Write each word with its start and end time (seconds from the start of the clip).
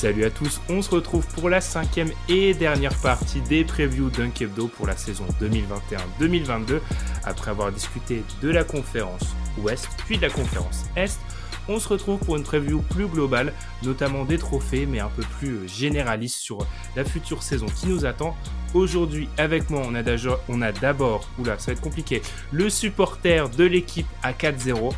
Salut 0.00 0.24
à 0.24 0.30
tous, 0.30 0.62
on 0.70 0.80
se 0.80 0.88
retrouve 0.88 1.26
pour 1.34 1.50
la 1.50 1.60
cinquième 1.60 2.10
et 2.26 2.54
dernière 2.54 2.98
partie 3.02 3.42
des 3.42 3.64
previews 3.66 4.08
Dunk 4.08 4.40
Hebdo 4.40 4.68
pour 4.68 4.86
la 4.86 4.96
saison 4.96 5.26
2021-2022. 6.18 6.80
Après 7.24 7.50
avoir 7.50 7.70
discuté 7.70 8.22
de 8.40 8.48
la 8.48 8.64
conférence 8.64 9.36
Ouest 9.58 9.90
puis 10.06 10.16
de 10.16 10.22
la 10.22 10.30
conférence 10.30 10.86
Est, 10.96 11.20
on 11.68 11.78
se 11.78 11.86
retrouve 11.86 12.18
pour 12.18 12.38
une 12.38 12.44
preview 12.44 12.80
plus 12.80 13.08
globale, 13.08 13.52
notamment 13.82 14.24
des 14.24 14.38
trophées, 14.38 14.86
mais 14.86 15.00
un 15.00 15.10
peu 15.10 15.22
plus 15.38 15.68
généraliste 15.68 16.38
sur 16.38 16.66
la 16.96 17.04
future 17.04 17.42
saison 17.42 17.66
qui 17.66 17.86
nous 17.86 18.06
attend. 18.06 18.34
Aujourd'hui, 18.72 19.28
avec 19.36 19.68
moi, 19.68 19.82
on 19.84 19.94
a 19.94 20.02
d'abord, 20.02 20.40
on 20.48 20.62
a 20.62 20.72
d'abord, 20.72 21.28
oula, 21.38 21.58
ça 21.58 21.66
va 21.66 21.72
être 21.72 21.82
compliqué, 21.82 22.22
le 22.52 22.70
supporter 22.70 23.50
de 23.50 23.64
l'équipe 23.64 24.06
à 24.22 24.32
4-0, 24.32 24.94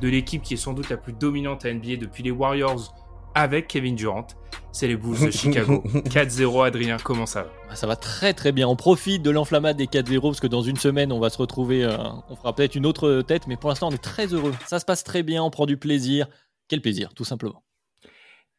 de 0.00 0.08
l'équipe 0.08 0.42
qui 0.42 0.54
est 0.54 0.58
sans 0.58 0.74
doute 0.74 0.90
la 0.90 0.96
plus 0.96 1.12
dominante 1.12 1.64
à 1.64 1.74
NBA 1.74 1.96
depuis 1.96 2.22
les 2.22 2.30
Warriors 2.30 2.94
avec 3.34 3.68
Kevin 3.68 3.96
Durant. 3.96 4.26
C'est 4.72 4.88
les 4.88 4.96
Bulls 4.96 5.18
de 5.26 5.30
Chicago. 5.30 5.82
4-0, 5.86 6.66
Adrien, 6.66 6.96
comment 7.02 7.26
ça 7.26 7.44
va? 7.44 7.50
Ah, 7.70 7.76
Ça 7.76 7.86
va 7.86 7.96
très 7.96 8.34
très 8.34 8.52
bien. 8.52 8.66
On 8.68 8.76
profite 8.76 9.22
de 9.22 9.30
l'enflammade 9.30 9.76
des 9.76 9.86
4-0 9.86 10.20
parce 10.20 10.40
que 10.40 10.46
dans 10.46 10.62
une 10.62 10.76
semaine, 10.76 11.12
on 11.12 11.20
va 11.20 11.30
se 11.30 11.38
retrouver. 11.38 11.84
euh, 11.84 11.96
on 12.28 12.36
fera 12.36 12.54
peut-être 12.54 12.74
une 12.74 12.86
autre 12.86 13.22
tête, 13.22 13.46
mais 13.46 13.56
pour 13.56 13.68
l'instant, 13.70 13.88
on 13.88 13.92
est 13.94 14.02
très 14.02 14.26
heureux. 14.34 14.52
Ça 14.66 14.80
se 14.80 14.84
passe 14.84 15.04
très 15.04 15.22
bien, 15.22 15.42
on 15.42 15.50
prend 15.50 15.66
du 15.66 15.76
plaisir. 15.76 16.26
Quel 16.68 16.80
plaisir, 16.80 17.14
tout 17.14 17.24
simplement. 17.24 17.64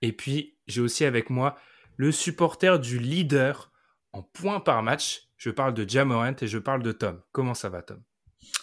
Et 0.02 0.12
puis, 0.14 0.58
j'ai 0.68 0.82
aussi 0.82 1.06
avec 1.06 1.30
moi 1.30 1.58
le 1.98 2.12
supporter 2.12 2.80
du 2.80 3.00
leader 3.00 3.72
en 4.14 4.22
points 4.24 4.60
par 4.60 4.84
match. 4.84 5.24
Je 5.38 5.50
parle 5.50 5.74
de 5.74 5.88
Jamorant 5.88 6.36
et 6.42 6.48
je 6.48 6.58
parle 6.58 6.82
de 6.84 6.92
Tom. 6.92 7.22
Comment 7.32 7.54
ça 7.54 7.68
va, 7.70 7.82
Tom? 7.82 8.02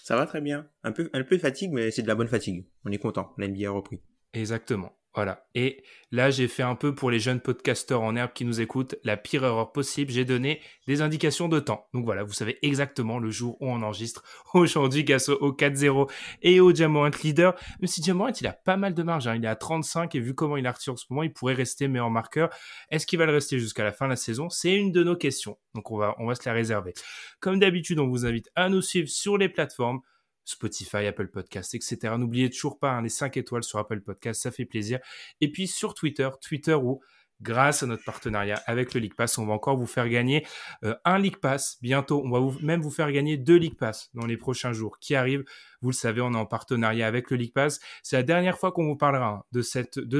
Ça 0.02 0.16
va 0.16 0.26
très 0.26 0.40
bien. 0.40 0.66
Un 0.84 0.92
peu, 0.92 1.10
un 1.12 1.22
peu 1.22 1.36
de 1.36 1.40
fatigue, 1.42 1.72
mais 1.72 1.90
c'est 1.90 2.02
de 2.02 2.08
la 2.08 2.14
bonne 2.14 2.28
fatigue. 2.28 2.66
On 2.84 2.92
est 2.92 2.98
content. 2.98 3.32
La 3.36 3.48
NBA 3.48 3.68
a 3.68 3.72
repris. 3.72 4.00
Exactement. 4.32 4.92
Voilà. 5.14 5.44
Et 5.54 5.82
là, 6.10 6.30
j'ai 6.30 6.48
fait 6.48 6.62
un 6.62 6.74
peu 6.74 6.94
pour 6.94 7.10
les 7.10 7.20
jeunes 7.20 7.40
podcasteurs 7.40 8.00
en 8.00 8.16
herbe 8.16 8.32
qui 8.32 8.46
nous 8.46 8.62
écoutent 8.62 8.94
la 9.04 9.18
pire 9.18 9.44
erreur 9.44 9.70
possible. 9.70 10.10
J'ai 10.10 10.24
donné 10.24 10.62
des 10.86 11.02
indications 11.02 11.48
de 11.48 11.60
temps. 11.60 11.86
Donc 11.92 12.06
voilà, 12.06 12.22
vous 12.22 12.32
savez 12.32 12.58
exactement 12.62 13.18
le 13.18 13.30
jour 13.30 13.58
où 13.60 13.68
on 13.68 13.82
enregistre 13.82 14.22
aujourd'hui 14.54 15.04
grâce 15.04 15.28
au 15.28 15.36
au 15.42 15.52
4-0 15.52 16.10
et 16.40 16.60
au 16.60 16.74
Jamorant 16.74 17.10
leader. 17.22 17.54
Même 17.80 17.88
si 17.88 18.02
Jamorant, 18.02 18.32
il 18.40 18.46
a 18.46 18.52
pas 18.54 18.78
mal 18.78 18.94
de 18.94 19.02
marge. 19.02 19.26
hein. 19.26 19.34
Il 19.36 19.44
est 19.44 19.48
à 19.48 19.56
35 19.56 20.14
et 20.14 20.20
vu 20.20 20.34
comment 20.34 20.56
il 20.56 20.66
a 20.66 20.72
reçu 20.72 20.88
en 20.88 20.96
ce 20.96 21.04
moment, 21.10 21.22
il 21.24 21.32
pourrait 21.32 21.54
rester 21.54 21.88
meilleur 21.88 22.10
marqueur. 22.10 22.48
Est-ce 22.90 23.06
qu'il 23.06 23.18
va 23.18 23.26
le 23.26 23.32
rester 23.32 23.58
jusqu'à 23.58 23.84
la 23.84 23.92
fin 23.92 24.06
de 24.06 24.10
la 24.10 24.16
saison? 24.16 24.48
C'est 24.48 24.72
une 24.74 24.92
de 24.92 25.02
nos 25.04 25.16
questions. 25.16 25.58
Donc 25.74 25.90
on 25.90 25.98
va, 25.98 26.14
on 26.18 26.26
va 26.26 26.34
se 26.34 26.42
la 26.46 26.54
réserver. 26.54 26.94
Comme 27.40 27.58
d'habitude, 27.58 27.98
on 27.98 28.08
vous 28.08 28.24
invite 28.24 28.48
à 28.54 28.70
nous 28.70 28.80
suivre 28.80 29.08
sur 29.08 29.36
les 29.36 29.50
plateformes. 29.50 30.00
Spotify, 30.44 31.06
Apple 31.06 31.28
Podcast, 31.28 31.74
etc. 31.74 32.14
N'oubliez 32.18 32.50
toujours 32.50 32.78
pas 32.78 32.92
hein, 32.92 33.02
les 33.02 33.08
5 33.08 33.36
étoiles 33.36 33.64
sur 33.64 33.78
Apple 33.78 34.00
Podcast, 34.00 34.42
ça 34.42 34.50
fait 34.50 34.64
plaisir. 34.64 34.98
Et 35.40 35.50
puis 35.50 35.66
sur 35.66 35.94
Twitter, 35.94 36.28
Twitter 36.40 36.74
où, 36.74 37.00
grâce 37.40 37.82
à 37.82 37.86
notre 37.86 38.04
partenariat 38.04 38.62
avec 38.66 38.94
le 38.94 39.00
League 39.00 39.14
Pass, 39.14 39.38
on 39.38 39.46
va 39.46 39.52
encore 39.52 39.76
vous 39.76 39.86
faire 39.86 40.08
gagner 40.08 40.46
euh, 40.84 40.94
un 41.04 41.18
League 41.18 41.38
Pass. 41.38 41.78
Bientôt, 41.82 42.22
on 42.24 42.30
va 42.30 42.56
même 42.60 42.80
vous 42.80 42.90
faire 42.90 43.10
gagner 43.10 43.36
deux 43.36 43.56
League 43.56 43.76
Pass 43.76 44.10
dans 44.14 44.26
les 44.26 44.36
prochains 44.36 44.72
jours 44.72 44.98
qui 44.98 45.14
arrivent. 45.14 45.44
Vous 45.80 45.90
le 45.90 45.94
savez, 45.94 46.20
on 46.20 46.32
est 46.32 46.36
en 46.36 46.46
partenariat 46.46 47.06
avec 47.06 47.30
le 47.30 47.36
League 47.36 47.52
Pass. 47.52 47.80
C'est 48.02 48.16
la 48.16 48.22
dernière 48.22 48.58
fois 48.58 48.72
qu'on 48.72 48.86
vous 48.86 48.96
parlera 48.96 49.28
hein, 49.28 49.42
de 49.52 49.62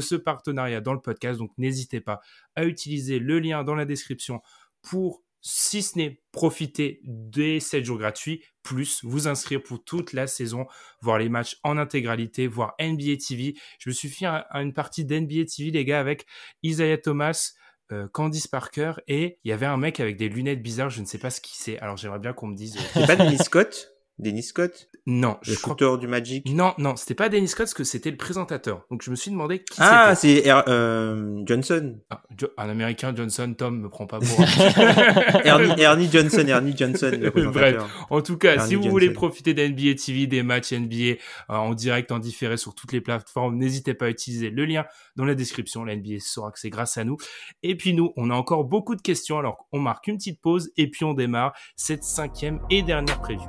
ce 0.01 0.15
partenariat 0.17 0.81
dans 0.81 0.95
le 0.95 1.01
podcast, 1.01 1.39
donc 1.39 1.53
n'hésitez 1.59 2.01
pas 2.01 2.21
à 2.57 2.65
utiliser 2.65 3.19
le 3.19 3.39
lien 3.39 3.63
dans 3.65 3.75
la 3.75 3.85
description 3.85 4.41
pour 4.83 5.23
si 5.43 5.83
ce 5.83 5.99
n'est 5.99 6.21
profiter 6.31 7.01
des 7.05 7.61
7 7.61 7.85
jours 7.85 7.99
gratuits, 7.99 8.43
plus 8.63 9.01
vous 9.03 9.29
inscrire 9.29 9.63
pour 9.63 9.85
toute 9.85 10.13
la 10.13 10.27
saison, 10.27 10.67
voir 11.01 11.19
les 11.19 11.29
matchs 11.29 11.59
en 11.65 11.77
intégralité, 11.77 12.47
voir 12.47 12.75
NBA 12.81 13.17
TV. 13.17 13.55
Je 13.79 13.91
me 13.91 13.95
suis 13.95 14.09
fait 14.09 14.27
à, 14.27 14.47
une 14.55 14.73
partie 14.73 15.05
d'NBA 15.05 15.45
TV, 15.45 15.71
les 15.73 15.85
gars, 15.85 16.01
avec 16.01 16.27
Isaiah 16.63 16.97
Thomas, 16.97 17.53
euh, 17.91 18.09
Candice 18.09 18.47
Parker, 18.47 18.95
et 19.09 19.39
il 19.45 19.51
y 19.51 19.53
avait 19.53 19.67
un 19.67 19.77
mec 19.77 20.01
avec 20.01 20.17
des 20.17 20.29
lunettes 20.29 20.63
bizarres, 20.63 20.91
je 20.91 21.01
ne 21.01 21.07
sais 21.07 21.19
pas 21.19 21.31
ce 21.31 21.41
qui 21.41 21.57
c'est. 21.57 21.79
Alors 21.81 21.97
j'aimerais 21.97 22.21
bien 22.21 22.33
qu'on 22.33 22.47
me 22.47 22.57
dise. 22.57 22.77
euh, 22.77 22.81
C'est 22.95 23.07
pas 23.07 23.17
Dennis 23.17 23.39
Scott 23.39 23.92
Dennis 24.19 24.45
Scott? 24.45 24.89
Non, 25.05 25.37
Le 25.45 25.55
je 25.55 25.59
crois 25.59 25.73
shooter 25.77 25.99
du 26.01 26.07
Magic? 26.07 26.49
Non, 26.49 26.75
non, 26.79 26.95
c'était 26.95 27.15
pas 27.15 27.29
Dennis 27.29 27.49
Scott, 27.49 27.65
parce 27.65 27.75
que 27.75 27.83
c'était 27.83 28.11
le 28.13 28.17
présentateur. 28.17 28.87
Donc 28.89 29.03
je 29.03 29.11
me 29.11 29.17
suis 29.17 29.33
demandé 29.33 29.59
qui 29.65 29.75
Ah, 29.79 30.15
c'est 30.15 30.47
Er- 30.47 30.63
euh, 30.69 31.41
Johnson. 31.45 31.99
Ah, 32.09 32.23
Jo- 32.39 32.51
un 32.57 32.69
américain, 32.69 33.13
Johnson, 33.17 33.53
Tom, 33.59 33.81
me 33.81 33.89
prend 33.89 34.07
pas 34.07 34.21
pour. 34.21 34.39
Ernie, 35.45 35.81
Ernie 35.83 36.09
Johnson, 36.13 36.47
Ernie 36.47 36.77
Johnson, 36.77 37.11
le 37.21 37.31
Bref, 37.51 37.83
en 38.11 38.21
tout 38.23 38.39
cas, 38.39 38.55
Ernie 38.55 38.69
si 38.69 38.75
vous 38.77 38.83
Johnson. 38.83 38.91
voulez 38.93 39.11
profiter 39.11 39.55
d'NBA 39.55 39.95
TV, 39.95 40.29
des 40.29 40.45
matchs 40.45 40.73
NBA 40.73 40.95
euh, 40.95 41.17
en 41.49 41.75
direct, 41.75 42.13
en 42.13 42.21
différé 42.21 42.57
sur 42.57 42.75
toutes 42.77 42.93
les 42.93 43.01
plateformes, 43.01 43.57
n'hésitez 43.57 43.95
pas 43.95 44.07
à 44.07 44.09
utiliser 44.11 44.51
le 44.51 44.65
lien 44.65 44.85
dans 45.17 45.25
la 45.25 45.35
description. 45.35 45.85
La 45.85 45.97
NBA 45.97 46.21
saura 46.21 46.53
que 46.53 46.61
c'est 46.61 46.71
grâce 46.71 46.97
à 46.97 47.03
nous. 47.05 47.17
Et 47.65 47.77
puis 47.77 47.93
nous, 47.95 48.13
on 48.17 48.31
a 48.31 48.35
encore 48.35 48.63
beaucoup 48.65 48.95
de 48.95 49.03
questions, 49.03 49.39
alors 49.39 49.67
on 49.73 49.81
marque 49.81 50.07
une 50.07 50.17
petite 50.19 50.41
pause 50.41 50.71
et 50.77 50.89
puis 50.89 51.05
on 51.05 51.15
démarre 51.15 51.55
cette 51.75 52.05
cinquième 52.05 52.61
et 52.71 52.83
dernière 52.83 53.21
preview. 53.21 53.49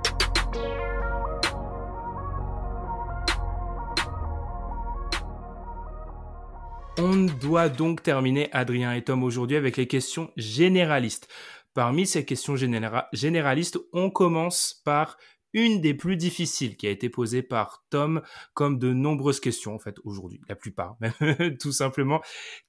On 6.97 7.25
doit 7.41 7.69
donc 7.69 8.03
terminer, 8.03 8.49
Adrien 8.51 8.93
et 8.93 9.03
Tom, 9.03 9.23
aujourd'hui 9.23 9.57
avec 9.57 9.77
les 9.77 9.87
questions 9.87 10.31
généralistes. 10.37 11.27
Parmi 11.73 12.05
ces 12.05 12.23
questions 12.23 12.55
généra- 12.55 13.07
généralistes, 13.13 13.79
on 13.93 14.11
commence 14.11 14.81
par 14.85 15.17
une 15.53 15.81
des 15.81 15.93
plus 15.93 16.17
difficiles 16.17 16.77
qui 16.77 16.87
a 16.87 16.91
été 16.91 17.09
posée 17.09 17.41
par 17.41 17.83
Tom, 17.89 18.21
comme 18.53 18.79
de 18.79 18.93
nombreuses 18.93 19.39
questions 19.39 19.73
en 19.73 19.79
fait 19.79 19.97
aujourd'hui, 20.03 20.41
la 20.47 20.55
plupart, 20.55 20.97
tout 21.59 21.71
simplement. 21.71 22.21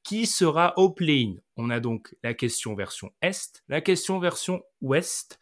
Qui 0.03 0.27
sera 0.27 0.73
au 0.79 0.91
play-in? 0.91 1.35
On 1.57 1.71
a 1.71 1.81
donc 1.81 2.15
la 2.23 2.35
question 2.35 2.75
version 2.75 3.11
Est, 3.23 3.63
la 3.69 3.81
question 3.81 4.19
version 4.19 4.63
Ouest. 4.81 5.39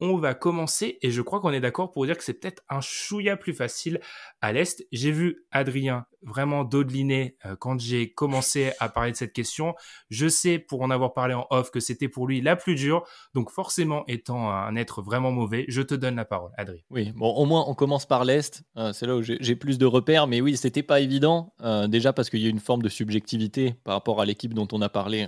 On 0.00 0.16
va 0.16 0.34
commencer 0.34 0.98
et 1.02 1.10
je 1.10 1.22
crois 1.22 1.40
qu'on 1.40 1.52
est 1.52 1.60
d'accord 1.60 1.90
pour 1.90 2.06
dire 2.06 2.16
que 2.16 2.22
c'est 2.22 2.34
peut-être 2.34 2.62
un 2.68 2.80
chouïa 2.80 3.36
plus 3.36 3.52
facile 3.52 4.00
à 4.40 4.52
l'Est. 4.52 4.86
J'ai 4.92 5.10
vu 5.10 5.44
Adrien 5.50 6.06
vraiment 6.22 6.64
dodeliner 6.64 7.36
euh, 7.46 7.56
quand 7.56 7.80
j'ai 7.80 8.12
commencé 8.12 8.72
à 8.80 8.88
parler 8.88 9.12
de 9.12 9.16
cette 9.16 9.32
question. 9.32 9.74
Je 10.10 10.28
sais, 10.28 10.58
pour 10.58 10.82
en 10.82 10.90
avoir 10.90 11.14
parlé 11.14 11.34
en 11.34 11.46
off, 11.50 11.70
que 11.70 11.80
c'était 11.80 12.08
pour 12.08 12.26
lui 12.26 12.40
la 12.40 12.56
plus 12.56 12.74
dure. 12.74 13.04
Donc 13.34 13.50
forcément, 13.50 14.04
étant 14.06 14.50
un 14.50 14.76
être 14.76 15.02
vraiment 15.02 15.32
mauvais, 15.32 15.64
je 15.68 15.82
te 15.82 15.94
donne 15.94 16.16
la 16.16 16.24
parole, 16.24 16.52
Adrien. 16.56 16.82
Oui, 16.90 17.12
bon, 17.14 17.30
au 17.30 17.44
moins 17.44 17.64
on 17.66 17.74
commence 17.74 18.06
par 18.06 18.24
l'Est. 18.24 18.62
Euh, 18.76 18.92
c'est 18.92 19.06
là 19.06 19.16
où 19.16 19.22
j'ai 19.22 19.56
plus 19.56 19.78
de 19.78 19.86
repères. 19.86 20.26
Mais 20.26 20.40
oui, 20.40 20.56
c'était 20.56 20.82
pas 20.82 21.00
évident. 21.00 21.54
euh, 21.62 21.88
déjà 21.88 22.12
parce 22.12 22.30
qu'il 22.30 22.40
y 22.40 22.46
a 22.46 22.50
une 22.50 22.60
forme 22.60 22.82
de 22.82 22.88
subjectivité 22.88 23.74
par 23.84 23.94
rapport 23.94 24.20
à 24.20 24.24
l'équipe 24.24 24.54
dont 24.54 24.68
on 24.72 24.80
a 24.82 24.88
parlé 24.88 25.26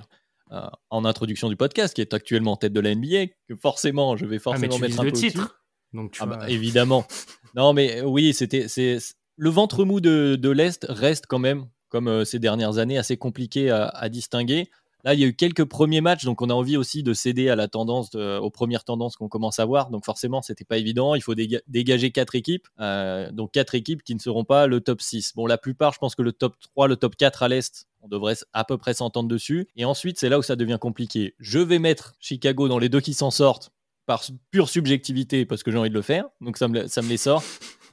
euh, 0.53 0.61
en 0.91 1.05
introduction 1.05 1.49
du 1.49 1.57
podcast, 1.57 1.95
qui 1.95 2.01
est 2.01 2.13
actuellement 2.15 2.53
en 2.53 2.57
tête 2.57 2.73
de 2.73 2.81
la 2.81 2.95
NBA. 2.95 3.27
Que 3.49 3.57
forcément, 3.57 4.17
je 4.17 4.25
vais 4.27 4.37
Ah, 4.45 4.53
mais 4.59 4.69
forcément 4.69 4.75
tu 4.77 4.81
mettre 4.83 5.01
un 5.01 5.05
le 5.05 5.11
peu 5.11 5.17
titre. 5.17 5.63
Donc 5.93 6.13
tu 6.13 6.21
Ah 6.23 6.27
bah, 6.27 6.49
évidemment. 6.51 7.07
non, 7.55 7.73
mais 7.73 8.01
euh, 8.01 8.05
oui, 8.05 8.33
c'était 8.35 8.69
c'est 8.69 8.99
c'est- 9.01 9.15
le 9.37 9.49
ventre 9.51 9.85
mou 9.85 10.01
de, 10.01 10.37
de 10.37 10.51
l'Est 10.51 10.85
reste 10.89 11.25
quand 11.27 11.39
même, 11.39 11.67
comme 11.89 12.09
euh, 12.09 12.25
ces 12.27 12.39
dernières 12.39 12.77
années, 12.79 12.99
assez 12.99 13.17
compliqué 13.17 13.71
à, 13.71 13.87
à 13.89 14.09
distinguer. 14.11 14.71
Là, 15.05 15.15
il 15.15 15.21
y 15.21 15.25
a 15.25 15.27
eu 15.27 15.35
quelques 15.35 15.65
premiers 15.65 16.01
matchs, 16.01 16.25
donc 16.25 16.43
on 16.43 16.51
a 16.51 16.53
envie 16.53 16.77
aussi 16.77 17.03
de 17.03 17.13
céder 17.15 17.49
à 17.49 17.57
la 17.57 17.69
tendance, 17.69 18.11
de- 18.11 18.39
aux 18.39 18.51
premières 18.51 18.85
tendances 18.85 19.17
qu'on 19.17 19.29
commence 19.29 19.59
à 19.59 19.65
voir. 19.65 19.91
Donc 19.91 20.05
forcément, 20.05 20.43
c'était 20.43 20.65
pas 20.65 20.77
évident. 20.79 21.15
Il 21.15 21.23
faut 21.23 21.35
déga- 21.35 21.61
dégager 21.69 22.11
quatre 22.11 22.35
équipes, 22.35 22.69
euh, 22.81 23.31
donc 23.33 23.53
quatre 23.53 23.75
équipes 23.75 24.03
qui 24.03 24.15
ne 24.15 24.21
seront 24.21 24.45
pas 24.45 24.67
le 24.67 24.81
top 24.81 25.01
6. 25.01 25.33
Bon, 25.35 25.47
la 25.47 25.59
plupart, 25.59 25.93
je 25.95 25.99
pense 25.99 26.15
que 26.15 26.23
le 26.23 26.33
top 26.33 26.55
3, 26.61 26.87
le 26.89 26.97
top 26.97 27.17
4 27.17 27.43
à 27.43 27.49
l'Est, 27.49 27.87
on 28.03 28.09
devrait 28.09 28.35
à 28.53 28.65
peu 28.65 28.77
près 28.79 28.95
s'entendre 28.95 29.29
dessus. 29.29 29.69
Et 29.77 29.85
ensuite, 29.85 30.19
c'est 30.19 30.29
là 30.29 30.39
où 30.39 30.43
ça 30.43 30.57
devient 30.57 30.79
compliqué. 30.81 31.35
Je 31.39 31.59
vais 31.59 31.79
mettre 31.79 32.15
Chicago 32.21 32.69
dans 32.69 32.79
les 32.79 32.89
deux 32.89 33.01
qui 33.01 33.15
s'en 33.15 33.31
sortent 33.31 33.71
par 34.07 34.23
pure 34.51 34.69
subjectivité 34.69 35.45
parce 35.47 35.63
que 35.63 35.71
j'ai 35.71 35.79
envie 35.79 35.91
de 35.91 35.95
le 35.95 36.03
faire. 36.03 36.25
Donc 36.41 36.57
ça 36.57 36.69
me, 36.69 36.87
ça 36.89 37.01
les 37.03 37.17
sort. 37.17 37.43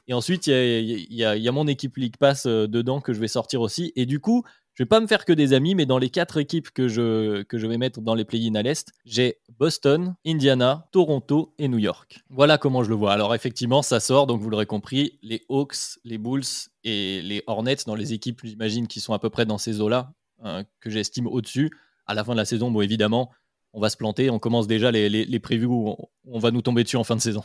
Et 0.08 0.14
ensuite, 0.14 0.46
il 0.46 0.52
y 0.54 1.06
y 1.10 1.16
y 1.22 1.48
a 1.48 1.52
mon 1.52 1.66
équipe 1.66 1.96
League 1.98 2.16
Pass 2.18 2.46
euh, 2.46 2.66
dedans 2.66 3.00
que 3.00 3.12
je 3.12 3.20
vais 3.20 3.28
sortir 3.28 3.60
aussi. 3.60 3.92
Et 3.94 4.06
du 4.06 4.20
coup, 4.20 4.42
je 4.78 4.84
vais 4.84 4.88
pas 4.88 5.00
me 5.00 5.08
faire 5.08 5.24
que 5.24 5.32
des 5.32 5.54
amis, 5.54 5.74
mais 5.74 5.86
dans 5.86 5.98
les 5.98 6.08
quatre 6.08 6.36
équipes 6.36 6.70
que 6.70 6.86
je, 6.86 7.42
que 7.42 7.58
je 7.58 7.66
vais 7.66 7.78
mettre 7.78 8.00
dans 8.00 8.14
les 8.14 8.24
play-in 8.24 8.54
à 8.54 8.62
l'Est, 8.62 8.92
j'ai 9.04 9.40
Boston, 9.58 10.14
Indiana, 10.24 10.86
Toronto 10.92 11.52
et 11.58 11.66
New 11.66 11.78
York. 11.78 12.20
Voilà 12.30 12.58
comment 12.58 12.84
je 12.84 12.88
le 12.88 12.94
vois. 12.94 13.12
Alors 13.12 13.34
effectivement, 13.34 13.82
ça 13.82 13.98
sort, 13.98 14.28
donc 14.28 14.40
vous 14.40 14.48
l'aurez 14.48 14.66
compris, 14.66 15.18
les 15.20 15.44
Hawks, 15.48 15.98
les 16.04 16.16
Bulls 16.16 16.44
et 16.84 17.20
les 17.22 17.42
Hornets 17.48 17.78
dans 17.86 17.96
les 17.96 18.12
équipes, 18.12 18.42
j'imagine, 18.44 18.86
qui 18.86 19.00
sont 19.00 19.12
à 19.14 19.18
peu 19.18 19.30
près 19.30 19.46
dans 19.46 19.58
ces 19.58 19.80
eaux-là, 19.80 20.12
hein, 20.44 20.62
que 20.78 20.90
j'estime 20.90 21.26
au-dessus. 21.26 21.72
À 22.06 22.14
la 22.14 22.22
fin 22.22 22.30
de 22.34 22.38
la 22.38 22.44
saison, 22.44 22.70
bon, 22.70 22.80
évidemment, 22.80 23.32
on 23.72 23.80
va 23.80 23.90
se 23.90 23.96
planter. 23.96 24.30
On 24.30 24.38
commence 24.38 24.68
déjà 24.68 24.92
les, 24.92 25.08
les, 25.08 25.40
previews 25.40 25.72
où 25.74 26.08
on, 26.24 26.38
va 26.38 26.52
nous 26.52 26.62
tomber 26.62 26.84
dessus 26.84 26.96
en 26.96 27.02
fin 27.02 27.16
de 27.16 27.20
saison. 27.20 27.42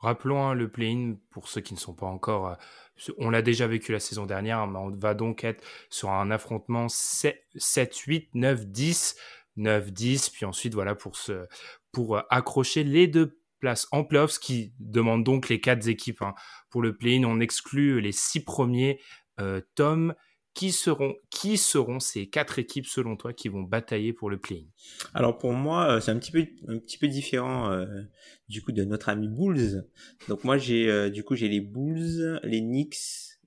Rappelons 0.00 0.48
hein, 0.48 0.54
le 0.54 0.68
play-in 0.68 1.14
pour 1.30 1.46
ceux 1.46 1.60
qui 1.60 1.74
ne 1.74 1.78
sont 1.78 1.94
pas 1.94 2.06
encore. 2.06 2.56
On 3.18 3.30
l'a 3.30 3.42
déjà 3.42 3.66
vécu 3.66 3.92
la 3.92 4.00
saison 4.00 4.26
dernière, 4.26 4.66
mais 4.66 4.78
on 4.78 4.90
va 4.90 5.14
donc 5.14 5.44
être 5.44 5.64
sur 5.90 6.10
un 6.10 6.30
affrontement 6.30 6.88
7, 6.88 7.44
8, 7.96 8.30
9, 8.34 8.66
10, 8.66 9.16
9, 9.56 9.92
10, 9.92 10.30
puis 10.30 10.44
ensuite 10.44 10.74
voilà 10.74 10.94
pour 10.94 12.16
euh, 12.16 12.20
accrocher 12.30 12.84
les 12.84 13.06
deux 13.06 13.38
places 13.60 13.86
en 13.92 14.04
playoffs, 14.04 14.32
ce 14.32 14.40
qui 14.40 14.72
demande 14.80 15.24
donc 15.24 15.48
les 15.48 15.60
quatre 15.60 15.88
équipes. 15.88 16.22
hein. 16.22 16.34
Pour 16.70 16.82
le 16.82 16.96
play-in, 16.96 17.24
on 17.24 17.40
exclut 17.40 18.00
les 18.00 18.12
six 18.12 18.40
premiers. 18.40 19.00
Euh, 19.40 19.60
Tom, 19.74 20.14
qui 20.54 20.72
seront, 20.72 21.14
qui 21.30 21.56
seront 21.56 22.00
ces 22.00 22.26
quatre 22.26 22.58
équipes 22.58 22.86
selon 22.86 23.16
toi 23.16 23.32
qui 23.32 23.48
vont 23.48 23.62
batailler 23.62 24.12
pour 24.12 24.30
le 24.30 24.38
play-in? 24.38 24.66
Alors 25.14 25.38
pour 25.38 25.52
moi, 25.52 25.92
euh, 25.92 26.00
c'est 26.00 26.10
un 26.10 26.18
petit 26.18 26.32
peu 26.32 26.46
un 26.68 26.78
petit 26.78 26.98
peu 26.98 27.08
différent 27.08 27.70
euh, 27.70 27.86
du 28.48 28.62
coup 28.62 28.72
de 28.72 28.84
notre 28.84 29.08
ami 29.08 29.28
Bulls. 29.28 29.84
Donc 30.28 30.44
moi 30.44 30.58
j'ai 30.58 30.88
euh, 30.88 31.10
du 31.10 31.24
coup 31.24 31.34
j'ai 31.34 31.48
les 31.48 31.60
Bulls, 31.60 32.40
les 32.42 32.60
Knicks, 32.60 32.96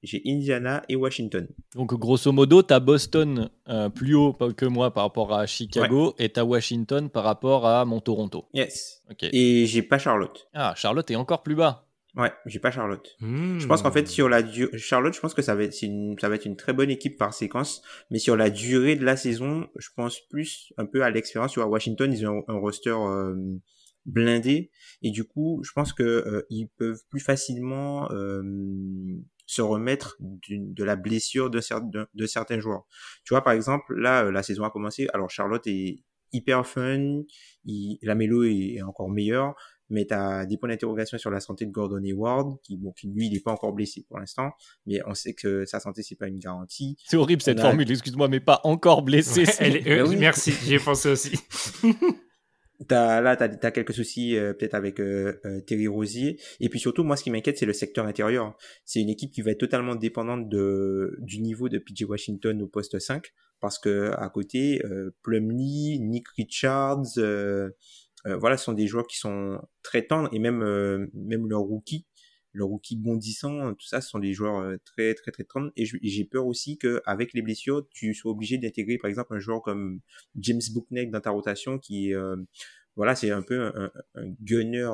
j'ai 0.03 0.21
Indiana 0.25 0.83
et 0.89 0.95
Washington. 0.95 1.47
Donc 1.73 1.93
grosso 1.93 2.31
modo, 2.31 2.63
tu 2.63 2.73
as 2.73 2.79
Boston 2.79 3.49
euh, 3.67 3.89
plus 3.89 4.15
haut 4.15 4.33
que 4.33 4.65
moi 4.65 4.93
par 4.93 5.03
rapport 5.03 5.33
à 5.33 5.45
Chicago 5.45 6.15
et 6.17 6.31
tu 6.31 6.39
as 6.39 6.45
Washington 6.45 7.09
par 7.09 7.23
rapport 7.23 7.65
à 7.65 7.85
mon 7.85 7.99
Toronto. 7.99 8.45
Yes. 8.53 9.03
Ok. 9.09 9.23
Et 9.31 9.65
j'ai 9.65 9.81
pas 9.81 9.97
Charlotte. 9.97 10.47
Ah, 10.53 10.73
Charlotte 10.75 11.09
est 11.11 11.15
encore 11.15 11.43
plus 11.43 11.55
bas. 11.55 11.84
Ouais, 12.15 12.31
j'ai 12.45 12.59
pas 12.59 12.71
Charlotte. 12.71 13.15
Hmm. 13.19 13.59
Je 13.59 13.67
pense 13.67 13.81
qu'en 13.81 13.91
fait 13.91 14.07
sur 14.07 14.29
la 14.29 14.41
du- 14.41 14.69
Charlotte, 14.77 15.13
je 15.13 15.19
pense 15.19 15.33
que 15.33 15.41
ça 15.41 15.53
va 15.53 15.63
être 15.63 15.81
une 15.81 16.17
ça 16.19 16.29
va 16.29 16.35
être 16.35 16.45
une 16.45 16.56
très 16.56 16.71
bonne 16.71 16.89
équipe 16.89 17.17
par 17.17 17.33
séquence, 17.33 17.81
mais 18.09 18.19
sur 18.19 18.38
la 18.38 18.50
durée 18.50 18.95
de 18.95 19.03
la 19.03 19.17
saison, 19.17 19.67
je 19.75 19.89
pense 19.95 20.21
plus 20.29 20.71
un 20.77 20.85
peu 20.85 21.03
à 21.03 21.09
l'expérience. 21.09 21.51
Tu 21.51 21.59
vois, 21.59 21.67
Washington, 21.67 22.12
ils 22.13 22.25
ont 22.25 22.44
un, 22.47 22.53
roster 22.53 22.91
euh, 22.97 23.35
blindé 24.06 24.71
et 25.01 25.12
du 25.12 25.25
coup, 25.25 25.62
je 25.65 25.71
pense 25.73 25.91
que 25.91 26.03
euh, 26.03 26.45
ils 26.50 26.67
peuvent 26.77 27.01
plus 27.09 27.19
facilement 27.19 28.09
euh, 28.12 28.41
se 29.45 29.62
remettre 29.62 30.17
de 30.21 30.83
la 30.83 30.95
blessure 30.95 31.50
de, 31.50 31.59
cer- 31.59 31.89
de, 31.89 32.07
de 32.13 32.25
certains 32.25 32.59
joueurs. 32.59 32.85
Tu 33.25 33.33
vois, 33.33 33.44
par 33.44 33.53
exemple, 33.53 33.94
là, 34.00 34.25
euh, 34.25 34.31
la 34.31 34.41
saison 34.41 34.63
a 34.63 34.69
commencé. 34.69 35.07
Alors 35.13 35.29
Charlotte 35.29 35.65
est 35.67 36.00
hyper 36.31 36.65
fun, 36.65 37.21
il, 37.65 37.97
la 38.01 38.15
mélo 38.15 38.44
est 38.44 38.81
encore 38.81 39.09
meilleure 39.09 39.53
mais 39.89 40.05
tu 40.05 40.13
as 40.13 40.45
des 40.45 40.57
points 40.57 40.69
d'interrogation 40.69 41.17
sur 41.17 41.29
la 41.31 41.39
santé 41.39 41.65
de 41.65 41.71
Gordon 41.71 42.01
Hayward, 42.03 42.57
qui, 42.63 42.77
bon, 42.77 42.91
qui 42.91 43.07
lui, 43.07 43.27
il 43.27 43.33
n'est 43.33 43.39
pas 43.39 43.51
encore 43.51 43.73
blessé 43.73 44.03
pour 44.07 44.19
l'instant, 44.19 44.51
mais 44.85 44.99
on 45.05 45.13
sait 45.13 45.33
que 45.33 45.65
sa 45.65 45.79
santé, 45.79 46.01
c'est 46.03 46.15
pas 46.15 46.27
une 46.27 46.39
garantie. 46.39 46.97
C'est 47.05 47.17
horrible 47.17 47.41
cette 47.41 47.59
a- 47.59 47.63
formule, 47.63 47.89
excuse-moi, 47.91 48.27
mais 48.27 48.39
pas 48.39 48.61
encore 48.63 49.01
blessé. 49.03 49.41
Ouais, 49.41 49.45
c'est- 49.45 49.63
elle 49.63 49.75
est- 49.77 49.81
Ben 50.03 50.07
oui. 50.07 50.15
Merci, 50.17 50.51
j'y 50.51 50.75
ai 50.75 50.79
pensé 50.79 51.09
aussi. 51.09 51.37
T'as, 52.89 53.21
là, 53.21 53.37
tu 53.37 53.43
as, 53.43 53.71
quelques 53.71 53.93
soucis 53.93 54.35
euh, 54.35 54.53
peut-être 54.53 54.73
avec 54.73 54.99
euh, 54.99 55.39
euh, 55.45 55.61
Terry 55.61 55.88
Rosier. 55.88 56.38
Et 56.59 56.67
puis 56.67 56.77
surtout, 56.77 57.05
moi, 57.05 57.15
ce 57.15 57.23
qui 57.23 57.31
m'inquiète, 57.31 57.57
c'est 57.57 57.65
le 57.65 57.71
secteur 57.71 58.05
intérieur. 58.05 58.57
C'est 58.83 58.99
une 58.99 59.07
équipe 59.09 59.31
qui 59.31 59.41
va 59.41 59.51
être 59.51 59.59
totalement 59.61 59.95
dépendante 59.95 60.49
de, 60.49 61.15
du 61.21 61.39
niveau 61.39 61.69
de 61.69 61.77
PJ 61.77 62.03
Washington 62.03 62.61
au 62.61 62.67
poste 62.67 62.99
5, 62.99 63.23
parce 63.61 63.79
que 63.79 64.11
à 64.17 64.29
côté, 64.29 64.81
euh, 64.83 65.15
Plumlee, 65.23 65.99
Nick 66.01 66.27
Richards, 66.38 67.03
euh, 67.17 67.69
voilà, 68.39 68.57
ce 68.57 68.66
sont 68.66 68.74
des 68.74 68.88
joueurs 68.88 69.07
qui 69.07 69.18
sont 69.18 69.60
très 69.83 70.06
tendres, 70.07 70.30
et 70.33 70.39
même, 70.39 70.62
euh, 70.63 71.07
même 71.13 71.48
leur 71.48 71.62
rookie, 71.62 72.06
le 72.54 72.63
rookie 72.63 72.95
bondissant, 72.98 73.74
tout 73.74 73.86
ça, 73.86 74.01
ce 74.01 74.10
sont 74.10 74.19
des 74.19 74.33
joueurs 74.33 74.60
euh, 74.60 74.77
très 74.86 75.13
très 75.13 75.31
très 75.31 75.44
tendres. 75.44 75.72
Et 75.75 75.86
j'ai 75.86 76.24
peur 76.25 76.45
aussi 76.48 76.77
qu'avec 76.77 77.33
les 77.33 77.42
blessures, 77.42 77.88
tu 77.92 78.13
sois 78.13 78.31
obligé 78.31 78.57
d'intégrer 78.57 78.98
par 78.98 79.10
exemple 79.10 79.36
un 79.36 79.39
joueur 79.39 79.62
comme 79.62 80.00
James 80.38 80.62
Bookneck 80.74 81.12
dans 81.12 81.19
ta 81.22 81.31
rotation 81.31 81.77
qui 81.80 82.13
euh, 82.13 82.38
voilà 82.95 83.13
c'est 83.16 83.31
un 83.31 83.42
peu 83.42 83.62
un, 83.62 83.74
un- 83.75 83.92
un 84.16 84.30
gunner 84.42 84.89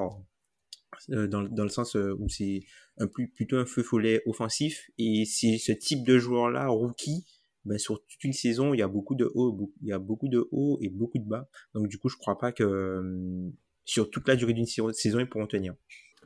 euh, 1.09 1.27
dans, 1.27 1.43
dans 1.43 1.63
le 1.63 1.69
sens 1.69 1.95
euh, 1.95 2.15
où 2.19 2.29
c'est 2.29 2.61
un 2.97 3.07
plus 3.07 3.29
plutôt 3.29 3.57
un 3.57 3.65
feu 3.65 3.83
follet 3.83 4.21
offensif 4.25 4.89
et 4.97 5.25
c'est 5.25 5.57
ce 5.57 5.71
type 5.71 6.05
de 6.05 6.19
joueur 6.19 6.49
là 6.49 6.67
rookie 6.67 7.25
ben, 7.65 7.77
sur 7.77 8.03
toute 8.05 8.23
une 8.23 8.33
saison 8.33 8.73
il 8.73 8.79
y 8.79 8.83
a 8.83 8.87
beaucoup 8.87 9.15
de 9.15 9.31
hauts 9.35 9.71
il 9.81 9.87
y 9.89 9.93
a 9.93 9.99
beaucoup 9.99 10.29
de 10.29 10.47
hauts 10.51 10.77
et 10.81 10.89
beaucoup 10.89 11.19
de 11.19 11.27
bas 11.27 11.47
donc 11.73 11.87
du 11.87 11.97
coup 11.97 12.09
je 12.09 12.17
crois 12.17 12.37
pas 12.37 12.51
que 12.51 12.63
euh, 12.63 13.49
sur 13.85 14.09
toute 14.09 14.27
la 14.27 14.35
durée 14.35 14.53
d'une 14.53 14.65
sa- 14.65 14.93
saison 14.93 15.19
ils 15.19 15.29
pourront 15.29 15.47
tenir 15.47 15.75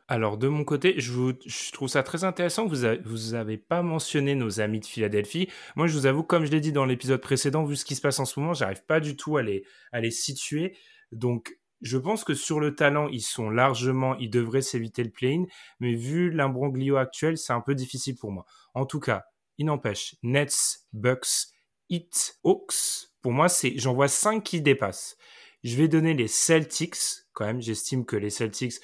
Alors, 0.07 0.37
de 0.37 0.47
mon 0.47 0.63
côté, 0.63 0.93
je 0.99 1.71
trouve 1.71 1.87
ça 1.89 2.03
très 2.03 2.23
intéressant. 2.23 2.67
Vous 2.67 2.83
avez, 2.85 2.99
vous 3.03 3.33
avez 3.33 3.57
pas 3.57 3.81
mentionné 3.81 4.35
nos 4.35 4.59
amis 4.61 4.79
de 4.79 4.85
Philadelphie. 4.85 5.49
Moi, 5.75 5.87
je 5.87 5.93
vous 5.97 6.05
avoue, 6.05 6.21
comme 6.21 6.45
je 6.45 6.51
l'ai 6.51 6.59
dit 6.61 6.71
dans 6.71 6.85
l'épisode 6.85 7.21
précédent, 7.21 7.65
vu 7.65 7.75
ce 7.75 7.85
qui 7.85 7.95
se 7.95 8.01
passe 8.01 8.19
en 8.19 8.25
ce 8.25 8.39
moment, 8.39 8.53
j'arrive 8.53 8.85
pas 8.85 8.99
du 8.99 9.15
tout 9.15 9.37
à 9.37 9.41
les, 9.41 9.65
à 9.91 10.01
les 10.01 10.11
situer. 10.11 10.77
Donc, 11.11 11.57
je 11.81 11.97
pense 11.97 12.23
que 12.23 12.35
sur 12.35 12.59
le 12.59 12.75
talent, 12.75 13.07
ils 13.09 13.21
sont 13.21 13.49
largement, 13.49 14.15
ils 14.17 14.29
devraient 14.29 14.61
s'éviter 14.61 15.03
le 15.03 15.09
play-in. 15.09 15.45
Mais 15.79 15.95
vu 15.95 16.29
l'imbroglio 16.29 16.97
actuel, 16.97 17.37
c'est 17.39 17.53
un 17.53 17.61
peu 17.61 17.73
difficile 17.73 18.15
pour 18.15 18.31
moi. 18.31 18.45
En 18.75 18.85
tout 18.85 18.99
cas, 18.99 19.25
il 19.57 19.66
n'empêche, 19.68 20.16
Nets, 20.24 20.86
Bucks, 20.94 21.48
Heat, 21.90 22.40
Hawks, 22.44 23.10
pour 23.22 23.31
moi, 23.31 23.50
c'est, 23.50 23.78
j'en 23.78 23.94
vois 23.94 24.07
cinq 24.07 24.44
qui 24.44 24.62
dépassent. 24.62 25.18
Je 25.63 25.75
vais 25.78 25.88
donner 25.88 26.13
les 26.13 26.28
Celtics, 26.28 27.25
quand 27.34 27.46
même. 27.46 27.60
J'estime 27.60 28.06
que 28.06 28.16
les 28.16 28.30
Celtics, 28.30 28.75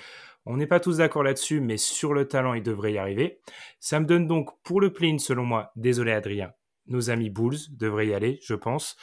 on 0.47 0.57
n'est 0.57 0.65
pas 0.65 0.79
tous 0.79 0.97
d'accord 0.97 1.21
là-dessus, 1.21 1.61
mais 1.61 1.77
sur 1.77 2.13
le 2.13 2.27
talent, 2.27 2.55
ils 2.55 2.63
devraient 2.63 2.93
y 2.93 2.97
arriver. 2.97 3.39
Ça 3.79 3.99
me 3.99 4.07
donne 4.07 4.25
donc 4.25 4.49
pour 4.63 4.81
le 4.81 4.91
play-in, 4.91 5.19
selon 5.19 5.43
moi, 5.43 5.71
désolé 5.75 6.11
Adrien, 6.11 6.53
nos 6.87 7.11
amis 7.11 7.29
Bulls 7.29 7.59
devraient 7.69 8.07
y 8.07 8.13
aller, 8.15 8.39
je 8.43 8.55
pense. 8.55 8.97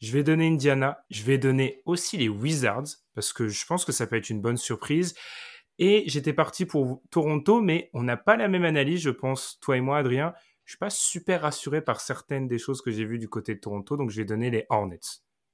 Je 0.00 0.10
vais 0.10 0.24
donner 0.24 0.48
Indiana, 0.48 1.04
je 1.10 1.22
vais 1.22 1.38
donner 1.38 1.80
aussi 1.84 2.16
les 2.16 2.28
Wizards, 2.28 2.88
parce 3.14 3.32
que 3.32 3.46
je 3.46 3.64
pense 3.66 3.84
que 3.84 3.92
ça 3.92 4.08
peut 4.08 4.16
être 4.16 4.30
une 4.30 4.42
bonne 4.42 4.56
surprise. 4.56 5.14
Et 5.78 6.02
j'étais 6.06 6.32
parti 6.32 6.66
pour 6.66 7.02
Toronto, 7.10 7.60
mais 7.60 7.88
on 7.92 8.02
n'a 8.02 8.16
pas 8.16 8.36
la 8.36 8.48
même 8.48 8.64
analyse, 8.64 9.00
je 9.00 9.10
pense, 9.10 9.58
toi 9.60 9.76
et 9.76 9.80
moi, 9.80 9.98
Adrien. 9.98 10.34
Je 10.66 10.72
suis 10.72 10.78
pas 10.78 10.90
super 10.90 11.42
rassuré 11.42 11.80
par 11.80 12.00
certaines 12.00 12.48
des 12.48 12.58
choses 12.58 12.82
que 12.82 12.90
j'ai 12.90 13.04
vues 13.04 13.18
du 13.18 13.28
côté 13.28 13.54
de 13.54 13.60
Toronto, 13.60 13.96
donc 13.96 14.10
je 14.10 14.16
vais 14.16 14.24
donner 14.24 14.50
les 14.50 14.66
Hornets 14.68 14.98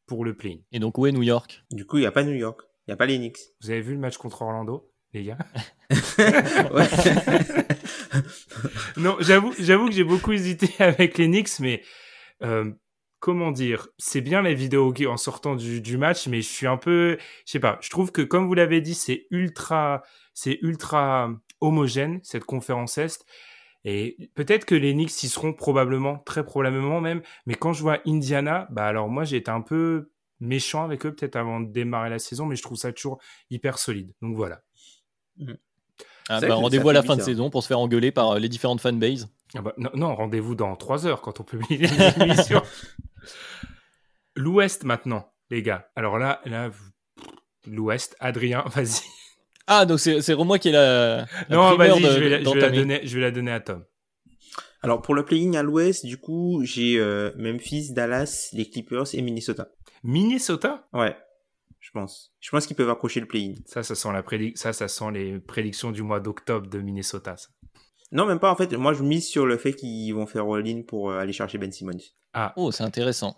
pour 0.06 0.24
le 0.24 0.34
play-in. 0.36 0.58
Et 0.72 0.78
donc 0.80 0.96
où 0.98 1.06
est 1.06 1.12
New 1.12 1.22
York? 1.22 1.62
Du 1.70 1.86
coup 1.86 1.98
il 1.98 2.02
y 2.02 2.06
a 2.06 2.10
pas 2.12 2.24
New 2.24 2.32
York 2.34 2.60
il 2.88 2.90
y 2.90 2.94
a 2.94 2.96
pas 2.96 3.06
les 3.06 3.18
Knicks 3.18 3.38
Vous 3.60 3.70
avez 3.70 3.80
vu 3.80 3.92
le 3.92 4.00
match 4.00 4.16
contre 4.16 4.42
Orlando, 4.42 4.90
les 5.12 5.22
gars? 5.24 5.38
Non, 8.96 9.16
j'avoue, 9.20 9.52
j'avoue 9.58 9.86
que 9.88 9.94
j'ai 9.94 10.04
beaucoup 10.04 10.32
hésité 10.32 10.68
avec 10.82 11.18
les 11.18 11.26
Knicks, 11.26 11.60
mais 11.60 11.82
euh, 12.42 12.70
comment 13.20 13.50
dire, 13.52 13.88
c'est 13.98 14.20
bien 14.20 14.42
les 14.42 14.54
vidéos 14.54 14.92
qui- 14.92 15.06
en 15.06 15.16
sortant 15.16 15.54
du, 15.56 15.80
du 15.80 15.96
match, 15.96 16.26
mais 16.26 16.42
je 16.42 16.48
suis 16.48 16.66
un 16.66 16.76
peu, 16.76 17.16
je 17.46 17.52
sais 17.52 17.60
pas, 17.60 17.78
je 17.80 17.90
trouve 17.90 18.12
que 18.12 18.22
comme 18.22 18.46
vous 18.46 18.54
l'avez 18.54 18.80
dit, 18.80 18.94
c'est 18.94 19.26
ultra, 19.30 20.02
c'est 20.34 20.58
ultra 20.62 21.30
homogène 21.60 22.20
cette 22.22 22.44
conférence 22.44 22.98
est. 22.98 23.24
Et 23.84 24.30
peut-être 24.34 24.64
que 24.64 24.74
les 24.74 24.92
Knicks 24.92 25.22
y 25.22 25.28
seront 25.28 25.52
probablement, 25.52 26.18
très 26.18 26.44
probablement 26.44 27.00
même, 27.00 27.22
mais 27.46 27.54
quand 27.54 27.72
je 27.72 27.82
vois 27.82 27.98
Indiana, 28.06 28.68
bah 28.70 28.86
alors 28.86 29.08
moi 29.08 29.24
j'ai 29.24 29.38
été 29.38 29.50
un 29.50 29.60
peu 29.60 30.10
méchant 30.40 30.84
avec 30.84 31.06
eux 31.06 31.14
peut-être 31.14 31.36
avant 31.36 31.60
de 31.60 31.70
démarrer 31.70 32.10
la 32.10 32.18
saison, 32.18 32.46
mais 32.46 32.56
je 32.56 32.62
trouve 32.62 32.76
ça 32.76 32.92
toujours 32.92 33.18
hyper 33.50 33.78
solide. 33.78 34.12
Donc 34.22 34.36
voilà. 34.36 34.60
Ah, 36.28 36.38
C'est 36.38 36.46
vrai 36.46 36.48
bah, 36.48 36.54
Rendez-vous 36.56 36.88
à 36.90 36.92
la 36.92 37.02
fin 37.02 37.16
de 37.16 37.22
saison 37.22 37.50
pour 37.50 37.62
se 37.62 37.68
faire 37.68 37.80
engueuler 37.80 38.12
par 38.12 38.32
euh, 38.32 38.38
les 38.38 38.48
différentes 38.48 38.80
fanbases. 38.80 39.28
Ah 39.54 39.62
bah, 39.62 39.74
non, 39.76 39.90
non, 39.94 40.14
rendez-vous 40.14 40.54
dans 40.54 40.76
trois 40.76 41.06
heures 41.06 41.20
quand 41.20 41.40
on 41.40 41.44
publie 41.44 41.78
l'émission. 41.78 42.62
L'Ouest 44.36 44.84
maintenant, 44.84 45.32
les 45.50 45.62
gars. 45.62 45.90
Alors 45.94 46.18
là, 46.18 46.40
là, 46.44 46.70
l'Ouest, 47.66 48.16
Adrien, 48.20 48.64
vas-y. 48.74 49.02
Ah, 49.74 49.86
donc 49.86 50.00
c'est 50.00 50.20
c'est 50.20 50.34
moi 50.36 50.58
qui 50.58 50.68
ai 50.68 50.72
la, 50.72 51.26
la 51.48 51.56
Non, 51.56 51.76
vas-y, 51.76 52.00
je, 52.02 52.18
vais 52.18 52.28
la, 52.28 52.42
je, 52.42 52.50
vais 52.50 52.60
la 52.60 52.70
donner, 52.70 53.00
je 53.04 53.14
vais 53.14 53.20
la 53.22 53.30
donner 53.30 53.52
à 53.52 53.60
Tom. 53.60 53.84
alors 54.82 55.00
pour 55.02 55.14
le 55.14 55.24
play-in 55.24 55.54
à 55.54 55.62
l'ouest 55.62 56.04
du 56.04 56.18
coup 56.18 56.62
j'ai 56.64 56.98
euh, 56.98 57.30
Memphis 57.36 57.92
Dallas 57.92 58.50
les 58.52 58.68
Clippers 58.68 59.14
et 59.14 59.22
Minnesota 59.22 59.68
Minnesota? 60.02 60.88
Ouais 60.92 61.16
je 61.80 61.90
pense 61.92 62.32
je 62.40 62.50
pense 62.50 62.66
qu'ils 62.66 62.76
peuvent 62.76 62.90
accrocher 62.90 63.20
le 63.20 63.26
play-in 63.26 63.54
Ça, 63.66 63.82
ça 63.82 63.94
sent 63.94 64.12
la 64.12 64.22
prédic- 64.22 64.56
ça, 64.56 64.72
ça 64.72 64.88
sent 64.88 65.10
les 65.12 65.38
prédictions 65.38 65.90
du 65.92 66.02
mois 66.02 66.20
d'octobre 66.20 66.66
de 66.68 66.78
Minnesota. 66.78 67.36
ça. 67.36 67.48
Non, 68.14 68.26
même 68.26 68.38
pas. 68.40 68.50
En 68.52 68.56
fait, 68.56 68.70
moi, 68.74 68.92
je 68.92 69.02
mise 69.02 69.26
sur 69.26 69.46
le 69.46 69.56
fait 69.56 69.72
qu'ils 69.72 70.12
vont 70.14 70.26
faire 70.26 70.44
all-in 70.46 70.82
pour 70.82 71.10
euh, 71.10 71.18
aller 71.18 71.32
chercher 71.32 71.56
Ben 71.56 71.72
Simmons. 71.72 72.02
Ah, 72.34 72.52
Oh, 72.56 72.70
c'est 72.70 72.84
intéressant. 72.84 73.34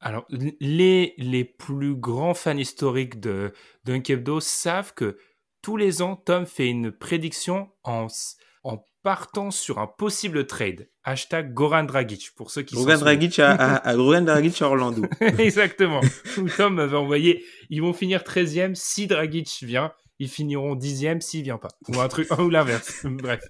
Alors, 0.00 0.26
les, 0.60 1.14
les 1.16 1.44
plus 1.44 1.94
grands 1.96 2.34
fans 2.34 2.58
historiques 2.58 3.20
de 3.20 3.54
Dunkebdo 3.86 4.40
savent 4.40 4.92
que 4.92 5.16
tous 5.66 5.76
les 5.76 6.00
ans, 6.00 6.14
Tom 6.14 6.46
fait 6.46 6.68
une 6.68 6.92
prédiction 6.92 7.68
en, 7.82 8.06
partant 9.02 9.50
sur 9.50 9.80
un 9.80 9.88
possible 9.88 10.46
trade. 10.46 10.88
Hashtag 11.02 11.54
Goran 11.54 11.82
Dragic, 11.82 12.30
pour 12.36 12.52
ceux 12.52 12.62
qui 12.62 12.76
Goran 12.76 12.98
Dragic 12.98 13.40
à, 13.40 13.74
à, 13.74 13.96
Goran 13.96 14.22
Dragic 14.22 14.62
à 14.62 14.68
Orlando. 14.68 15.02
Exactement. 15.20 16.02
Tom 16.56 16.74
m'avait 16.74 16.96
envoyé, 16.96 17.44
ils 17.68 17.82
vont 17.82 17.92
finir 17.92 18.22
13e 18.22 18.76
si 18.76 19.08
Dragic 19.08 19.64
vient. 19.64 19.92
Ils 20.20 20.28
finiront 20.28 20.76
10e 20.76 21.20
s'il 21.20 21.42
vient 21.42 21.58
pas. 21.58 21.70
Ou 21.88 22.00
un 22.00 22.06
truc, 22.06 22.28
ou 22.38 22.48
l'inverse. 22.48 23.04
Bref. 23.04 23.42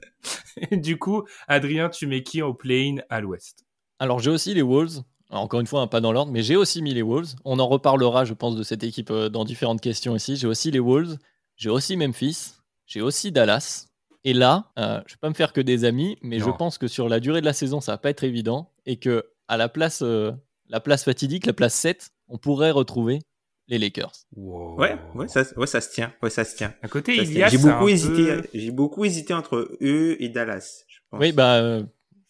du 0.72 0.96
coup, 0.96 1.22
Adrien, 1.48 1.90
tu 1.90 2.06
mets 2.06 2.22
qui 2.22 2.40
au 2.40 2.54
play-in 2.54 3.02
à 3.10 3.20
l'ouest? 3.20 3.66
Alors, 3.98 4.20
j'ai 4.20 4.30
aussi 4.30 4.54
les 4.54 4.62
Wolves. 4.62 5.02
encore 5.28 5.60
une 5.60 5.66
fois, 5.66 5.82
hein, 5.82 5.86
pas 5.86 6.00
dans 6.00 6.12
l'ordre, 6.12 6.32
mais 6.32 6.42
j'ai 6.42 6.56
aussi 6.56 6.80
mis 6.80 6.94
les 6.94 7.02
Wolves. 7.02 7.34
On 7.44 7.58
en 7.58 7.68
reparlera, 7.68 8.24
je 8.24 8.32
pense, 8.32 8.56
de 8.56 8.62
cette 8.62 8.84
équipe 8.84 9.10
euh, 9.10 9.28
dans 9.28 9.44
différentes 9.44 9.82
questions 9.82 10.16
ici. 10.16 10.36
J'ai 10.36 10.46
aussi 10.46 10.70
les 10.70 10.80
Wolves. 10.80 11.18
J'ai 11.56 11.70
aussi 11.70 11.96
Memphis. 11.96 12.54
J'ai 12.86 13.00
aussi 13.00 13.32
Dallas. 13.32 13.88
Et 14.24 14.32
là, 14.32 14.72
euh, 14.78 15.00
je 15.06 15.12
ne 15.12 15.16
vais 15.16 15.20
pas 15.20 15.28
me 15.28 15.34
faire 15.34 15.52
que 15.52 15.60
des 15.60 15.84
amis, 15.84 16.18
mais 16.20 16.40
je 16.40 16.50
pense 16.50 16.78
que 16.78 16.88
sur 16.88 17.08
la 17.08 17.20
durée 17.20 17.40
de 17.40 17.46
la 17.46 17.52
saison, 17.52 17.80
ça 17.80 17.92
va 17.92 17.98
pas 17.98 18.10
être 18.10 18.24
évident. 18.24 18.72
Et 18.84 18.96
que 18.96 19.24
à 19.48 19.56
la 19.56 19.68
place, 19.68 20.02
euh, 20.02 20.32
la 20.68 20.80
place 20.80 21.04
fatidique, 21.04 21.46
la 21.46 21.52
place 21.52 21.74
7, 21.74 22.10
on 22.28 22.36
pourrait 22.36 22.72
retrouver 22.72 23.20
les 23.68 23.78
Lakers. 23.78 24.12
Ouais, 24.34 24.96
ouais, 25.14 25.28
ça, 25.28 25.42
ouais, 25.56 25.66
ça 25.66 25.80
se 25.80 25.90
tient. 25.90 26.12
Ouais, 26.22 26.30
ça 26.30 26.44
se 26.44 26.56
tient. 26.56 26.74
À 26.82 26.88
côté, 26.88 27.16
il 27.16 27.32
y 27.32 27.42
a 27.42 27.48
J'ai 27.48 27.58
beaucoup 27.58 27.88
hésité. 27.88 28.40
J'ai 28.52 28.70
beaucoup 28.72 29.04
hésité 29.04 29.32
entre 29.32 29.76
eux 29.80 30.16
et 30.20 30.28
Dallas. 30.28 30.84
Je 30.88 30.98
pense. 31.10 31.20
Oui, 31.20 31.32
bah. 31.32 31.80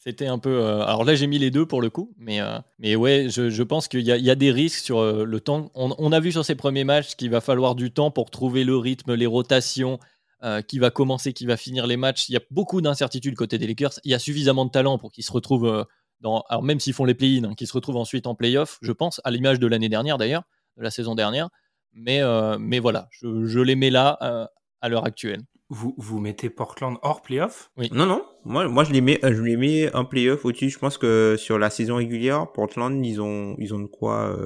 Euh, 0.07 0.11
c'était 0.11 0.27
un 0.27 0.39
peu. 0.39 0.65
alors 0.65 1.05
là, 1.05 1.15
j'ai 1.15 1.27
mis 1.27 1.39
les 1.39 1.51
deux 1.51 1.67
pour 1.67 1.83
le 1.83 1.91
coup, 1.91 2.15
mais, 2.17 2.41
mais 2.79 2.95
ouais, 2.97 3.27
je, 3.29 3.63
pense 3.63 3.89
qu'il 3.89 4.01
y, 4.01 4.05
y, 4.11 4.31
a 4.31 4.35
des 4.35 4.51
risques 4.51 4.85
sur 4.85 5.03
le 5.03 5.41
temps. 5.41 5.71
On, 5.75 6.13
a 6.13 6.21
vu 6.21 6.33
sur 6.33 6.45
ces 6.45 6.55
premiers 6.55 6.85
matchs 6.85 7.17
qu'il 7.17 7.31
va 7.31 7.41
falloir 7.41 7.75
du 7.75 7.91
temps 7.91 8.11
pour 8.11 8.31
trouver 8.31 8.65
le 8.65 8.77
rythme, 8.77 9.15
les 9.15 9.27
rotations, 9.27 9.99
euh, 10.45 10.61
qui 10.61 10.79
va 10.79 10.91
commencer, 10.91 11.33
qui 11.33 11.47
va 11.47 11.57
finir 11.57 11.87
les 11.87 11.97
matchs. 11.97 12.29
Il 12.29 12.35
y 12.35 12.37
a 12.37 12.43
beaucoup 12.51 12.83
d'incertitudes 12.83 13.35
côté 13.35 13.57
des 13.57 13.67
Lakers. 13.67 13.93
Il 14.05 14.11
y 14.11 14.15
a 14.15 14.19
suffisamment 14.19 14.67
de 14.67 14.71
talent 14.71 14.99
pour 14.99 15.11
qu'ils 15.11 15.25
se 15.25 15.33
retrouvent 15.33 15.67
euh, 15.67 15.83
dans. 16.21 16.45
Alors, 16.51 16.63
même 16.63 16.79
s'ils 16.79 16.93
font 16.93 17.07
les 17.07 17.15
play-in, 17.15 17.45
hein, 17.45 17.55
qu'ils 17.55 17.67
se 17.67 17.73
retrouvent 17.73 17.97
ensuite 17.97 18.27
en 18.27 18.35
play-off, 18.35 18.79
je 18.83 18.93
pense, 18.93 19.19
à 19.25 19.31
l'image 19.31 19.59
de 19.59 19.67
l'année 19.67 19.89
dernière 19.89 20.19
d'ailleurs, 20.19 20.43
de 20.77 20.83
la 20.83 20.91
saison 20.91 21.15
dernière. 21.15 21.49
Mais, 21.95 22.21
euh, 22.21 22.59
mais 22.61 22.81
voilà, 22.81 23.09
je, 23.11 23.61
les 23.61 23.77
mets 23.77 23.89
là 23.89 24.51
à 24.83 24.89
l'heure 24.91 25.07
actuelle. 25.07 25.41
Vous, 25.69 25.95
vous 25.99 26.21
mettez 26.21 26.51
Portland 26.51 26.97
hors 27.03 27.23
playoff? 27.23 27.71
Oui. 27.77 27.89
Non, 27.93 28.07
non. 28.07 28.25
Moi, 28.45 28.69
moi 28.69 28.85
je, 28.85 28.93
les 28.93 29.01
mets, 29.01 29.19
je 29.23 29.43
les 29.43 29.57
mets 29.57 29.95
en 29.95 30.05
playoff 30.05 30.45
au-dessus. 30.45 30.71
Je 30.71 30.79
pense 30.79 30.99
que 30.99 31.37
sur 31.39 31.59
la 31.59 31.71
saison 31.71 31.97
régulière, 31.97 32.51
Portland, 32.53 33.05
ils 33.05 33.21
ont, 33.21 33.57
ils 33.59 33.75
ont 33.75 33.81
de 33.81 33.87
quoi 33.87 34.37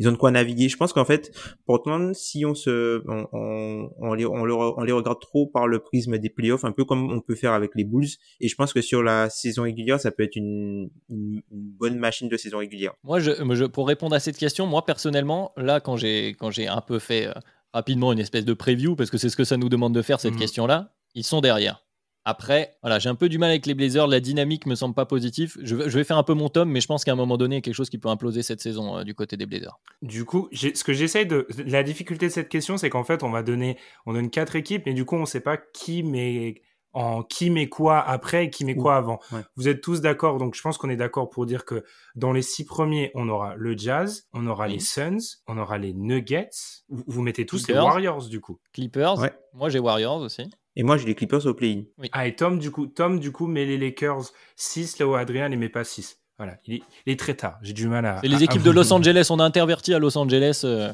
ils 0.00 0.08
ont 0.08 0.12
de 0.12 0.16
quoi 0.16 0.30
naviguer. 0.30 0.70
Je 0.70 0.78
pense 0.78 0.94
qu'en 0.94 1.04
fait, 1.04 1.30
Portland, 1.66 2.14
si 2.14 2.46
on 2.46 2.54
se, 2.54 3.02
on, 3.06 3.26
on, 3.32 3.90
on, 3.98 4.14
les, 4.14 4.24
on, 4.24 4.82
les 4.82 4.92
regarde 4.92 5.20
trop 5.20 5.46
par 5.46 5.68
le 5.68 5.78
prisme 5.78 6.16
des 6.16 6.30
playoffs, 6.30 6.64
un 6.64 6.72
peu 6.72 6.86
comme 6.86 7.12
on 7.12 7.20
peut 7.20 7.34
faire 7.34 7.52
avec 7.52 7.72
les 7.74 7.84
Bulls, 7.84 8.08
et 8.40 8.48
je 8.48 8.54
pense 8.56 8.72
que 8.72 8.80
sur 8.80 9.02
la 9.02 9.28
saison 9.28 9.64
régulière, 9.64 10.00
ça 10.00 10.10
peut 10.10 10.22
être 10.22 10.36
une, 10.36 10.88
une, 11.10 11.42
bonne 11.50 11.98
machine 11.98 12.30
de 12.30 12.36
saison 12.38 12.58
régulière. 12.58 12.94
Moi, 13.04 13.20
je, 13.20 13.32
je, 13.32 13.64
pour 13.66 13.86
répondre 13.86 14.16
à 14.16 14.20
cette 14.20 14.38
question, 14.38 14.66
moi 14.66 14.86
personnellement, 14.86 15.52
là, 15.58 15.80
quand 15.80 15.96
j'ai, 15.96 16.28
quand 16.28 16.50
j'ai 16.50 16.66
un 16.66 16.80
peu 16.80 16.98
fait 16.98 17.26
euh, 17.26 17.32
rapidement 17.72 18.12
une 18.12 18.18
espèce 18.18 18.44
de 18.44 18.54
preview, 18.54 18.96
parce 18.96 19.10
que 19.10 19.18
c'est 19.18 19.28
ce 19.28 19.36
que 19.36 19.44
ça 19.44 19.56
nous 19.56 19.68
demande 19.68 19.94
de 19.94 20.02
faire 20.02 20.20
cette 20.20 20.34
mmh. 20.34 20.38
question-là, 20.38 20.94
ils 21.14 21.24
sont 21.24 21.40
derrière. 21.40 21.84
Après, 22.26 22.76
voilà, 22.82 22.98
j'ai 22.98 23.08
un 23.08 23.14
peu 23.14 23.30
du 23.30 23.38
mal 23.38 23.50
avec 23.50 23.64
les 23.64 23.72
Blazers. 23.72 24.06
La 24.06 24.20
dynamique 24.20 24.66
me 24.66 24.74
semble 24.74 24.94
pas 24.94 25.06
positive. 25.06 25.56
Je, 25.62 25.74
vais 25.74 26.04
faire 26.04 26.18
un 26.18 26.22
peu 26.22 26.34
mon 26.34 26.50
tome, 26.50 26.68
mais 26.68 26.80
je 26.80 26.86
pense 26.86 27.02
qu'à 27.02 27.12
un 27.12 27.16
moment 27.16 27.38
donné, 27.38 27.56
il 27.56 27.58
y 27.58 27.60
a 27.60 27.62
quelque 27.62 27.74
chose 27.74 27.88
qui 27.88 27.96
peut 27.96 28.10
imploser 28.10 28.42
cette 28.42 28.60
saison 28.60 28.98
euh, 28.98 29.04
du 29.04 29.14
côté 29.14 29.38
des 29.38 29.46
Blazers. 29.46 29.80
Du 30.02 30.26
coup, 30.26 30.48
ce 30.52 30.84
que 30.84 30.92
j'essaye 30.92 31.26
de. 31.26 31.46
La 31.64 31.82
difficulté 31.82 32.26
de 32.26 32.32
cette 32.32 32.50
question, 32.50 32.76
c'est 32.76 32.90
qu'en 32.90 33.04
fait, 33.04 33.22
on 33.22 33.30
va 33.30 33.42
donner. 33.42 33.78
On 34.04 34.12
donne 34.12 34.28
quatre 34.28 34.54
équipes, 34.54 34.82
mais 34.84 34.92
du 34.92 35.06
coup, 35.06 35.16
on 35.16 35.20
ne 35.20 35.26
sait 35.26 35.40
pas 35.40 35.56
qui 35.56 36.02
met 36.02 36.60
en 36.92 37.22
qui 37.22 37.50
met 37.50 37.68
quoi 37.68 38.00
après 38.00 38.46
et 38.46 38.50
qui 38.50 38.64
met 38.64 38.74
quoi 38.74 38.96
avant. 38.96 39.20
Vous 39.56 39.68
êtes 39.68 39.80
tous 39.80 40.00
d'accord, 40.00 40.38
donc 40.38 40.54
je 40.54 40.62
pense 40.62 40.78
qu'on 40.78 40.90
est 40.90 40.96
d'accord 40.96 41.30
pour 41.30 41.46
dire 41.46 41.64
que 41.64 41.84
dans 42.14 42.32
les 42.32 42.42
six 42.42 42.64
premiers, 42.64 43.10
on 43.14 43.28
aura 43.28 43.54
le 43.56 43.76
Jazz, 43.76 44.28
on 44.32 44.46
aura 44.46 44.68
les 44.68 44.80
Suns, 44.80 45.18
on 45.46 45.58
aura 45.58 45.78
les 45.78 45.92
Nuggets. 45.92 46.50
Vous, 46.88 47.22
mettez 47.22 47.46
tous 47.46 47.68
les 47.68 47.74
Warriors 47.74 48.26
du 48.28 48.40
coup. 48.40 48.58
Clippers. 48.72 49.16
Moi 49.54 49.68
j'ai 49.68 49.78
Warriors 49.78 50.20
aussi. 50.20 50.50
Et 50.76 50.82
moi, 50.84 50.96
j'ai 50.96 51.06
les 51.06 51.16
Clippers 51.16 51.46
au 51.46 51.52
play-in. 51.52 51.82
Ah, 52.12 52.28
et 52.28 52.36
Tom, 52.36 52.60
du 52.60 52.70
coup, 52.70 52.86
Tom, 52.86 53.18
du 53.18 53.32
coup, 53.32 53.48
met 53.48 53.64
les 53.64 53.76
Lakers 53.76 54.30
6, 54.54 54.98
là 55.00 55.06
où 55.06 55.14
Adrien 55.14 55.48
les 55.48 55.56
met 55.56 55.68
pas 55.68 55.82
6. 55.82 56.20
Voilà, 56.38 56.56
il 56.64 56.80
est, 57.06 57.20
très 57.20 57.34
tard. 57.34 57.58
J'ai 57.60 57.74
du 57.74 57.86
mal 57.86 58.06
à. 58.06 58.20
C'est 58.22 58.28
les 58.28 58.42
équipes 58.42 58.62
de 58.62 58.70
Los 58.70 58.90
Angeles. 58.94 59.26
On 59.28 59.38
a 59.40 59.44
interverti 59.44 59.92
à 59.92 59.98
Los 59.98 60.16
Angeles 60.16 60.62
euh, 60.64 60.90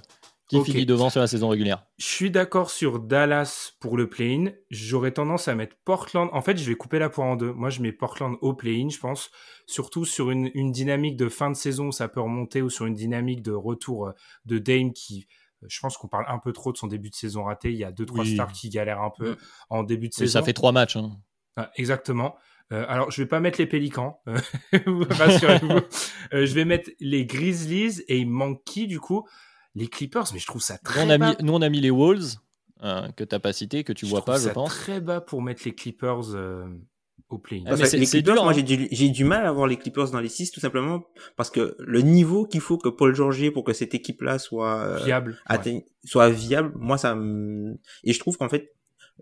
qui 0.49 0.63
finit 0.65 0.87
devant 0.87 1.11
sur 1.11 1.21
la 1.21 1.27
saison 1.27 1.49
régulière? 1.49 1.85
Je 1.99 2.07
suis 2.07 2.31
d'accord 2.31 2.71
sur 2.71 3.01
Dallas 3.01 3.73
pour 3.81 3.97
le 3.97 4.09
play-in. 4.09 4.53
J'aurais 4.71 5.13
tendance 5.13 5.49
à 5.49 5.55
mettre 5.55 5.77
Portland. 5.85 6.29
En 6.33 6.43
fait, 6.43 6.57
je 6.57 6.65
vais 6.65 6.77
couper 6.77 6.99
la 6.99 7.09
poire 7.09 7.29
en 7.29 7.37
deux. 7.37 7.53
Moi, 7.53 7.71
je 7.71 7.81
mets 7.81 7.93
Portland 7.93 8.37
au 8.41 8.55
play-in, 8.55 8.89
je 8.89 8.99
pense. 8.99 9.31
Surtout 9.67 10.05
sur 10.05 10.31
une, 10.31 10.51
une, 10.55 10.73
dynamique 10.73 11.17
de 11.17 11.29
fin 11.29 11.51
de 11.51 11.57
saison 11.57 11.89
où 11.89 11.93
ça 11.93 12.09
peut 12.09 12.21
remonter 12.21 12.63
ou 12.63 12.71
sur 12.71 12.87
une 12.87 12.95
dynamique 12.95 13.43
de 13.43 13.53
retour 13.53 14.09
euh, 14.09 14.13
de 14.45 14.59
Dame 14.59 14.93
qui 14.93 15.27
je 15.69 15.81
pense 15.81 15.97
qu'on 15.97 16.09
parle 16.09 16.27
un 16.29 16.39
peu 16.39 16.53
trop 16.53 16.71
de 16.71 16.77
son 16.77 16.87
début 16.87 17.11
de 17.11 17.15
saison 17.15 17.45
raté. 17.45 17.73
Il 17.73 17.79
y 17.79 17.85
a 17.85 17.91
deux, 17.91 18.07
trois 18.07 18.25
stars 18.25 18.53
qui 18.53 18.69
galèrent 18.69 19.01
un 19.01 19.11
peu 19.11 19.33
mm. 19.33 19.37
en 19.71 19.83
début 19.83 20.09
de 20.09 20.15
saison. 20.15 20.33
Ça 20.33 20.43
fait 20.43 20.53
trois 20.53 20.73
matchs. 20.73 20.97
Hein. 20.97 21.19
Ah, 21.57 21.71
exactement. 21.77 22.37
Euh, 22.73 22.85
alors, 22.89 23.11
je 23.11 23.23
vais 23.23 23.29
pas 23.29 23.41
mettre 23.41 23.61
les 23.61 23.67
Pélicans, 23.67 24.21
euh, 24.29 24.39
rassurez-vous. 25.11 25.81
Euh, 26.33 26.45
je 26.45 26.55
vais 26.55 26.65
mettre 26.65 26.91
les 26.99 27.25
Grizzlies 27.25 28.03
et 28.09 28.19
il 28.19 28.29
manque 28.29 28.65
qui 28.65 28.89
du 28.89 28.99
coup? 28.99 29.29
Les 29.77 29.87
Clippers, 29.87 30.27
mais 30.33 30.41
je 30.41 30.47
trouve 30.47 30.63
ça 30.63 30.79
très 30.79 31.05
nous, 31.07 31.13
on 31.13 31.19
bas. 31.19 31.27
A 31.27 31.31
mis, 31.31 31.37
nous, 31.45 31.53
on 31.53 31.63
a 31.63 31.69
mis 31.69 31.81
les 31.81 31.91
Wolves, 31.91 32.35
que 32.81 33.25
tu 33.25 33.35
n'as 33.35 33.39
pas 33.39 33.53
cité, 33.53 33.85
que 33.85 33.93
tu 33.93 34.07
vois 34.07 34.25
pas, 34.25 34.39
je 34.39 34.49
pense. 34.49 34.71
très 34.71 35.01
bas 35.01 35.21
pour 35.21 35.43
mettre 35.43 35.63
les 35.65 35.75
Clippers 35.75 36.35
au 37.29 37.39
play. 37.39 37.63
Ah, 37.67 37.75
les 37.75 38.07
Clippers, 38.07 38.35
moi 38.35 38.51
hein. 38.51 38.53
j'ai 38.55 38.63
du, 38.63 38.89
j'ai 38.91 39.09
du 39.09 39.25
mal 39.25 39.47
à 39.47 39.53
voir 39.53 39.67
les 39.67 39.77
Clippers 39.77 40.11
dans 40.11 40.21
les 40.21 40.29
6 40.29 40.53
tout 40.53 40.61
simplement 40.61 41.05
parce 41.37 41.51
que 41.51 41.77
le 41.79 42.01
niveau 42.01 42.47
qu'il 42.47 42.61
faut 42.61 42.79
que 42.79 42.89
Paul 42.89 43.15
George 43.15 43.51
pour 43.51 43.65
que 43.65 43.73
cette 43.73 43.95
équipe-là 43.95 44.39
soit 44.39 44.81
euh, 44.81 45.05
viable, 45.05 45.37
soit 46.05 46.31
viable, 46.31 46.73
moi 46.77 46.99
ça 46.99 47.15
me... 47.15 47.79
et 48.05 48.13
je 48.13 48.19
trouve 48.21 48.37
qu'en 48.37 48.49
fait 48.49 48.73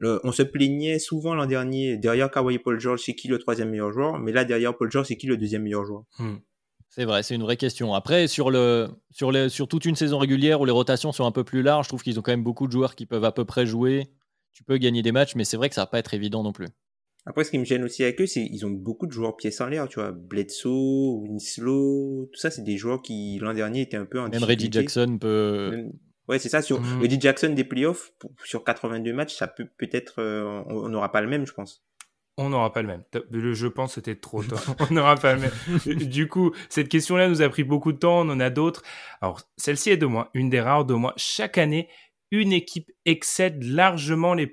on 0.03 0.33
se 0.33 0.43
plaignait 0.43 0.99
souvent 0.99 1.35
l'an 1.35 1.47
dernier 1.47 1.97
derrière 1.97 2.31
Kawhi 2.31 2.59
Paul 2.59 2.81
George 2.81 3.03
c'est 3.05 3.15
qui 3.15 3.29
le 3.29 3.39
troisième 3.39 3.71
meilleur 3.71 3.93
joueur, 3.93 4.19
mais 4.19 4.33
là 4.33 4.45
derrière 4.45 4.77
Paul 4.77 4.91
George 4.91 5.07
c'est 5.07 5.17
qui 5.17 5.27
le 5.27 5.37
deuxième 5.37 5.63
meilleur 5.63 5.85
joueur? 5.85 6.05
Hmm. 6.19 6.37
C'est 6.95 7.07
vrai, 7.07 7.25
c'est 7.25 7.35
une 7.35 7.43
vraie 7.43 7.57
question. 7.57 7.93
Après, 7.93 8.29
sur, 8.29 8.53
le, 8.53 8.89
sur, 9.11 9.33
les, 9.33 9.49
sur 9.49 9.67
toute 9.67 9.85
une 9.85 9.97
saison 9.97 10.17
régulière 10.17 10.61
où 10.61 10.65
les 10.65 10.71
rotations 10.71 11.11
sont 11.11 11.27
un 11.27 11.33
peu 11.33 11.43
plus 11.43 11.61
larges, 11.61 11.87
je 11.87 11.89
trouve 11.89 12.05
qu'ils 12.05 12.21
ont 12.21 12.23
quand 12.23 12.31
même 12.31 12.45
beaucoup 12.45 12.69
de 12.69 12.73
joueurs 12.73 12.95
qui 12.95 13.05
peuvent 13.05 13.25
à 13.25 13.33
peu 13.33 13.45
près 13.45 13.67
jouer. 13.67 14.07
Tu 14.53 14.63
peux 14.63 14.77
gagner 14.77 15.03
des 15.03 15.11
matchs, 15.11 15.35
mais 15.35 15.43
c'est 15.43 15.57
vrai 15.57 15.69
que 15.69 15.75
ça 15.75 15.81
va 15.81 15.87
pas 15.87 15.99
être 15.99 16.15
évident 16.15 16.45
non 16.45 16.53
plus. 16.53 16.69
Après, 17.27 17.43
ce 17.43 17.51
qui 17.51 17.59
me 17.59 17.65
gêne 17.65 17.83
aussi 17.83 18.05
avec 18.05 18.21
eux, 18.21 18.27
c'est 18.27 18.47
qu'ils 18.47 18.65
ont 18.65 18.71
beaucoup 18.71 19.09
de 19.09 19.13
joueurs 19.13 19.35
pièces 19.35 19.61
en 19.61 19.67
l'air, 19.67 19.89
tu 19.89 19.99
vois. 19.99 20.13
Bledsoe, 20.13 21.25
Winslow, 21.25 22.31
tout 22.33 22.39
ça, 22.39 22.53
c'est 22.53 22.63
des 22.63 22.77
joueurs 22.77 23.03
qui, 23.03 23.41
l'an 23.41 23.55
dernier, 23.55 23.81
étaient 23.81 23.97
un 23.97 24.07
peu 24.07 24.21
en 24.21 24.29
Même 24.29 24.45
Reggie 24.45 24.71
Jackson 24.71 25.19
peut... 25.21 25.87
Ouais, 26.29 26.39
c'est 26.39 26.49
ça. 26.49 26.63
Sur 26.63 26.81
mmh. 26.81 27.03
Reggie 27.03 27.21
Jackson 27.21 27.49
des 27.55 27.65
playoffs, 27.65 28.13
sur 28.45 28.63
82 28.63 29.13
matchs, 29.13 29.35
ça 29.35 29.49
peut 29.49 29.67
peut-être... 29.79 30.21
Euh, 30.21 30.63
on 30.69 30.89
n'aura 30.89 31.11
pas 31.11 31.23
le 31.23 31.29
même, 31.29 31.45
je 31.45 31.55
pense. 31.55 31.85
On 32.37 32.49
n'aura 32.49 32.73
pas 32.73 32.83
le 32.83 32.89
même. 32.89 33.05
Je 33.33 33.67
pense 33.69 33.95
c'était 33.95 34.17
trop 34.17 34.43
tôt. 34.43 34.57
on 34.91 34.93
n'aura 34.93 35.15
pas 35.17 35.35
le 35.35 35.41
même. 35.41 36.05
du 36.09 36.29
coup, 36.29 36.53
cette 36.69 36.89
question-là 36.89 37.29
nous 37.29 37.43
a 37.43 37.49
pris 37.49 37.63
beaucoup 37.63 37.93
de 37.93 37.99
temps. 37.99 38.21
On 38.21 38.31
en 38.31 38.41
a 38.41 38.51
d'autres. 38.51 38.83
Alors, 39.21 39.41
celle-ci 39.57 39.91
est 39.91 39.97
de 39.97 40.07
moi, 40.07 40.31
une 40.35 40.51
des 40.51 40.61
rares 40.61 40.85
de 40.85 40.95
moi. 40.95 41.13
Chaque 41.17 41.59
année, 41.59 41.89
une 42.33 42.53
équipe 42.53 42.91
excède 43.05 43.63
largement 43.63 44.35
les, 44.35 44.53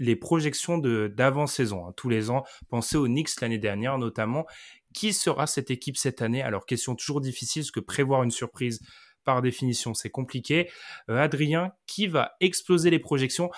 les 0.00 0.16
projections 0.16 0.78
d'avant-saison. 0.78 1.86
Hein. 1.86 1.92
Tous 1.96 2.08
les 2.08 2.30
ans, 2.30 2.44
pensez 2.68 2.96
aux 2.96 3.06
Knicks 3.06 3.40
l'année 3.40 3.58
dernière 3.58 3.98
notamment. 3.98 4.46
Qui 4.92 5.12
sera 5.12 5.46
cette 5.46 5.70
équipe 5.70 5.96
cette 5.96 6.22
année? 6.22 6.42
Alors, 6.42 6.66
question 6.66 6.96
toujours 6.96 7.20
difficile, 7.20 7.62
parce 7.62 7.70
que 7.70 7.78
prévoir 7.78 8.24
une 8.24 8.32
surprise, 8.32 8.80
par 9.24 9.42
définition, 9.42 9.94
c'est 9.94 10.10
compliqué. 10.10 10.68
Euh, 11.08 11.18
Adrien, 11.18 11.72
qui 11.86 12.08
va 12.08 12.32
exploser 12.40 12.90
les 12.90 12.98
projections? 12.98 13.50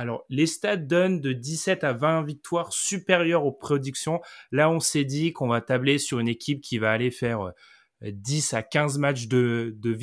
Alors, 0.00 0.24
les 0.30 0.46
stats 0.46 0.78
donnent 0.78 1.20
de 1.20 1.34
17 1.34 1.84
à 1.84 1.92
20 1.92 2.22
victoires 2.22 2.72
supérieures 2.72 3.44
aux 3.44 3.52
prédictions. 3.52 4.22
Là, 4.50 4.70
on 4.70 4.80
s'est 4.80 5.04
dit 5.04 5.34
qu'on 5.34 5.46
va 5.46 5.60
tabler 5.60 5.98
sur 5.98 6.20
une 6.20 6.28
équipe 6.28 6.62
qui 6.62 6.78
va 6.78 6.90
aller 6.90 7.10
faire 7.10 7.52
10 8.00 8.54
euh, 8.54 8.56
à 8.56 8.62
15 8.62 8.96
matchs 8.96 9.26
de, 9.26 9.76
de 9.76 9.98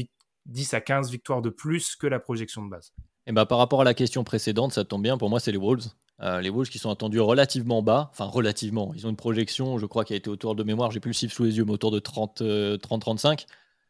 10 0.46 0.74
à 0.76 0.82
15 0.82 1.10
victoires 1.10 1.42
de 1.42 1.50
plus 1.50 1.96
que 1.96 2.06
la 2.06 2.20
projection 2.20 2.64
de 2.64 2.70
base. 2.70 2.94
Et 3.26 3.32
bah, 3.32 3.48
par 3.48 3.58
rapport 3.58 3.82
à 3.82 3.84
la 3.84 3.96
question 3.96 4.24
précédente, 4.24 4.72
ça 4.72 4.86
tombe 4.86 5.02
bien. 5.02 5.18
Pour 5.18 5.32
moi, 5.32 5.40
c'est 5.40 5.52
les 5.52 5.58
Wolves. 5.58 5.88
Euh, 6.22 6.42
les 6.42 6.52
Wolves 6.52 6.70
qui 6.70 6.78
sont 6.78 6.92
attendus 6.92 7.20
relativement 7.20 7.82
bas. 7.82 8.10
Enfin, 8.12 8.26
relativement. 8.26 8.94
Ils 8.94 9.08
ont 9.08 9.10
une 9.10 9.16
projection, 9.16 9.80
je 9.80 9.88
crois, 9.88 10.06
qui 10.06 10.14
a 10.14 10.16
été 10.16 10.30
autour 10.30 10.54
de 10.54 10.64
mémoire. 10.64 10.92
J'ai 10.92 11.00
plus 11.00 11.10
le 11.10 11.16
chiffre 11.16 11.34
sous 11.34 11.44
les 11.44 11.58
yeux, 11.58 11.66
mais 11.66 11.74
autour 11.74 11.90
de 11.90 12.00
30-35. 12.00 12.44
Euh, 12.44 12.78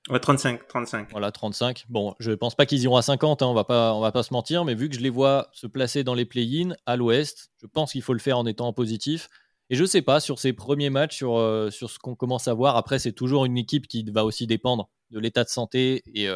ouais, 0.09 0.19
35, 0.19 0.67
35. 0.67 1.11
Voilà, 1.11 1.31
35. 1.31 1.85
Bon, 1.89 2.15
je 2.19 2.31
ne 2.31 2.35
pense 2.35 2.55
pas 2.55 2.65
qu'ils 2.65 2.81
iront 2.83 2.97
à 2.97 3.01
50, 3.01 3.41
hein, 3.41 3.47
on 3.47 3.53
va 3.53 3.63
pas, 3.63 3.93
on 3.93 3.99
va 3.99 4.11
pas 4.11 4.23
se 4.23 4.33
mentir, 4.33 4.65
mais 4.65 4.75
vu 4.75 4.89
que 4.89 4.95
je 4.95 5.01
les 5.01 5.09
vois 5.09 5.47
se 5.53 5.67
placer 5.67 6.03
dans 6.03 6.13
les 6.13 6.25
play-in 6.25 6.75
à 6.85 6.95
l'ouest, 6.95 7.51
je 7.61 7.67
pense 7.67 7.91
qu'il 7.91 8.01
faut 8.01 8.13
le 8.13 8.19
faire 8.19 8.37
en 8.37 8.45
étant 8.45 8.71
positif. 8.73 9.29
Et 9.69 9.75
je 9.75 9.83
sais 9.83 10.01
pas, 10.01 10.19
sur 10.19 10.39
ces 10.39 10.53
premiers 10.53 10.89
matchs, 10.89 11.17
sur, 11.17 11.37
euh, 11.37 11.69
sur 11.69 11.89
ce 11.89 11.99
qu'on 11.99 12.15
commence 12.15 12.47
à 12.47 12.53
voir, 12.53 12.77
après, 12.77 12.99
c'est 12.99 13.11
toujours 13.11 13.45
une 13.45 13.57
équipe 13.57 13.87
qui 13.87 14.03
va 14.09 14.23
aussi 14.23 14.47
dépendre 14.47 14.89
de 15.11 15.19
l'état 15.19 15.43
de 15.43 15.49
santé 15.49 16.03
et 16.13 16.29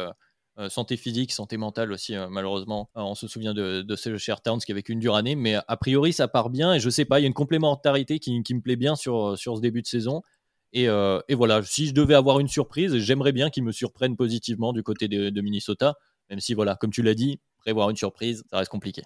santé 0.68 0.96
physique, 0.96 1.32
santé 1.32 1.56
mentale 1.56 1.92
aussi, 1.92 2.14
malheureusement. 2.30 2.90
on 2.94 3.14
se 3.14 3.26
souvient 3.26 3.54
de, 3.54 3.96
ce 3.96 4.16
cher 4.18 4.42
Towns 4.42 4.60
qui 4.60 4.72
avait 4.72 4.80
une 4.80 4.98
dure 4.98 5.14
année, 5.16 5.34
mais 5.34 5.56
a 5.66 5.76
priori, 5.76 6.12
ça 6.12 6.28
part 6.28 6.50
bien. 6.50 6.74
Et 6.74 6.80
je 6.80 6.90
sais 6.90 7.04
pas, 7.04 7.20
il 7.20 7.22
y 7.22 7.24
a 7.24 7.28
une 7.28 7.34
complémentarité 7.34 8.18
qui, 8.18 8.32
me 8.32 8.60
plaît 8.60 8.76
bien 8.76 8.96
sur, 8.96 9.36
sur 9.38 9.56
ce 9.56 9.62
début 9.62 9.82
de 9.82 9.86
saison. 9.86 10.22
Et, 10.72 10.86
voilà, 11.34 11.62
si 11.62 11.86
je 11.86 11.94
devais 11.94 12.14
avoir 12.14 12.40
une 12.40 12.48
surprise, 12.48 12.96
j'aimerais 12.98 13.32
bien 13.32 13.50
qu'ils 13.50 13.64
me 13.64 13.72
surprennent 13.72 14.16
positivement 14.16 14.72
du 14.72 14.82
côté 14.82 15.08
de, 15.08 15.30
de 15.30 15.40
Minnesota, 15.40 15.94
même 16.30 16.40
si, 16.40 16.54
voilà, 16.54 16.76
comme 16.76 16.90
tu 16.90 17.02
l'as 17.02 17.14
dit, 17.14 17.40
prévoir 17.58 17.90
une 17.90 17.96
surprise, 17.96 18.44
ça 18.50 18.58
reste 18.58 18.70
compliqué. 18.70 19.02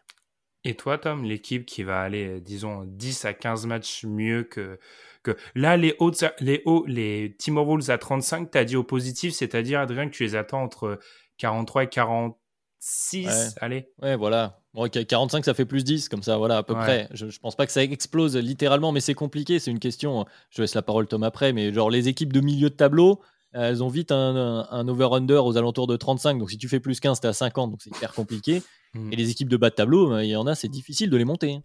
Et 0.65 0.75
toi, 0.75 0.99
Tom, 0.99 1.23
l'équipe 1.23 1.65
qui 1.65 1.85
va 1.85 2.01
aller, 2.01 2.41
disons, 2.41 2.83
10 2.87 3.25
à 3.25 3.35
15 3.35 3.67
matchs 3.67 4.05
mieux 4.05 4.43
que. 4.43 4.81
que... 5.23 5.37
Là, 5.55 5.77
les, 5.77 5.95
hauts, 6.01 6.11
les, 6.41 6.63
hauts, 6.65 6.85
les 6.89 7.37
Timberwolves 7.39 7.89
à 7.89 7.99
35, 7.99 8.51
tu 8.51 8.59
as 8.59 8.65
dit 8.65 8.75
au 8.75 8.83
positif, 8.83 9.33
c'est-à-dire, 9.33 9.79
Adrien, 9.79 10.09
que 10.09 10.15
tu 10.15 10.25
les 10.25 10.35
attends 10.35 10.63
entre 10.63 10.99
43 11.39 11.85
et 11.85 11.89
46. 11.89 13.55
Allez. 13.61 13.89
Ouais, 14.03 14.17
voilà. 14.17 14.61
45, 14.85 15.45
ça 15.45 15.55
fait 15.55 15.65
plus 15.65 15.85
10, 15.85 16.09
comme 16.09 16.23
ça, 16.23 16.37
voilà, 16.37 16.59
à 16.59 16.63
peu 16.63 16.75
près. 16.75 17.09
Je, 17.13 17.29
je 17.29 17.39
pense 17.41 17.57
pas 17.57 17.67
que 17.67 17.73
ça 17.73 17.83
explose 17.83 18.37
littéralement, 18.37 18.93
mais 18.93 19.01
c'est 19.01 19.15
compliqué. 19.15 19.59
C'est 19.59 19.71
une 19.71 19.79
question. 19.79 20.27
Je 20.51 20.63
laisse 20.63 20.75
la 20.75 20.83
parole, 20.83 21.07
Tom, 21.07 21.23
après. 21.23 21.53
Mais 21.53 21.73
genre, 21.73 21.91
les 21.91 22.09
équipes 22.09 22.33
de 22.33 22.41
milieu 22.41 22.71
de 22.71 22.75
tableau, 22.75 23.21
elles 23.53 23.83
ont 23.83 23.89
vite 23.89 24.13
un, 24.13 24.89
over-under 24.89 25.45
aux 25.45 25.57
alentours 25.57 25.87
de 25.87 25.97
35. 25.97 26.39
Donc 26.39 26.51
si 26.51 26.59
tu 26.59 26.69
fais 26.69 26.81
plus 26.81 27.01
15, 27.01 27.21
t'es 27.21 27.29
à 27.29 27.33
50. 27.33 27.71
Donc 27.71 27.83
c'est 27.83 27.95
hyper 27.95 28.13
compliqué. 28.13 28.63
Mm. 28.95 29.13
Et 29.13 29.17
les 29.17 29.31
équipes 29.31 29.49
de 29.49 29.59
bas 29.59 29.69
de 29.69 29.75
tableau, 29.75 30.09
bah, 30.09 30.25
il 30.25 30.31
y 30.31 30.37
en 30.37 30.47
a, 30.47 30.55
c'est 30.55 30.69
difficile 30.69 31.11
de 31.11 31.17
les 31.19 31.27
monter. 31.27 31.59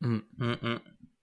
Mm. 0.00 0.18
Mm, 0.38 0.76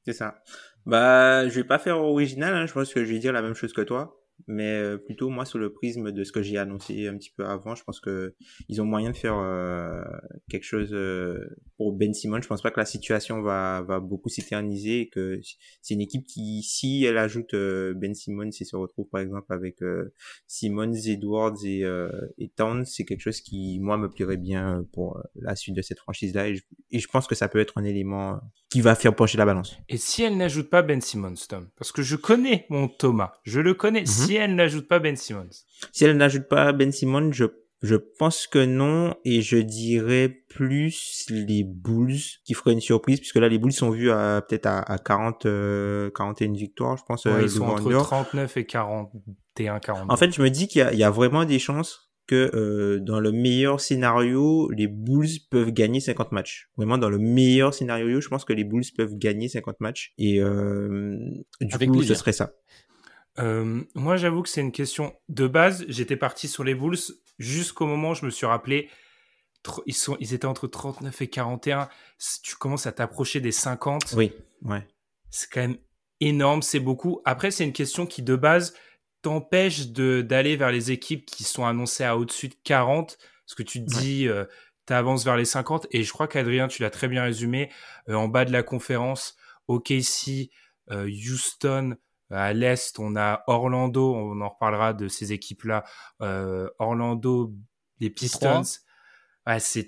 c'est 0.05 0.13
ça. 0.13 0.43
Bah, 0.85 1.47
je 1.47 1.55
vais 1.55 1.63
pas 1.63 1.79
faire 1.79 1.97
original. 1.97 2.53
Hein. 2.53 2.67
Je 2.67 2.73
pense 2.73 2.93
que 2.93 3.03
je 3.03 3.11
vais 3.11 3.17
dire 3.17 3.33
la 3.33 3.41
même 3.41 3.55
chose 3.55 3.73
que 3.73 3.81
toi 3.81 4.26
mais 4.45 4.73
euh, 4.75 4.97
plutôt 4.97 5.29
moi 5.29 5.45
sous 5.45 5.57
le 5.57 5.73
prisme 5.73 6.11
de 6.11 6.23
ce 6.23 6.31
que 6.31 6.41
j'ai 6.41 6.57
annoncé 6.57 7.07
un 7.07 7.17
petit 7.17 7.31
peu 7.35 7.45
avant 7.45 7.75
je 7.75 7.83
pense 7.83 7.99
que 7.99 8.35
ils 8.69 8.81
ont 8.81 8.85
moyen 8.85 9.09
de 9.09 9.15
faire 9.15 9.37
euh, 9.37 10.03
quelque 10.49 10.63
chose 10.63 10.89
euh, 10.93 11.57
pour 11.77 11.93
Ben 11.93 12.13
Simmons 12.13 12.41
je 12.41 12.47
pense 12.47 12.61
pas 12.61 12.69
que 12.71 12.79
la 12.79 12.85
situation 12.85 13.41
va 13.41 13.81
va 13.81 13.99
beaucoup 13.99 14.29
s'éterniser 14.29 15.01
et 15.01 15.09
que 15.09 15.39
c'est 15.81 15.95
une 15.95 16.01
équipe 16.01 16.25
qui 16.25 16.61
si 16.63 17.03
elle 17.03 17.17
ajoute 17.17 17.55
Ben 17.55 18.13
Simmons 18.13 18.49
et 18.49 18.65
se 18.65 18.75
retrouve 18.75 19.07
par 19.09 19.21
exemple 19.21 19.51
avec 19.51 19.79
Simmons 20.45 20.93
Edwards 20.93 21.57
et 21.65 21.83
et 22.37 22.49
Towns 22.49 22.85
c'est 22.85 23.05
quelque 23.05 23.21
chose 23.21 23.41
qui 23.41 23.79
moi 23.79 23.97
me 23.97 24.09
plairait 24.09 24.37
bien 24.37 24.85
pour 24.93 25.21
la 25.35 25.55
suite 25.55 25.75
de 25.75 25.81
cette 25.81 25.99
franchise 25.99 26.33
là 26.33 26.47
et 26.47 26.55
je, 26.55 26.63
et 26.91 26.99
je 26.99 27.07
pense 27.07 27.27
que 27.27 27.35
ça 27.35 27.47
peut 27.47 27.59
être 27.59 27.77
un 27.77 27.83
élément 27.83 28.39
qui 28.69 28.81
va 28.81 28.95
faire 28.95 29.15
pencher 29.15 29.37
la 29.37 29.45
balance. 29.45 29.77
Et 29.87 29.97
si 29.97 30.23
elle 30.23 30.37
n'ajoute 30.37 30.69
pas 30.69 30.81
Ben 30.81 31.01
Simmons 31.01 31.35
Tom 31.47 31.69
parce 31.77 31.91
que 31.91 32.01
je 32.01 32.15
connais 32.15 32.65
mon 32.69 32.87
Thomas. 32.87 33.33
Je 33.43 33.59
le 33.59 33.73
connais. 33.73 34.01
Mhm 34.01 34.26
si 34.27 34.35
elle 34.35 34.55
n'ajoute 34.55 34.87
pas 34.87 34.99
Ben 34.99 35.15
Simmons. 35.15 35.49
Si 35.91 36.05
elle 36.05 36.17
n'ajoute 36.17 36.47
pas 36.47 36.71
Ben 36.73 36.91
Simmons, 36.91 37.31
je, 37.31 37.45
je 37.81 37.95
pense 37.95 38.47
que 38.47 38.65
non, 38.65 39.15
et 39.25 39.41
je 39.41 39.57
dirais 39.57 40.43
plus 40.49 41.25
les 41.29 41.63
Bulls 41.63 42.19
qui 42.45 42.53
feraient 42.53 42.73
une 42.73 42.81
surprise, 42.81 43.19
puisque 43.19 43.37
là, 43.37 43.49
les 43.49 43.57
Bulls 43.57 43.73
sont 43.73 43.89
vus 43.89 44.11
à 44.11 44.43
peut-être 44.47 44.65
à, 44.65 44.79
à 44.79 44.97
40, 44.97 45.45
euh, 45.45 46.09
41 46.15 46.53
victoires, 46.53 46.97
je 46.97 47.03
pense. 47.03 47.25
Ouais, 47.25 47.31
euh, 47.31 47.41
ils 47.43 47.49
sont 47.49 47.65
entre 47.65 47.91
39 47.91 48.57
et 48.57 48.65
41, 48.65 49.79
42. 49.79 50.13
En 50.13 50.17
fait, 50.17 50.31
je 50.31 50.41
me 50.41 50.49
dis 50.49 50.67
qu'il 50.67 50.87
y, 50.93 50.97
y, 50.97 51.03
a 51.03 51.11
vraiment 51.11 51.45
des 51.45 51.59
chances 51.59 52.07
que 52.27 52.51
euh, 52.53 52.99
dans 52.99 53.19
le 53.19 53.31
meilleur 53.31 53.79
scénario, 53.79 54.69
les 54.71 54.87
Bulls 54.87 55.29
peuvent 55.49 55.71
gagner 55.71 56.01
50 56.01 56.33
matchs. 56.33 56.69
Vraiment, 56.75 56.97
dans 56.97 57.09
le 57.09 57.17
meilleur 57.17 57.73
scénario, 57.73 58.19
je 58.21 58.27
pense 58.27 58.45
que 58.45 58.53
les 58.53 58.65
Bulls 58.65 58.83
peuvent 58.95 59.15
gagner 59.15 59.47
50 59.47 59.79
matchs. 59.79 60.13
Et 60.17 60.41
euh, 60.41 61.17
du 61.61 61.73
Avec 61.73 61.89
coup, 61.89 62.03
ce 62.03 62.13
serait 62.13 62.33
ça. 62.33 62.51
Euh, 63.39 63.83
moi, 63.93 64.17
j'avoue 64.17 64.41
que 64.41 64.49
c'est 64.49 64.61
une 64.61 64.71
question 64.71 65.15
de 65.29 65.47
base. 65.47 65.85
J'étais 65.87 66.15
parti 66.15 66.47
sur 66.47 66.63
les 66.63 66.75
Bulls 66.75 66.97
jusqu'au 67.37 67.85
moment 67.85 68.11
où 68.11 68.15
je 68.15 68.25
me 68.25 68.31
suis 68.31 68.45
rappelé. 68.45 68.89
Ils, 69.85 69.93
sont, 69.93 70.15
ils 70.19 70.33
étaient 70.33 70.45
entre 70.45 70.67
39 70.67 71.21
et 71.21 71.27
41. 71.27 71.89
Tu 72.41 72.55
commences 72.55 72.87
à 72.87 72.91
t'approcher 72.91 73.41
des 73.41 73.51
50. 73.51 74.13
Oui, 74.15 74.33
ouais. 74.63 74.87
C'est 75.29 75.51
quand 75.51 75.61
même 75.61 75.77
énorme, 76.21 76.61
c'est 76.61 76.79
beaucoup. 76.79 77.21
Après, 77.25 77.51
c'est 77.51 77.65
une 77.65 77.73
question 77.73 78.05
qui, 78.05 78.21
de 78.21 78.35
base, 78.35 78.73
t'empêche 79.21 79.87
d'aller 79.89 80.55
vers 80.55 80.71
les 80.71 80.91
équipes 80.91 81.25
qui 81.25 81.43
sont 81.43 81.65
annoncées 81.65 82.05
à 82.05 82.17
au-dessus 82.17 82.47
de 82.47 82.55
40. 82.63 83.17
Parce 83.45 83.55
que 83.55 83.63
tu 83.63 83.83
te 83.83 83.89
dis, 83.89 84.27
euh, 84.27 84.45
tu 84.87 84.93
avances 84.93 85.25
vers 85.25 85.35
les 85.35 85.45
50. 85.45 85.87
Et 85.91 86.03
je 86.03 86.11
crois 86.11 86.27
qu'Adrien, 86.27 86.67
tu 86.67 86.81
l'as 86.81 86.89
très 86.89 87.07
bien 87.07 87.23
résumé. 87.23 87.69
Euh, 88.09 88.15
en 88.15 88.29
bas 88.29 88.45
de 88.45 88.51
la 88.51 88.63
conférence, 88.63 89.35
OKC, 89.67 90.49
Houston, 90.89 91.97
à 92.29 92.53
l'Est, 92.53 92.99
on 92.99 93.15
a 93.15 93.43
Orlando, 93.47 94.13
on 94.13 94.41
en 94.41 94.49
reparlera 94.49 94.93
de 94.93 95.07
ces 95.07 95.33
équipes-là. 95.33 95.83
Euh, 96.21 96.69
Orlando, 96.79 97.53
les 97.99 98.09
Pistons. 98.09 98.63
Ouais, 99.45 99.59
c'est, 99.59 99.87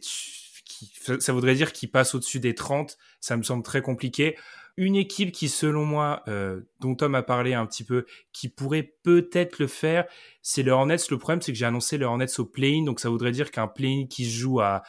ça 1.19 1.33
voudrait 1.33 1.55
dire 1.55 1.73
qu'ils 1.73 1.91
passent 1.91 2.15
au-dessus 2.15 2.39
des 2.39 2.55
30. 2.55 2.97
Ça 3.19 3.35
me 3.37 3.43
semble 3.43 3.63
très 3.63 3.81
compliqué. 3.81 4.37
Une 4.77 4.95
équipe 4.95 5.33
qui, 5.33 5.49
selon 5.49 5.83
moi, 5.83 6.23
euh, 6.29 6.61
dont 6.79 6.95
Tom 6.95 7.13
a 7.15 7.23
parlé 7.23 7.53
un 7.53 7.65
petit 7.65 7.83
peu, 7.83 8.05
qui 8.31 8.47
pourrait 8.47 8.93
peut-être 9.03 9.59
le 9.59 9.67
faire, 9.67 10.05
c'est 10.41 10.63
le 10.63 10.71
Hornets. 10.71 10.95
Le 11.11 11.17
problème, 11.17 11.41
c'est 11.41 11.51
que 11.51 11.57
j'ai 11.57 11.65
annoncé 11.65 11.97
le 11.97 12.05
Hornets 12.05 12.39
au 12.39 12.45
play-in, 12.45 12.85
donc 12.85 13.01
ça 13.01 13.09
voudrait 13.09 13.31
dire 13.31 13.51
qu'un 13.51 13.67
play-in 13.67 14.05
qui 14.07 14.23
se 14.23 14.37
joue 14.37 14.61
à 14.61 14.83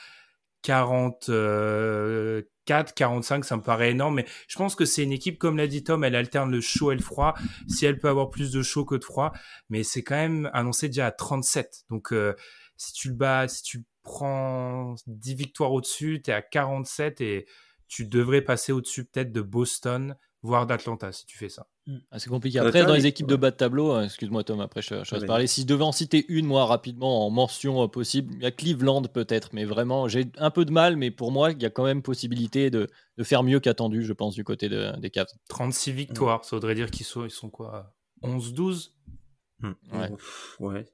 40, 0.63 1.31
4, 2.71 2.95
45, 2.95 3.45
ça 3.45 3.57
me 3.57 3.63
paraît 3.63 3.91
énorme, 3.91 4.17
mais 4.17 4.27
je 4.47 4.57
pense 4.57 4.75
que 4.75 4.85
c'est 4.85 5.03
une 5.03 5.13
équipe, 5.13 5.39
comme 5.39 5.57
l'a 5.57 5.67
dit 5.67 5.83
Tom, 5.83 6.05
elle 6.05 6.15
alterne 6.15 6.51
le 6.51 6.61
chaud 6.61 6.93
et 6.93 6.95
le 6.95 7.03
froid. 7.03 7.35
Si 7.69 7.85
elle 7.85 7.99
peut 7.99 8.09
avoir 8.09 8.31
plus 8.31 8.53
de 8.53 8.63
chaud 8.63 8.85
que 8.85 8.95
de 8.95 9.05
froid, 9.05 9.33
mais 9.71 9.83
c'est 9.83 10.03
quand 10.03 10.17
même 10.17 10.49
annoncé 10.53 10.89
déjà 10.89 11.07
à 11.07 11.11
37. 11.11 11.85
Donc, 11.91 12.13
euh, 12.13 12.35
si 12.77 12.93
tu 12.93 13.09
le 13.09 13.15
bats, 13.15 13.49
si 13.49 13.63
tu 13.63 13.85
prends 14.03 14.95
10 15.07 15.35
victoires 15.35 15.73
au-dessus, 15.73 16.21
tu 16.23 16.31
es 16.31 16.35
à 16.35 16.43
47 16.43 17.21
et 17.21 17.47
tu 17.89 18.07
devrais 18.07 18.43
passer 18.43 18.73
au-dessus 18.73 19.05
peut-être 19.05 19.33
de 19.33 19.43
Boston, 19.43 20.17
voire 20.43 20.67
d'Atlanta 20.67 21.13
si 21.13 21.27
tu 21.27 21.37
fais 21.37 21.49
ça. 21.49 21.67
Mm. 21.87 21.97
Ah, 22.11 22.19
c'est 22.19 22.31
compliqué. 22.31 22.59
Après, 22.59 22.85
dans 22.85 22.95
les 22.95 23.07
équipes 23.07 23.27
de 23.27 23.37
bas 23.37 23.51
de 23.51 23.57
tableau, 23.57 23.93
euh, 23.93 24.05
excuse-moi 24.05 24.45
Tom, 24.45 24.61
après 24.61 24.83
je, 24.83 25.05
je 25.05 25.17
vais 25.17 25.27
parler. 25.27 25.47
Si 25.47 25.63
je 25.63 25.67
devais 25.67 25.85
en 25.85 25.93
citer 25.93 26.25
une, 26.29 26.47
moi, 26.47 26.67
rapidement, 26.67 27.27
en 27.27 27.31
mention 27.31 27.83
euh, 27.83 27.89
possible, 27.89 28.35
il 28.35 28.43
y 28.43 28.47
a 28.47 28.51
Cleveland 28.51 29.03
peut-être, 29.03 29.51
mais 29.53 29.65
vraiment, 29.65 30.09
j'ai 30.09 30.27
un 30.39 30.51
peu 30.51 30.65
de 30.65 30.73
mal, 30.73 30.97
mais 30.97 31.11
pour 31.11 31.33
moi, 31.33 31.51
il 31.51 31.63
y 31.63 31.67
a 31.67 31.71
quand 31.71 31.85
même 31.85 32.03
possibilité 32.03 32.71
de, 32.71 32.89
de 33.19 33.25
faire 33.25 33.43
mieux 33.43 33.61
qu'attendu, 33.61 34.05
je 34.05 34.13
pense, 34.13 34.35
du 34.35 34.45
côté 34.45 34.69
de, 34.69 34.97
des 34.99 35.11
Cavs. 35.11 35.29
36 35.49 35.93
victoires, 35.93 36.45
ça 36.45 36.57
voudrait 36.57 36.75
dire 36.75 36.91
qu'ils 36.91 37.07
sont, 37.07 37.25
ils 37.25 37.31
sont 37.31 37.51
quoi 37.51 37.95
11-12 38.23 38.91
hmm. 39.61 39.73
Ouais. 39.93 40.11
ouais. 40.61 40.93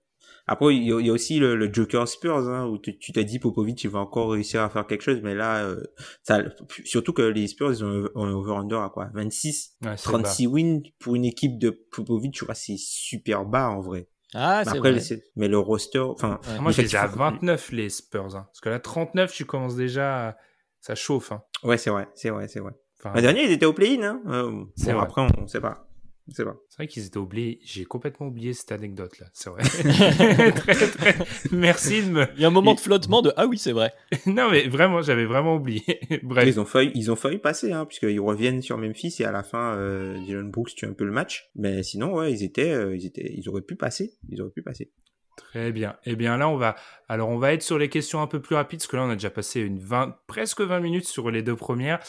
Après, 0.48 0.76
il 0.76 0.84
y, 0.84 1.10
a 1.10 1.12
aussi 1.12 1.40
le, 1.40 1.56
le 1.56 1.72
Joker 1.72 2.06
Spurs, 2.06 2.48
hein, 2.48 2.66
où 2.66 2.78
tu, 2.78 2.96
t'es 3.12 3.24
dit 3.24 3.40
Popovic, 3.40 3.82
il 3.82 3.90
va 3.90 3.98
encore 3.98 4.30
réussir 4.30 4.62
à 4.62 4.68
faire 4.68 4.86
quelque 4.86 5.02
chose, 5.02 5.20
mais 5.22 5.34
là, 5.34 5.64
euh, 5.64 5.82
ça, 6.22 6.40
surtout 6.84 7.12
que 7.12 7.22
les 7.22 7.48
Spurs, 7.48 7.72
ils 7.72 7.84
ont 7.84 8.08
un 8.14 8.32
over-under 8.32 8.80
à 8.80 8.90
quoi? 8.90 9.08
26 9.12 9.76
36 9.96 10.46
wins 10.46 10.82
pour 11.00 11.16
une 11.16 11.24
équipe 11.24 11.58
de 11.58 11.70
Popovic, 11.70 12.32
tu 12.32 12.44
vois, 12.44 12.54
c'est 12.54 12.76
super 12.78 13.44
bas 13.44 13.70
en 13.70 13.80
vrai. 13.80 14.08
Ah, 14.34 14.62
c'est 14.64 14.78
vrai. 14.78 15.00
mais 15.34 15.48
le 15.48 15.58
roster, 15.58 16.00
enfin... 16.00 16.40
Moi, 16.60 16.70
je 16.70 16.82
les 16.82 16.94
ai 16.94 16.98
à 16.98 17.06
29, 17.06 17.72
les 17.72 17.88
Spurs. 17.88 18.36
Hein, 18.36 18.46
parce 18.46 18.60
que 18.60 18.68
là, 18.68 18.78
39, 18.78 19.32
tu 19.32 19.44
commences 19.44 19.76
déjà... 19.76 20.36
Ça 20.80 20.94
chauffe. 20.94 21.32
Hein. 21.32 21.42
Ouais, 21.64 21.78
c'est 21.78 21.90
vrai, 21.90 22.06
c'est 22.14 22.30
vrai, 22.30 22.46
c'est 22.46 22.60
vrai. 22.60 22.72
Enfin, 23.00 23.12
la 23.14 23.20
dernière, 23.20 23.42
ils 23.42 23.50
étaient 23.50 23.66
au 23.66 23.72
play-in. 23.72 24.02
Hein. 24.02 24.22
Euh, 24.28 24.64
bon, 24.92 25.00
après, 25.00 25.22
on, 25.22 25.42
on 25.42 25.46
sait 25.48 25.60
pas. 25.60 25.85
C'est 26.28 26.42
vrai 26.42 26.86
qu'ils 26.88 27.06
étaient 27.06 27.18
oubliés. 27.18 27.60
J'ai 27.62 27.84
complètement 27.84 28.26
oublié 28.26 28.52
cette 28.52 28.72
anecdote-là. 28.72 29.26
C'est 29.32 29.48
vrai. 29.48 29.62
Merci 31.52 32.02
de 32.02 32.10
me. 32.10 32.26
Il 32.34 32.42
y 32.42 32.44
a 32.44 32.48
un 32.48 32.50
moment 32.50 32.74
de 32.74 32.80
flottement 32.80 33.22
de 33.22 33.32
ah 33.36 33.46
oui, 33.46 33.58
c'est 33.58 33.72
vrai. 33.72 33.92
non, 34.26 34.50
mais 34.50 34.66
vraiment, 34.66 35.02
j'avais 35.02 35.24
vraiment 35.24 35.54
oublié. 35.54 36.00
Bref. 36.22 36.44
Ils 36.46 36.58
ont 36.58 36.64
failli, 36.64 36.90
ils 36.94 37.12
ont 37.12 37.16
failli 37.16 37.38
passer, 37.38 37.72
hein, 37.72 37.84
puisqu'ils 37.86 38.20
reviennent 38.20 38.60
sur 38.60 38.76
Memphis 38.76 39.14
et 39.20 39.24
à 39.24 39.30
la 39.30 39.44
fin, 39.44 39.76
euh, 39.76 40.18
Dylan 40.24 40.50
Brooks 40.50 40.74
tue 40.74 40.86
un 40.86 40.94
peu 40.94 41.04
le 41.04 41.12
match. 41.12 41.48
Mais 41.54 41.84
sinon, 41.84 42.14
ouais, 42.14 42.32
ils 42.32 42.42
étaient, 42.42 42.72
euh, 42.72 42.96
ils 42.96 43.06
étaient, 43.06 43.32
ils 43.36 43.48
auraient 43.48 43.62
pu 43.62 43.76
passer. 43.76 44.14
Ils 44.28 44.42
auraient 44.42 44.50
pu 44.50 44.62
passer. 44.62 44.90
Très 45.36 45.70
bien. 45.70 45.96
Eh 46.04 46.16
bien 46.16 46.38
là, 46.38 46.48
on 46.48 46.56
va, 46.56 46.76
alors 47.08 47.28
on 47.28 47.38
va 47.38 47.52
être 47.52 47.62
sur 47.62 47.78
les 47.78 47.90
questions 47.90 48.22
un 48.22 48.26
peu 48.26 48.40
plus 48.40 48.56
rapides, 48.56 48.80
parce 48.80 48.88
que 48.88 48.96
là, 48.96 49.04
on 49.04 49.10
a 49.10 49.14
déjà 49.14 49.30
passé 49.30 49.60
une 49.60 49.78
20, 49.78 50.16
presque 50.26 50.62
20 50.62 50.80
minutes 50.80 51.06
sur 51.06 51.30
les 51.30 51.42
deux 51.42 51.56
premières 51.56 52.00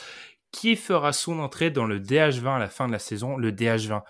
qui 0.52 0.76
fera 0.76 1.14
son 1.14 1.40
entrée 1.40 1.72
dans 1.72 1.86
le 1.86 2.00
DH20 2.00 2.56
à 2.56 2.60
la 2.60 2.70
fin 2.70 2.88
de 2.88 2.94
la 2.94 3.00
saison, 3.00 3.38
le 3.38 3.52
DH20. 3.52 4.02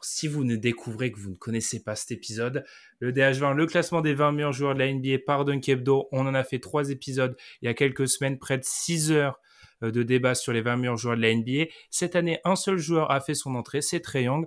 si 0.00 0.28
vous 0.28 0.44
ne 0.44 0.56
découvrez 0.56 1.10
que 1.10 1.18
vous 1.18 1.30
ne 1.30 1.36
connaissez 1.36 1.82
pas 1.82 1.96
cet 1.96 2.12
épisode, 2.12 2.64
le 3.00 3.12
DH20, 3.12 3.54
le 3.54 3.66
classement 3.66 4.00
des 4.00 4.14
20 4.14 4.32
meilleurs 4.32 4.52
joueurs 4.52 4.74
de 4.74 4.78
la 4.78 4.92
NBA 4.92 5.18
par 5.26 5.44
Dunkebdo, 5.44 6.08
on 6.12 6.26
en 6.26 6.34
a 6.34 6.44
fait 6.44 6.60
trois 6.60 6.90
épisodes 6.90 7.36
il 7.62 7.66
y 7.66 7.68
a 7.68 7.74
quelques 7.74 8.08
semaines, 8.08 8.38
près 8.38 8.58
de 8.58 8.64
6 8.64 9.12
heures 9.12 9.40
euh, 9.82 9.90
de 9.90 10.02
débat 10.02 10.34
sur 10.34 10.52
les 10.52 10.60
20 10.60 10.76
meilleurs 10.76 10.96
joueurs 10.96 11.16
de 11.16 11.22
la 11.22 11.34
NBA. 11.34 11.70
Cette 11.90 12.16
année, 12.16 12.40
un 12.44 12.56
seul 12.56 12.78
joueur 12.78 13.10
a 13.10 13.20
fait 13.20 13.34
son 13.34 13.54
entrée, 13.54 13.82
c'est 13.82 14.00
Trey 14.00 14.24
Young. 14.24 14.46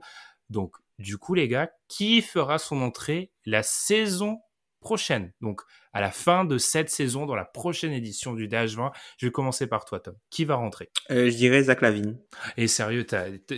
Donc, 0.50 0.76
du 1.00 1.18
coup, 1.18 1.34
les 1.34 1.48
gars, 1.48 1.72
qui 1.88 2.22
fera 2.22 2.58
son 2.58 2.82
entrée 2.82 3.32
la 3.46 3.64
saison 3.64 4.40
prochaine? 4.80 5.34
Donc, 5.42 5.62
à 5.94 6.02
la 6.02 6.12
fin 6.12 6.46
de 6.46 6.58
cette 6.58 6.90
saison, 6.90 7.26
dans 7.26 7.36
la 7.36 7.46
prochaine 7.46 7.92
édition 7.92 8.34
du 8.34 8.48
DH20, 8.48 8.92
je 9.18 9.26
vais 9.26 9.32
commencer 9.32 9.68
par 9.68 9.86
toi, 9.86 10.00
Tom. 10.00 10.16
Qui 10.30 10.46
va 10.46 10.56
rentrer? 10.56 10.90
Euh, 11.12 11.30
Je 11.30 11.36
dirais 11.36 11.64
Zach 11.64 11.82
Lavine. 11.82 12.18
Et 12.58 12.68
sérieux, 12.68 13.06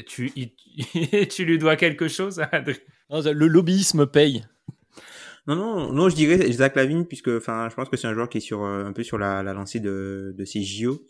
tu, 0.07 0.31
tu 1.29 1.45
lui 1.45 1.57
dois 1.57 1.75
quelque 1.75 2.07
chose, 2.07 2.41
Adrien? 2.51 2.77
Le 3.09 3.47
lobbyisme 3.47 4.07
paye. 4.07 4.45
Non, 5.45 5.55
non, 5.55 5.91
non, 5.91 6.07
je 6.07 6.15
dirais 6.15 6.51
Zach 6.51 6.75
Lavine 6.75 7.05
puisque, 7.05 7.27
enfin, 7.27 7.67
je 7.69 7.75
pense 7.75 7.89
que 7.89 7.97
c'est 7.97 8.07
un 8.07 8.13
joueur 8.13 8.29
qui 8.29 8.37
est 8.37 8.41
sur 8.41 8.63
euh, 8.63 8.85
un 8.85 8.93
peu 8.93 9.03
sur 9.03 9.17
la, 9.17 9.43
la 9.43 9.53
lancée 9.53 9.81
de, 9.81 10.33
de 10.37 10.45
ses 10.45 10.63
JO 10.63 11.05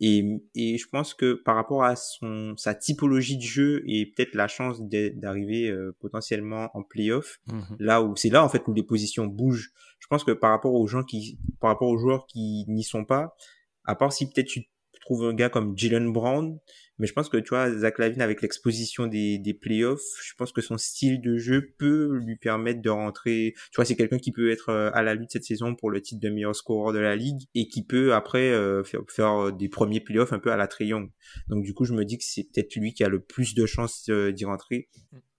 et, 0.00 0.42
et 0.54 0.76
je 0.76 0.88
pense 0.88 1.14
que 1.14 1.34
par 1.34 1.54
rapport 1.54 1.84
à 1.84 1.96
son 1.96 2.54
sa 2.56 2.74
typologie 2.74 3.36
de 3.36 3.42
jeu 3.42 3.82
et 3.86 4.06
peut-être 4.06 4.34
la 4.34 4.48
chance 4.48 4.82
d'arriver 4.82 5.70
euh, 5.70 5.96
potentiellement 6.00 6.70
en 6.74 6.82
playoff, 6.82 7.40
mhm. 7.46 7.76
là 7.78 8.02
où 8.02 8.14
c'est 8.16 8.28
là 8.28 8.44
en 8.44 8.48
fait 8.48 8.66
où 8.66 8.74
les 8.74 8.82
positions 8.82 9.26
bougent. 9.26 9.72
Je 10.00 10.06
pense 10.08 10.24
que 10.24 10.32
par 10.32 10.50
rapport 10.50 10.74
aux 10.74 10.86
gens 10.86 11.02
qui, 11.02 11.38
par 11.60 11.70
rapport 11.70 11.88
aux 11.88 11.98
joueurs 11.98 12.26
qui 12.26 12.64
n'y 12.68 12.84
sont 12.84 13.04
pas, 13.04 13.36
à 13.84 13.94
part 13.94 14.12
si 14.12 14.28
peut-être 14.28 14.48
tu 14.48 14.68
trouves 15.00 15.24
un 15.24 15.34
gars 15.34 15.48
comme 15.48 15.76
Jalen 15.78 16.12
Brown, 16.12 16.58
mais 16.98 17.06
je 17.06 17.12
pense 17.12 17.28
que 17.28 17.36
tu 17.36 17.50
vois, 17.50 17.70
Zach 17.70 17.98
Lavine 17.98 18.22
avec 18.22 18.40
l'exposition 18.40 19.06
des, 19.06 19.38
des 19.38 19.52
playoffs, 19.52 20.02
je 20.22 20.32
pense 20.34 20.52
que 20.52 20.62
son 20.62 20.78
style 20.78 21.20
de 21.20 21.36
jeu 21.36 21.74
peut 21.78 22.18
lui 22.24 22.36
permettre 22.36 22.80
de 22.80 22.88
rentrer. 22.88 23.54
Tu 23.70 23.76
vois, 23.76 23.84
c'est 23.84 23.96
quelqu'un 23.96 24.18
qui 24.18 24.32
peut 24.32 24.50
être 24.50 24.70
euh, 24.70 24.90
à 24.94 25.02
la 25.02 25.14
lutte 25.14 25.30
cette 25.32 25.44
saison 25.44 25.74
pour 25.74 25.90
le 25.90 26.00
titre 26.00 26.20
de 26.20 26.30
meilleur 26.30 26.56
scoreur 26.56 26.92
de 26.92 26.98
la 26.98 27.14
ligue 27.14 27.42
et 27.54 27.68
qui 27.68 27.84
peut 27.84 28.14
après 28.14 28.50
euh, 28.50 28.82
faire, 28.82 29.00
faire, 29.08 29.52
des 29.52 29.68
premiers 29.68 30.00
playoffs 30.00 30.32
un 30.32 30.38
peu 30.38 30.50
à 30.52 30.56
la 30.56 30.66
Triangle. 30.68 31.10
Donc 31.48 31.64
du 31.64 31.74
coup, 31.74 31.84
je 31.84 31.92
me 31.92 32.04
dis 32.04 32.16
que 32.16 32.24
c'est 32.24 32.44
peut-être 32.44 32.74
lui 32.76 32.94
qui 32.94 33.04
a 33.04 33.08
le 33.08 33.20
plus 33.20 33.54
de 33.54 33.66
chances 33.66 34.06
euh, 34.08 34.32
d'y 34.32 34.46
rentrer. 34.46 34.88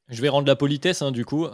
Je 0.10 0.22
vais 0.22 0.30
rendre 0.30 0.48
la 0.48 0.56
politesse 0.56 1.02
hein, 1.02 1.12
du 1.12 1.26
coup, 1.26 1.48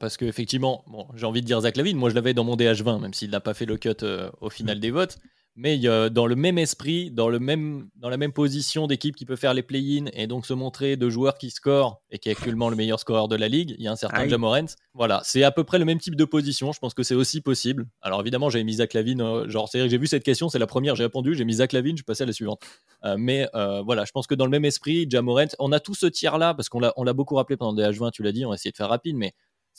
parce 0.00 0.16
que 0.16 0.24
effectivement, 0.24 0.84
bon, 0.88 1.06
j'ai 1.14 1.26
envie 1.26 1.42
de 1.42 1.46
dire 1.46 1.60
Zach 1.60 1.76
Lavine. 1.76 1.96
Moi, 1.96 2.10
je 2.10 2.16
l'avais 2.16 2.34
dans 2.34 2.42
mon 2.42 2.56
DH20, 2.56 3.00
même 3.00 3.14
s'il 3.14 3.30
n'a 3.30 3.38
pas 3.38 3.54
fait 3.54 3.66
le 3.66 3.76
cut 3.76 4.04
au 4.40 4.50
final 4.50 4.80
des 4.80 4.90
votes 4.90 5.20
mais 5.56 5.78
dans 5.78 6.26
le 6.26 6.36
même 6.36 6.58
esprit, 6.58 7.10
dans, 7.10 7.28
le 7.28 7.38
même, 7.38 7.88
dans 7.96 8.08
la 8.08 8.16
même 8.16 8.32
position 8.32 8.86
d'équipe 8.86 9.16
qui 9.16 9.26
peut 9.26 9.36
faire 9.36 9.54
les 9.54 9.62
play-in 9.62 10.06
et 10.12 10.26
donc 10.26 10.46
se 10.46 10.54
montrer 10.54 10.96
de 10.96 11.10
joueurs 11.10 11.38
qui 11.38 11.50
scorent 11.50 12.00
et 12.10 12.18
qui 12.18 12.28
est 12.28 12.32
actuellement 12.32 12.70
le 12.70 12.76
meilleur 12.76 12.98
scoreur 13.00 13.28
de 13.28 13.36
la 13.36 13.48
ligue, 13.48 13.74
il 13.78 13.84
y 13.84 13.88
a 13.88 13.92
un 13.92 13.96
certain 13.96 14.28
Jamorent. 14.28 14.76
Voilà, 14.94 15.20
c'est 15.24 15.42
à 15.42 15.50
peu 15.50 15.64
près 15.64 15.78
le 15.78 15.84
même 15.84 15.98
type 15.98 16.16
de 16.16 16.24
position. 16.24 16.72
Je 16.72 16.78
pense 16.78 16.94
que 16.94 17.02
c'est 17.02 17.14
aussi 17.14 17.40
possible. 17.40 17.86
Alors 18.02 18.20
évidemment, 18.20 18.50
j'avais 18.50 18.64
mis 18.64 18.74
Zach 18.74 18.94
Lavine. 18.94 19.20
Euh, 19.20 19.48
genre, 19.48 19.68
c'est 19.68 19.88
j'ai 19.88 19.98
vu 19.98 20.06
cette 20.06 20.24
question, 20.24 20.48
c'est 20.48 20.58
la 20.58 20.66
première, 20.66 20.96
j'ai 20.96 21.04
répondu, 21.04 21.34
j'ai 21.34 21.44
mis 21.44 21.54
Zach 21.54 21.72
Lavine, 21.72 21.96
je 21.96 22.02
passais 22.02 22.24
à 22.24 22.26
la 22.26 22.32
suivante. 22.32 22.60
Euh, 23.04 23.16
mais 23.18 23.48
euh, 23.54 23.82
voilà, 23.82 24.04
je 24.04 24.12
pense 24.12 24.26
que 24.26 24.34
dans 24.34 24.44
le 24.44 24.50
même 24.50 24.64
esprit, 24.64 25.06
Jamorent, 25.08 25.54
on 25.58 25.72
a 25.72 25.80
tout 25.80 25.94
ce 25.94 26.06
tiers 26.06 26.38
là 26.38 26.54
parce 26.54 26.68
qu'on 26.68 26.80
l'a, 26.80 27.12
beaucoup 27.12 27.34
rappelé 27.34 27.56
pendant 27.56 27.72
des 27.72 27.82
H20, 27.82 28.12
tu 28.12 28.22
l'as 28.22 28.32
dit, 28.32 28.44
on 28.44 28.50
va 28.50 28.54
essayer 28.54 28.70
de 28.72 28.76
faire 28.76 28.88
rapide, 28.88 29.16
mais 29.16 29.32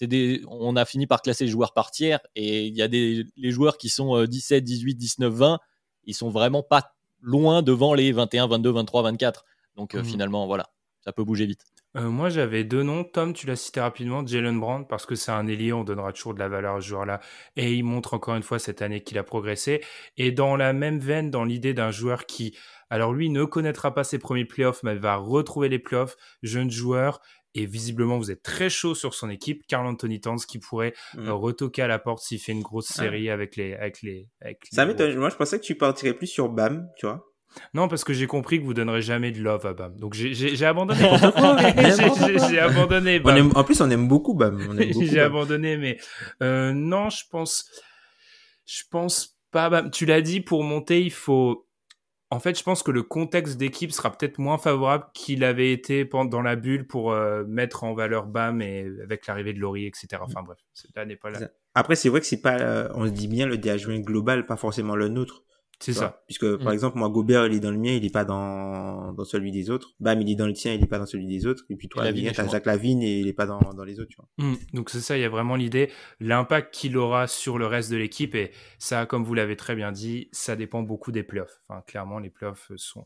des, 0.06 0.44
on 0.48 0.76
a 0.76 0.86
fini 0.86 1.08
par 1.08 1.22
classer 1.22 1.46
les 1.46 1.52
joueurs 1.52 1.74
par 1.74 1.92
tiers 1.92 2.20
et 2.36 2.66
il 2.66 2.76
y 2.76 2.82
a 2.82 2.88
des 2.88 3.26
les 3.36 3.52
joueurs 3.52 3.78
qui 3.78 3.90
sont 3.90 4.26
17, 4.26 4.64
18, 4.64 4.96
19, 4.96 5.34
20 5.34 5.60
ils 6.06 6.14
sont 6.14 6.30
vraiment 6.30 6.64
pas 6.64 6.94
loin 7.22 7.62
devant 7.62 7.94
les 7.94 8.12
21, 8.12 8.48
22, 8.48 8.72
23, 8.72 9.04
24. 9.04 9.46
Donc 9.76 9.96
euh, 9.96 10.02
mmh. 10.02 10.06
finalement, 10.06 10.48
voilà, 10.48 10.68
ça 11.04 11.14
peut 11.14 11.24
bouger 11.24 11.46
vite. 11.46 11.66
Euh, 11.98 12.10
moi, 12.10 12.30
j'avais 12.30 12.64
deux 12.64 12.84
noms. 12.84 13.04
Tom, 13.04 13.34
tu 13.34 13.48
l'as 13.48 13.58
cité 13.58 13.82
rapidement, 13.82 14.26
Jalen 14.26 14.60
Brown, 14.60 14.88
parce 14.88 15.06
que 15.06 15.16
c'est 15.16 15.32
un 15.32 15.48
ailier, 15.48 15.74
on 15.74 15.84
donnera 15.84 16.14
toujours 16.14 16.34
de 16.34 16.40
la 16.40 16.48
valeur 16.48 16.76
à 16.76 16.82
ce 16.82 16.88
joueur-là. 16.88 17.20
Et 17.58 17.74
il 17.74 17.84
montre 17.84 18.14
encore 18.14 18.36
une 18.36 18.44
fois 18.44 18.60
cette 18.60 18.82
année 18.82 19.04
qu'il 19.04 19.18
a 19.18 19.24
progressé. 19.24 19.84
Et 20.16 20.32
dans 20.32 20.56
la 20.56 20.72
même 20.72 21.00
veine, 21.00 21.30
dans 21.32 21.44
l'idée 21.44 21.74
d'un 21.74 21.92
joueur 21.92 22.26
qui, 22.26 22.56
alors 22.90 23.14
lui, 23.14 23.30
ne 23.30 23.44
connaîtra 23.44 23.94
pas 23.94 24.06
ses 24.06 24.20
premiers 24.20 24.46
playoffs, 24.46 24.84
mais 24.84 24.96
va 24.96 25.18
retrouver 25.18 25.68
les 25.68 25.80
playoffs, 25.80 26.16
jeune 26.44 26.72
joueur, 26.72 27.20
et 27.54 27.66
visiblement, 27.66 28.18
vous 28.18 28.32
êtes 28.32 28.44
très 28.44 28.70
chaud 28.70 28.96
sur 28.96 29.14
son 29.14 29.30
équipe. 29.30 29.64
Carl 29.68 29.86
Anthony 29.86 30.22
Towns 30.22 30.40
qui 30.48 30.60
pourrait 30.60 30.94
mm. 31.16 31.28
euh, 31.28 31.34
retoquer 31.34 31.82
à 31.82 31.88
la 31.88 32.00
porte 32.00 32.24
s'il 32.24 32.40
fait 32.40 32.54
une 32.54 32.62
grosse 32.62 32.88
série 32.88 33.30
avec 33.30 33.56
les, 33.56 33.74
avec 33.74 34.02
les, 34.02 34.30
avec 34.42 34.60
Ça 34.72 34.86
m'étonne. 34.86 35.18
Moi, 35.18 35.30
je 35.30 35.36
pensais 35.36 35.60
que 35.60 35.66
tu 35.66 35.76
partirais 35.76 36.14
plus 36.14 36.28
sur 36.28 36.50
Bam, 36.50 36.88
tu 36.98 37.06
vois. 37.06 37.26
Non, 37.74 37.90
parce 37.90 38.06
que 38.06 38.14
j'ai 38.14 38.28
compris 38.28 38.60
que 38.60 38.66
vous 38.66 38.74
donnerez 38.74 39.02
jamais 39.02 39.32
de 39.32 39.42
love 39.42 39.66
à 39.66 39.74
Bam. 39.74 39.98
Donc 39.98 40.14
j'ai 40.14 40.66
abandonné. 40.66 41.02
j'ai 42.50 42.60
abandonné. 42.60 43.20
Bam. 43.22 43.52
en 43.54 43.64
plus, 43.66 43.82
on 43.82 43.90
aime 43.90 44.08
beaucoup 44.08 44.34
Bam. 44.34 44.80
j'ai 45.02 45.20
abandonné, 45.20 45.76
mais 45.76 45.98
euh, 46.42 46.72
non, 46.72 47.10
je 47.10 47.24
pense, 47.30 47.70
je 48.66 48.84
pense 48.90 49.38
pas. 49.52 49.70
Bam. 49.70 49.92
Tu 49.92 50.06
l'as 50.06 50.22
dit, 50.22 50.40
pour 50.40 50.64
monter, 50.64 51.02
il 51.02 51.12
faut 51.12 51.68
en 52.32 52.40
fait, 52.40 52.58
je 52.58 52.64
pense 52.64 52.82
que 52.82 52.92
le 52.92 53.04
contexte 53.04 53.58
d'équipe 53.58 53.92
sera 53.92 54.10
peut-être 54.10 54.40
moins 54.40 54.58
favorable 54.58 55.06
qu'il 55.14 55.44
avait 55.44 55.74
été 55.74 56.06
dans 56.06 56.42
la 56.42 56.56
bulle 56.56 56.88
pour 56.88 57.12
euh, 57.12 57.44
mettre 57.46 57.84
en 57.84 57.94
valeur 57.94 58.26
BAM 58.26 58.62
et 58.62 58.88
avec 59.04 59.28
l'arrivée 59.28 59.52
de 59.52 59.60
Laurie, 59.60 59.86
etc. 59.86 60.08
Enfin 60.22 60.42
bref, 60.42 60.58
n'est 61.06 61.18
pas 61.18 61.30
là. 61.30 61.50
Après, 61.76 61.96
c'est 61.96 62.08
vrai 62.08 62.22
que 62.22 62.26
c'est 62.26 62.42
pas, 62.42 62.58
euh, 62.58 62.90
on 62.96 63.06
se 63.06 63.12
dit 63.12 63.28
bien 63.28 63.46
le 63.46 63.58
DH20 63.58 64.02
global, 64.02 64.46
pas 64.46 64.56
forcément 64.56 64.96
le 64.96 65.10
nôtre. 65.10 65.44
C'est 65.82 65.94
ça. 65.94 66.22
Puisque, 66.28 66.58
par 66.58 66.70
mm. 66.70 66.74
exemple, 66.74 66.98
moi, 66.98 67.10
Gobert, 67.10 67.48
il 67.48 67.56
est 67.56 67.60
dans 67.60 67.72
le 67.72 67.78
mien, 67.78 67.92
il 67.92 68.06
est 68.06 68.14
pas 68.14 68.24
dans, 68.24 69.14
dans 69.14 69.26
celui 69.26 69.52
des 69.52 69.70
autres. 69.70 69.90
Bam, 70.00 70.22
il 70.22 70.30
est 70.30 70.36
dans 70.36 70.46
le 70.46 70.54
tien, 70.54 70.74
il 70.74 70.84
est 70.84 70.88
pas 70.88 71.00
dans 71.00 71.06
celui 71.06 71.26
des 71.26 71.46
autres. 71.48 71.64
Et 71.70 71.76
puis 71.76 71.90
toi, 71.90 72.04
t'as 72.14 72.48
Zach 72.48 72.66
Lavine 72.66 73.02
et 73.02 73.20
il 73.20 73.28
est 73.28 73.34
pas 73.34 73.48
dans, 73.48 73.60
dans 73.60 73.84
les 73.84 74.00
autres, 74.00 74.10
tu 74.10 74.18
vois. 74.18 74.28
Mm. 74.38 74.56
Donc 74.74 74.90
c'est 74.90 75.02
ça, 75.02 75.18
il 75.18 75.22
y 75.22 75.26
a 75.26 75.30
vraiment 75.30 75.56
l'idée, 75.56 75.90
l'impact 76.20 76.74
qu'il 76.74 76.98
aura 76.98 77.28
sur 77.28 77.58
le 77.58 77.66
reste 77.66 77.92
de 77.92 77.98
l'équipe. 77.98 78.36
Et 78.36 78.52
ça, 78.78 79.06
comme 79.06 79.24
vous 79.24 79.34
l'avez 79.34 79.56
très 79.56 79.76
bien 79.76 79.92
dit, 79.92 80.30
ça 80.32 80.56
dépend 80.56 80.84
beaucoup 80.84 81.12
des 81.12 81.24
playoffs. 81.24 81.62
Enfin, 81.68 81.82
clairement, 81.82 82.20
les 82.20 82.30
playoffs 82.30 82.72
sont 82.76 83.06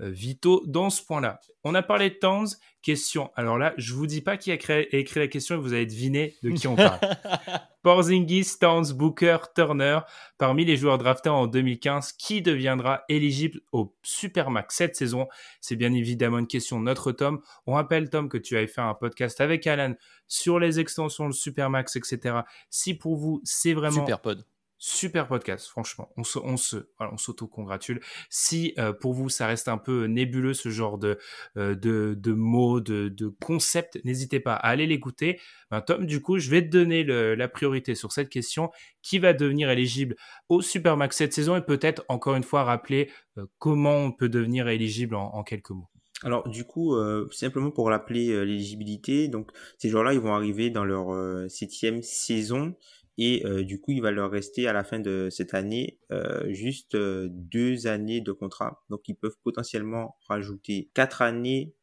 euh, 0.00 0.10
vitaux 0.10 0.62
dans 0.66 0.90
ce 0.90 1.02
point-là. 1.04 1.40
On 1.64 1.74
a 1.74 1.82
parlé 1.82 2.10
de 2.10 2.14
Towns. 2.14 2.48
Question. 2.82 3.30
Alors 3.36 3.58
là, 3.58 3.74
je 3.76 3.94
vous 3.94 4.08
dis 4.08 4.22
pas 4.22 4.36
qui 4.36 4.50
a, 4.50 4.56
créé, 4.56 4.88
écrit 4.96 5.20
la 5.20 5.28
question 5.28 5.54
et 5.54 5.58
vous 5.58 5.72
allez 5.72 5.86
deviner 5.86 6.34
de 6.42 6.50
qui 6.50 6.66
on 6.66 6.74
parle. 6.74 6.98
Porzingis, 7.82 8.58
Towns, 8.60 8.92
Booker, 8.92 9.38
Turner, 9.54 10.00
parmi 10.38 10.64
les 10.64 10.76
joueurs 10.76 10.98
draftés 10.98 11.28
en 11.28 11.46
2015, 11.46 12.12
qui 12.12 12.42
deviendra 12.42 13.02
éligible 13.08 13.60
au 13.72 13.94
Supermax 14.02 14.76
cette 14.76 14.96
saison? 14.96 15.28
C'est 15.60 15.76
bien 15.76 15.92
évidemment 15.92 16.38
une 16.38 16.46
question 16.46 16.80
notre 16.80 17.12
Tom. 17.12 17.40
On 17.66 17.74
rappelle, 17.74 18.08
Tom, 18.10 18.28
que 18.28 18.38
tu 18.38 18.56
avais 18.56 18.66
fait 18.66 18.80
un 18.80 18.94
podcast 18.94 19.40
avec 19.40 19.66
Alan 19.66 19.94
sur 20.28 20.58
les 20.58 20.80
extensions, 20.80 21.26
le 21.26 21.32
Supermax, 21.32 21.96
etc. 21.96 22.40
Si 22.70 22.94
pour 22.94 23.16
vous, 23.16 23.40
c'est 23.44 23.74
vraiment... 23.74 24.00
Superpod. 24.00 24.46
Super 24.84 25.28
podcast, 25.28 25.68
franchement. 25.68 26.08
On 26.16 26.24
se, 26.24 26.40
on 26.40 26.56
se, 26.56 26.88
on 26.98 27.16
s'auto-congratule. 27.16 28.00
Si 28.30 28.74
euh, 28.80 28.92
pour 28.92 29.14
vous 29.14 29.28
ça 29.28 29.46
reste 29.46 29.68
un 29.68 29.78
peu 29.78 30.06
nébuleux 30.06 30.54
ce 30.54 30.70
genre 30.70 30.98
de, 30.98 31.20
euh, 31.56 31.76
de, 31.76 32.18
de 32.18 32.32
mots, 32.32 32.80
de, 32.80 33.08
de 33.08 33.28
concepts, 33.28 34.00
n'hésitez 34.04 34.40
pas 34.40 34.54
à 34.54 34.70
aller 34.70 34.88
l'écouter. 34.88 35.38
Ben, 35.70 35.82
Tom, 35.82 36.04
du 36.04 36.20
coup, 36.20 36.40
je 36.40 36.50
vais 36.50 36.62
te 36.62 36.68
donner 36.68 37.04
la 37.04 37.46
priorité 37.46 37.94
sur 37.94 38.10
cette 38.10 38.28
question. 38.28 38.72
Qui 39.02 39.20
va 39.20 39.34
devenir 39.34 39.70
éligible 39.70 40.16
au 40.48 40.60
Supermax 40.60 41.16
cette 41.16 41.32
saison? 41.32 41.54
Et 41.54 41.62
peut-être 41.62 42.04
encore 42.08 42.34
une 42.34 42.42
fois 42.42 42.64
rappeler 42.64 43.08
euh, 43.38 43.46
comment 43.58 43.98
on 43.98 44.10
peut 44.10 44.28
devenir 44.28 44.66
éligible 44.66 45.14
en, 45.14 45.44
quelques 45.44 45.70
mots. 45.70 45.90
Alors 46.24 46.48
du 46.48 46.64
coup, 46.64 46.96
simplement 47.30 47.70
pour 47.70 47.88
rappeler 47.88 48.44
l'éligibilité, 48.44 49.28
donc 49.28 49.50
ces 49.78 49.88
joueurs-là, 49.88 50.12
ils 50.12 50.20
vont 50.20 50.34
arriver 50.34 50.70
dans 50.70 50.84
leur 50.84 51.50
septième 51.50 52.00
saison 52.02 52.76
et 53.18 53.44
euh, 53.44 53.62
du 53.62 53.80
coup, 53.80 53.92
il 53.92 54.00
va 54.00 54.10
leur 54.10 54.30
rester 54.30 54.66
à 54.66 54.72
la 54.72 54.84
fin 54.84 54.98
de 54.98 55.28
cette 55.30 55.54
année 55.54 55.98
euh, 56.10 56.50
juste 56.52 56.94
euh, 56.94 57.28
deux 57.30 57.86
années 57.86 58.20
de 58.20 58.32
contrat. 58.32 58.82
Donc, 58.88 59.02
ils 59.08 59.14
peuvent 59.14 59.36
potentiellement 59.42 60.16
rajouter 60.28 60.90
quatre 60.94 61.20
années 61.22 61.74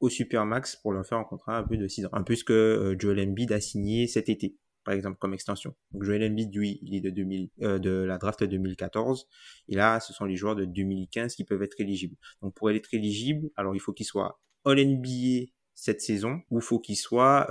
au 0.00 0.08
Supermax 0.08 0.76
pour 0.76 0.92
leur 0.92 1.06
faire 1.06 1.18
un 1.18 1.24
contrat 1.24 1.58
un 1.58 1.64
peu 1.64 1.76
de 1.76 1.88
six 1.88 2.04
ans. 2.06 2.10
Un 2.12 2.22
peu 2.22 2.36
ce 2.36 2.44
que 2.44 2.96
Joel 2.98 3.20
Embiid 3.20 3.50
a 3.52 3.60
signé 3.60 4.06
cet 4.06 4.28
été, 4.28 4.56
par 4.84 4.94
exemple, 4.94 5.18
comme 5.18 5.34
extension. 5.34 5.74
Donc, 5.90 6.04
Joel 6.04 6.22
Embiid, 6.30 6.54
lui, 6.54 6.78
il 6.82 6.94
est 6.94 7.00
de, 7.00 7.10
2000, 7.10 7.50
de 7.58 7.90
la 7.90 8.18
draft 8.18 8.44
2014. 8.44 9.26
Et 9.68 9.74
là, 9.74 9.98
ce 10.00 10.12
sont 10.12 10.24
les 10.24 10.36
joueurs 10.36 10.54
de 10.54 10.64
2015 10.66 11.34
qui 11.34 11.44
peuvent 11.44 11.62
être 11.62 11.80
éligibles. 11.80 12.16
Donc, 12.42 12.54
pour 12.54 12.70
être 12.70 12.92
éligible, 12.94 13.50
alors 13.56 13.74
il 13.74 13.80
faut 13.80 13.92
qu'ils 13.92 14.06
soient 14.06 14.40
All-NBA 14.64 15.50
cette 15.74 16.00
saison, 16.00 16.40
ou 16.50 16.60
faut 16.60 16.78
qu'ils 16.78 16.96
soient 16.96 17.46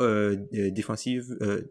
euh, 0.00 0.36
défensive, 0.52 1.36
euh, 1.40 1.62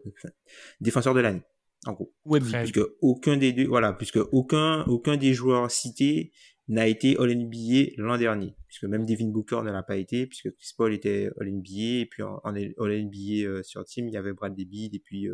défenseur 0.80 1.14
de 1.14 1.20
l'année, 1.20 1.42
en 1.86 1.92
gros. 1.92 2.14
puisque 2.30 2.80
aucun 3.00 3.36
des 3.36 3.52
deux, 3.52 3.66
voilà, 3.66 3.92
puisque 3.92 4.20
aucun, 4.32 4.84
aucun 4.84 5.16
des 5.16 5.34
joueurs 5.34 5.70
cités 5.70 6.32
n'a 6.68 6.86
été 6.86 7.16
All-NBA 7.18 7.92
l'an 7.96 8.18
dernier, 8.18 8.54
puisque 8.66 8.84
même 8.84 9.06
Devin 9.06 9.28
Booker 9.28 9.62
ne 9.64 9.70
l'a 9.70 9.82
pas 9.82 9.96
été, 9.96 10.26
puisque 10.26 10.50
Chris 10.54 10.72
Paul 10.76 10.92
était 10.92 11.30
All-NBA, 11.40 12.00
et 12.00 12.06
puis 12.10 12.22
en, 12.22 12.38
All-NBA 12.44 13.46
euh, 13.46 13.62
sur 13.62 13.84
team, 13.84 14.08
il 14.08 14.14
y 14.14 14.16
avait 14.16 14.32
Brad 14.32 14.54
David, 14.54 14.94
et 14.94 14.98
puis 14.98 15.26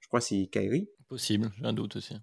je 0.00 0.08
crois 0.08 0.20
c'est 0.20 0.46
Kyrie. 0.50 0.88
Possible, 1.08 1.50
j'ai 1.58 1.66
un 1.66 1.72
doute 1.72 1.96
aussi 1.96 2.14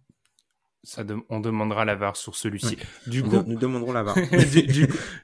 on 1.29 1.39
demandera 1.39 1.85
la 1.85 1.95
VAR 1.95 2.15
sur 2.15 2.35
celui-ci. 2.35 2.77
Du 3.07 3.23
coup, 3.23 3.41
nous 3.47 3.57
demanderons 3.57 3.93
la 3.93 4.03
VAR. 4.03 4.17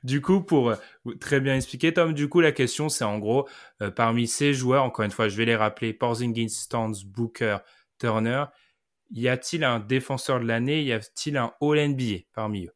du, 0.03 0.21
coup, 0.21 0.41
pour 0.41 0.71
euh, 0.71 0.75
très 1.19 1.39
bien 1.39 1.55
expliquer, 1.55 1.93
Tom, 1.93 2.13
du 2.13 2.29
coup, 2.29 2.39
la 2.39 2.51
question, 2.51 2.89
c'est 2.89 3.03
en 3.03 3.19
gros, 3.19 3.47
euh, 3.81 3.91
parmi 3.91 4.27
ces 4.27 4.53
joueurs, 4.53 4.83
encore 4.83 5.05
une 5.05 5.11
fois, 5.11 5.27
je 5.27 5.37
vais 5.37 5.45
les 5.45 5.55
rappeler, 5.55 5.93
Porzingis, 5.93 6.49
Stans, 6.49 6.93
Booker, 7.05 7.57
Turner, 7.99 8.45
y 9.11 9.27
a-t-il 9.27 9.63
un 9.63 9.79
défenseur 9.79 10.39
de 10.39 10.45
l'année, 10.45 10.83
y 10.83 10.93
a-t-il 10.93 11.37
un 11.37 11.51
All-NBA 11.61 12.23
parmi 12.33 12.65
eux? 12.65 12.73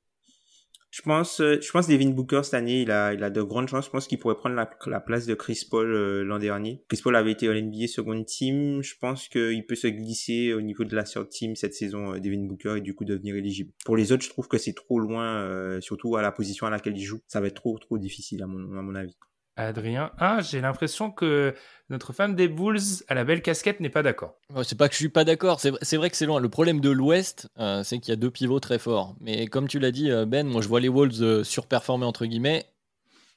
Je 0.93 1.01
pense, 1.01 1.41
euh, 1.41 1.57
je 1.59 1.71
pense 1.71 1.87
Devin 1.87 2.11
Booker 2.11 2.41
cette 2.43 2.53
année, 2.53 2.83
il 2.83 2.91
a, 2.91 3.15
il 3.15 3.23
a 3.23 3.31
de 3.31 3.41
grandes 3.41 3.67
chances. 3.67 3.85
Je 3.85 3.89
pense 3.89 4.05
qu'il 4.05 4.19
pourrait 4.19 4.35
prendre 4.35 4.55
la, 4.55 4.69
la, 4.85 4.99
place 4.99 5.25
de 5.25 5.33
Chris 5.33 5.65
Paul 5.67 5.91
euh, 5.91 6.23
l'an 6.23 6.37
dernier. 6.37 6.83
Chris 6.87 6.99
Paul 7.03 7.15
avait 7.15 7.31
été 7.31 7.49
au 7.49 7.53
NBA 7.59 7.87
second 7.87 8.23
team. 8.23 8.83
Je 8.83 8.93
pense 9.01 9.27
qu'il 9.27 9.65
peut 9.65 9.73
se 9.73 9.87
glisser 9.87 10.53
au 10.53 10.61
niveau 10.61 10.83
de 10.83 10.95
la 10.95 11.01
third 11.01 11.29
team 11.29 11.55
cette 11.55 11.73
saison, 11.73 12.13
euh, 12.13 12.19
Devin 12.19 12.45
Booker, 12.45 12.75
et 12.77 12.81
du 12.81 12.93
coup 12.93 13.05
devenir 13.05 13.35
éligible. 13.35 13.71
Pour 13.85 13.97
les 13.97 14.11
autres, 14.11 14.23
je 14.23 14.29
trouve 14.29 14.47
que 14.47 14.59
c'est 14.59 14.73
trop 14.73 14.99
loin, 14.99 15.81
surtout 15.81 16.15
à 16.15 16.21
la 16.21 16.31
position 16.31 16.67
à 16.67 16.69
laquelle 16.69 16.95
il 16.95 17.03
joue. 17.03 17.21
Ça 17.25 17.41
va 17.41 17.47
être 17.47 17.55
trop, 17.55 17.79
trop 17.79 17.97
difficile 17.97 18.43
à 18.43 18.45
mon, 18.45 18.77
à 18.77 18.83
mon 18.83 18.93
avis. 18.93 19.17
Adrien. 19.55 20.11
Ah, 20.17 20.41
j'ai 20.41 20.61
l'impression 20.61 21.11
que 21.11 21.53
notre 21.89 22.13
fan 22.13 22.35
des 22.35 22.47
Bulls 22.47 23.03
à 23.07 23.13
la 23.13 23.23
belle 23.23 23.41
casquette 23.41 23.79
n'est 23.79 23.89
pas 23.89 24.01
d'accord. 24.01 24.35
c'est 24.63 24.77
pas 24.77 24.87
que 24.87 24.93
je 24.93 24.99
suis 24.99 25.09
pas 25.09 25.25
d'accord, 25.25 25.59
c'est 25.59 25.97
vrai 25.97 26.09
que 26.09 26.17
c'est 26.17 26.25
loin. 26.25 26.39
Le 26.39 26.49
problème 26.49 26.79
de 26.79 26.89
l'Ouest, 26.89 27.49
euh, 27.59 27.83
c'est 27.83 27.99
qu'il 27.99 28.11
y 28.11 28.13
a 28.13 28.15
deux 28.15 28.31
pivots 28.31 28.59
très 28.59 28.79
forts. 28.79 29.15
Mais 29.19 29.47
comme 29.47 29.67
tu 29.67 29.79
l'as 29.79 29.91
dit, 29.91 30.09
euh, 30.09 30.25
Ben, 30.25 30.47
moi 30.47 30.61
je 30.61 30.67
vois 30.67 30.79
les 30.79 30.89
Wolves 30.89 31.21
euh, 31.21 31.43
surperformer 31.43 32.05
entre 32.05 32.25
guillemets. 32.25 32.65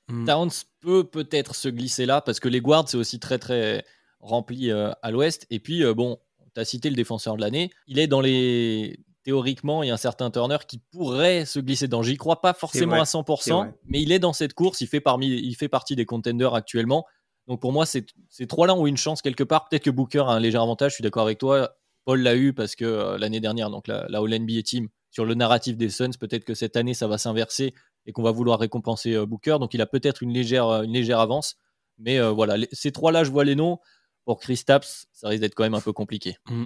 Hmm. 0.08 0.24
Towns 0.24 0.50
peut 0.80 1.04
peut-être 1.04 1.54
se 1.54 1.68
glisser 1.68 2.06
là 2.06 2.20
parce 2.20 2.40
que 2.40 2.48
les 2.48 2.60
guards, 2.60 2.88
c'est 2.88 2.96
aussi 2.96 3.18
très 3.18 3.38
très 3.38 3.84
rempli 4.20 4.72
à 4.72 5.10
l'Ouest. 5.10 5.46
Et 5.50 5.58
puis, 5.58 5.84
bon, 5.94 6.18
tu 6.54 6.60
as 6.60 6.64
cité 6.64 6.90
le 6.90 6.96
défenseur 6.96 7.36
de 7.36 7.40
l'année. 7.40 7.70
Il 7.86 7.98
est 7.98 8.06
dans 8.06 8.20
les 8.20 9.00
théoriquement, 9.26 9.82
il 9.82 9.88
y 9.88 9.90
a 9.90 9.94
un 9.94 9.96
certain 9.96 10.30
Turner 10.30 10.58
qui 10.68 10.78
pourrait 10.78 11.44
se 11.46 11.58
glisser 11.58 11.88
dans. 11.88 12.00
J'y 12.00 12.16
crois 12.16 12.40
pas 12.40 12.54
forcément 12.54 12.94
à 12.94 13.02
100%, 13.02 13.72
mais 13.88 14.00
il 14.00 14.12
est 14.12 14.20
dans 14.20 14.32
cette 14.32 14.54
course. 14.54 14.80
Il 14.82 14.86
fait, 14.86 15.00
parmi, 15.00 15.26
il 15.26 15.56
fait 15.56 15.68
partie 15.68 15.96
des 15.96 16.06
contenders 16.06 16.54
actuellement. 16.54 17.04
Donc 17.48 17.60
pour 17.60 17.72
moi, 17.72 17.86
ces 17.86 18.06
trois-là 18.46 18.76
ont 18.76 18.86
une 18.86 18.96
chance 18.96 19.22
quelque 19.22 19.42
part. 19.42 19.68
Peut-être 19.68 19.82
que 19.82 19.90
Booker 19.90 20.20
a 20.20 20.30
un 20.30 20.38
léger 20.38 20.58
avantage, 20.58 20.92
je 20.92 20.94
suis 20.94 21.02
d'accord 21.02 21.24
avec 21.24 21.38
toi. 21.38 21.76
Paul 22.04 22.20
l'a 22.20 22.36
eu 22.36 22.52
parce 22.52 22.76
que 22.76 22.84
euh, 22.84 23.18
l'année 23.18 23.40
dernière, 23.40 23.68
donc 23.68 23.88
la, 23.88 24.06
la 24.08 24.20
All-NBA 24.20 24.62
Team, 24.62 24.88
sur 25.10 25.24
le 25.24 25.34
narratif 25.34 25.76
des 25.76 25.88
Suns, 25.88 26.12
peut-être 26.20 26.44
que 26.44 26.54
cette 26.54 26.76
année, 26.76 26.94
ça 26.94 27.08
va 27.08 27.18
s'inverser 27.18 27.74
et 28.06 28.12
qu'on 28.12 28.22
va 28.22 28.30
vouloir 28.30 28.60
récompenser 28.60 29.14
euh, 29.14 29.26
Booker. 29.26 29.56
Donc 29.58 29.74
il 29.74 29.80
a 29.80 29.86
peut-être 29.86 30.22
une 30.22 30.32
légère, 30.32 30.68
euh, 30.68 30.82
une 30.82 30.92
légère 30.92 31.18
avance. 31.18 31.56
Mais 31.98 32.20
voilà, 32.20 32.56
ces 32.72 32.92
trois-là, 32.92 33.24
je 33.24 33.30
vois 33.30 33.44
les 33.44 33.56
noms. 33.56 33.80
Pour 34.24 34.38
Chris 34.38 34.62
Tapps, 34.66 35.06
ça 35.12 35.28
risque 35.28 35.40
d'être 35.40 35.54
quand 35.54 35.64
même 35.64 35.74
un 35.74 35.80
peu 35.80 35.94
compliqué. 35.94 36.36
Mm. 36.48 36.64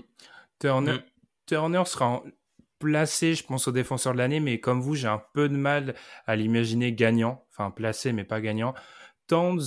Turner, 0.59 0.93
mm. 0.93 1.03
Turner 1.47 1.83
sera 1.85 2.07
en, 2.07 2.23
placé, 2.81 3.35
je 3.35 3.45
pense, 3.45 3.69
au 3.69 3.73
défenseur 3.73 4.15
de 4.15 4.19
l'année, 4.19 4.41
mais 4.41 4.59
comme 4.59 4.81
vous, 4.81 4.97
j'ai 4.97 5.07
un 5.07 5.23
peu 5.35 5.49
de 5.49 5.57
mal 5.57 5.95
à 6.27 6.35
l'imaginer 6.35 6.93
gagnant. 6.93 7.45
Enfin, 7.53 7.71
placé, 7.71 8.13
mais 8.13 8.25
pas 8.25 8.41
gagnant. 8.41 8.75
Towns, 9.29 9.61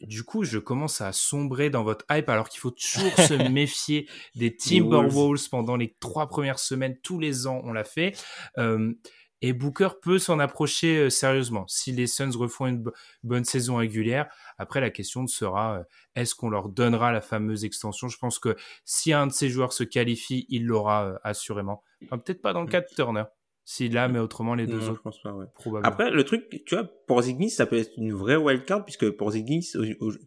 du 0.00 0.24
coup, 0.24 0.44
je 0.44 0.58
commence 0.58 1.00
à 1.00 1.12
sombrer 1.12 1.70
dans 1.70 1.84
votre 1.84 2.04
hype, 2.10 2.28
alors 2.28 2.50
qu'il 2.50 2.60
faut 2.60 2.72
toujours 2.72 3.14
se 3.16 3.34
méfier 3.50 4.08
des 4.34 4.54
Timberwolves 4.54 5.48
pendant 5.48 5.76
les 5.76 5.96
trois 6.00 6.28
premières 6.28 6.58
semaines. 6.58 6.98
Tous 7.02 7.18
les 7.18 7.46
ans, 7.46 7.62
on 7.64 7.72
l'a 7.72 7.84
fait. 7.84 8.12
Euh, 8.58 8.92
et 9.40 9.52
Booker 9.52 9.90
peut 10.02 10.18
s'en 10.18 10.38
approcher 10.38 10.98
euh, 10.98 11.10
sérieusement 11.10 11.64
si 11.68 11.92
les 11.92 12.06
Suns 12.06 12.36
refont 12.36 12.66
une 12.66 12.84
bonne 13.22 13.44
saison 13.44 13.76
régulière. 13.76 14.28
Après, 14.58 14.80
la 14.80 14.90
question 14.90 15.26
sera 15.26 15.78
euh, 15.78 15.82
est-ce 16.14 16.34
qu'on 16.34 16.50
leur 16.50 16.68
donnera 16.68 17.12
la 17.12 17.20
fameuse 17.20 17.64
extension? 17.64 18.08
Je 18.08 18.18
pense 18.18 18.38
que 18.38 18.56
si 18.84 19.12
un 19.12 19.26
de 19.26 19.32
ces 19.32 19.48
joueurs 19.48 19.72
se 19.72 19.84
qualifie, 19.84 20.46
il 20.48 20.66
l'aura 20.66 21.06
euh, 21.06 21.18
assurément. 21.22 21.82
Peut-être 22.10 22.42
pas 22.42 22.52
dans 22.52 22.62
le 22.62 22.66
mm. 22.66 22.70
cas 22.70 22.80
de 22.80 22.86
Turner. 22.94 23.24
S'il 23.64 23.92
l'a, 23.92 24.08
mais 24.08 24.18
autrement, 24.18 24.54
les 24.54 24.66
deux 24.66 24.88
autres. 24.88 25.02
pense 25.02 25.20
pas, 25.20 25.36
Probablement. 25.54 25.86
Après, 25.86 26.10
le 26.10 26.24
truc, 26.24 26.48
tu 26.64 26.74
vois, 26.74 26.90
pour 27.06 27.20
Zignis, 27.20 27.50
ça 27.50 27.66
peut 27.66 27.76
être 27.76 27.92
une 27.98 28.14
vraie 28.14 28.36
wildcard, 28.36 28.82
puisque 28.82 29.10
pour 29.10 29.32
Zignis, 29.32 29.74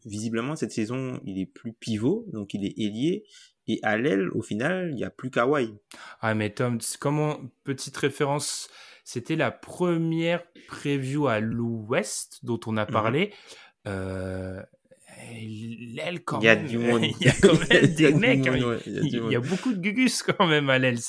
visiblement, 0.06 0.56
cette 0.56 0.72
saison, 0.72 1.20
il 1.26 1.40
est 1.40 1.48
plus 1.48 1.74
pivot, 1.74 2.28
donc 2.32 2.54
il 2.54 2.64
est 2.64 2.78
ailier. 2.78 3.24
Et 3.66 3.80
à 3.82 3.98
l'aile, 3.98 4.30
au 4.36 4.44
final, 4.44 4.90
il 4.92 4.96
n'y 4.96 5.04
a 5.04 5.10
plus 5.10 5.32
Kawhi. 5.32 5.74
Ah, 6.20 6.36
mais 6.36 6.52
Tom, 6.52 6.78
comment, 7.00 7.40
petite 7.64 7.98
référence, 7.98 8.70
c'était 9.04 9.36
la 9.36 9.52
première 9.52 10.44
preview 10.68 11.28
à 11.28 11.40
l'ouest 11.40 12.44
dont 12.44 12.60
on 12.66 12.78
a 12.78 12.86
mhm. 12.86 12.92
parlé. 12.92 13.34
Euh, 13.88 14.62
l'aile 15.96 16.24
quand 16.24 16.42
même. 16.42 16.66
Il 16.68 16.74
y 16.74 16.92
a 16.92 16.98
il 17.00 17.26
y 17.26 17.30
a 17.30 17.34
quand 17.42 17.70
même 17.70 17.88
des 17.88 18.14
mecs. 18.14 18.46
Il, 18.86 19.32
y 19.32 19.36
a 19.36 19.40
beaucoup 19.40 19.74
de 19.74 19.80
gugus 19.80 20.24
quand 20.38 20.48
même 20.48 20.70
à 20.70 20.78
l'aile. 20.80 21.00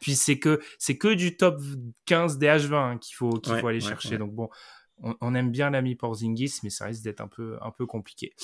Puis 0.00 0.14
c'est 0.14 0.38
que 0.38 0.60
c'est 0.78 0.96
que 0.96 1.14
du 1.14 1.36
top 1.36 1.60
15 2.06 2.38
des 2.38 2.46
H20 2.46 2.74
hein, 2.74 2.98
qu'il 2.98 3.14
faut 3.14 3.38
qu'il 3.38 3.56
faut 3.56 3.68
aller 3.68 3.80
chercher. 3.80 4.18
Donc 4.18 4.32
bon, 4.32 4.48
on, 4.98 5.34
aime 5.34 5.50
bien 5.50 5.70
l'ami 5.70 5.94
Porzingis, 5.94 6.60
mais 6.62 6.70
ça 6.70 6.86
risque 6.86 7.02
d'être 7.02 7.20
un 7.20 7.28
peu 7.28 7.58
un 7.62 7.70
peu 7.70 7.86
compliqué. 7.86 8.34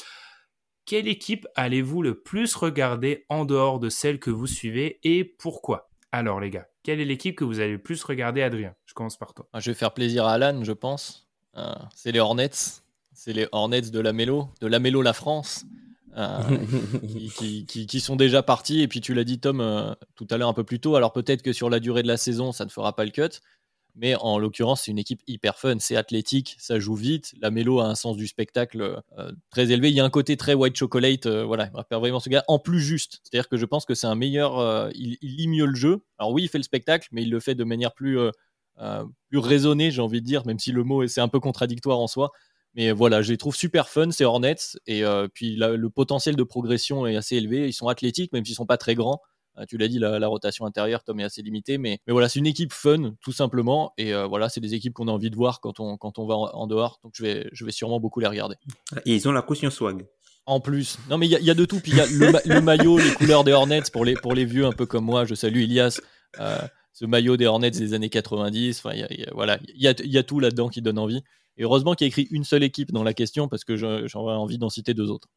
Quelle 0.85 1.09
équipe 1.09 1.49
allez-vous 1.57 2.03
le 2.03 2.21
plus 2.21 2.55
regarder 2.55 3.25
en 3.29 3.45
dehors 3.45 3.81
de 3.81 3.89
celle 3.89 4.21
que 4.21 4.31
vous 4.31 4.47
suivez 4.47 5.01
et 5.03 5.25
pourquoi? 5.25 5.91
Alors 6.17 6.41
les 6.41 6.49
gars, 6.49 6.67
quelle 6.83 6.99
est 6.99 7.05
l'équipe 7.05 7.37
que 7.37 7.45
vous 7.45 7.61
allez 7.61 7.73
le 7.73 7.79
plus 7.79 8.03
regarder, 8.03 8.41
Adrien? 8.41 8.75
Je 8.87 8.95
commence 8.95 9.19
par 9.19 9.35
toi. 9.35 9.47
Ah, 9.53 9.61
je 9.61 9.71
vais 9.71 9.75
faire 9.75 9.93
plaisir 9.93 10.25
à 10.25 10.33
Alan, 10.33 10.65
je 10.65 10.73
pense. 10.73 11.29
Euh, 11.59 11.75
c'est 11.95 12.11
les 12.11 12.21
Hornets. 12.21 12.81
C'est 13.13 13.35
les 13.35 13.47
Hornets 13.53 13.83
de 13.83 14.01
la 14.01 14.15
Mélo, 14.15 14.49
de 14.63 14.67
la 14.67 14.79
Mélo 14.79 15.03
La 15.03 15.13
France, 15.13 15.67
euh, 16.17 16.41
qui, 17.69 18.01
sont 18.01 18.17
déjà 18.17 18.43
partis. 18.43 18.81
Et 18.81 18.89
puis 18.89 19.03
tu 19.03 19.13
l'as 19.13 19.25
dit, 19.25 19.39
Tom, 19.39 19.61
euh, 19.61 19.93
tout 20.15 20.27
à 20.31 20.39
l'heure 20.39 20.49
un 20.49 20.55
peu 20.55 20.65
plus 20.65 20.81
tôt. 20.81 20.97
Alors 20.97 21.13
peut-être 21.13 21.43
que 21.43 21.53
sur 21.53 21.69
la 21.69 21.81
durée 21.81 22.03
de 22.03 22.09
la 22.09 22.17
saison, 22.17 22.51
ça 22.51 22.65
ne 22.65 22.71
fera 22.71 22.97
pas 22.97 23.05
le 23.05 23.11
cut. 23.11 23.43
Mais 23.99 24.15
en 24.17 24.39
l'occurrence, 24.39 24.83
c'est 24.83 24.91
une 24.91 24.99
équipe 24.99 25.23
hyper 25.27 25.59
fun, 25.59 25.77
c'est 25.79 25.97
athlétique, 25.97 26.57
ça 26.59 26.79
joue 26.79 26.95
vite. 26.95 27.35
La 27.41 27.51
mélo 27.51 27.81
a 27.81 27.87
un 27.87 27.95
sens 27.95 28.19
du 28.19 28.27
spectacle 28.27 29.03
euh, 29.19 29.33
très 29.49 29.71
élevé. 29.73 29.89
Il 29.89 29.95
y 29.95 30.01
a 30.01 30.05
un 30.05 30.11
côté 30.11 30.37
très 30.37 30.53
white 30.53 30.77
chocolate, 30.77 31.25
euh, 31.25 31.45
voilà, 31.45 31.71
il 31.75 31.97
vraiment 31.97 32.21
ce 32.21 32.29
gars 32.29 32.45
en 32.47 32.59
plus 32.59 32.81
juste. 32.81 33.21
C'est-à-dire 33.23 33.49
que 33.49 33.57
je 33.57 33.65
pense 33.65 33.87
que 33.87 33.95
c'est 33.95 34.07
un 34.07 34.15
meilleur, 34.15 34.59
euh, 34.59 34.91
il, 34.95 35.17
lit 35.23 35.49
mieux 35.49 35.65
le 35.65 35.75
jeu. 35.75 36.05
Alors 36.19 36.33
oui, 36.33 36.43
il 36.43 36.49
fait 36.49 36.59
le 36.59 36.65
spectacle, 36.65 37.09
mais 37.11 37.23
il 37.23 37.31
le 37.31 37.41
fait 37.41 37.55
de 37.55 37.65
manière 37.65 37.95
plus, 37.95 38.19
plus 39.31 39.39
raisonnée, 39.39 39.91
j'ai 39.91 40.03
envie 40.03 40.21
de 40.21 40.27
dire, 40.27 40.47
même 40.47 40.59
si 40.59 40.73
le 40.73 40.85
mot 40.85 41.07
c'est 41.07 41.23
un 41.23 41.29
peu 41.29 41.41
contradictoire 41.41 41.99
en 41.99 42.07
soi. 42.07 42.33
Mais 42.75 42.93
voilà, 42.93 43.23
je 43.23 43.33
les 43.33 43.39
trouve 43.39 43.57
super 43.57 43.89
fun, 43.89 44.11
ces 44.11 44.25
Hornets. 44.25 44.77
Et 44.87 45.03
puis 45.33 45.57
le 45.57 45.89
potentiel 45.89 46.37
de 46.37 46.43
progression 46.43 47.07
est 47.07 47.17
assez 47.17 47.37
élevé. 47.37 47.67
Ils 47.69 47.73
sont 47.73 47.89
athlétiques, 47.89 48.33
même 48.35 48.45
s'ils 48.45 48.57
sont 48.57 48.67
pas 48.67 48.77
très 48.77 48.95
grands. 48.95 49.23
Ah, 49.57 49.67
tu 49.67 49.79
l'as 49.79 49.89
dit, 49.89 49.99
la, 49.99 50.27
rotation 50.29 50.67
intérieure, 50.67 51.03
Tom, 51.03 51.19
est 51.21 51.25
assez 51.25 51.43
limitée. 51.43 51.79
Mais, 51.79 51.99
mais 52.07 52.13
voilà, 52.13 52.29
c'est 52.29 52.39
une 52.39 52.47
équipe 52.47 52.73
fun, 52.73 53.15
tout 53.23 53.33
simplement. 53.33 53.93
Et 53.97 54.13
euh, 54.13 54.27
voilà, 54.27 54.49
c'est 54.49 54.61
des 54.61 54.75
équipes 54.75 54.93
qu'on 54.93 55.09
a 55.09 55.13
envie 55.13 55.31
de 55.31 55.37
voir 55.37 55.61
quand 55.61 55.81
on, 55.81 55.97
quand 55.97 56.19
on 56.19 56.27
va 56.27 56.35
en, 56.35 56.67
dehors. 56.67 57.01
Donc 57.03 57.15
je 57.17 57.23
vais, 57.23 57.49
je 57.53 57.65
vais 57.65 57.73
sûrement 57.73 57.99
beaucoup 57.99 58.21
les 58.21 58.27
regarder. 58.27 58.57
Et 59.07 59.15
ils 59.15 59.29
ont 59.29 59.33
la 59.33 59.43
caution 59.43 59.71
swag. 59.71 60.07
En 60.45 60.61
plus. 60.61 60.99
Non, 61.11 61.19
mais 61.19 61.27
il 61.27 61.33
y, 61.33 61.51
a 61.51 61.55
de 61.55 61.65
tout. 61.65 61.81
Puis 61.81 61.93
il 61.93 61.99
y 61.99 62.01
a 62.01 62.07
le, 62.07 62.61
maillot, 62.61 62.99
les 62.99 63.11
couleurs 63.15 63.43
des 63.43 63.53
Hornets 63.53 63.83
pour 63.93 64.05
les, 64.05 64.15
pour 64.15 64.33
les 64.33 64.45
vieux 64.45 64.65
un 64.65 64.73
peu 64.73 64.87
comme 64.87 65.05
moi. 65.05 65.25
Je 65.25 65.35
salue 65.35 65.63
Ilias. 65.63 66.01
Euh, 66.39 66.59
ce 66.93 67.05
maillot 67.05 67.37
des 67.37 67.47
Hornets 67.47 67.73
des 67.73 67.95
années 67.95 68.11
90. 68.11 68.83
Enfin, 68.85 68.97
voilà, 69.33 69.59
il 69.75 69.83
y 69.83 69.89
a, 69.89 69.95
y 70.05 70.19
a 70.19 70.23
tout 70.23 70.39
là-dedans 70.39 70.69
qui 70.69 70.83
donne 70.83 70.99
envie. 70.99 71.23
Et 71.57 71.65
heureusement 71.65 71.95
qu'il 71.95 72.05
y 72.05 72.09
a 72.09 72.11
écrit 72.11 72.29
une 72.31 72.45
seule 72.45 72.63
équipe 72.63 72.93
dans 72.93 73.03
la 73.03 73.15
question 73.15 73.49
parce 73.49 73.65
que 73.65 73.77
j'aurais 73.77 74.35
envie 74.35 74.59
d'en 74.59 74.69
citer 74.69 74.95
deux 74.95 75.11
autres. 75.11 75.29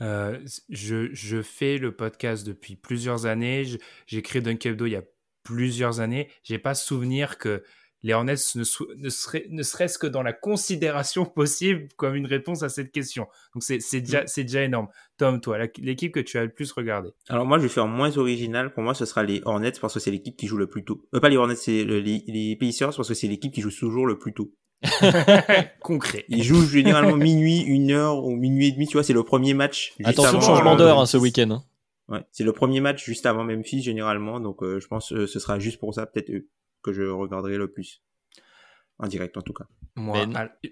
Euh, 0.00 0.38
je, 0.68 1.08
je, 1.12 1.42
fais 1.42 1.78
le 1.78 1.94
podcast 1.94 2.46
depuis 2.46 2.76
plusieurs 2.76 3.26
années. 3.26 3.64
J'ai 4.06 4.22
créé 4.22 4.42
Dunkebdo 4.42 4.86
il 4.86 4.92
y 4.92 4.96
a 4.96 5.02
plusieurs 5.42 6.00
années. 6.00 6.28
J'ai 6.42 6.58
pas 6.58 6.74
souvenir 6.74 7.38
que 7.38 7.62
les 8.02 8.12
Hornets 8.12 8.34
ne, 8.54 8.60
ne, 9.02 9.08
serait, 9.08 9.46
ne 9.48 9.62
serait-ce 9.62 9.98
que 9.98 10.06
dans 10.06 10.22
la 10.22 10.32
considération 10.32 11.24
possible 11.34 11.88
comme 11.96 12.14
une 12.14 12.26
réponse 12.26 12.62
à 12.62 12.68
cette 12.68 12.92
question. 12.92 13.26
Donc 13.54 13.62
c'est 13.62 14.00
déjà, 14.00 14.22
mm. 14.22 14.42
déjà 14.42 14.62
énorme. 14.62 14.88
Tom, 15.16 15.40
toi, 15.40 15.58
l'équipe 15.78 16.12
que 16.12 16.20
tu 16.20 16.38
as 16.38 16.44
le 16.44 16.52
plus 16.52 16.70
regardé 16.72 17.10
Alors 17.28 17.46
moi, 17.46 17.58
je 17.58 17.62
vais 17.62 17.68
faire 17.68 17.86
moins 17.86 18.16
original. 18.18 18.72
Pour 18.72 18.82
moi, 18.82 18.94
ce 18.94 19.06
sera 19.06 19.22
les 19.22 19.40
Hornets 19.44 19.72
parce 19.80 19.94
que 19.94 20.00
c'est 20.00 20.10
l'équipe 20.10 20.36
qui 20.36 20.46
joue 20.46 20.58
le 20.58 20.68
plus 20.68 20.84
tôt. 20.84 21.02
Euh, 21.14 21.20
pas 21.20 21.30
les 21.30 21.36
Hornets, 21.36 21.56
c'est 21.56 21.84
les, 21.84 22.22
les 22.26 22.56
Pacers 22.56 22.94
parce 22.94 23.08
que 23.08 23.14
c'est 23.14 23.28
l'équipe 23.28 23.52
qui 23.52 23.62
joue 23.62 23.70
toujours 23.70 24.06
le 24.06 24.18
plus 24.18 24.34
tôt. 24.34 24.52
Concret. 25.80 26.24
Il 26.28 26.42
joue 26.42 26.66
généralement 26.66 27.16
minuit, 27.16 27.60
une 27.60 27.90
heure 27.90 28.24
ou 28.24 28.34
minuit 28.36 28.68
et 28.68 28.72
demi, 28.72 28.86
tu 28.86 28.94
vois, 28.94 29.02
c'est 29.02 29.12
le 29.12 29.22
premier 29.22 29.54
match. 29.54 29.94
Attention, 30.04 30.40
changement 30.40 30.76
d'heure 30.76 30.98
hein, 31.00 31.06
ce 31.06 31.16
week-end. 31.16 31.50
Hein. 31.50 31.64
Ouais, 32.08 32.24
c'est 32.30 32.44
le 32.44 32.52
premier 32.52 32.80
match 32.80 33.04
juste 33.04 33.26
avant 33.26 33.42
Memphis 33.42 33.82
généralement, 33.82 34.38
donc 34.38 34.62
euh, 34.62 34.78
je 34.78 34.86
pense 34.86 35.08
que 35.08 35.14
euh, 35.14 35.26
ce 35.26 35.40
sera 35.40 35.58
juste 35.58 35.80
pour 35.80 35.92
ça 35.92 36.06
peut-être 36.06 36.30
euh, 36.30 36.48
que 36.82 36.92
je 36.92 37.02
regarderai 37.02 37.56
le 37.56 37.70
plus. 37.70 38.02
En 38.98 39.08
direct 39.08 39.36
en 39.36 39.42
tout 39.42 39.52
cas. 39.52 39.64
Moi, 39.96 40.26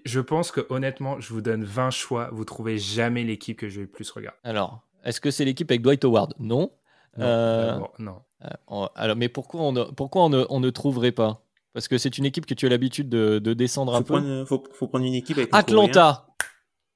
je 0.05 0.19
pense 0.19 0.51
que 0.51 0.65
honnêtement, 0.69 1.19
je 1.19 1.33
vous 1.33 1.41
donne 1.41 1.63
20 1.63 1.89
choix, 1.91 2.29
vous 2.31 2.45
trouvez 2.45 2.77
jamais 2.77 3.23
l'équipe 3.23 3.57
que 3.57 3.69
je 3.69 3.75
vais 3.77 3.85
le 3.85 3.91
plus 3.91 4.09
regarder. 4.11 4.37
Alors, 4.43 4.81
est-ce 5.03 5.19
que 5.19 5.29
c'est 5.29 5.45
l'équipe 5.45 5.69
avec 5.69 5.81
Dwight 5.81 6.03
Howard? 6.05 6.33
Non. 6.39 6.71
Non. 7.17 8.21
alors, 8.95 9.15
mais 9.15 9.29
pourquoi 9.29 9.61
on 9.61 9.71
ne, 9.73 9.83
pourquoi 9.83 10.23
on 10.23 10.29
ne, 10.29 10.45
on 10.49 10.59
ne 10.59 10.69
trouverait 10.69 11.11
pas? 11.11 11.44
Parce 11.75 11.89
que 11.89 11.97
c'est 11.97 12.17
une 12.17 12.25
équipe 12.25 12.45
que 12.45 12.53
tu 12.53 12.65
as 12.65 12.69
l'habitude 12.69 13.09
de, 13.09 13.53
descendre 13.53 13.93
un 13.95 14.01
peu. 14.01 14.45
faut, 14.45 14.59
prendre 14.59 15.03
une 15.03 15.13
équipe 15.13 15.37
avec 15.37 15.49
Atlanta. 15.51 16.25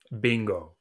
Bingo. 0.10 0.74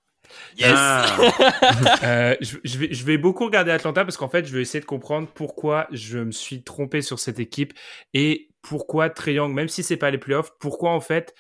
Yes. 0.57 0.73
Ah. 0.73 1.19
Euh, 2.05 2.37
je, 2.41 2.79
vais, 2.79 2.93
je 2.93 3.05
vais 3.05 3.19
beaucoup 3.19 3.45
regarder 3.45 3.73
Atlanta 3.73 4.05
parce 4.05 4.17
qu'en 4.17 4.29
fait, 4.29 4.47
je 4.47 4.55
vais 4.55 4.63
essayer 4.63 4.81
de 4.81 4.85
comprendre 4.85 5.27
pourquoi 5.35 5.89
je 5.91 6.19
me 6.19 6.31
suis 6.31 6.63
trompé 6.63 7.03
sur 7.03 7.19
cette 7.19 7.41
équipe 7.41 7.73
et 8.15 8.51
pourquoi 8.63 9.11
Triangle, 9.11 9.53
même 9.53 9.69
si 9.69 9.83
c'est 9.83 9.97
pas 9.97 10.11
les 10.13 10.19
playoffs, 10.19 10.53
pourquoi 10.61 10.91
en 10.93 11.01
fait 11.01 11.35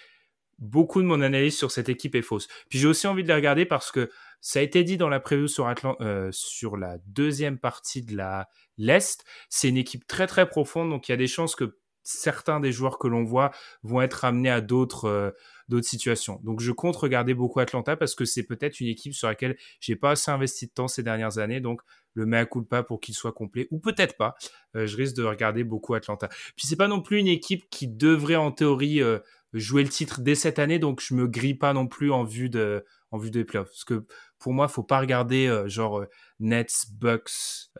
beaucoup 0.58 1.00
de 1.00 1.06
mon 1.06 1.20
analyse 1.20 1.56
sur 1.56 1.70
cette 1.70 1.88
équipe 1.88 2.16
est 2.16 2.22
fausse. 2.22 2.48
Puis 2.68 2.80
j'ai 2.80 2.88
aussi 2.88 3.06
envie 3.06 3.22
de 3.22 3.28
les 3.28 3.34
regarder 3.34 3.66
parce 3.66 3.92
que 3.92 4.10
ça 4.40 4.58
a 4.58 4.62
été 4.62 4.82
dit 4.82 4.96
dans 4.96 5.08
la 5.08 5.20
preview 5.20 5.46
sur, 5.46 5.72
euh, 6.00 6.30
sur 6.32 6.76
la 6.76 6.98
deuxième 7.06 7.58
partie 7.58 8.02
de 8.02 8.16
la 8.16 8.48
l'Est. 8.78 9.24
C'est 9.48 9.68
une 9.68 9.76
équipe 9.76 10.06
très 10.08 10.26
très 10.26 10.48
profonde, 10.48 10.90
donc 10.90 11.08
il 11.08 11.12
y 11.12 11.14
a 11.14 11.18
des 11.18 11.28
chances 11.28 11.54
que 11.54 11.78
certains 12.08 12.58
des 12.58 12.72
joueurs 12.72 12.98
que 12.98 13.06
l'on 13.06 13.22
voit 13.22 13.50
vont 13.82 14.00
être 14.00 14.24
amenés 14.24 14.50
à 14.50 14.60
d'autres 14.60 15.04
euh, 15.04 15.30
d'autres 15.68 15.86
situations. 15.86 16.40
Donc 16.42 16.60
je 16.60 16.72
compte 16.72 16.96
regarder 16.96 17.34
beaucoup 17.34 17.60
Atlanta 17.60 17.96
parce 17.96 18.14
que 18.14 18.24
c'est 18.24 18.44
peut-être 18.44 18.80
une 18.80 18.86
équipe 18.86 19.12
sur 19.12 19.28
laquelle 19.28 19.56
j'ai 19.80 19.94
pas 19.94 20.12
assez 20.12 20.30
investi 20.30 20.66
de 20.66 20.72
temps 20.72 20.88
ces 20.88 21.02
dernières 21.02 21.36
années. 21.38 21.60
Donc 21.60 21.82
le 22.14 22.24
mea 22.24 22.46
culpa 22.46 22.82
pour 22.82 23.00
qu'il 23.00 23.14
soit 23.14 23.32
complet 23.32 23.68
ou 23.70 23.78
peut-être 23.78 24.16
pas. 24.16 24.34
Euh, 24.74 24.86
je 24.86 24.96
risque 24.96 25.16
de 25.16 25.24
regarder 25.24 25.64
beaucoup 25.64 25.92
Atlanta. 25.92 26.28
Puis 26.56 26.66
c'est 26.66 26.76
pas 26.76 26.88
non 26.88 27.02
plus 27.02 27.18
une 27.18 27.28
équipe 27.28 27.68
qui 27.68 27.86
devrait 27.86 28.36
en 28.36 28.52
théorie 28.52 29.02
euh, 29.02 29.18
jouer 29.52 29.82
le 29.82 29.90
titre 29.90 30.22
dès 30.22 30.34
cette 30.34 30.58
année. 30.58 30.78
Donc 30.78 31.02
je 31.02 31.12
me 31.12 31.28
grille 31.28 31.56
pas 31.56 31.74
non 31.74 31.86
plus 31.86 32.10
en 32.10 32.24
vue 32.24 32.48
de 32.48 32.86
en 33.10 33.18
vue 33.18 33.30
des 33.30 33.44
playoffs. 33.44 33.68
Parce 33.68 33.84
que 33.84 34.06
pour 34.38 34.54
moi, 34.54 34.68
faut 34.68 34.82
pas 34.82 35.00
regarder 35.00 35.64
genre 35.66 36.04
Nets, 36.40 36.86
Bucks, 36.92 37.70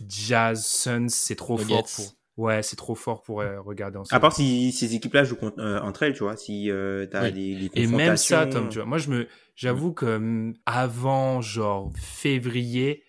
Jazz, 0.00 0.66
Suns, 0.66 1.08
c'est 1.08 1.36
trop 1.36 1.56
fort 1.56 1.84
pour. 1.84 2.18
Ouais, 2.38 2.62
c'est 2.62 2.76
trop 2.76 2.94
fort 2.94 3.22
pour 3.22 3.42
regarder 3.64 3.98
ensemble. 3.98 4.16
À 4.16 4.20
part 4.20 4.32
si 4.32 4.72
ces 4.72 4.94
équipes-là 4.94 5.24
jouent 5.24 5.38
entre 5.58 6.04
elles, 6.04 6.14
tu 6.14 6.22
vois, 6.22 6.36
si 6.36 6.70
t'as 7.10 7.30
des, 7.30 7.68
des 7.68 7.70
Et 7.74 7.86
même 7.86 8.16
ça, 8.16 8.46
Tom, 8.46 8.70
tu 8.70 8.78
vois, 8.78 8.86
moi 8.86 8.98
je 8.98 9.10
me, 9.10 9.26
j'avoue 9.54 9.92
que 9.92 10.16
hum, 10.16 10.54
avant 10.64 11.42
genre 11.42 11.92
février, 11.96 13.04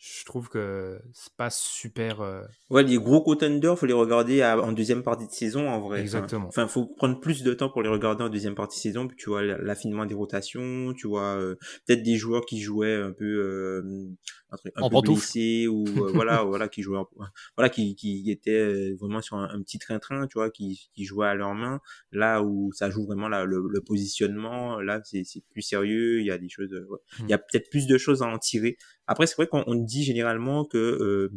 je 0.00 0.24
trouve 0.24 0.48
que 0.48 0.98
c'est 1.12 1.34
pas 1.34 1.50
super. 1.50 2.22
Euh, 2.22 2.42
ouais, 2.70 2.82
les 2.82 2.96
gros 2.96 3.20
contenders, 3.22 3.78
faut 3.78 3.84
les 3.84 3.92
regarder 3.92 4.42
en 4.42 4.72
deuxième 4.72 5.02
partie 5.02 5.26
de 5.26 5.32
saison 5.32 5.68
en 5.68 5.78
vrai. 5.78 6.00
Exactement. 6.00 6.48
Enfin, 6.48 6.66
faut 6.68 6.86
prendre 6.86 7.20
plus 7.20 7.42
de 7.42 7.52
temps 7.52 7.68
pour 7.68 7.82
les 7.82 7.90
regarder 7.90 8.24
en 8.24 8.30
deuxième 8.30 8.54
partie 8.54 8.78
de 8.78 8.82
saison. 8.82 9.06
Puis 9.06 9.18
tu 9.18 9.28
vois 9.28 9.42
l'affinement 9.42 10.06
des 10.06 10.14
rotations, 10.14 10.94
tu 10.94 11.06
vois 11.06 11.36
euh, 11.36 11.56
peut-être 11.86 12.02
des 12.02 12.16
joueurs 12.16 12.46
qui 12.46 12.62
jouaient 12.62 12.94
un 12.94 13.12
peu 13.12 13.82
euh, 14.52 14.70
un, 14.76 14.88
peu 14.90 15.68
ou 15.68 15.84
voilà, 16.12 16.42
voilà, 16.42 16.68
qui 16.68 16.82
jouaient, 16.82 17.00
voilà, 17.56 17.68
qui 17.68 17.94
qui 17.94 18.30
étaient 18.30 18.92
vraiment 18.94 19.20
sur 19.20 19.36
un, 19.36 19.60
petit 19.62 19.78
train-train, 19.78 20.26
tu 20.26 20.38
vois, 20.38 20.50
qui 20.50 20.90
qui 20.94 21.04
jouaient 21.04 21.28
à 21.28 21.34
leur 21.34 21.54
main. 21.54 21.80
Là 22.12 22.42
où 22.42 22.72
ça 22.72 22.90
joue 22.90 23.06
vraiment 23.06 23.28
là, 23.28 23.44
le, 23.44 23.66
le 23.68 23.80
positionnement, 23.80 24.80
là 24.80 25.00
c'est 25.04 25.24
c'est 25.24 25.42
plus 25.50 25.62
sérieux. 25.62 26.20
Il 26.20 26.26
y 26.26 26.30
a 26.30 26.38
des 26.38 26.48
choses, 26.48 26.70
il 27.20 27.28
y 27.28 27.32
a 27.32 27.36
mmh. 27.36 27.40
peut-être 27.50 27.70
plus 27.70 27.86
de 27.86 27.98
choses 27.98 28.22
à 28.22 28.26
en 28.26 28.38
tirer. 28.38 28.76
Après, 29.06 29.26
c'est 29.26 29.34
vrai 29.34 29.48
qu'on 29.48 29.74
dit 29.74 30.04
généralement 30.04 30.64
que 30.64 30.78
euh, 30.78 31.32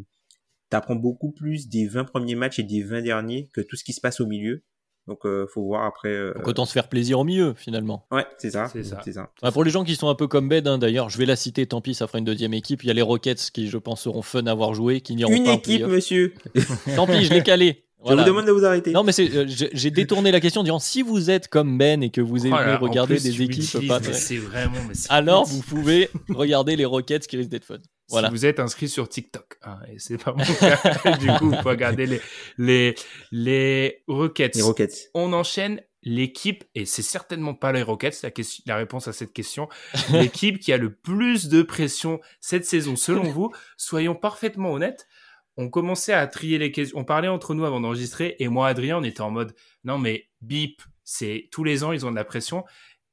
tu 0.69 0.77
apprends 0.77 0.95
beaucoup 0.95 1.31
plus 1.31 1.69
des 1.69 1.87
20 1.87 2.05
premiers 2.05 2.35
matchs 2.35 2.59
et 2.59 2.63
des 2.63 2.83
20 2.83 3.01
derniers 3.01 3.49
que 3.51 3.61
tout 3.61 3.75
ce 3.75 3.83
qui 3.83 3.93
se 3.93 4.01
passe 4.01 4.21
au 4.21 4.27
milieu. 4.27 4.63
Donc, 5.07 5.25
euh, 5.25 5.47
faut 5.53 5.63
voir 5.63 5.85
après. 5.85 6.09
Euh... 6.09 6.33
Donc, 6.33 6.47
autant 6.47 6.65
se 6.65 6.71
faire 6.71 6.87
plaisir 6.87 7.19
au 7.19 7.23
milieu, 7.23 7.53
finalement. 7.57 8.05
Ouais, 8.11 8.25
c'est 8.37 8.51
ça. 8.51 8.67
C'est 8.67 8.83
ça. 8.83 9.01
ça. 9.03 9.29
Bah, 9.41 9.51
pour 9.51 9.63
les 9.63 9.71
gens 9.71 9.83
qui 9.83 9.95
sont 9.95 10.07
un 10.07 10.15
peu 10.15 10.27
comme 10.27 10.47
Ben, 10.47 10.65
hein, 10.65 10.77
d'ailleurs, 10.77 11.09
je 11.09 11.17
vais 11.17 11.25
la 11.25 11.35
citer, 11.35 11.65
tant 11.67 11.81
pis, 11.81 11.93
ça 11.93 12.07
fera 12.07 12.19
une 12.19 12.25
deuxième 12.25 12.53
équipe. 12.53 12.83
Il 12.83 12.87
y 12.87 12.89
a 12.89 12.93
les 12.93 13.01
Rockets 13.01 13.51
qui, 13.51 13.67
je 13.67 13.77
pense, 13.77 14.01
seront 14.01 14.21
fun 14.21 14.45
à 14.45 14.51
avoir 14.51 14.73
joué, 14.73 15.01
qui 15.01 15.15
n'iront 15.15 15.31
pas. 15.31 15.37
Une 15.37 15.49
équipe, 15.49 15.85
monsieur. 15.87 16.33
tant 16.95 17.05
pis, 17.05 17.25
je 17.25 17.33
l'ai 17.33 17.43
calé. 17.43 17.83
Je 18.05 18.13
vous 18.13 18.23
demande 18.23 18.45
de 18.45 18.51
vous 18.51 18.65
arrêter. 18.65 18.91
Non, 18.91 19.03
mais 19.03 19.13
euh, 19.19 19.45
j'ai 19.47 19.91
détourné 19.91 20.31
la 20.31 20.39
question 20.39 20.61
en 20.61 20.63
disant 20.63 20.79
si 20.79 21.01
vous 21.01 21.29
êtes 21.29 21.47
comme 21.47 21.77
Ben 21.77 22.03
et 22.03 22.09
que 22.09 22.21
vous 22.21 22.45
aimez 22.45 22.75
oh 22.75 22.83
regarder 22.83 23.17
des 23.17 23.41
équipes 23.41 23.87
pas 23.87 23.99
très... 23.99 24.37
vraiment, 24.37 24.75
alors 25.09 25.45
vous 25.45 25.61
pouvez 25.61 26.09
regarder 26.29 26.75
les 26.75 26.85
Rockets 26.85 27.25
qui 27.27 27.37
risquent 27.37 27.49
d'être 27.51 27.65
fun. 27.65 27.77
Voilà. 28.09 28.27
Si 28.27 28.33
vous 28.33 28.45
êtes 28.45 28.59
inscrit 28.59 28.89
sur 28.89 29.07
TikTok, 29.07 29.57
hein, 29.63 29.79
et 29.91 29.97
c'est 29.97 30.17
pas 30.17 30.33
mon 30.33 30.43
cas, 30.43 31.17
du 31.19 31.27
coup, 31.27 31.49
vous 31.49 31.57
pouvez 31.57 31.71
regarder 31.71 32.05
les, 32.05 32.21
les, 32.57 32.95
les 33.31 34.03
Rockets. 34.07 34.55
Les 34.55 34.61
Rockets. 34.61 35.09
On 35.13 35.33
enchaîne 35.33 35.81
l'équipe, 36.03 36.65
et 36.75 36.85
c'est 36.85 37.01
certainement 37.01 37.53
pas 37.53 37.71
les 37.71 37.81
Rockets, 37.81 38.21
la, 38.23 38.31
question, 38.31 38.63
la 38.67 38.75
réponse 38.75 39.07
à 39.07 39.13
cette 39.13 39.33
question, 39.33 39.69
l'équipe 40.11 40.59
qui 40.59 40.73
a 40.73 40.77
le 40.77 40.93
plus 40.93 41.47
de 41.47 41.61
pression 41.61 42.19
cette 42.41 42.65
saison, 42.65 42.95
selon 42.95 43.23
vous. 43.23 43.51
Soyons 43.77 44.15
parfaitement 44.15 44.73
honnêtes, 44.73 45.07
on 45.55 45.69
commençait 45.69 46.13
à 46.13 46.25
trier 46.27 46.57
les 46.57 46.71
questions. 46.71 46.99
On 46.99 47.03
parlait 47.03 47.27
entre 47.27 47.53
nous 47.53 47.63
avant 47.63 47.79
d'enregistrer 47.79 48.35
et 48.39 48.47
moi, 48.47 48.67
Adrien, 48.67 48.97
on 48.97 49.03
était 49.03 49.21
en 49.21 49.31
mode 49.31 49.55
non, 49.83 49.97
mais 49.97 50.29
bip, 50.41 50.81
c'est 51.03 51.49
tous 51.51 51.63
les 51.63 51.83
ans, 51.83 51.91
ils 51.91 52.05
ont 52.05 52.11
de 52.11 52.15
la 52.15 52.25
pression. 52.25 52.63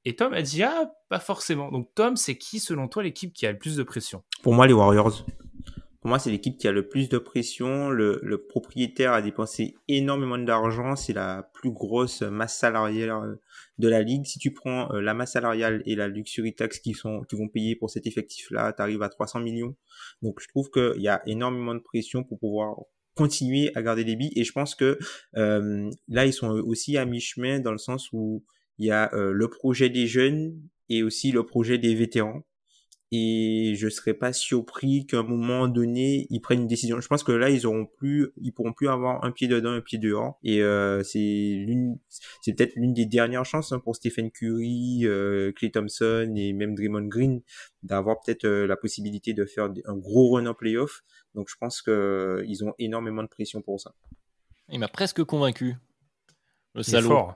Et 0.05 0.17
Tom 0.17 0.33
a 0.33 0.43
dit 0.43 0.63
ah, 0.63 0.91
pas 1.09 1.21
forcément. 1.21 1.71
Donc, 1.71 1.91
Tom, 1.95 2.17
c'est 2.17 2.37
qui, 2.37 2.59
selon 2.59 2.89
toi, 2.89 3.03
l'équipe 3.03 3.33
qui 3.33 3.47
a 3.47 3.53
le 3.53 3.59
plus 3.59 3.77
de 3.77 3.83
pression? 3.83 4.23
Pour 4.43 4.55
moi, 4.55 4.67
les 4.67 4.73
Warriors. 4.73 5.25
Pour 6.01 6.09
moi, 6.09 6.19
c'est 6.19 6.31
l'équipe 6.31 6.57
qui 6.57 6.67
a 6.67 6.73
le 6.73 6.89
plus 6.89 7.11
de 7.11 7.19
pression. 7.19 7.91
Le, 7.91 8.47
propriétaire 8.49 9.13
a 9.13 9.21
dépensé 9.21 9.75
énormément 9.87 10.39
d'argent. 10.39 10.97
C'est 10.97 11.13
la 11.13 11.51
plus 11.53 11.71
grosse 11.71 12.23
masse 12.23 12.57
salariale 12.57 13.39
de 13.79 13.89
la 13.89 14.01
ligue. 14.01 14.25
Si 14.25 14.39
tu 14.39 14.55
prends 14.55 14.91
euh, 14.95 15.03
la 15.03 15.13
masse 15.13 15.33
salariale 15.33 15.83
et 15.85 15.95
la 15.95 16.09
luxury 16.09 16.55
tax 16.55 16.79
qui 16.79 16.95
sont 16.95 17.21
qui 17.29 17.37
vont 17.37 17.49
payer 17.49 17.77
pour 17.77 17.91
cet 17.91 18.07
effectif-là, 18.07 18.73
tu 18.73 18.81
arrives 18.81 19.03
à 19.03 19.11
300 19.11 19.41
millions. 19.41 19.77
Donc, 20.23 20.41
je 20.41 20.49
trouve 20.49 20.71
qu'il 20.71 21.03
y 21.03 21.09
a 21.09 21.21
énormément 21.27 21.75
de 21.75 21.81
pression 21.81 22.25
pour 22.25 22.39
pouvoir 22.39 22.77
continuer 23.15 23.71
à 23.75 23.83
garder 23.83 24.05
les 24.05 24.17
billes. 24.17 24.33
Et 24.37 24.45
je 24.45 24.53
pense 24.53 24.75
que 24.75 24.99
euh, 25.37 25.91
là, 26.09 26.25
ils 26.25 26.33
sont 26.33 26.49
aussi 26.49 26.97
à 26.97 27.05
mi-chemin 27.05 27.61
dans 27.61 27.73
le 27.73 27.79
sens 27.79 28.09
où 28.15 28.43
il 28.81 28.87
y 28.87 28.91
a 28.91 29.15
euh, 29.15 29.33
le 29.33 29.49
projet 29.49 29.89
des 29.91 30.09
jeunes 30.09 30.61
et 30.89 31.05
aussi 31.05 31.31
le 31.31 31.47
projet 31.47 31.79
des 31.79 31.95
vétérans 31.95 32.43
et 33.13 33.75
je 33.77 33.89
serais 33.89 34.15
pas 34.15 34.33
surpris 34.33 35.05
qu'à 35.07 35.19
un 35.19 35.23
moment 35.23 35.67
donné 35.67 36.27
ils 36.31 36.41
prennent 36.41 36.63
une 36.63 36.67
décision. 36.69 37.01
Je 37.01 37.09
pense 37.09 37.25
que 37.25 37.33
là 37.33 37.51
ils 37.51 37.67
auront 37.67 37.85
plus, 37.85 38.31
ils 38.41 38.53
pourront 38.53 38.73
plus 38.73 38.89
avoir 38.89 39.25
un 39.25 39.33
pied 39.33 39.49
dedans, 39.49 39.71
un 39.71 39.81
pied 39.81 39.99
dehors 39.99 40.39
et 40.45 40.63
euh, 40.63 41.03
c'est 41.03 41.19
l'une, 41.19 41.99
c'est 42.41 42.55
peut-être 42.55 42.75
l'une 42.77 42.95
des 42.95 43.07
dernières 43.07 43.45
chances 43.45 43.73
hein, 43.73 43.81
pour 43.81 43.97
Stephen 43.97 44.31
Curry, 44.31 45.01
euh, 45.05 45.53
Clay 45.53 45.71
Thompson 45.71 46.33
et 46.37 46.53
même 46.53 46.75
Draymond 46.75 47.09
Green 47.09 47.43
d'avoir 47.83 48.21
peut-être 48.21 48.45
euh, 48.45 48.67
la 48.67 48.77
possibilité 48.77 49.35
de 49.35 49.45
faire 49.45 49.69
un 49.85 49.97
gros 49.97 50.35
run 50.35 50.47
en 50.47 50.55
playoff. 50.55 51.03
Donc 51.35 51.49
je 51.51 51.57
pense 51.59 51.83
que 51.83 52.43
ils 52.47 52.65
ont 52.65 52.75
énormément 52.79 53.23
de 53.23 53.29
pression 53.29 53.61
pour 53.61 53.81
ça. 53.81 53.93
Il 54.69 54.79
m'a 54.79 54.89
presque 54.89 55.23
convaincu. 55.25 55.75
Le 56.75 56.85
salaud. 56.85 57.31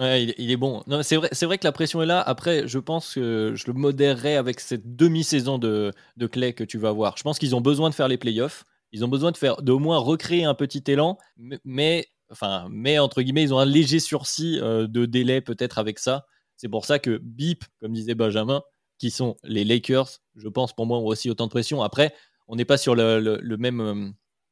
Il, 0.00 0.50
est 0.50 0.56
bon. 0.56 0.82
Non, 0.86 1.02
c'est 1.02 1.16
vrai, 1.16 1.28
c'est 1.32 1.44
vrai 1.44 1.58
que 1.58 1.64
la 1.64 1.72
pression 1.72 2.00
est 2.02 2.06
là. 2.06 2.22
Après, 2.22 2.66
je 2.66 2.78
pense 2.78 3.14
que 3.14 3.52
je 3.54 3.66
le 3.66 3.74
modérerai 3.74 4.36
avec 4.36 4.60
cette 4.60 4.96
demi-saison 4.96 5.58
de, 5.58 5.92
de 6.16 6.26
Clay 6.26 6.54
que 6.54 6.64
tu 6.64 6.78
vas 6.78 6.92
voir. 6.92 7.18
Je 7.18 7.22
pense 7.22 7.38
qu'ils 7.38 7.54
ont 7.54 7.60
besoin 7.60 7.90
de 7.90 7.94
faire 7.94 8.08
les 8.08 8.16
playoffs. 8.16 8.64
Ils 8.92 9.04
ont 9.04 9.08
besoin 9.08 9.30
de 9.30 9.36
faire, 9.36 9.62
d'au 9.62 9.78
moins 9.78 9.98
recréer 9.98 10.44
un 10.44 10.54
petit 10.54 10.82
élan. 10.86 11.18
Mais, 11.64 12.06
enfin, 12.30 12.66
mais 12.70 12.98
entre 12.98 13.20
guillemets, 13.22 13.42
ils 13.42 13.54
ont 13.54 13.58
un 13.58 13.66
léger 13.66 14.00
sursis 14.00 14.58
euh, 14.60 14.86
de 14.86 15.04
délai 15.04 15.40
peut-être 15.40 15.78
avec 15.78 15.98
ça. 15.98 16.26
C'est 16.56 16.68
pour 16.68 16.84
ça 16.84 16.98
que 16.98 17.18
BIP, 17.22 17.64
comme 17.80 17.92
disait 17.92 18.14
Benjamin, 18.14 18.62
qui 18.98 19.10
sont 19.10 19.36
les 19.44 19.64
Lakers, 19.64 20.08
je 20.36 20.48
pense 20.48 20.74
pour 20.74 20.86
moi 20.86 20.98
ont 20.98 21.06
aussi 21.06 21.30
autant 21.30 21.46
de 21.46 21.50
pression. 21.50 21.82
Après, 21.82 22.14
on 22.48 22.56
n'est 22.56 22.64
pas 22.64 22.76
sur 22.76 22.94
le, 22.94 23.40
même, 23.58 23.80
euh, 23.80 24.10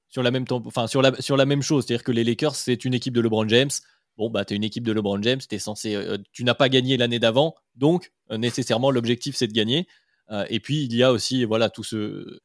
sur 0.08 0.22
la 0.22 0.30
même, 0.30 0.44
enfin 0.50 0.86
sur 0.86 1.02
la, 1.02 1.14
sur 1.20 1.36
la 1.36 1.46
même 1.46 1.62
chose. 1.62 1.84
C'est-à-dire 1.84 2.04
que 2.04 2.12
les 2.12 2.24
Lakers, 2.24 2.54
c'est 2.54 2.84
une 2.84 2.94
équipe 2.94 3.14
de 3.14 3.20
LeBron 3.20 3.48
James 3.48 3.70
bon, 4.18 4.28
bah, 4.28 4.44
tu 4.44 4.52
es 4.52 4.56
une 4.56 4.64
équipe 4.64 4.84
de 4.84 4.92
LeBron 4.92 5.22
James, 5.22 5.40
es 5.50 5.58
censé, 5.58 5.94
euh, 5.94 6.18
tu 6.32 6.44
n'as 6.44 6.54
pas 6.54 6.68
gagné 6.68 6.96
l'année 6.96 7.20
d'avant, 7.20 7.54
donc 7.76 8.12
euh, 8.30 8.36
nécessairement 8.36 8.90
l'objectif 8.90 9.36
c'est 9.36 9.46
de 9.46 9.52
gagner. 9.52 9.86
Euh, 10.30 10.44
et 10.50 10.60
puis 10.60 10.84
il 10.84 10.94
y 10.94 11.02
a 11.02 11.12
aussi 11.12 11.44
voilà 11.44 11.70
tout 11.70 11.84
ce, 11.84 12.40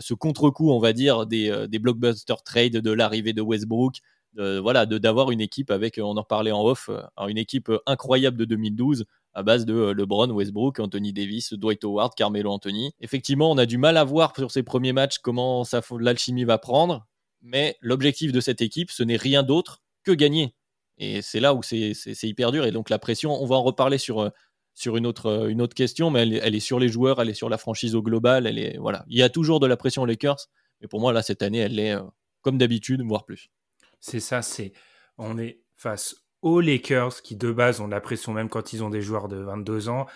ce 0.00 0.14
contre-coup, 0.14 0.70
on 0.70 0.78
va 0.78 0.92
dire, 0.92 1.26
des, 1.26 1.78
blockbuster 1.80 2.34
trades 2.44 2.76
de 2.76 2.90
l'arrivée 2.90 3.32
de 3.32 3.40
Westbrook, 3.40 4.00
voilà, 4.34 4.84
d'avoir 4.84 5.30
une 5.30 5.40
équipe 5.40 5.70
avec, 5.70 5.98
on 6.02 6.16
en 6.16 6.24
parlait 6.24 6.50
en 6.50 6.62
off, 6.64 6.90
une 7.28 7.38
équipe 7.38 7.70
incroyable 7.86 8.36
de 8.36 8.44
2012 8.44 9.04
à 9.32 9.42
base 9.44 9.64
de 9.64 9.92
LeBron, 9.92 10.30
Westbrook, 10.30 10.80
Anthony 10.80 11.12
Davis, 11.12 11.52
Dwight 11.52 11.84
Howard, 11.84 12.14
Carmelo 12.16 12.50
Anthony. 12.50 12.92
Effectivement, 13.00 13.50
on 13.50 13.58
a 13.58 13.66
du 13.66 13.78
mal 13.78 13.96
à 13.96 14.02
voir 14.02 14.34
sur 14.34 14.50
ces 14.50 14.64
premiers 14.64 14.92
matchs 14.92 15.18
comment 15.18 15.62
l'alchimie 16.00 16.44
va 16.44 16.58
prendre, 16.58 17.06
mais 17.40 17.76
l'objectif 17.80 18.32
de 18.32 18.40
cette 18.40 18.60
équipe, 18.60 18.90
ce 18.90 19.04
n'est 19.04 19.16
rien 19.16 19.44
d'autre 19.44 19.82
que 20.02 20.12
gagner. 20.12 20.52
Et 20.98 21.22
c'est 21.22 21.40
là 21.40 21.54
où 21.54 21.62
c'est 21.62 21.92
hyper 22.22 22.52
dur. 22.52 22.64
Et 22.64 22.72
donc 22.72 22.90
la 22.90 22.98
pression, 22.98 23.40
on 23.40 23.46
va 23.46 23.56
en 23.56 23.62
reparler 23.62 23.98
sur, 23.98 24.20
euh, 24.20 24.30
sur 24.74 24.96
une, 24.96 25.06
autre, 25.06 25.26
euh, 25.26 25.48
une 25.48 25.60
autre 25.60 25.74
question, 25.74 26.10
mais 26.10 26.20
elle, 26.22 26.54
est 26.54 26.60
sur 26.60 26.78
les 26.78 26.88
joueurs, 26.88 27.20
elle 27.20 27.28
est 27.28 27.34
sur 27.34 27.48
la 27.48 27.58
franchise 27.58 27.94
au 27.94 28.02
global. 28.02 28.46
Elle 28.46 28.58
est, 28.58 28.78
voilà. 28.78 29.04
Il 29.08 29.18
y 29.18 29.22
a 29.22 29.28
toujours 29.28 29.60
de 29.60 29.66
la 29.66 29.76
pression 29.76 30.02
aux 30.02 30.06
Lakers, 30.06 30.48
mais 30.80 30.88
pour 30.88 31.00
moi, 31.00 31.12
là, 31.12 31.22
cette 31.22 31.42
année, 31.42 31.58
elle 31.58 31.78
est 31.78 31.94
euh, 31.94 32.02
comme 32.42 32.58
d'habitude, 32.58 33.02
voire 33.02 33.24
plus. 33.24 33.50
C'est 34.00 34.20
ça, 34.20 34.42
c'est 34.42 34.72
on 35.18 35.38
est 35.38 35.60
face 35.74 36.16
aux 36.42 36.60
Lakers 36.60 37.22
qui 37.22 37.36
de 37.36 37.50
base 37.50 37.80
ont 37.80 37.86
de 37.86 37.92
la 37.92 38.00
pression 38.00 38.32
même 38.32 38.48
quand 38.48 38.72
ils 38.72 38.84
ont 38.84 38.90
des 38.90 39.02
joueurs 39.02 39.28
de 39.28 39.36
22 39.36 39.88
ans. 39.88 40.06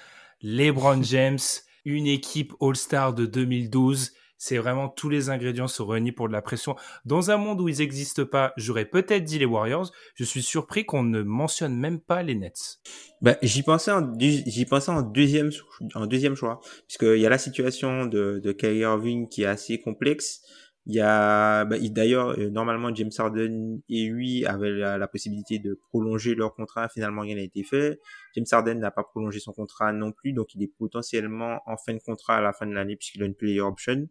LeBron 0.43 1.03
James, 1.03 1.39
une 1.85 2.07
équipe 2.07 2.53
All-Star 2.61 3.15
de 3.15 3.27
2012 3.27 4.13
c'est 4.41 4.57
vraiment 4.57 4.89
tous 4.89 5.11
les 5.11 5.29
ingrédients 5.29 5.69
se 5.69 5.83
réunissent 5.83 6.15
pour 6.15 6.27
de 6.27 6.33
la 6.33 6.41
pression. 6.41 6.75
Dans 7.05 7.31
un 7.31 7.37
monde 7.37 7.61
où 7.61 7.69
ils 7.69 7.79
n'existent 7.79 8.25
pas, 8.25 8.55
j'aurais 8.57 8.87
peut-être 8.87 9.23
dit 9.23 9.39
les 9.39 9.45
Warriors. 9.45 9.93
Je 10.15 10.25
suis 10.25 10.43
surpris 10.43 10.87
qu'on 10.87 11.03
ne 11.03 11.21
mentionne 11.21 11.77
même 11.77 12.01
pas 12.01 12.23
les 12.23 12.35
Nets. 12.35 12.81
Bah, 13.21 13.37
j'y 13.43 13.63
pensais 13.63 13.93
en, 13.93 14.11
j'y 14.19 14.65
pensais 14.65 14.91
en 14.91 15.03
deuxième, 15.03 15.51
en 15.95 16.07
deuxième 16.07 16.37
choix. 16.37 16.61
Puisqu'il 16.89 17.21
y 17.21 17.27
a 17.27 17.29
la 17.29 17.37
situation 17.37 18.07
de, 18.07 18.41
de 18.43 18.53
Kyrie 18.53 18.79
Irving 18.79 19.29
qui 19.29 19.43
est 19.43 19.47
assez 19.47 19.79
complexe. 19.79 20.41
Il 20.87 20.95
y 20.95 21.01
a, 21.01 21.65
bah, 21.65 21.77
d'ailleurs, 21.79 22.39
euh, 22.39 22.49
normalement, 22.49 22.95
James 22.95 23.11
Harden 23.17 23.81
et 23.89 24.07
lui 24.07 24.47
avaient 24.47 24.71
la, 24.71 25.09
possibilité 25.09 25.59
de 25.59 25.75
prolonger 25.75 26.35
leur 26.35 26.55
contrat. 26.55 26.89
Finalement, 26.89 27.23
rien 27.23 27.37
n'a 27.37 27.43
été 27.43 27.63
fait. 27.63 28.01
James 28.35 28.47
Harden 28.51 28.75
n'a 28.75 28.91
pas 28.91 29.05
prolongé 29.05 29.41
son 29.41 29.53
contrat 29.53 29.93
non 29.93 30.13
plus, 30.13 30.33
donc 30.33 30.55
il 30.55 30.63
est 30.63 30.73
potentiellement 30.79 31.61
en 31.67 31.77
fin 31.77 31.93
de 31.93 32.01
contrat 32.01 32.37
à 32.37 32.41
la 32.41 32.53
fin 32.53 32.67
de 32.67 32.73
l'année 32.73 32.97
puisqu'il 32.97 33.23
a 33.23 33.27
une 33.27 33.35
player 33.35 33.61
option. 33.61 34.09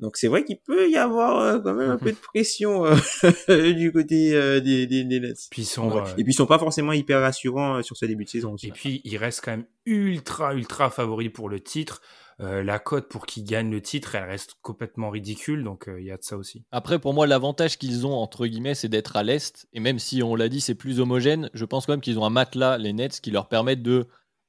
Donc 0.00 0.16
c'est 0.16 0.28
vrai 0.28 0.44
qu'il 0.44 0.58
peut 0.60 0.88
y 0.88 0.96
avoir 0.96 1.40
euh, 1.40 1.58
quand 1.58 1.74
même 1.74 1.90
un 1.90 1.98
peu 1.98 2.12
de 2.12 2.16
pression 2.16 2.86
euh, 2.86 3.72
du 3.72 3.92
côté 3.92 4.60
des, 4.60 4.86
des, 4.86 5.04
Nets. 5.04 5.48
Puis 5.50 5.64
sont, 5.64 6.04
Et 6.16 6.22
puis 6.22 6.32
ils 6.32 6.36
sont 6.36 6.46
pas 6.46 6.58
forcément 6.58 6.92
hyper 6.92 7.20
rassurants 7.20 7.82
sur 7.82 7.96
ce 7.96 8.06
début 8.06 8.24
de 8.24 8.30
saison. 8.30 8.52
Aussi. 8.54 8.68
Et 8.68 8.72
puis 8.72 9.00
ils 9.04 9.16
restent 9.16 9.44
quand 9.44 9.50
même 9.50 9.66
ultra 9.86 10.54
ultra 10.54 10.88
favoris 10.88 11.30
pour 11.30 11.48
le 11.48 11.60
titre. 11.60 12.00
Euh, 12.40 12.62
la 12.62 12.78
cote 12.78 13.08
pour 13.08 13.26
qu'ils 13.26 13.44
gagnent 13.44 13.70
le 13.70 13.82
titre, 13.82 14.14
elle 14.14 14.28
reste 14.28 14.54
complètement 14.62 15.10
ridicule, 15.10 15.64
donc 15.64 15.88
euh, 15.88 16.00
il 16.00 16.06
y 16.06 16.12
a 16.12 16.16
de 16.16 16.22
ça 16.22 16.36
aussi. 16.36 16.64
Après, 16.70 17.00
pour 17.00 17.12
moi, 17.12 17.26
l'avantage 17.26 17.78
qu'ils 17.78 18.06
ont, 18.06 18.14
entre 18.14 18.46
guillemets, 18.46 18.76
c'est 18.76 18.88
d'être 18.88 19.16
à 19.16 19.24
l'Est, 19.24 19.66
et 19.72 19.80
même 19.80 19.98
si 19.98 20.22
on 20.22 20.36
l'a 20.36 20.48
dit, 20.48 20.60
c'est 20.60 20.76
plus 20.76 21.00
homogène, 21.00 21.50
je 21.52 21.64
pense 21.64 21.86
quand 21.86 21.94
même 21.94 22.00
qu'ils 22.00 22.18
ont 22.18 22.24
un 22.24 22.30
matelas, 22.30 22.78
les 22.78 22.92
Nets, 22.92 23.20
qui 23.20 23.32
leur 23.32 23.48
permettent 23.48 23.82
de 23.82 24.06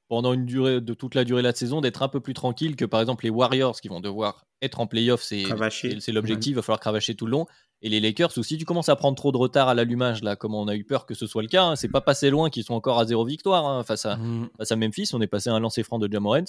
pendant 0.08 0.32
une 0.32 0.44
durée 0.44 0.80
de 0.80 0.92
toute 0.92 1.14
la 1.14 1.24
durée 1.24 1.40
de 1.40 1.46
la 1.46 1.54
saison 1.54 1.80
d'être 1.80 2.02
un 2.02 2.08
peu 2.08 2.18
plus 2.18 2.34
tranquille 2.34 2.74
que 2.74 2.84
par 2.84 3.00
exemple 3.00 3.24
les 3.24 3.30
Warriors 3.30 3.80
qui 3.80 3.86
vont 3.86 4.00
devoir 4.00 4.44
être 4.60 4.80
en 4.80 4.88
playoff, 4.88 5.22
c'est 5.22 5.44
c'est 6.00 6.10
l'objectif, 6.10 6.50
il 6.50 6.54
va 6.56 6.62
falloir 6.62 6.80
cravacher 6.80 7.14
tout 7.14 7.26
le 7.26 7.30
long. 7.30 7.46
Et 7.82 7.88
les 7.88 8.00
Lakers 8.00 8.36
aussi, 8.36 8.58
tu 8.58 8.64
commences 8.64 8.88
à 8.88 8.96
prendre 8.96 9.16
trop 9.16 9.32
de 9.32 9.38
retard 9.38 9.68
à 9.68 9.74
l'allumage 9.74 10.22
là, 10.22 10.36
comme 10.36 10.54
on 10.54 10.68
a 10.68 10.74
eu 10.74 10.84
peur 10.84 11.06
que 11.06 11.14
ce 11.14 11.26
soit 11.26 11.42
le 11.42 11.48
cas. 11.48 11.62
Hein. 11.62 11.76
C'est 11.76 11.88
pas 11.88 12.02
passé 12.02 12.28
loin 12.28 12.50
qu'ils 12.50 12.64
sont 12.64 12.74
encore 12.74 12.98
à 12.98 13.06
zéro 13.06 13.24
victoire 13.24 13.66
hein, 13.66 13.84
face, 13.84 14.04
à, 14.04 14.16
mm. 14.16 14.50
face 14.58 14.72
à 14.72 14.76
Memphis. 14.76 15.10
On 15.14 15.20
est 15.22 15.26
passé 15.26 15.48
à 15.48 15.54
un 15.54 15.60
lancer 15.60 15.82
franc 15.82 15.98
de 15.98 16.10
Jamorant. 16.10 16.44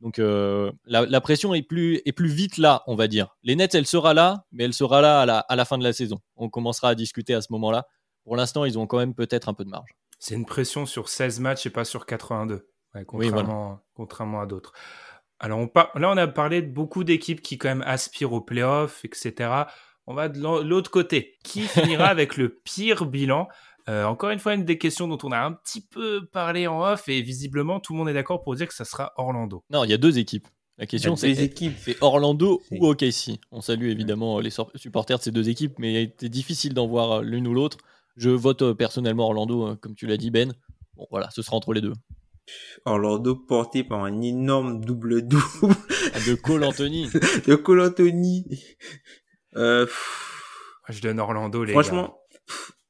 Donc 0.00 0.18
euh, 0.18 0.70
la, 0.84 1.20
pression 1.20 1.54
est 1.54 1.62
plus, 1.62 2.00
est 2.04 2.12
plus 2.12 2.28
vite 2.28 2.58
là, 2.58 2.82
on 2.86 2.94
va 2.94 3.08
dire. 3.08 3.36
Les 3.42 3.56
Nets, 3.56 3.74
elle 3.74 3.86
sera 3.86 4.12
là, 4.12 4.44
mais 4.52 4.64
elle 4.64 4.74
sera 4.74 5.00
là 5.00 5.20
à 5.20 5.26
la, 5.26 5.38
à 5.38 5.56
la 5.56 5.64
fin 5.64 5.78
de 5.78 5.84
la 5.84 5.92
saison. 5.92 6.18
On 6.36 6.50
commencera 6.50 6.90
à 6.90 6.94
discuter 6.94 7.34
à 7.34 7.40
ce 7.40 7.52
moment-là. 7.52 7.86
Pour 8.24 8.36
l'instant, 8.36 8.64
ils 8.64 8.78
ont 8.78 8.86
quand 8.86 8.98
même 8.98 9.14
peut-être 9.14 9.48
un 9.48 9.54
peu 9.54 9.64
de 9.64 9.70
marge. 9.70 9.90
C'est 10.18 10.34
une 10.34 10.46
pression 10.46 10.86
sur 10.86 11.08
16 11.08 11.40
matchs 11.40 11.66
et 11.66 11.70
pas 11.70 11.84
sur 11.84 12.06
82, 12.06 12.68
contrairement, 13.06 13.80
contrairement 13.94 14.40
à 14.40 14.46
d'autres. 14.46 14.72
Alors 15.38 15.58
on 15.58 15.70
là, 15.98 16.10
on 16.10 16.16
a 16.16 16.26
parlé 16.26 16.62
de 16.62 16.72
beaucoup 16.72 17.04
d'équipes 17.04 17.42
qui 17.42 17.58
quand 17.58 17.68
même 17.68 17.84
aspirent 17.86 18.32
aux 18.32 18.40
playoffs, 18.40 19.04
etc. 19.04 19.50
On 20.06 20.14
va 20.14 20.28
de 20.28 20.40
l'autre 20.40 20.90
côté. 20.90 21.36
Qui 21.44 21.62
finira 21.62 22.06
avec 22.08 22.36
le 22.36 22.48
pire 22.48 23.06
bilan 23.06 23.48
euh, 23.88 24.04
Encore 24.04 24.30
une 24.30 24.38
fois, 24.38 24.54
une 24.54 24.64
des 24.64 24.78
questions 24.78 25.08
dont 25.08 25.18
on 25.22 25.32
a 25.32 25.38
un 25.38 25.52
petit 25.52 25.80
peu 25.80 26.26
parlé 26.26 26.66
en 26.66 26.82
off 26.82 27.08
et 27.08 27.22
visiblement 27.22 27.80
tout 27.80 27.92
le 27.92 27.98
monde 27.98 28.08
est 28.08 28.14
d'accord 28.14 28.42
pour 28.42 28.54
dire 28.54 28.66
que 28.68 28.74
ça 28.74 28.84
sera 28.84 29.12
Orlando. 29.16 29.64
Non, 29.70 29.84
il 29.84 29.90
y 29.90 29.94
a 29.94 29.98
deux 29.98 30.18
équipes. 30.18 30.48
La 30.76 30.86
question 30.86 31.14
c'est 31.14 31.54
Orlando 32.00 32.60
ou 32.72 32.86
OKC. 32.88 33.38
On 33.52 33.60
salue 33.60 33.90
évidemment 33.90 34.40
les 34.40 34.50
supporters 34.74 35.18
de 35.18 35.22
ces 35.22 35.30
deux 35.30 35.48
équipes, 35.48 35.78
mais 35.78 35.92
il 35.92 35.96
a 35.96 36.00
été 36.00 36.28
difficile 36.28 36.74
d'en 36.74 36.88
voir 36.88 37.22
l'une 37.22 37.46
ou 37.46 37.54
l'autre. 37.54 37.78
Je 38.16 38.30
vote 38.30 38.62
euh, 38.62 38.74
personnellement 38.74 39.26
Orlando, 39.26 39.64
hein, 39.64 39.78
comme 39.80 39.94
tu 39.94 40.06
l'as 40.06 40.16
dit 40.16 40.30
Ben. 40.30 40.52
Bon 40.96 41.06
voilà, 41.10 41.30
ce 41.30 41.42
sera 41.42 41.56
entre 41.56 41.72
les 41.72 41.80
deux. 41.80 41.92
Orlando 42.84 43.36
porté 43.36 43.84
par 43.84 44.04
un 44.04 44.20
énorme 44.20 44.84
double-double. 44.84 45.74
Ah, 46.12 46.20
de 46.26 46.34
Cole 46.34 46.64
Anthony. 46.64 47.08
de 47.46 47.54
Cole 47.54 47.80
Anthony. 47.80 48.44
Euh, 49.56 49.86
je 50.88 51.00
donne 51.00 51.20
Orlando, 51.20 51.64
les 51.64 51.72
Franchement, 51.72 52.18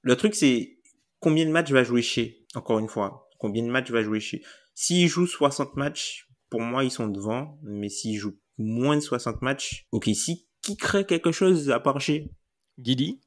le 0.02 0.16
truc 0.16 0.34
c'est 0.34 0.78
combien 1.24 1.46
de 1.46 1.50
matchs 1.50 1.72
va 1.72 1.82
jouer 1.82 2.02
chez 2.02 2.46
Encore 2.54 2.78
une 2.78 2.88
fois, 2.88 3.28
combien 3.38 3.62
de 3.62 3.70
matchs 3.70 3.90
va 3.90 4.02
jouer 4.02 4.20
chez 4.20 4.42
S'il 4.74 5.08
joue 5.08 5.26
60 5.26 5.74
matchs, 5.74 6.28
pour 6.50 6.60
moi 6.60 6.84
ils 6.84 6.90
sont 6.90 7.08
devant, 7.08 7.58
mais 7.62 7.88
s'il 7.88 8.18
joue 8.18 8.36
moins 8.58 8.96
de 8.96 9.00
60 9.00 9.40
matchs, 9.40 9.86
ok, 9.90 10.10
si 10.14 10.46
qui 10.60 10.76
crée 10.76 11.06
quelque 11.06 11.32
chose 11.32 11.70
à 11.70 11.80
part 11.80 12.00
chez 12.00 12.30
Giddy 12.78 13.20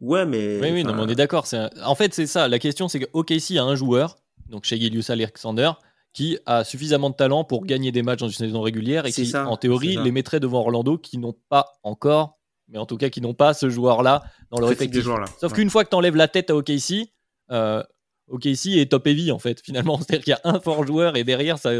Ouais, 0.00 0.26
mais. 0.26 0.58
Oui, 0.60 0.70
oui, 0.72 0.82
non, 0.82 0.94
on 0.98 1.08
est 1.08 1.14
d'accord. 1.14 1.46
En 1.84 1.94
fait, 1.94 2.12
c'est 2.12 2.26
ça. 2.26 2.48
La 2.48 2.58
question, 2.58 2.88
c'est 2.88 2.98
que 2.98 3.06
OKC 3.12 3.56
a 3.56 3.62
un 3.62 3.76
joueur, 3.76 4.16
donc 4.48 4.64
chez 4.64 4.76
Gilius 4.76 5.10
Alexander, 5.10 5.70
qui 6.12 6.38
a 6.44 6.64
suffisamment 6.64 7.08
de 7.08 7.14
talent 7.14 7.44
pour 7.44 7.64
gagner 7.64 7.92
des 7.92 8.02
matchs 8.02 8.18
dans 8.18 8.28
une 8.28 8.34
saison 8.34 8.62
régulière 8.62 9.06
et 9.06 9.12
qui, 9.12 9.32
en 9.36 9.56
théorie, 9.56 9.96
les 10.02 10.10
mettrait 10.10 10.40
devant 10.40 10.58
Orlando 10.58 10.98
qui 10.98 11.18
n'ont 11.18 11.36
pas 11.48 11.74
encore, 11.84 12.40
mais 12.66 12.78
en 12.78 12.86
tout 12.86 12.96
cas 12.96 13.10
qui 13.10 13.20
n'ont 13.20 13.34
pas 13.34 13.54
ce 13.54 13.70
joueur-là 13.70 14.24
dans 14.50 14.58
leur 14.58 14.72
effectif. 14.72 15.06
Sauf 15.40 15.52
qu'une 15.52 15.70
fois 15.70 15.84
que 15.84 15.90
tu 15.90 15.96
enlèves 15.96 16.16
la 16.16 16.26
tête 16.26 16.50
à 16.50 16.56
OKC, 16.56 17.12
euh, 17.52 17.82
OKC 18.28 18.78
est 18.78 18.90
top 18.90 19.06
heavy 19.06 19.30
en 19.30 19.38
fait, 19.38 19.60
finalement. 19.62 19.98
C'est-à-dire 20.00 20.24
qu'il 20.24 20.30
y 20.32 20.34
a 20.34 20.40
un 20.44 20.60
fort 20.60 20.86
joueur 20.86 21.16
et 21.16 21.24
derrière, 21.24 21.58
ça, 21.58 21.70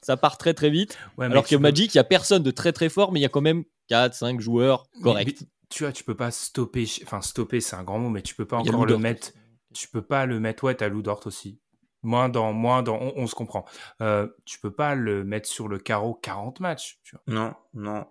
ça 0.00 0.16
part 0.16 0.38
très 0.38 0.54
très 0.54 0.70
vite. 0.70 0.98
Alors 1.18 1.46
que 1.46 1.56
Magic, 1.56 1.94
il 1.94 1.96
n'y 1.96 2.00
a 2.00 2.04
personne 2.04 2.42
de 2.42 2.50
très 2.50 2.72
très 2.72 2.88
fort, 2.88 3.12
mais 3.12 3.20
il 3.20 3.22
y 3.22 3.26
a 3.26 3.30
quand 3.30 3.40
même 3.40 3.64
4, 3.88 4.14
5 4.14 4.40
joueurs 4.40 4.84
corrects 5.02 5.44
tu 5.72 5.84
vois, 5.84 5.92
tu 5.92 6.04
peux 6.04 6.14
pas 6.14 6.30
stopper, 6.30 6.84
enfin 7.02 7.22
stopper 7.22 7.60
c'est 7.60 7.76
un 7.76 7.82
grand 7.82 7.98
mot, 7.98 8.10
mais 8.10 8.22
tu 8.22 8.34
peux 8.34 8.44
pas 8.44 8.58
encore 8.58 8.84
le 8.84 8.98
mettre, 8.98 9.32
tu 9.72 9.88
peux 9.88 10.02
pas 10.02 10.26
le 10.26 10.38
mettre, 10.38 10.64
ouais, 10.64 10.74
t'as 10.74 10.88
Lou 10.88 11.02
Dort 11.02 11.26
aussi. 11.26 11.58
Moins 12.02 12.28
dans, 12.28 12.52
moins 12.52 12.82
dans, 12.82 12.98
on, 12.98 13.26
se 13.26 13.34
comprend. 13.34 13.64
Euh, 14.00 14.28
tu 14.44 14.58
peux 14.58 14.72
pas 14.72 14.96
le 14.96 15.24
mettre 15.24 15.48
sur 15.48 15.68
le 15.68 15.78
carreau 15.78 16.14
40 16.14 16.58
matchs. 16.58 16.98
Tu 17.04 17.14
vois. 17.14 17.22
Non, 17.32 17.54
non, 17.74 18.06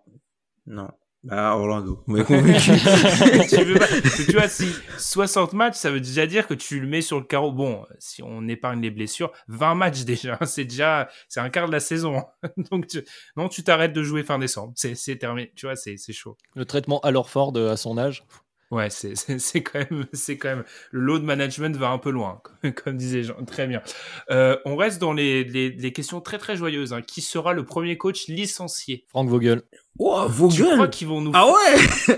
non. 0.65 0.89
Bah, 1.24 1.55
Orlando. 1.55 2.03
tu, 2.07 2.13
veux 2.13 3.78
pas, 3.78 3.88
tu 4.26 4.32
vois, 4.32 4.47
si 4.47 4.74
60 4.97 5.53
matchs, 5.53 5.76
ça 5.76 5.91
veut 5.91 5.99
déjà 5.99 6.26
dire 6.26 6.47
que 6.47 6.55
tu 6.55 6.80
le 6.80 6.88
mets 6.88 7.01
sur 7.01 7.19
le 7.19 7.26
carreau. 7.26 7.51
Bon, 7.51 7.86
si 7.99 8.24
on 8.24 8.47
épargne 8.47 8.82
les 8.82 8.89
blessures, 8.89 9.32
20 9.47 9.76
matchs 9.76 10.03
déjà, 10.03 10.39
c'est 10.45 10.65
déjà, 10.65 11.09
c'est 11.30 11.39
un 11.39 11.49
quart 11.49 11.67
de 11.67 11.74
la 11.74 11.80
saison. 11.80 12.24
Donc, 12.72 12.88
tu, 12.88 13.03
non, 13.38 13.49
tu 13.49 13.63
t'arrêtes 13.63 13.93
de 13.93 14.01
jouer 14.01 14.24
fin 14.24 14.39
décembre. 14.39 14.74
C'est, 14.76 14.95
c'est 14.95 15.17
terminé. 15.17 15.51
Tu 15.55 15.67
vois, 15.67 15.76
c'est, 15.76 15.97
c'est 15.97 16.13
chaud. 16.13 16.38
Le 16.55 16.65
traitement 16.65 16.99
à 17.01 17.11
Ford 17.24 17.55
à 17.55 17.78
son 17.78 17.99
âge. 17.99 18.24
Ouais, 18.72 18.89
c'est, 18.89 19.15
c'est, 19.15 19.61
quand 19.61 19.80
même, 19.80 20.07
c'est 20.13 20.38
quand 20.38 20.47
même, 20.47 20.63
le 20.91 21.01
load 21.01 21.24
management 21.24 21.76
va 21.76 21.89
un 21.89 21.97
peu 21.97 22.09
loin, 22.09 22.41
comme, 22.84 22.95
disait 22.97 23.22
Jean. 23.22 23.43
Très 23.45 23.67
bien. 23.67 23.84
Euh, 24.32 24.57
on 24.65 24.78
reste 24.78 24.99
dans 24.99 25.11
les, 25.11 25.43
les, 25.43 25.93
questions 25.93 26.22
très 26.22 26.38
très 26.38 26.55
joyeuses. 26.55 26.93
Hein. 26.93 27.01
Qui 27.01 27.22
sera 27.22 27.51
le 27.53 27.65
premier 27.65 27.97
coach 27.97 28.28
licencié? 28.28 29.05
Frank 29.09 29.30
Vogel. 29.30 29.61
Oh, 29.99 30.25
Vogel. 30.27 30.67
Tu 30.67 30.73
crois 30.73 30.87
qu'ils 30.87 31.07
vont 31.07 31.21
nous. 31.21 31.31
Ah 31.33 31.47
ouais. 31.47 32.15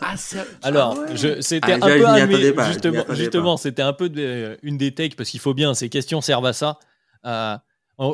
ah, 0.00 0.14
Alors, 0.62 0.96
c'était 1.40 1.72
ah, 1.72 1.76
un 1.76 1.78
peu 1.80 2.06
un 2.06 2.72
justement, 2.72 3.04
justement, 3.10 3.56
c'était 3.56 3.82
un 3.82 3.92
peu 3.92 4.08
de, 4.08 4.58
une 4.62 4.76
des 4.76 4.94
takes 4.94 5.16
parce 5.16 5.30
qu'il 5.30 5.40
faut 5.40 5.54
bien. 5.54 5.74
Ces 5.74 5.88
questions 5.88 6.20
servent 6.20 6.46
à 6.46 6.52
ça. 6.52 6.78
Euh, 7.26 7.56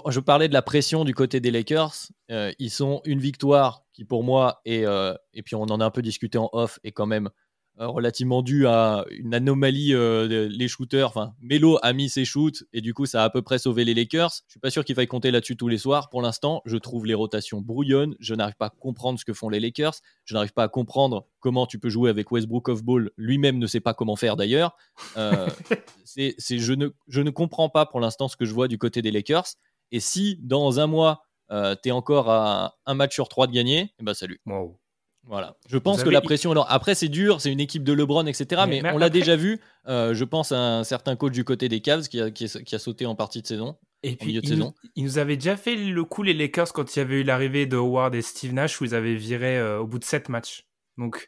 je 0.08 0.20
parlais 0.20 0.48
de 0.48 0.52
la 0.52 0.62
pression 0.62 1.04
du 1.04 1.14
côté 1.14 1.40
des 1.40 1.50
Lakers. 1.50 1.94
Euh, 2.30 2.52
ils 2.58 2.70
sont 2.70 3.00
une 3.04 3.20
victoire 3.20 3.84
qui, 3.92 4.04
pour 4.04 4.24
moi, 4.24 4.60
est, 4.64 4.84
et 5.32 5.42
puis 5.42 5.54
on 5.54 5.62
en 5.62 5.80
a 5.80 5.84
un 5.84 5.90
peu 5.90 6.02
discuté 6.02 6.38
en 6.38 6.50
off, 6.52 6.78
est 6.84 6.92
quand 6.92 7.06
même 7.06 7.26
euh, 7.26 7.30
relativement 7.78 8.42
dû 8.42 8.66
à 8.66 9.04
une 9.10 9.34
anomalie 9.34 9.92
euh, 9.92 10.48
les 10.50 10.68
shooters. 10.68 11.08
Enfin, 11.08 11.34
Melo 11.40 11.78
a 11.82 11.92
mis 11.92 12.08
ses 12.08 12.24
shoots 12.24 12.64
et 12.72 12.80
du 12.80 12.94
coup, 12.94 13.06
ça 13.06 13.22
a 13.22 13.24
à 13.24 13.30
peu 13.30 13.42
près 13.42 13.58
sauvé 13.58 13.84
les 13.84 13.94
Lakers. 13.94 14.30
Je 14.46 14.52
suis 14.52 14.60
pas 14.60 14.70
sûr 14.70 14.84
qu'il 14.84 14.94
faille 14.94 15.06
compter 15.06 15.30
là-dessus 15.30 15.56
tous 15.56 15.68
les 15.68 15.78
soirs. 15.78 16.08
Pour 16.08 16.22
l'instant, 16.22 16.62
je 16.64 16.76
trouve 16.76 17.04
les 17.06 17.14
rotations 17.14 17.60
brouillonnes. 17.60 18.16
Je 18.18 18.34
n'arrive 18.34 18.56
pas 18.56 18.66
à 18.66 18.70
comprendre 18.70 19.18
ce 19.18 19.24
que 19.24 19.34
font 19.34 19.48
les 19.48 19.60
Lakers. 19.60 19.94
Je 20.24 20.34
n'arrive 20.34 20.52
pas 20.52 20.64
à 20.64 20.68
comprendre 20.68 21.26
comment 21.40 21.66
tu 21.66 21.78
peux 21.78 21.90
jouer 21.90 22.08
avec 22.08 22.30
Westbrook 22.32 22.68
off 22.68 22.82
ball. 22.82 23.10
Lui-même 23.16 23.58
ne 23.58 23.66
sait 23.66 23.80
pas 23.80 23.92
comment 23.92 24.16
faire 24.16 24.36
d'ailleurs. 24.36 24.74
Euh, 25.16 25.46
c'est, 26.04 26.34
je, 26.38 26.72
ne, 26.72 26.88
je 27.08 27.20
ne 27.20 27.30
comprends 27.30 27.68
pas 27.68 27.84
pour 27.84 28.00
l'instant 28.00 28.28
ce 28.28 28.36
que 28.36 28.46
je 28.46 28.54
vois 28.54 28.68
du 28.68 28.78
côté 28.78 29.02
des 29.02 29.10
Lakers. 29.10 29.46
Et 29.92 30.00
si 30.00 30.38
dans 30.42 30.80
un 30.80 30.86
mois, 30.86 31.22
tu 31.50 31.88
es 31.88 31.92
encore 31.92 32.30
à 32.30 32.76
un 32.86 32.94
match 32.94 33.14
sur 33.14 33.28
trois 33.28 33.46
de 33.46 33.52
gagner, 33.52 33.92
eh 34.00 34.02
ben 34.02 34.14
salut. 34.14 34.40
Wow. 34.46 34.78
Voilà. 35.26 35.56
Je 35.68 35.78
pense 35.78 36.02
que 36.02 36.08
la 36.08 36.20
pression. 36.20 36.52
Alors, 36.52 36.66
après, 36.70 36.94
c'est 36.94 37.08
dur, 37.08 37.40
c'est 37.40 37.50
une 37.50 37.60
équipe 37.60 37.82
de 37.82 37.92
LeBron, 37.92 38.26
etc. 38.26 38.62
Mais, 38.68 38.82
on 38.92 38.98
l'a 38.98 39.10
déjà 39.10 39.36
vu. 39.36 39.60
Euh, 39.88 40.14
je 40.14 40.24
pense 40.24 40.52
à 40.52 40.78
un 40.78 40.84
certain 40.84 41.16
coach 41.16 41.32
du 41.32 41.44
côté 41.44 41.68
des 41.68 41.80
Cavs 41.80 42.08
qui 42.08 42.20
a, 42.20 42.30
qui, 42.30 42.44
a, 42.44 42.78
sauté 42.78 43.06
en 43.06 43.14
partie 43.14 43.42
de 43.42 43.46
saison. 43.46 43.76
Et 44.02 44.14
puis, 44.16 44.28
milieu 44.28 44.40
de 44.40 44.46
il, 44.46 44.50
saison. 44.50 44.74
Nous, 44.82 44.90
il 44.94 45.04
nous 45.04 45.18
avait 45.18 45.36
déjà 45.36 45.56
fait 45.56 45.74
le 45.74 46.04
coup, 46.04 46.22
les 46.22 46.34
Lakers, 46.34 46.72
quand 46.72 46.94
il 46.94 46.98
y 47.00 47.02
avait 47.02 47.20
eu 47.20 47.22
l'arrivée 47.24 47.66
de 47.66 47.76
Howard 47.76 48.14
et 48.14 48.22
Steve 48.22 48.52
Nash, 48.52 48.80
où 48.80 48.84
ils 48.84 48.94
avaient 48.94 49.16
viré 49.16 49.58
euh, 49.58 49.80
au 49.80 49.86
bout 49.86 49.98
de 49.98 50.04
7 50.04 50.28
matchs. 50.28 50.66
Donc. 50.96 51.26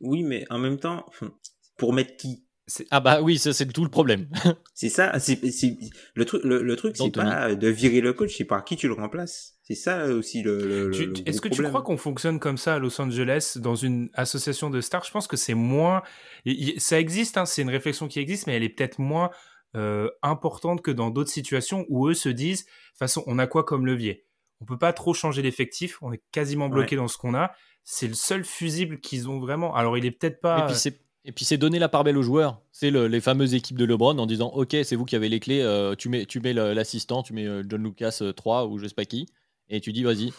Oui, 0.00 0.22
mais 0.22 0.44
en 0.50 0.58
même 0.58 0.78
temps, 0.78 1.06
pour 1.76 1.92
mettre 1.92 2.16
qui? 2.16 2.43
Ah 2.90 3.00
bah 3.00 3.20
oui, 3.20 3.38
c'est 3.38 3.72
tout 3.72 3.84
le 3.84 3.90
problème. 3.90 4.26
c'est 4.74 4.88
ça, 4.88 5.18
c'est 5.18 5.38
le 6.14 6.24
truc, 6.24 6.42
le, 6.44 6.76
truc, 6.76 6.96
c'est 6.96 7.10
pas 7.10 7.54
de 7.54 7.68
virer 7.68 8.00
le 8.00 8.12
coach, 8.12 8.36
c'est 8.36 8.44
par 8.44 8.64
qui 8.64 8.76
tu 8.76 8.88
le 8.88 8.94
remplaces. 8.94 9.54
C'est 9.62 9.74
ça 9.74 10.06
aussi 10.06 10.42
le. 10.42 10.90
Est-ce 11.26 11.40
que 11.40 11.48
tu 11.48 11.62
crois 11.62 11.82
qu'on 11.82 11.96
fonctionne 11.96 12.38
comme 12.38 12.56
ça 12.56 12.74
à 12.74 12.78
Los 12.78 13.00
Angeles 13.00 13.58
dans 13.60 13.74
une 13.74 14.08
association 14.14 14.70
de 14.70 14.80
stars? 14.80 15.04
Je 15.04 15.10
pense 15.10 15.26
que 15.26 15.36
c'est 15.36 15.54
moins. 15.54 16.02
Ça 16.78 16.98
existe, 16.98 17.36
hein, 17.36 17.44
c'est 17.44 17.62
une 17.62 17.70
réflexion 17.70 18.08
qui 18.08 18.18
existe, 18.18 18.46
mais 18.46 18.56
elle 18.56 18.62
est 18.64 18.70
peut-être 18.70 18.98
moins 18.98 19.30
euh, 19.76 20.08
importante 20.22 20.82
que 20.82 20.90
dans 20.90 21.10
d'autres 21.10 21.30
situations 21.30 21.84
où 21.88 22.08
eux 22.08 22.14
se 22.14 22.28
disent, 22.30 22.64
de 22.64 22.70
toute 22.70 22.98
façon, 22.98 23.24
on 23.26 23.38
a 23.38 23.46
quoi 23.46 23.64
comme 23.64 23.86
levier? 23.86 24.24
On 24.60 24.64
peut 24.64 24.78
pas 24.78 24.92
trop 24.92 25.12
changer 25.12 25.42
l'effectif, 25.42 25.98
on 26.00 26.12
est 26.12 26.22
quasiment 26.32 26.68
bloqué 26.68 26.96
dans 26.96 27.08
ce 27.08 27.18
qu'on 27.18 27.34
a. 27.34 27.52
C'est 27.82 28.08
le 28.08 28.14
seul 28.14 28.44
fusible 28.44 29.00
qu'ils 29.00 29.28
ont 29.28 29.38
vraiment. 29.38 29.74
Alors 29.74 29.98
il 29.98 30.06
est 30.06 30.10
peut-être 30.10 30.40
pas. 30.40 30.60
Et 30.60 30.66
puis 30.72 30.94
c'est 31.36 31.56
donner 31.56 31.78
la 31.78 31.88
part 31.88 32.04
belle 32.04 32.18
aux 32.18 32.22
joueurs. 32.22 32.60
C'est 32.72 32.90
les 32.90 33.20
fameuses 33.20 33.54
équipes 33.54 33.78
de 33.78 33.84
LeBron 33.84 34.18
en 34.18 34.26
disant 34.26 34.50
Ok, 34.54 34.76
c'est 34.84 34.96
vous 34.96 35.04
qui 35.04 35.16
avez 35.16 35.28
les 35.28 35.40
clés, 35.40 35.62
euh, 35.62 35.94
tu 35.94 36.08
mets, 36.08 36.26
l'assistant, 36.52 37.22
tu 37.22 37.32
mets 37.32 37.46
euh, 37.46 37.62
John 37.68 37.82
Lucas 37.82 38.20
3 38.36 38.64
euh, 38.64 38.68
ou 38.68 38.78
je 38.78 38.86
qui, 38.86 39.26
et 39.68 39.80
tu 39.80 39.92
dis 39.92 40.02
Vas-y, 40.02 40.32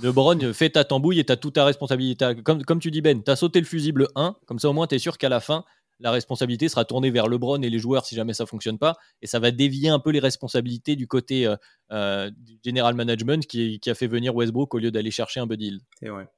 LeBron, 0.00 0.52
fais 0.52 0.70
ta 0.70 0.84
tambouille 0.84 1.18
et 1.18 1.24
tu 1.24 1.36
toute 1.36 1.54
ta 1.54 1.64
responsabilité. 1.64 2.34
Comme, 2.44 2.80
tu 2.80 2.90
dis 2.90 3.02
Ben, 3.02 3.22
tu 3.22 3.30
as 3.30 3.36
sauté 3.36 3.60
le 3.60 3.66
fusible 3.66 4.08
1, 4.14 4.36
comme 4.46 4.58
ça 4.58 4.70
au 4.70 4.72
moins 4.72 4.86
tu 4.86 4.94
es 4.94 4.98
sûr 4.98 5.18
qu'à 5.18 5.28
la 5.28 5.40
fin, 5.40 5.64
la 6.00 6.12
responsabilité 6.12 6.68
sera 6.68 6.84
tournée 6.84 7.10
vers 7.10 7.26
LeBron 7.26 7.60
et 7.60 7.68
les 7.68 7.78
joueurs 7.80 8.06
si 8.06 8.14
jamais 8.14 8.32
ça 8.32 8.46
fonctionne 8.46 8.78
pas. 8.78 8.94
Et 9.20 9.26
ça 9.26 9.40
va 9.40 9.50
dévier 9.50 9.88
un 9.88 9.98
peu 9.98 10.10
les 10.10 10.20
responsabilités 10.20 10.96
du 10.96 11.06
côté 11.06 11.52
du 11.90 12.58
general 12.64 12.94
management 12.94 13.44
qui, 13.46 13.80
a 13.86 13.94
fait 13.94 14.06
venir 14.06 14.34
Westbrook 14.34 14.72
au 14.74 14.78
lieu 14.78 14.90
d'aller 14.90 15.10
chercher 15.10 15.40
un 15.40 15.46
Buddy. 15.46 15.80
Et 16.00 16.10
ouais. 16.10 16.28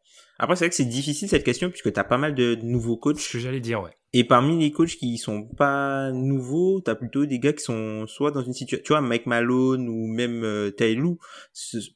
Après, 0.43 0.57
c'est 0.57 0.64
vrai 0.64 0.70
que 0.70 0.74
c'est 0.74 0.86
difficile 0.86 1.28
cette 1.28 1.45
question 1.45 1.68
puisque 1.68 1.93
tu 1.93 2.01
as 2.01 2.05
pas 2.05 2.16
mal 2.16 2.34
de 2.34 2.55
nouveaux 2.62 2.97
coachs. 2.97 3.18
Ce 3.18 3.34
que 3.34 3.38
j'allais 3.38 3.61
dire, 3.61 3.82
ouais. 3.82 3.91
Et 4.14 4.24
parmi 4.24 4.59
les 4.59 4.72
coachs 4.72 4.97
qui 4.97 5.18
sont 5.18 5.43
pas 5.43 6.11
nouveaux, 6.12 6.80
tu 6.80 6.91
as 6.91 6.95
plutôt 6.95 7.26
des 7.26 7.38
gars 7.38 7.53
qui 7.53 7.62
sont 7.62 8.07
soit 8.07 8.30
dans 8.30 8.41
une 8.41 8.55
situation, 8.55 8.82
tu 8.82 8.95
vois, 8.95 9.03
Mike 9.03 9.26
Malone 9.26 9.86
ou 9.86 10.07
même 10.07 10.43
euh. 10.43 10.70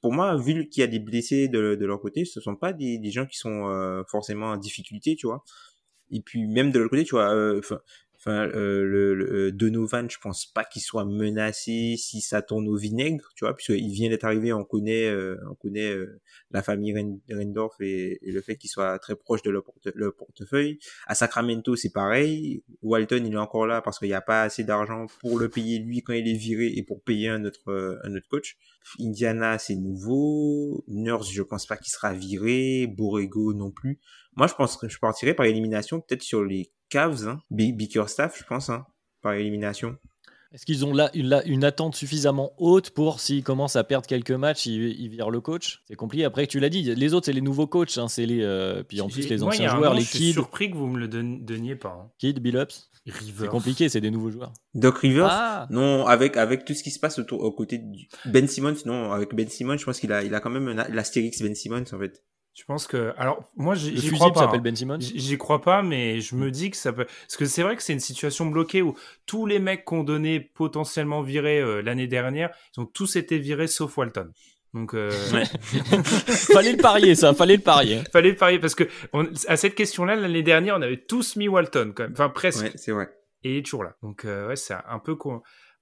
Pour 0.02 0.12
moi, 0.12 0.36
vu 0.36 0.68
qu'il 0.68 0.82
y 0.82 0.84
a 0.84 0.86
des 0.86 0.98
blessés 0.98 1.48
de, 1.48 1.74
de 1.74 1.86
leur 1.86 2.02
côté, 2.02 2.26
ce 2.26 2.38
sont 2.38 2.54
pas 2.54 2.74
des, 2.74 2.98
des 2.98 3.10
gens 3.10 3.24
qui 3.24 3.38
sont 3.38 3.66
euh, 3.66 4.02
forcément 4.10 4.48
en 4.48 4.56
difficulté, 4.58 5.16
tu 5.16 5.26
vois. 5.26 5.42
Et 6.10 6.20
puis 6.20 6.46
même 6.46 6.70
de 6.70 6.80
l'autre 6.80 6.90
côté, 6.90 7.04
tu 7.04 7.14
vois, 7.14 7.34
euh, 7.34 7.62
Enfin, 8.26 8.48
euh, 8.54 8.82
le, 8.84 9.14
le, 9.14 9.52
Donovan, 9.52 10.08
je 10.10 10.16
pense 10.18 10.46
pas 10.46 10.64
qu'il 10.64 10.80
soit 10.80 11.04
menacé 11.04 11.96
si 11.98 12.22
ça 12.22 12.40
tourne 12.40 12.66
au 12.68 12.76
vinaigre, 12.76 13.30
tu 13.36 13.44
vois, 13.44 13.54
puisqu'il 13.54 13.92
vient 13.92 14.08
d'être 14.08 14.24
arrivé, 14.24 14.50
on 14.54 14.64
connaît, 14.64 15.12
on 15.50 15.54
connaît 15.54 15.94
la 16.50 16.62
famille 16.62 16.94
Rendorf 17.30 17.74
et, 17.80 18.18
le 18.22 18.40
fait 18.40 18.56
qu'il 18.56 18.70
soit 18.70 18.98
très 18.98 19.14
proche 19.14 19.42
de 19.42 19.50
leur, 19.50 19.62
portefeuille. 20.16 20.78
À 21.06 21.14
Sacramento, 21.14 21.76
c'est 21.76 21.92
pareil. 21.92 22.64
Walton, 22.82 23.22
il 23.26 23.34
est 23.34 23.36
encore 23.36 23.66
là 23.66 23.82
parce 23.82 23.98
qu'il 23.98 24.08
n'y 24.08 24.14
a 24.14 24.22
pas 24.22 24.42
assez 24.42 24.64
d'argent 24.64 25.06
pour 25.20 25.38
le 25.38 25.50
payer 25.50 25.78
lui 25.78 26.02
quand 26.02 26.14
il 26.14 26.26
est 26.26 26.36
viré 26.36 26.72
et 26.74 26.82
pour 26.82 27.02
payer 27.02 27.28
un 27.28 27.44
autre, 27.44 28.00
un 28.04 28.14
autre 28.14 28.28
coach. 28.28 28.56
Indiana, 29.00 29.58
c'est 29.58 29.76
nouveau. 29.76 30.84
Nurse, 30.88 31.30
je 31.30 31.42
pense 31.42 31.66
pas 31.66 31.76
qu'il 31.76 31.92
sera 31.92 32.14
viré. 32.14 32.86
Borrego 32.86 33.52
non 33.52 33.70
plus. 33.70 34.00
Moi, 34.36 34.46
je 34.46 34.54
pense 34.54 34.76
que 34.76 34.88
je 34.88 34.98
partirais 34.98 35.34
par 35.34 35.46
élimination, 35.46 36.00
peut-être 36.00 36.22
sur 36.22 36.44
les 36.44 36.72
Cavs, 36.88 37.26
hein. 37.26 37.40
Bickerstaff, 37.50 38.38
je 38.38 38.44
pense, 38.44 38.70
hein, 38.70 38.86
par 39.22 39.34
élimination. 39.34 39.96
Est-ce 40.54 40.66
qu'ils 40.66 40.84
ont 40.84 40.94
là 40.94 41.10
une, 41.14 41.42
une, 41.46 41.64
attente 41.64 41.96
suffisamment 41.96 42.52
haute 42.58 42.90
pour 42.90 43.18
s'ils 43.18 43.42
commencent 43.42 43.74
à 43.74 43.82
perdre 43.82 44.06
quelques 44.06 44.30
matchs, 44.30 44.66
ils, 44.66 45.08
virent 45.08 45.30
le 45.30 45.40
coach? 45.40 45.82
C'est 45.88 45.96
compliqué. 45.96 46.24
Après, 46.24 46.46
tu 46.46 46.60
l'as 46.60 46.68
dit, 46.68 46.94
les 46.94 47.12
autres, 47.12 47.26
c'est 47.26 47.32
les 47.32 47.40
nouveaux 47.40 47.66
coachs. 47.66 47.98
Hein, 47.98 48.06
c'est 48.06 48.24
les, 48.24 48.40
euh, 48.40 48.84
puis 48.84 49.00
en 49.00 49.08
plus, 49.08 49.28
les 49.28 49.42
anciens 49.42 49.68
joueurs, 49.68 49.94
les 49.94 50.02
kids. 50.02 50.06
Je 50.06 50.16
suis 50.16 50.32
surpris 50.32 50.70
que 50.70 50.76
vous 50.76 50.86
me 50.86 51.00
le 51.00 51.08
donniez 51.08 51.74
pas. 51.74 51.88
Hein. 51.88 52.10
Kid, 52.18 52.38
Billups 52.38 52.88
C'est 53.04 53.48
compliqué, 53.48 53.88
c'est 53.88 54.00
des 54.00 54.12
nouveaux 54.12 54.30
joueurs. 54.30 54.52
Doc 54.74 54.98
Rivers? 54.98 55.26
Ah. 55.28 55.66
Non, 55.70 56.06
avec, 56.06 56.36
avec 56.36 56.64
tout 56.64 56.74
ce 56.74 56.84
qui 56.84 56.92
se 56.92 57.00
passe 57.00 57.18
autour, 57.18 57.42
aux 57.42 57.50
côtés 57.50 57.78
de 57.78 57.96
Ben 58.26 58.46
Simmons, 58.46 58.76
non, 58.86 59.10
avec 59.10 59.34
Ben 59.34 59.48
Simmons, 59.48 59.76
je 59.76 59.84
pense 59.84 59.98
qu'il 59.98 60.12
a, 60.12 60.22
il 60.22 60.32
a 60.36 60.38
quand 60.38 60.50
même 60.50 60.72
l'astérix 60.88 61.42
Ben 61.42 61.56
Simmons, 61.56 61.84
en 61.92 61.98
fait. 61.98 62.22
Je 62.54 62.62
pense 62.64 62.86
que. 62.86 63.12
Alors, 63.16 63.50
moi, 63.56 63.74
j'y 63.74 64.10
crois 64.12 64.32
pas. 64.32 64.40
s'appelle 64.40 64.60
Ben 64.60 64.76
Simmons 64.76 65.00
J'y 65.00 65.36
crois 65.38 65.60
pas, 65.60 65.82
mais 65.82 66.20
je 66.20 66.36
me 66.36 66.52
dis 66.52 66.70
que 66.70 66.76
ça 66.76 66.92
peut. 66.92 67.04
Parce 67.04 67.36
que 67.36 67.46
c'est 67.46 67.62
vrai 67.62 67.74
que 67.74 67.82
c'est 67.82 67.92
une 67.92 68.00
situation 68.00 68.46
bloquée 68.46 68.80
où 68.80 68.96
tous 69.26 69.44
les 69.44 69.58
mecs 69.58 69.84
qu'on 69.84 70.04
donnait 70.04 70.38
potentiellement 70.38 71.20
virés 71.20 71.60
euh, 71.60 71.82
l'année 71.82 72.06
dernière, 72.06 72.50
ils 72.76 72.80
ont 72.80 72.86
tous 72.86 73.16
été 73.16 73.38
virés 73.38 73.66
sauf 73.66 73.96
Walton. 73.98 74.30
Donc, 74.72 74.94
euh... 74.94 75.10
fallait 76.52 76.72
le 76.72 76.82
parier, 76.82 77.14
ça, 77.14 77.34
fallait 77.34 77.56
le 77.56 77.62
parier. 77.62 78.02
fallait 78.12 78.30
le 78.30 78.36
parier 78.36 78.58
parce 78.58 78.74
que 78.74 78.84
à 79.48 79.56
cette 79.56 79.74
question-là, 79.74 80.14
l'année 80.14 80.42
dernière, 80.42 80.76
on 80.76 80.82
avait 80.82 81.04
tous 81.04 81.36
mis 81.36 81.48
Walton 81.48 81.92
quand 81.94 82.04
même, 82.04 82.12
enfin 82.12 82.28
presque. 82.28 82.64
Ouais, 82.64 82.72
c'est 82.76 82.92
vrai. 82.92 83.08
Et 83.42 83.52
il 83.52 83.56
est 83.58 83.62
toujours 83.62 83.84
là. 83.84 83.96
Donc, 84.02 84.24
euh, 84.24 84.48
ouais, 84.48 84.56
c'est 84.56 84.74
un 84.74 84.98
peu, 84.98 85.16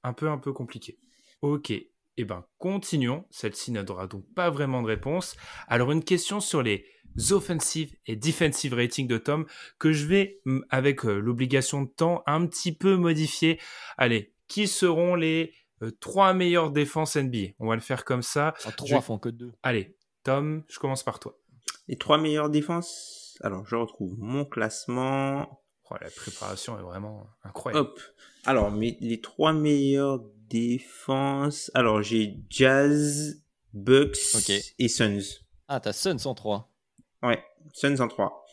un 0.03 0.13
peu, 0.13 0.29
un 0.29 0.39
peu 0.39 0.53
compliqué. 0.53 0.99
Ok. 1.43 1.73
Eh 2.17 2.25
ben, 2.25 2.45
continuons. 2.59 3.25
Celle-ci 3.31 3.73
n'aura 3.73 4.07
donc 4.07 4.25
pas 4.35 4.51
vraiment 4.51 4.83
de 4.83 4.89
réponse. 4.89 5.37
Alors, 5.69 5.93
une 5.93 6.05
question 6.05 6.41
sur 6.41 6.63
les 6.63 6.85
offensive 7.31 7.95
et 8.07 8.17
defensive 8.17 8.75
ratings 8.75 9.07
de 9.07 9.19
Tom 9.19 9.47
que 9.79 9.93
je 9.93 10.07
vais, 10.07 10.41
avec 10.71 11.05
euh, 11.05 11.19
l'obligation 11.19 11.83
de 11.83 11.89
temps, 11.89 12.23
un 12.27 12.47
petit 12.47 12.75
peu 12.75 12.97
modifier. 12.97 13.61
Allez, 13.97 14.35
qui 14.49 14.67
seront 14.67 15.15
les 15.15 15.55
euh, 15.83 15.91
trois 16.01 16.33
meilleures 16.35 16.71
défenses 16.71 17.17
NBA 17.17 17.53
On 17.59 17.69
va 17.69 17.75
le 17.75 17.81
faire 17.81 18.05
comme 18.05 18.23
ça. 18.23 18.55
Ah, 18.65 18.73
trois 18.73 19.01
font 19.01 19.19
que 19.19 19.29
deux. 19.29 19.53
Allez, 19.63 19.97
Tom, 20.23 20.65
je 20.69 20.79
commence 20.79 21.03
par 21.03 21.19
toi. 21.19 21.39
Les 21.89 21.97
trois 21.97 22.19
meilleures 22.19 22.51
défenses? 22.51 23.37
Alors, 23.43 23.67
je 23.67 23.77
retrouve 23.77 24.15
mon 24.19 24.45
classement. 24.45 25.61
Oh, 25.91 25.97
la 26.01 26.11
préparation 26.11 26.79
est 26.79 26.83
vraiment 26.83 27.27
incroyable. 27.45 27.89
Hop. 27.89 28.01
Alors, 28.47 28.71
les 28.71 29.21
trois 29.21 29.53
meilleures 29.53 30.23
défense. 30.53 31.71
Alors, 31.75 32.03
j'ai 32.03 32.37
Jazz, 32.51 33.43
Bucks 33.73 34.19
et 34.79 34.89
Suns. 34.89 35.41
Ah, 35.69 35.81
t'as 35.81 35.93
Suns 35.93 36.27
en 36.27 36.35
3. 36.35 36.71
Ouais, 37.23 37.43
Suns 37.73 38.01
en 38.01 38.09
3. 38.09 38.45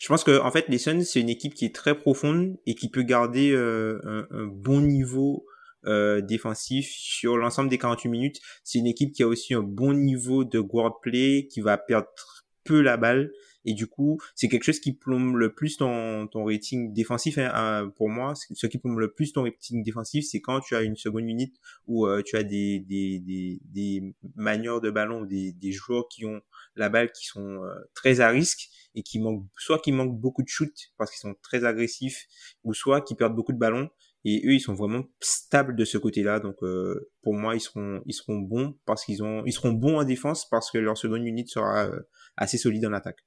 Je 0.00 0.08
pense 0.08 0.24
que 0.24 0.40
en 0.40 0.50
fait, 0.50 0.68
les 0.68 0.78
Suns, 0.78 1.04
c'est 1.04 1.20
une 1.20 1.28
équipe 1.28 1.54
qui 1.54 1.64
est 1.64 1.74
très 1.74 1.96
profonde 1.96 2.58
et 2.66 2.74
qui 2.74 2.90
peut 2.90 3.02
garder 3.02 3.52
euh, 3.52 4.26
un, 4.30 4.46
bon 4.46 4.80
niveau 4.80 5.46
euh, 5.86 6.20
défensif 6.20 6.90
sur 6.90 7.36
l'ensemble 7.36 7.70
des 7.70 7.78
48 7.78 8.08
minutes. 8.08 8.40
C'est 8.64 8.78
une 8.78 8.86
équipe 8.86 9.12
qui 9.12 9.22
a 9.22 9.28
aussi 9.28 9.54
un 9.54 9.62
bon 9.62 9.94
niveau 9.94 10.44
de 10.44 10.60
guard 10.60 11.00
play, 11.00 11.46
qui 11.50 11.60
va 11.60 11.78
perdre 11.78 12.08
peu 12.64 12.80
la 12.80 12.96
balle 12.96 13.30
et 13.66 13.74
du 13.74 13.88
coup, 13.88 14.18
c'est 14.36 14.48
quelque 14.48 14.62
chose 14.62 14.78
qui 14.78 14.92
plombe 14.92 15.34
le 15.34 15.52
plus 15.52 15.76
ton, 15.76 16.28
ton 16.28 16.44
rating 16.44 16.92
défensif. 16.92 17.36
Hein, 17.36 17.50
euh, 17.54 17.88
pour 17.88 18.08
moi, 18.08 18.34
ce 18.36 18.66
qui 18.68 18.78
plombe 18.78 19.00
le 19.00 19.12
plus 19.12 19.32
ton 19.32 19.42
rating 19.42 19.82
défensif, 19.82 20.24
c'est 20.24 20.40
quand 20.40 20.60
tu 20.60 20.76
as 20.76 20.82
une 20.82 20.94
seconde 20.94 21.24
minute 21.24 21.56
où 21.88 22.06
euh, 22.06 22.22
tu 22.24 22.36
as 22.36 22.44
des, 22.44 22.78
des, 22.78 23.18
des, 23.18 23.60
des 23.64 24.14
manières 24.36 24.80
de 24.80 24.90
ballon, 24.90 25.24
des, 25.24 25.52
des 25.52 25.72
joueurs 25.72 26.06
qui 26.08 26.24
ont 26.24 26.40
la 26.76 26.88
balle 26.88 27.10
qui 27.10 27.26
sont 27.26 27.64
euh, 27.64 27.74
très 27.92 28.20
à 28.20 28.28
risque 28.28 28.68
et 28.94 29.02
qui 29.02 29.18
manquent, 29.18 29.44
soit 29.58 29.80
qui 29.80 29.90
manquent 29.90 30.18
beaucoup 30.18 30.44
de 30.44 30.48
shoot 30.48 30.72
parce 30.96 31.10
qu'ils 31.10 31.28
sont 31.28 31.34
très 31.42 31.64
agressifs, 31.64 32.26
ou 32.62 32.72
soit 32.72 33.00
qui 33.00 33.16
perdent 33.16 33.34
beaucoup 33.34 33.52
de 33.52 33.58
ballons. 33.58 33.90
Et 34.24 34.42
eux, 34.46 34.54
ils 34.54 34.60
sont 34.60 34.74
vraiment 34.74 35.04
stables 35.20 35.76
de 35.76 35.84
ce 35.84 35.98
côté-là. 35.98 36.40
Donc, 36.40 36.56
pour 37.22 37.34
moi, 37.34 37.54
ils 37.54 37.60
seront, 37.60 38.02
ils 38.06 38.12
seront 38.12 38.38
bons 38.38 38.76
parce 38.84 39.04
qu'ils 39.04 39.22
ont, 39.22 39.44
ils 39.46 39.52
seront 39.52 39.70
bons 39.70 39.98
en 40.00 40.04
défense 40.04 40.48
parce 40.48 40.68
que 40.72 40.78
leur 40.78 40.98
seconde 40.98 41.24
unité 41.24 41.50
sera 41.50 41.88
assez 42.36 42.58
solide 42.58 42.86
en 42.86 42.92
attaque. 42.92 43.20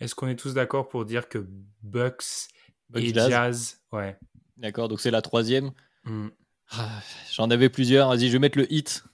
Est-ce 0.00 0.14
qu'on 0.14 0.28
est 0.28 0.36
tous 0.36 0.54
d'accord 0.54 0.88
pour 0.88 1.04
dire 1.04 1.28
que 1.28 1.46
Bucks, 1.82 2.48
et 2.94 3.14
Jazz, 3.14 3.80
ouais. 3.92 4.16
D'accord, 4.56 4.88
donc 4.88 5.00
c'est 5.00 5.10
la 5.10 5.22
troisième. 5.22 5.70
Hmm. 6.04 6.28
Ah, 6.70 7.00
j'en 7.32 7.50
avais 7.50 7.68
plusieurs. 7.68 8.08
Vas-y, 8.08 8.28
je 8.28 8.32
vais 8.32 8.38
mettre 8.38 8.58
le 8.58 8.72
hit. 8.72 9.04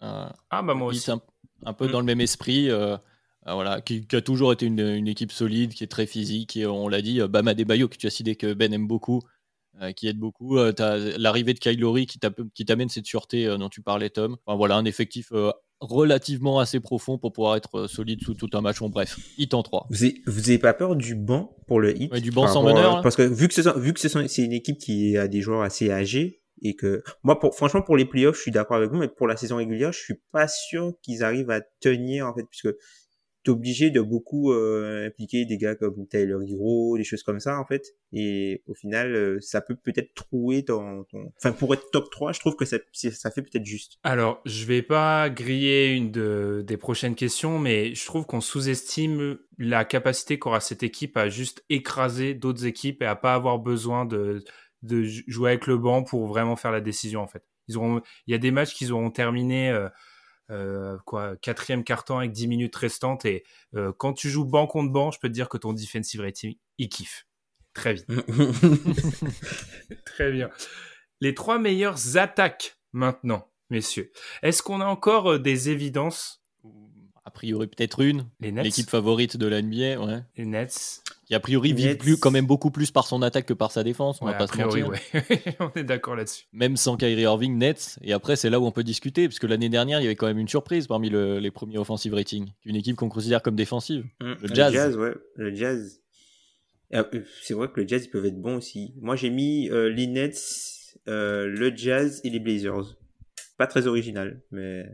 ah 0.00 0.32
bah 0.50 0.74
moi 0.74 0.88
aussi. 0.88 1.10
Un, 1.10 1.72
peu 1.72 1.88
hmm. 1.88 1.90
dans 1.90 2.00
le 2.00 2.06
même 2.06 2.20
esprit. 2.20 2.70
Euh, 2.70 2.96
euh, 3.46 3.52
voilà, 3.52 3.80
qui, 3.80 4.06
a 4.12 4.20
toujours 4.20 4.52
été 4.52 4.66
une, 4.66 5.06
équipe 5.06 5.32
solide, 5.32 5.74
qui 5.74 5.84
est 5.84 5.88
très 5.88 6.06
physique. 6.06 6.56
Et 6.56 6.66
on 6.66 6.88
l'a 6.88 7.02
dit, 7.02 7.20
euh, 7.20 7.28
Bama 7.28 7.54
Bayo, 7.54 7.88
que 7.88 7.96
tu 7.96 8.06
as 8.06 8.10
cité 8.10 8.36
que 8.36 8.54
Ben 8.54 8.72
aime 8.72 8.86
beaucoup, 8.86 9.20
qui 9.96 10.08
aide 10.08 10.18
beaucoup. 10.18 10.58
as 10.58 10.96
l'arrivée 11.18 11.52
de 11.52 11.58
Kylori 11.58 12.06
qui 12.06 12.64
t'amène 12.64 12.88
cette 12.88 13.06
sûreté 13.06 13.46
dont 13.58 13.68
tu 13.68 13.82
parlais, 13.82 14.10
Tom. 14.10 14.36
Enfin, 14.46 14.56
voilà, 14.56 14.76
un 14.76 14.84
effectif 14.84 15.32
relativement 15.80 16.58
assez 16.58 16.80
profond 16.80 17.18
pour 17.18 17.32
pouvoir 17.32 17.56
être 17.56 17.80
euh, 17.80 17.88
solide 17.88 18.20
sous 18.22 18.34
tout 18.34 18.48
un 18.54 18.60
match. 18.60 18.78
Bon, 18.78 18.88
bref, 18.88 19.18
hit 19.38 19.54
en 19.54 19.62
3. 19.62 19.88
Vous 19.90 20.04
avez, 20.04 20.58
pas 20.58 20.74
peur 20.74 20.96
du 20.96 21.14
banc 21.14 21.56
pour 21.66 21.80
le 21.80 22.00
hit? 22.00 22.12
Du 22.14 22.30
banc 22.30 22.46
sans 22.46 22.62
meneur 22.62 23.02
Parce 23.02 23.16
que 23.16 23.22
vu 23.22 23.48
que, 23.48 23.78
vu 23.78 23.92
que 23.92 24.00
c'est 24.00 24.42
une 24.42 24.52
équipe 24.52 24.78
qui 24.78 25.16
a 25.16 25.28
des 25.28 25.40
joueurs 25.40 25.62
assez 25.62 25.90
âgés, 25.90 26.40
et 26.62 26.76
que 26.76 27.02
moi 27.22 27.38
pour 27.38 27.54
franchement 27.54 27.82
pour 27.82 27.96
les 27.96 28.04
playoffs 28.04 28.36
je 28.36 28.42
suis 28.42 28.50
d'accord 28.50 28.76
avec 28.76 28.90
vous 28.90 28.96
mais 28.96 29.08
pour 29.08 29.26
la 29.26 29.36
saison 29.36 29.56
régulière 29.56 29.92
je 29.92 29.98
suis 29.98 30.20
pas 30.32 30.48
sûr 30.48 30.94
qu'ils 31.02 31.22
arrivent 31.24 31.50
à 31.50 31.60
tenir 31.80 32.26
en 32.26 32.34
fait 32.34 32.44
puisque 32.44 32.74
obligé 33.48 33.90
de 33.90 34.00
beaucoup 34.00 34.52
euh, 34.52 35.06
impliquer 35.06 35.44
des 35.44 35.58
gars 35.58 35.74
comme 35.74 36.06
Taylor 36.06 36.42
Hero, 36.42 36.96
des 36.96 37.04
choses 37.04 37.22
comme 37.22 37.40
ça 37.40 37.58
en 37.58 37.64
fait. 37.64 37.94
Et 38.12 38.62
au 38.66 38.74
final, 38.74 39.14
euh, 39.14 39.38
ça 39.40 39.60
peut 39.60 39.76
peut-être 39.76 40.14
trouer 40.14 40.64
ton, 40.64 41.04
Enfin, 41.36 41.52
pour 41.52 41.74
être 41.74 41.90
top 41.90 42.10
3, 42.10 42.32
je 42.32 42.40
trouve 42.40 42.56
que 42.56 42.64
ça, 42.64 42.78
ça 42.92 43.30
fait 43.30 43.42
peut-être 43.42 43.64
juste. 43.64 43.98
Alors, 44.02 44.40
je 44.44 44.64
vais 44.64 44.82
pas 44.82 45.30
griller 45.30 45.92
une 45.92 46.10
de, 46.10 46.64
des 46.66 46.76
prochaines 46.76 47.14
questions, 47.14 47.58
mais 47.58 47.94
je 47.94 48.04
trouve 48.06 48.26
qu'on 48.26 48.40
sous-estime 48.40 49.38
la 49.58 49.84
capacité 49.84 50.38
qu'aura 50.38 50.60
cette 50.60 50.82
équipe 50.82 51.16
à 51.16 51.28
juste 51.28 51.64
écraser 51.70 52.34
d'autres 52.34 52.66
équipes 52.66 53.02
et 53.02 53.06
à 53.06 53.16
pas 53.16 53.34
avoir 53.34 53.58
besoin 53.58 54.04
de, 54.04 54.44
de 54.82 55.02
jouer 55.02 55.50
avec 55.50 55.66
le 55.66 55.78
banc 55.78 56.02
pour 56.02 56.26
vraiment 56.26 56.56
faire 56.56 56.72
la 56.72 56.80
décision 56.80 57.20
en 57.20 57.28
fait. 57.28 57.44
Ils 57.68 57.76
auront, 57.76 58.02
il 58.26 58.32
y 58.32 58.34
a 58.34 58.38
des 58.38 58.50
matchs 58.50 58.74
qu'ils 58.74 58.92
auront 58.92 59.10
terminé... 59.10 59.70
Euh, 59.70 59.88
euh, 60.50 60.98
quoi, 61.06 61.36
quatrième 61.36 61.84
carton 61.84 62.18
avec 62.18 62.32
10 62.32 62.48
minutes 62.48 62.76
restantes. 62.76 63.24
Et 63.24 63.44
euh, 63.74 63.92
quand 63.96 64.12
tu 64.12 64.28
joues 64.28 64.44
banc 64.44 64.66
contre 64.66 64.92
banc, 64.92 65.10
je 65.10 65.18
peux 65.18 65.28
te 65.28 65.32
dire 65.32 65.48
que 65.48 65.58
ton 65.58 65.72
defensive 65.72 66.20
rating, 66.20 66.56
il 66.78 66.88
kiffe. 66.88 67.26
Très 67.72 67.94
vite. 67.94 68.06
Très 70.06 70.30
bien. 70.30 70.50
Les 71.20 71.34
trois 71.34 71.58
meilleures 71.58 72.16
attaques 72.16 72.78
maintenant, 72.92 73.50
messieurs. 73.70 74.12
Est-ce 74.42 74.62
qu'on 74.62 74.80
a 74.80 74.86
encore 74.86 75.32
euh, 75.32 75.38
des 75.38 75.70
évidences? 75.70 76.42
A 77.24 77.30
priori, 77.30 77.66
peut-être 77.66 78.00
une. 78.00 78.28
L'équipe 78.40 78.88
favorite 78.88 79.36
de 79.36 79.46
la 79.46 79.62
NBA, 79.62 79.98
ouais. 79.98 80.22
Les 80.36 80.44
Nets 80.44 81.02
qui 81.26 81.34
a 81.34 81.40
priori 81.40 81.72
vit 81.72 81.94
plus, 81.94 82.16
quand 82.16 82.30
même 82.30 82.46
beaucoup 82.46 82.70
plus 82.70 82.90
par 82.90 83.06
son 83.06 83.22
attaque 83.22 83.46
que 83.46 83.54
par 83.54 83.72
sa 83.72 83.82
défense. 83.82 84.20
On 84.20 84.26
va 84.26 84.34
pas 84.34 84.46
se 84.46 84.56
mentir. 84.56 84.90
on 85.60 85.70
est 85.74 85.84
d'accord 85.84 86.16
là-dessus. 86.16 86.44
Même 86.52 86.76
sans 86.76 86.96
Kyrie 86.96 87.22
Irving, 87.22 87.56
Nets. 87.56 87.98
Et 88.02 88.12
après, 88.12 88.36
c'est 88.36 88.50
là 88.50 88.60
où 88.60 88.66
on 88.66 88.72
peut 88.72 88.84
discuter, 88.84 89.28
parce 89.28 89.38
que 89.38 89.46
l'année 89.46 89.68
dernière, 89.68 90.00
il 90.00 90.04
y 90.04 90.06
avait 90.06 90.16
quand 90.16 90.26
même 90.26 90.38
une 90.38 90.48
surprise 90.48 90.86
parmi 90.86 91.10
les 91.10 91.50
premiers 91.50 91.78
offensive 91.78 92.14
ratings. 92.14 92.50
Une 92.64 92.76
équipe 92.76 92.96
qu'on 92.96 93.08
considère 93.08 93.42
comme 93.42 93.56
défensive. 93.56 94.04
Mm. 94.20 94.32
le 94.40 94.54
Jazz. 94.54 94.72
Le 94.72 94.78
Jazz, 94.78 94.96
ouais. 94.96 95.14
Le 95.36 95.54
Jazz. 95.54 96.00
Euh, 96.94 97.04
c'est 97.42 97.54
vrai 97.54 97.68
que 97.68 97.80
le 97.80 97.88
Jazz, 97.88 98.04
ils 98.04 98.10
peuvent 98.10 98.26
être 98.26 98.40
bons 98.40 98.56
aussi. 98.56 98.94
Moi, 99.00 99.16
j'ai 99.16 99.30
mis 99.30 99.70
euh, 99.70 99.88
les 99.88 100.06
Nets, 100.06 100.38
euh, 101.08 101.46
le 101.46 101.74
Jazz 101.74 102.20
et 102.24 102.30
les 102.30 102.38
Blazers. 102.38 102.96
Pas 103.56 103.66
très 103.66 103.86
original, 103.86 104.42
mais 104.50 104.84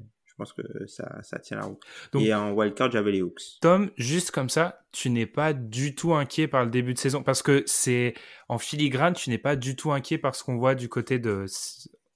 pense 0.41 0.53
que 0.55 0.87
ça, 0.87 1.19
ça 1.23 1.39
tient 1.39 1.59
la 1.59 1.67
route. 1.67 1.83
et 2.19 2.33
en 2.33 2.53
wildcard, 2.53 2.91
j'avais 2.91 3.13
les 3.13 3.21
Hawks. 3.21 3.59
Tom, 3.61 3.91
juste 3.97 4.31
comme 4.31 4.49
ça, 4.49 4.85
tu 4.91 5.11
n'es 5.11 5.27
pas 5.27 5.53
du 5.53 5.95
tout 5.95 6.15
inquiet 6.15 6.49
par 6.49 6.65
le 6.65 6.71
début 6.71 6.95
de 6.95 6.99
saison 6.99 7.23
parce 7.23 7.43
que 7.43 7.63
c'est 7.67 8.15
en 8.49 8.59
filigrane, 8.59 9.15
tu 9.15 9.31
n'es 9.31 9.39
pas 9.39 9.57
du 9.57 9.77
tout 9.77 9.93
inquiet 9.93 10.19
par 10.19 10.35
ce 10.35 10.43
qu'on 10.45 10.57
voit 10.57 10.75
du 10.75 10.89
côté 10.89 11.19
de. 11.19 11.45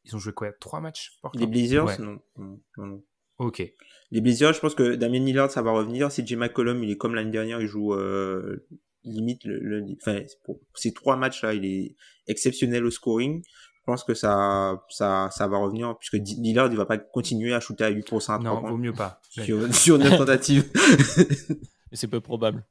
Ils 0.05 0.16
ont 0.16 0.18
joué 0.18 0.33
quoi 0.33 0.53
Trois 0.53 0.81
matchs 0.81 1.18
Les 1.35 1.47
Blazers 1.47 2.01
non. 2.01 3.03
Ok. 3.39 3.62
Les 4.11 4.20
Blazers, 4.20 4.55
je 4.55 4.61
pense 4.61 4.75
que 4.75 4.95
Damien 4.95 5.20
Lillard, 5.20 5.51
ça 5.51 5.61
va 5.61 5.72
revenir. 5.72 6.11
Si 6.11 6.27
Jay 6.27 6.37
McCollum, 6.37 6.83
il 6.83 6.91
est 6.91 6.97
comme 6.97 7.14
l'année 7.14 7.31
dernière, 7.31 7.61
il 7.61 7.66
joue. 7.66 7.95
Euh, 7.95 8.66
limite 9.05 9.45
le, 9.45 9.85
enfin 10.01 10.22
pour 10.45 10.61
ces 10.75 10.93
trois 10.93 11.16
matchs 11.16 11.43
là 11.43 11.53
il 11.53 11.64
est 11.64 11.95
exceptionnel 12.27 12.85
au 12.87 12.91
scoring 12.91 13.43
je 13.87 13.93
pense 13.93 14.03
que 14.03 14.14
ça 14.14 14.82
ça 14.89 15.28
ça 15.30 15.47
va 15.47 15.59
revenir 15.59 15.95
puisque 15.99 16.14
Lillard 16.14 16.70
il 16.70 16.76
va 16.76 16.87
pas 16.87 16.97
continuer 16.97 17.53
à 17.53 17.61
shooter 17.61 17.85
à 17.85 17.91
8% 17.91 18.32
à 18.32 18.39
3 18.39 18.39
non 18.39 18.61
vaut 18.62 18.78
mieux 18.78 18.95
pas. 18.95 19.20
Sur, 19.28 19.74
sur 19.74 19.99
9 19.99 20.16
tentatives. 20.16 20.70
C'est 21.93 22.09
peu 22.09 22.20
probable. 22.20 22.64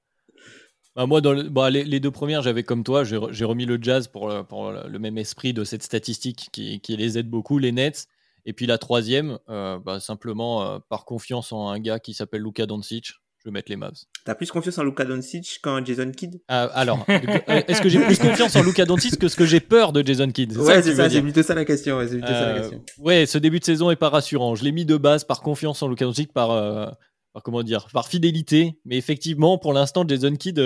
Bah, 0.95 1.05
moi, 1.05 1.22
dans 1.22 1.36
bah, 1.49 1.70
les, 1.70 1.99
deux 1.99 2.11
premières, 2.11 2.41
j'avais 2.41 2.64
comme 2.64 2.84
toi, 2.84 3.03
j'ai 3.03 3.45
remis 3.45 3.66
le 3.66 3.80
jazz 3.82 4.07
pour, 4.07 4.32
pour, 4.47 4.72
le 4.72 4.99
même 4.99 5.18
esprit 5.18 5.53
de 5.53 5.64
cette 5.64 5.84
statistique 5.84 6.49
qui, 6.51 6.80
qui, 6.82 6.97
les 6.97 7.18
aide 7.18 7.30
beaucoup, 7.30 7.57
les 7.57 7.72
Nets. 7.72 8.07
Et 8.45 8.53
puis 8.53 8.66
la 8.66 8.78
troisième, 8.78 9.39
euh, 9.49 9.80
bah, 9.80 9.99
simplement 9.99 10.64
euh, 10.64 10.80
par 10.89 11.05
confiance 11.05 11.53
en 11.53 11.70
un 11.70 11.80
gars 11.80 11.99
qui 11.99 12.14
s'appelle 12.14 12.41
Luka 12.41 12.66
Doncic, 12.66 13.14
je 13.44 13.50
vais 13.50 13.54
mettre 13.54 13.70
les 13.70 13.76
Mavs. 13.76 13.98
T'as 14.24 14.36
plus 14.36 14.50
confiance 14.50 14.78
en 14.78 14.84
Luka 14.84 15.04
Doncic 15.04 15.60
qu'en 15.62 15.84
Jason 15.84 16.10
Kidd? 16.12 16.39
Ah, 16.48 16.64
Alors, 16.74 17.06
euh, 17.10 17.62
est-ce 17.68 17.82
que 17.82 17.89
j'ai 17.89 18.00
plus 18.00 18.18
confiance 18.18 18.56
en 18.56 18.64
Luka 18.64 18.86
Doncic 18.86 19.20
que 19.20 19.28
ce 19.28 19.36
que 19.36 19.46
j'ai 19.46 19.60
peur 19.60 19.91
de 19.91 20.06
Jason 20.06 20.32
Kidd? 20.32 20.56
Ouais, 20.58 20.82
c'est 20.82 20.96
ça, 20.96 21.10
c'est 21.10 21.22
plutôt 21.22 21.44
ça 21.44 21.54
la 21.54 21.66
question. 21.66 21.98
Ouais, 21.98 22.80
ouais, 23.00 23.26
ce 23.26 23.38
début 23.38 23.60
de 23.60 23.66
saison 23.66 23.91
est 23.91 23.98
pas 23.98 24.10
rassurant. 24.10 24.56
Je 24.56 24.64
l'ai 24.64 24.72
mis 24.72 24.86
de 24.86 24.96
base 24.96 25.26
par 25.26 25.41
confiance 25.41 25.84
en 25.84 25.89
Luka 25.89 26.06
Doncic, 26.06 26.32
par, 26.32 26.96
comment 27.44 27.64
dire, 27.64 27.88
par 27.91 28.08
fidélité. 28.08 28.80
Mais 28.86 28.98
effectivement, 28.98 29.58
pour 29.58 29.74
l'instant, 29.74 30.06
Jason 30.08 30.36
Kidd 30.36 30.62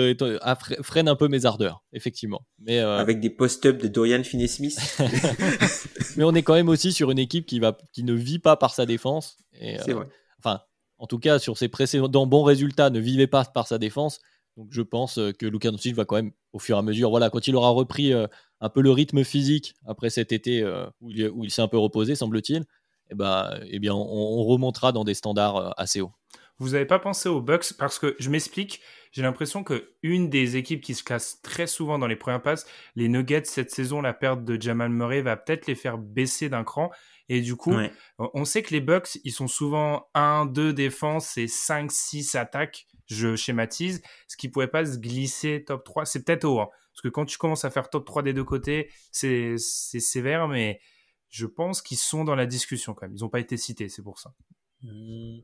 freine 0.82 1.08
un 1.08 1.16
peu 1.16 1.26
mes 1.26 1.46
ardeurs, 1.46 1.82
effectivement. 1.92 2.46
Mais 2.60 2.78
avec 2.78 3.18
des 3.18 3.30
post-up 3.30 3.82
de 3.82 3.88
Dorian 3.88 4.22
Finney-Smith. 4.22 4.78
mais 6.16 6.22
on 6.22 6.34
est 6.34 6.44
quand 6.44 6.54
même 6.54 6.68
aussi 6.68 6.92
sur 6.92 7.10
une 7.10 7.18
équipe 7.18 7.44
qui 7.44 7.58
va, 7.58 7.76
qui 7.92 8.04
ne 8.04 8.12
vit 8.12 8.38
pas 8.38 8.56
par 8.56 8.72
sa 8.72 8.86
défense. 8.86 9.36
C'est 9.60 9.92
vrai. 9.92 10.06
Enfin, 10.38 10.60
en 10.98 11.06
tout 11.06 11.18
cas, 11.18 11.38
sur 11.38 11.56
ses 11.56 11.68
précédents 11.68 12.26
bons 12.26 12.42
résultats, 12.42 12.90
ne 12.90 12.98
vivait 12.98 13.26
pas 13.26 13.44
par 13.44 13.66
sa 13.66 13.78
défense. 13.78 14.20
Donc 14.58 14.68
je 14.72 14.82
pense 14.82 15.18
euh, 15.18 15.32
que 15.32 15.46
Luka 15.46 15.70
Doncic 15.70 15.94
va 15.94 16.04
quand 16.04 16.16
même, 16.16 16.32
au 16.52 16.58
fur 16.58 16.76
et 16.76 16.78
à 16.80 16.82
mesure, 16.82 17.10
voilà, 17.10 17.30
quand 17.30 17.46
il 17.46 17.54
aura 17.54 17.70
repris 17.70 18.12
euh, 18.12 18.26
un 18.60 18.68
peu 18.68 18.82
le 18.82 18.90
rythme 18.90 19.22
physique 19.22 19.74
après 19.86 20.10
cet 20.10 20.32
été 20.32 20.62
euh, 20.62 20.86
où 21.00 21.10
il, 21.44 21.50
s'est 21.50 21.62
un 21.62 21.68
peu 21.68 21.78
reposé, 21.78 22.16
semble-t-il, 22.16 22.64
eh 23.10 23.14
ben, 23.14 23.58
eh 23.70 23.78
bien, 23.78 23.94
on, 23.94 24.44
remontera 24.44 24.90
dans 24.90 25.04
des 25.04 25.14
standards 25.14 25.74
assez 25.78 26.00
hauts. 26.00 26.12
Vous 26.58 26.70
n'avez 26.70 26.86
pas 26.86 26.98
pensé 26.98 27.28
aux 27.28 27.40
Bucks? 27.40 27.72
Parce 27.78 28.00
que 28.00 28.16
je 28.18 28.30
m'explique. 28.30 28.80
J'ai 29.12 29.22
l'impression 29.22 29.62
que 29.62 29.92
une 30.02 30.28
des 30.28 30.56
équipes 30.56 30.82
qui 30.82 30.94
se 30.94 31.04
classe 31.04 31.40
très 31.40 31.68
souvent 31.68 31.98
dans 31.98 32.08
les 32.08 32.16
premières 32.16 32.42
passes, 32.42 32.66
les 32.96 33.08
Nuggets 33.08 33.44
cette 33.44 33.70
saison, 33.70 34.02
la 34.02 34.12
perte 34.12 34.44
de 34.44 34.60
Jamal 34.60 34.90
Murray 34.90 35.22
va 35.22 35.36
peut-être 35.36 35.66
les 35.68 35.76
faire 35.76 35.96
baisser 35.96 36.48
d'un 36.48 36.64
cran. 36.64 36.90
Et 37.28 37.40
du 37.42 37.56
coup, 37.56 37.74
on 38.18 38.44
sait 38.44 38.62
que 38.62 38.72
les 38.72 38.80
Bucks, 38.80 39.18
ils 39.24 39.32
sont 39.32 39.48
souvent 39.48 40.08
1, 40.14 40.46
2 40.46 40.72
défense 40.72 41.36
et 41.36 41.46
5, 41.46 41.92
6 41.92 42.34
attaques. 42.36 42.86
Je 43.06 43.36
schématise. 43.36 44.02
Ce 44.28 44.36
qui 44.36 44.48
pourrait 44.48 44.70
pas 44.70 44.84
se 44.84 44.98
glisser 44.98 45.64
top 45.66 45.84
3, 45.84 46.04
c'est 46.04 46.24
peut-être 46.24 46.44
haut. 46.44 46.60
Hein. 46.60 46.68
parce 46.92 47.02
que 47.02 47.08
quand 47.08 47.24
tu 47.24 47.38
commences 47.38 47.64
à 47.64 47.70
faire 47.70 47.88
top 47.90 48.06
3 48.06 48.22
des 48.22 48.32
deux 48.32 48.44
côtés, 48.44 48.90
c'est 49.12 49.56
sévère, 49.58 50.48
mais 50.48 50.80
je 51.28 51.46
pense 51.46 51.82
qu'ils 51.82 51.98
sont 51.98 52.24
dans 52.24 52.34
la 52.34 52.46
discussion 52.46 52.94
quand 52.94 53.06
même. 53.06 53.16
Ils 53.16 53.20
n'ont 53.20 53.28
pas 53.28 53.40
été 53.40 53.56
cités, 53.56 53.88
c'est 53.88 54.02
pour 54.02 54.18
ça. 54.18 54.34
Mmh. 54.82 55.38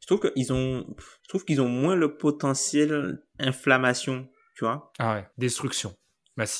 Je 0.00 0.06
trouve 0.06 0.20
qu'ils 0.20 0.52
ont, 0.52 0.86
je 1.22 1.28
trouve 1.28 1.44
qu'ils 1.44 1.60
ont 1.60 1.68
moins 1.68 1.94
le 1.94 2.16
potentiel 2.16 3.22
inflammation, 3.38 4.28
tu 4.54 4.64
vois. 4.64 4.92
Ah 4.98 5.14
ouais, 5.14 5.28
destruction. 5.38 5.94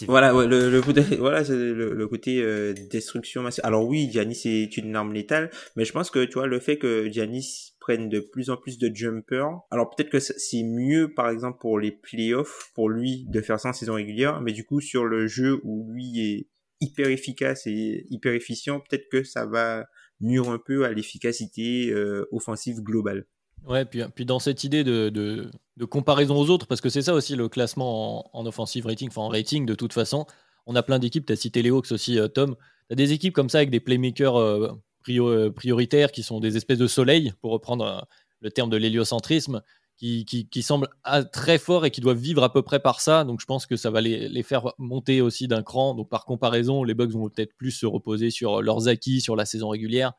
Voilà, 0.08 0.32
le, 0.32 0.70
le, 0.70 0.80
voilà, 1.18 1.44
c'est 1.44 1.54
le, 1.54 2.08
côté 2.08 2.42
euh, 2.42 2.74
destruction 2.90 3.42
massive. 3.42 3.64
Alors 3.64 3.86
oui, 3.86 4.10
Giannis 4.10 4.42
est 4.44 4.76
une 4.76 4.94
arme 4.96 5.12
létale, 5.12 5.50
mais 5.76 5.84
je 5.84 5.92
pense 5.92 6.10
que 6.10 6.24
tu 6.24 6.34
vois 6.34 6.46
le 6.46 6.58
fait 6.58 6.78
que 6.78 7.08
Giannis 7.10 7.74
prenne 7.80 8.08
de 8.08 8.20
plus 8.20 8.50
en 8.50 8.56
plus 8.56 8.78
de 8.78 8.94
jumpers. 8.94 9.60
Alors 9.70 9.90
peut-être 9.90 10.10
que 10.10 10.18
c'est 10.18 10.62
mieux, 10.62 11.14
par 11.14 11.30
exemple 11.30 11.58
pour 11.60 11.78
les 11.78 11.92
playoffs, 11.92 12.70
pour 12.74 12.88
lui 12.88 13.24
de 13.28 13.40
faire 13.40 13.60
ça 13.60 13.70
en 13.70 13.72
saison 13.72 13.94
régulière, 13.94 14.40
mais 14.40 14.52
du 14.52 14.64
coup 14.64 14.80
sur 14.80 15.04
le 15.04 15.26
jeu 15.26 15.60
où 15.62 15.90
lui 15.92 16.20
est 16.20 16.48
hyper 16.80 17.08
efficace 17.08 17.66
et 17.66 18.04
hyper 18.10 18.32
efficient, 18.32 18.80
peut-être 18.80 19.08
que 19.10 19.22
ça 19.22 19.46
va 19.46 19.86
nuire 20.20 20.48
un 20.48 20.58
peu 20.58 20.84
à 20.84 20.92
l'efficacité 20.92 21.90
euh, 21.90 22.26
offensive 22.32 22.82
globale. 22.82 23.26
Ouais, 23.66 23.84
puis, 23.84 24.02
puis 24.14 24.24
dans 24.24 24.38
cette 24.38 24.64
idée 24.64 24.82
de, 24.84 25.10
de, 25.10 25.84
comparaison 25.84 26.36
aux 26.36 26.50
autres, 26.50 26.66
parce 26.66 26.80
que 26.80 26.88
c'est 26.88 27.02
ça 27.02 27.14
aussi 27.14 27.36
le 27.36 27.48
classement 27.48 28.36
en, 28.36 28.46
offensive 28.46 28.86
rating, 28.86 29.08
enfin 29.08 29.22
en 29.22 29.28
rating 29.28 29.66
de 29.66 29.74
toute 29.74 29.92
façon. 29.92 30.26
On 30.66 30.74
a 30.74 30.82
plein 30.82 30.98
d'équipes, 30.98 31.26
tu 31.26 31.32
as 31.32 31.36
cité 31.36 31.62
les 31.62 31.70
Hawks 31.70 31.92
aussi, 31.92 32.18
euh, 32.18 32.28
Tom. 32.28 32.56
Tu 32.88 32.92
as 32.92 32.96
des 32.96 33.12
équipes 33.12 33.34
comme 33.34 33.48
ça 33.48 33.58
avec 33.58 33.70
des 33.70 33.80
playmakers 33.80 34.36
euh, 34.36 34.72
euh, 35.08 35.50
prioritaires 35.50 36.12
qui 36.12 36.22
sont 36.22 36.40
des 36.40 36.56
espèces 36.56 36.78
de 36.78 36.86
soleil, 36.86 37.32
pour 37.40 37.52
reprendre 37.52 38.06
le 38.40 38.50
terme 38.50 38.70
de 38.70 38.76
l'héliocentrisme, 38.76 39.62
qui, 39.98 40.24
qui, 40.24 40.62
semblent 40.62 40.88
ah, 41.02 41.24
très 41.24 41.58
forts 41.58 41.84
et 41.84 41.90
qui 41.90 42.00
doivent 42.00 42.18
vivre 42.18 42.44
à 42.44 42.52
peu 42.52 42.62
près 42.62 42.80
par 42.80 43.00
ça. 43.00 43.24
Donc 43.24 43.40
je 43.40 43.46
pense 43.46 43.66
que 43.66 43.76
ça 43.76 43.90
va 43.90 44.00
les, 44.00 44.28
les 44.28 44.42
faire 44.44 44.72
monter 44.78 45.20
aussi 45.20 45.48
d'un 45.48 45.62
cran. 45.62 45.94
Donc 45.94 46.08
par 46.08 46.24
comparaison, 46.24 46.84
les 46.84 46.94
Bucks 46.94 47.10
vont 47.10 47.28
peut-être 47.28 47.54
plus 47.56 47.72
se 47.72 47.84
reposer 47.84 48.30
sur 48.30 48.62
leurs 48.62 48.86
acquis 48.86 49.20
sur 49.20 49.34
la 49.34 49.44
saison 49.44 49.70
régulière. 49.70 50.12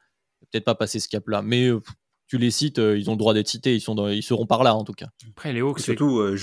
Peut-être 0.51 0.65
pas 0.65 0.75
passer 0.75 0.99
ce 0.99 1.07
cap-là. 1.07 1.41
Mais 1.41 1.69
tu 2.29 2.37
les 2.37 2.51
cites, 2.51 2.77
euh, 2.77 2.97
ils 2.97 3.09
ont 3.09 3.13
le 3.13 3.17
droit 3.17 3.33
d'être 3.33 3.47
cités, 3.47 3.73
ils, 3.73 3.81
sont 3.81 4.07
ils 4.07 4.21
seront 4.21 4.45
par 4.45 4.63
là 4.63 4.75
en 4.75 4.83
tout 4.83 4.93
cas. 4.93 5.07
Après, 5.31 5.51
les 5.51 5.61
Hawks. 5.61 5.79
Surtout, 5.79 6.19
euh, 6.19 6.37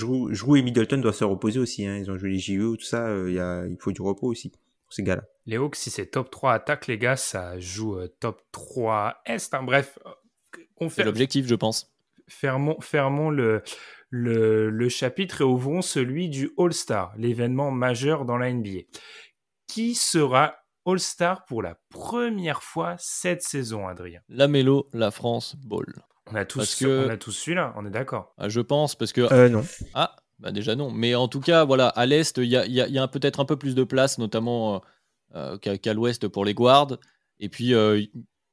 et 0.55 0.61
Middleton 0.61 0.97
doivent 0.97 1.15
se 1.15 1.23
reposer 1.23 1.59
aussi. 1.59 1.87
Hein. 1.87 1.97
Ils 1.97 2.11
ont 2.11 2.17
joué 2.17 2.31
les 2.31 2.39
JO, 2.39 2.75
tout 2.75 2.85
ça. 2.85 3.07
Euh, 3.07 3.31
y 3.31 3.71
il 3.71 3.77
faut 3.79 3.93
du 3.93 4.01
repos 4.01 4.27
aussi 4.27 4.49
pour 4.49 4.59
ces 4.93 5.01
gars-là. 5.03 5.23
Les 5.45 5.55
Hawks, 5.55 5.77
si 5.77 5.89
c'est 5.89 6.07
top 6.07 6.29
3 6.29 6.51
attaque, 6.51 6.87
les 6.87 6.97
gars, 6.97 7.15
ça 7.15 7.57
joue 7.59 7.95
euh, 7.95 8.13
top 8.19 8.41
3 8.51 9.21
Est. 9.25 9.53
Hein. 9.53 9.63
Bref, 9.63 9.97
on 10.75 10.89
fait. 10.89 10.95
C'est 10.95 11.05
l'objectif, 11.05 11.47
je 11.47 11.55
pense. 11.55 11.89
Fermons, 12.27 12.81
fermons 12.81 13.29
le, 13.29 13.63
le, 14.09 14.69
le 14.69 14.89
chapitre 14.89 15.39
et 15.39 15.45
ouvrons 15.45 15.81
celui 15.81 16.27
du 16.27 16.51
All-Star, 16.57 17.13
l'événement 17.17 17.71
majeur 17.71 18.25
dans 18.25 18.37
la 18.37 18.51
NBA. 18.51 18.81
Qui 19.67 19.95
sera 19.95 20.57
All-Star 20.87 21.43
pour 21.43 21.61
la 21.61 21.75
première 21.89 22.63
fois 22.63 22.95
cette 22.97 23.41
saison, 23.41 23.89
Adrien. 23.89 24.21
La 24.29 24.47
Mélo, 24.47 24.87
la 24.93 25.11
France, 25.11 25.57
Ball. 25.57 25.85
On 26.31 26.35
a 26.35 26.45
tous, 26.45 26.81
on 26.85 27.09
a 27.09 27.17
tous 27.17 27.31
celui-là, 27.33 27.73
on 27.75 27.85
est 27.85 27.89
d'accord. 27.89 28.33
Ah, 28.37 28.47
je 28.47 28.61
pense, 28.61 28.95
parce 28.95 29.11
que. 29.11 29.21
Euh, 29.21 29.49
non. 29.49 29.65
Ah, 29.93 30.15
bah 30.39 30.51
déjà 30.51 30.75
non. 30.75 30.89
Mais 30.89 31.13
en 31.13 31.27
tout 31.27 31.41
cas, 31.41 31.65
voilà, 31.65 31.89
à 31.89 32.05
l'Est, 32.05 32.37
il 32.37 32.45
y 32.45 32.55
a, 32.55 32.65
y 32.65 32.97
a 32.97 33.07
peut-être 33.09 33.41
un 33.41 33.45
peu 33.45 33.57
plus 33.57 33.75
de 33.75 33.83
place, 33.83 34.17
notamment 34.17 34.81
euh, 35.35 35.57
euh, 35.65 35.77
qu'à 35.77 35.93
l'Ouest 35.93 36.29
pour 36.29 36.45
les 36.45 36.53
guards. 36.53 36.97
Et 37.39 37.49
puis, 37.49 37.73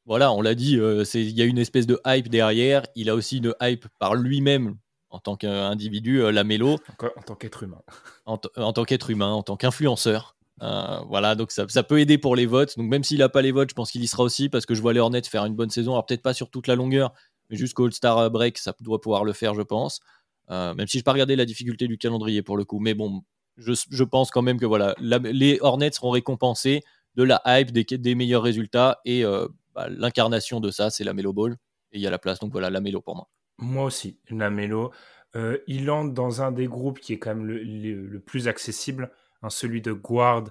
voilà, 0.05 0.33
on 0.33 0.43
l'a 0.43 0.55
dit, 0.57 0.75
il 0.75 1.31
y 1.31 1.43
a 1.43 1.45
une 1.45 1.59
espèce 1.59 1.87
de 1.87 2.01
hype 2.05 2.29
derrière. 2.29 2.83
Il 2.97 3.09
a 3.11 3.15
aussi 3.15 3.39
une 3.39 3.55
hype 3.63 3.87
par 4.01 4.17
lui-même 4.17 4.77
en 5.09 5.21
tant 5.21 5.37
qu'individu, 5.37 6.31
la 6.33 6.43
Mélo. 6.43 6.79
En, 7.17 7.23
tant 7.23 7.37
qu'être 7.37 7.63
humain. 7.63 7.81
En, 8.27 8.41
en 8.57 8.73
tant 8.73 8.85
qu'être 8.85 9.11
humain, 9.11 9.31
en 9.31 9.45
tant 9.45 9.57
qu'influenceur. 9.57 10.37
Euh, 10.63 11.01
voilà, 11.09 11.35
donc 11.35 11.51
ça, 11.51 11.83
peut 11.83 12.01
aider 12.01 12.19
pour 12.19 12.37
les 12.37 12.47
votes. 12.47 12.77
Donc 12.77 12.89
même 12.89 13.05
s'il 13.05 13.19
n'a 13.19 13.29
pas 13.29 13.43
les 13.43 13.53
votes, 13.53 13.71
je 13.71 13.75
pense 13.75 13.91
qu'il 13.91 14.03
y 14.03 14.07
sera 14.07 14.23
aussi 14.23 14.49
parce 14.49 14.67
que 14.67 14.75
je 14.75 14.81
vois 14.81 14.93
les 14.93 15.01
Hornets 15.01 15.23
faire 15.23 15.45
une 15.45 15.55
bonne 15.55 15.71
saison. 15.71 15.93
Alors 15.93 16.07
peut-être 16.07 16.23
pas 16.23 16.35
sur 16.35 16.51
toute 16.51 16.67
la 16.67 16.77
longueur, 16.77 17.13
mais 17.51 17.57
jusqu'au 17.57 17.87
All-Star 17.87 18.31
Break, 18.31 18.59
ça 18.59 18.75
doit 18.81 19.01
pouvoir 19.01 19.25
le 19.25 19.33
faire, 19.33 19.55
je 19.55 19.63
pense. 19.63 20.01
Euh, 20.51 20.75
même 20.75 20.87
si 20.87 20.99
je 20.99 21.01
n'ai 21.01 21.05
pas 21.05 21.13
regardé 21.13 21.37
la 21.37 21.45
difficulté 21.45 21.89
du 21.89 21.99
calendrier 21.99 22.43
pour 22.43 22.57
le 22.57 22.65
coup. 22.65 22.79
Mais 22.79 22.95
bon, 22.95 23.23
je, 23.57 24.05
pense 24.05 24.31
quand 24.31 24.43
même 24.43 24.59
que 24.59 24.67
voilà, 24.67 24.95
les 25.01 25.59
Hornets 25.61 25.93
seront 25.93 26.11
récompensés 26.11 26.83
de 27.17 27.23
la 27.23 27.41
hype, 27.47 27.73
des, 27.73 28.15
meilleurs 28.15 28.43
résultats. 28.43 29.01
Et 29.05 29.25
euh, 29.25 29.49
bah, 29.75 29.89
l'incarnation 29.89 30.61
de 30.61 30.71
ça, 30.71 30.91
c'est 30.91 31.05
la 31.05 31.15
Melo 31.15 31.33
Ball. 31.33 31.57
Et 31.93 31.99
il 31.99 32.01
y 32.01 32.07
a 32.07 32.11
la 32.11 32.19
place, 32.19 32.39
donc 32.41 32.53
voilà, 32.53 32.71
la 32.71 32.81
Melo 32.81 33.01
pour 33.01 33.17
moi. 33.17 33.29
Moi 33.59 33.85
aussi, 33.85 34.19
la 34.31 34.51
Melo. 34.51 34.93
il 35.69 35.91
entre 35.91 36.13
dans 36.13 36.43
un 36.43 36.53
des 36.53 36.67
groupes 36.67 36.99
qui 36.99 37.13
est 37.13 37.19
quand 37.19 37.35
même 37.35 37.47
le 37.47 38.21
plus 38.21 38.49
accessible 38.49 39.11
celui 39.51 39.81
de 39.81 39.93
Guard 39.93 40.45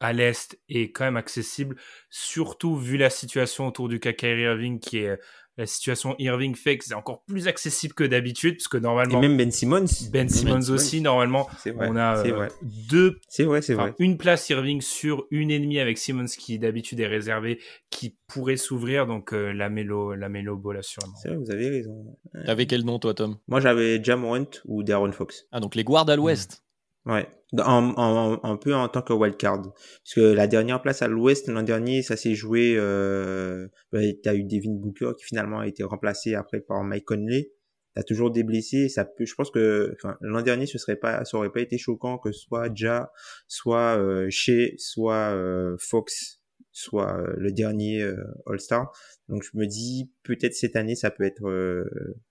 à 0.00 0.12
l'Est 0.12 0.58
est 0.68 0.92
quand 0.92 1.04
même 1.04 1.18
accessible, 1.18 1.76
surtout 2.08 2.76
vu 2.76 2.96
la 2.96 3.10
situation 3.10 3.66
autour 3.66 3.88
du 3.88 4.00
cas 4.00 4.12
Irving, 4.22 4.80
qui 4.80 4.98
est 4.98 5.18
la 5.58 5.66
situation 5.66 6.14
Irving 6.18 6.54
fait 6.54 6.78
que 6.78 6.86
c'est 6.86 6.94
encore 6.94 7.22
plus 7.24 7.46
accessible 7.46 7.92
que 7.92 8.04
d'habitude, 8.04 8.56
parce 8.56 8.68
que 8.68 8.78
normalement... 8.78 9.18
Et 9.18 9.28
même 9.28 9.36
Ben 9.36 9.50
Simmons. 9.50 9.84
Ben 10.10 10.26
Simmons 10.26 10.70
aussi, 10.70 11.02
normalement, 11.02 11.50
on 11.76 11.96
a 11.96 12.24
euh, 12.24 12.48
deux... 12.62 13.20
C'est 13.28 13.44
vrai, 13.44 13.60
c'est 13.60 13.74
vrai. 13.74 13.92
Une 13.98 14.16
place 14.16 14.48
Irving 14.48 14.80
sur 14.80 15.26
une 15.30 15.50
ennemie 15.50 15.80
avec 15.80 15.98
Simmons 15.98 16.24
qui 16.24 16.58
d'habitude 16.58 16.98
est 17.00 17.06
réservée, 17.06 17.60
qui 17.90 18.16
pourrait 18.26 18.56
s'ouvrir, 18.56 19.06
donc 19.06 19.34
euh, 19.34 19.52
la 19.52 19.68
Melo, 19.68 20.14
la 20.14 20.30
Melo 20.30 20.56
Ball 20.56 20.78
assurément. 20.78 21.12
C'est 21.20 21.28
vrai, 21.28 21.36
vous 21.36 21.50
avez 21.50 21.68
raison. 21.68 22.16
T'avais 22.46 22.64
quel 22.64 22.84
nom 22.86 22.98
toi, 22.98 23.12
Tom? 23.12 23.36
Moi 23.46 23.60
j'avais 23.60 24.02
Jamorant 24.02 24.46
ou 24.64 24.82
Darren 24.82 25.12
Fox. 25.12 25.46
Ah, 25.52 25.60
donc 25.60 25.74
les 25.74 25.84
guards 25.84 26.08
à 26.08 26.16
l'ouest. 26.16 26.62
Ouais, 27.06 27.26
un 27.58 28.56
peu 28.60 28.74
en 28.74 28.88
tant 28.88 29.02
que 29.02 29.12
wildcard. 29.12 29.62
Parce 29.62 30.14
que 30.14 30.20
la 30.20 30.46
dernière 30.46 30.82
place 30.82 31.02
à 31.02 31.08
l'ouest, 31.08 31.48
l'an 31.48 31.62
dernier, 31.62 32.02
ça 32.02 32.16
s'est 32.16 32.34
joué... 32.34 32.74
Euh, 32.76 33.68
bah, 33.92 34.00
t'as 34.22 34.34
eu 34.34 34.44
Devin 34.44 34.74
Booker 34.74 35.12
qui 35.18 35.24
finalement 35.24 35.60
a 35.60 35.66
été 35.66 35.82
remplacé 35.82 36.34
après 36.34 36.60
par 36.60 36.82
Mike 36.84 37.06
Conley. 37.06 37.52
T'as 37.94 38.02
toujours 38.02 38.30
des 38.30 38.44
blessés. 38.44 38.88
Ça 38.88 39.04
peut, 39.04 39.24
je 39.24 39.34
pense 39.34 39.50
que 39.50 39.96
l'an 40.20 40.42
dernier, 40.42 40.66
ce 40.66 40.78
serait 40.78 40.96
pas, 40.96 41.24
ça 41.24 41.36
aurait 41.36 41.50
pas 41.50 41.60
été 41.60 41.76
choquant 41.76 42.18
que 42.18 42.32
soit 42.32 42.70
Ja, 42.74 43.10
soit 43.48 43.98
euh, 43.98 44.28
Shea, 44.30 44.74
soit 44.78 45.34
euh, 45.34 45.76
Fox, 45.78 46.40
soit 46.70 47.18
euh, 47.18 47.34
le 47.36 47.50
dernier 47.50 48.02
euh, 48.02 48.16
All-Star. 48.46 48.92
Donc 49.28 49.42
je 49.42 49.58
me 49.58 49.66
dis 49.66 50.12
peut-être 50.22 50.54
cette 50.54 50.76
année, 50.76 50.94
ça 50.94 51.10
peut 51.10 51.24
être 51.24 51.42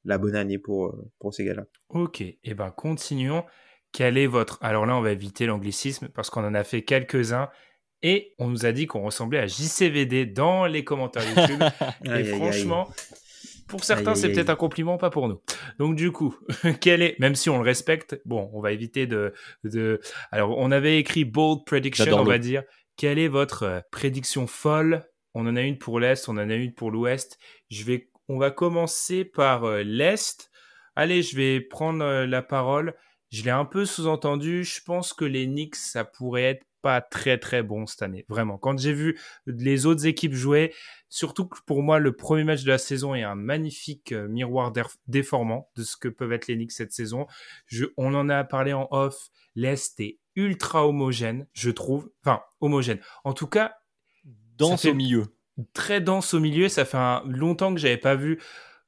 la 0.05 0.17
bonne 0.17 0.35
année 0.35 0.59
pour 0.59 0.95
pour 1.19 1.33
ces 1.33 1.43
gars-là. 1.43 1.65
Ok, 1.89 2.21
et 2.21 2.39
eh 2.43 2.53
ben 2.53 2.71
continuons. 2.71 3.43
Quel 3.91 4.17
est 4.17 4.27
votre... 4.27 4.57
Alors 4.61 4.85
là, 4.85 4.95
on 4.95 5.01
va 5.01 5.11
éviter 5.11 5.45
l'anglicisme 5.45 6.09
parce 6.09 6.29
qu'on 6.29 6.45
en 6.45 6.53
a 6.53 6.63
fait 6.63 6.83
quelques-uns 6.83 7.49
et 8.01 8.33
on 8.39 8.47
nous 8.47 8.65
a 8.65 8.71
dit 8.71 8.87
qu'on 8.87 9.01
ressemblait 9.01 9.39
à 9.39 9.47
JCVD 9.47 10.25
dans 10.25 10.65
les 10.65 10.83
commentaires 10.83 11.23
YouTube. 11.27 11.61
et 12.05 12.09
Aïe, 12.09 12.21
aïe, 12.23 12.31
aïe. 12.31 12.35
franchement, 12.37 12.89
pour 13.69 13.83
certains, 13.83 14.15
c'est 14.15 14.31
peut-être 14.31 14.49
un 14.49 14.55
compliment, 14.55 14.97
pas 14.97 15.09
pour 15.09 15.27
nous. 15.27 15.41
Donc 15.77 15.95
du 15.95 16.11
coup, 16.11 16.35
quel 16.81 17.01
est, 17.01 17.17
même 17.19 17.35
si 17.35 17.49
on 17.49 17.57
le 17.57 17.63
respecte, 17.63 18.19
bon, 18.25 18.49
on 18.53 18.61
va 18.61 18.71
éviter 18.71 19.07
de, 19.07 19.33
de... 19.63 20.01
Alors, 20.31 20.57
on 20.57 20.71
avait 20.71 20.97
écrit 20.97 21.23
bold 21.23 21.65
prediction, 21.65 22.17
on 22.17 22.23
va 22.23 22.39
dire. 22.39 22.63
Quelle 22.97 23.19
est 23.19 23.29
votre 23.29 23.63
euh, 23.63 23.79
prédiction 23.91 24.47
folle? 24.47 25.05
On 25.33 25.47
en 25.47 25.55
a 25.55 25.61
une 25.61 25.77
pour 25.77 25.99
l'Est, 25.99 26.27
on 26.27 26.33
en 26.33 26.49
a 26.49 26.55
une 26.55 26.73
pour 26.73 26.91
l'Ouest. 26.91 27.37
Je 27.69 27.83
vais, 27.83 28.09
on 28.27 28.37
va 28.37 28.51
commencer 28.51 29.23
par 29.23 29.63
euh, 29.63 29.83
l'Est. 29.83 30.49
Allez, 30.95 31.21
je 31.21 31.37
vais 31.37 31.61
prendre 31.61 32.03
euh, 32.03 32.25
la 32.25 32.41
parole. 32.41 32.95
Je 33.29 33.43
l'ai 33.43 33.51
un 33.51 33.65
peu 33.65 33.85
sous-entendu. 33.85 34.63
Je 34.63 34.81
pense 34.83 35.13
que 35.13 35.25
les 35.25 35.45
Knicks, 35.45 35.75
ça 35.75 36.03
pourrait 36.03 36.43
être 36.43 36.65
pas 36.81 37.01
très 37.01 37.37
très 37.37 37.61
bon 37.61 37.85
cette 37.85 38.01
année. 38.01 38.25
Vraiment. 38.29 38.57
Quand 38.57 38.79
j'ai 38.79 38.93
vu 38.93 39.19
les 39.45 39.85
autres 39.85 40.05
équipes 40.05 40.33
jouer, 40.33 40.73
surtout 41.09 41.45
que 41.45 41.57
pour 41.65 41.83
moi, 41.83 41.99
le 41.99 42.15
premier 42.15 42.45
match 42.45 42.63
de 42.63 42.69
la 42.69 42.77
saison 42.77 43.13
est 43.15 43.23
un 43.23 43.35
magnifique 43.35 44.13
euh, 44.13 44.27
miroir 44.29 44.71
déf- 44.71 44.95
déformant 45.07 45.69
de 45.75 45.83
ce 45.83 45.97
que 45.97 46.07
peuvent 46.07 46.31
être 46.31 46.47
les 46.47 46.55
Knicks 46.55 46.71
cette 46.71 46.93
saison. 46.93 47.27
Je, 47.65 47.85
on 47.97 48.13
en 48.13 48.29
a 48.29 48.43
parlé 48.45 48.71
en 48.73 48.87
off. 48.91 49.29
L'Est 49.55 49.99
est 49.99 50.19
ultra 50.35 50.87
homogène, 50.87 51.47
je 51.53 51.69
trouve. 51.69 52.09
Enfin, 52.23 52.41
homogène. 52.61 52.99
En 53.25 53.33
tout 53.33 53.47
cas, 53.47 53.75
fait- 54.83 54.91
au 54.91 54.95
milieu. 54.95 55.25
très 55.73 55.99
dense 55.99 56.33
au 56.33 56.39
milieu. 56.39 56.69
Ça 56.69 56.85
fait 56.85 56.97
un, 56.97 57.23
longtemps 57.27 57.73
que 57.73 57.79
j'avais 57.81 57.97
pas 57.97 58.15
vu 58.15 58.39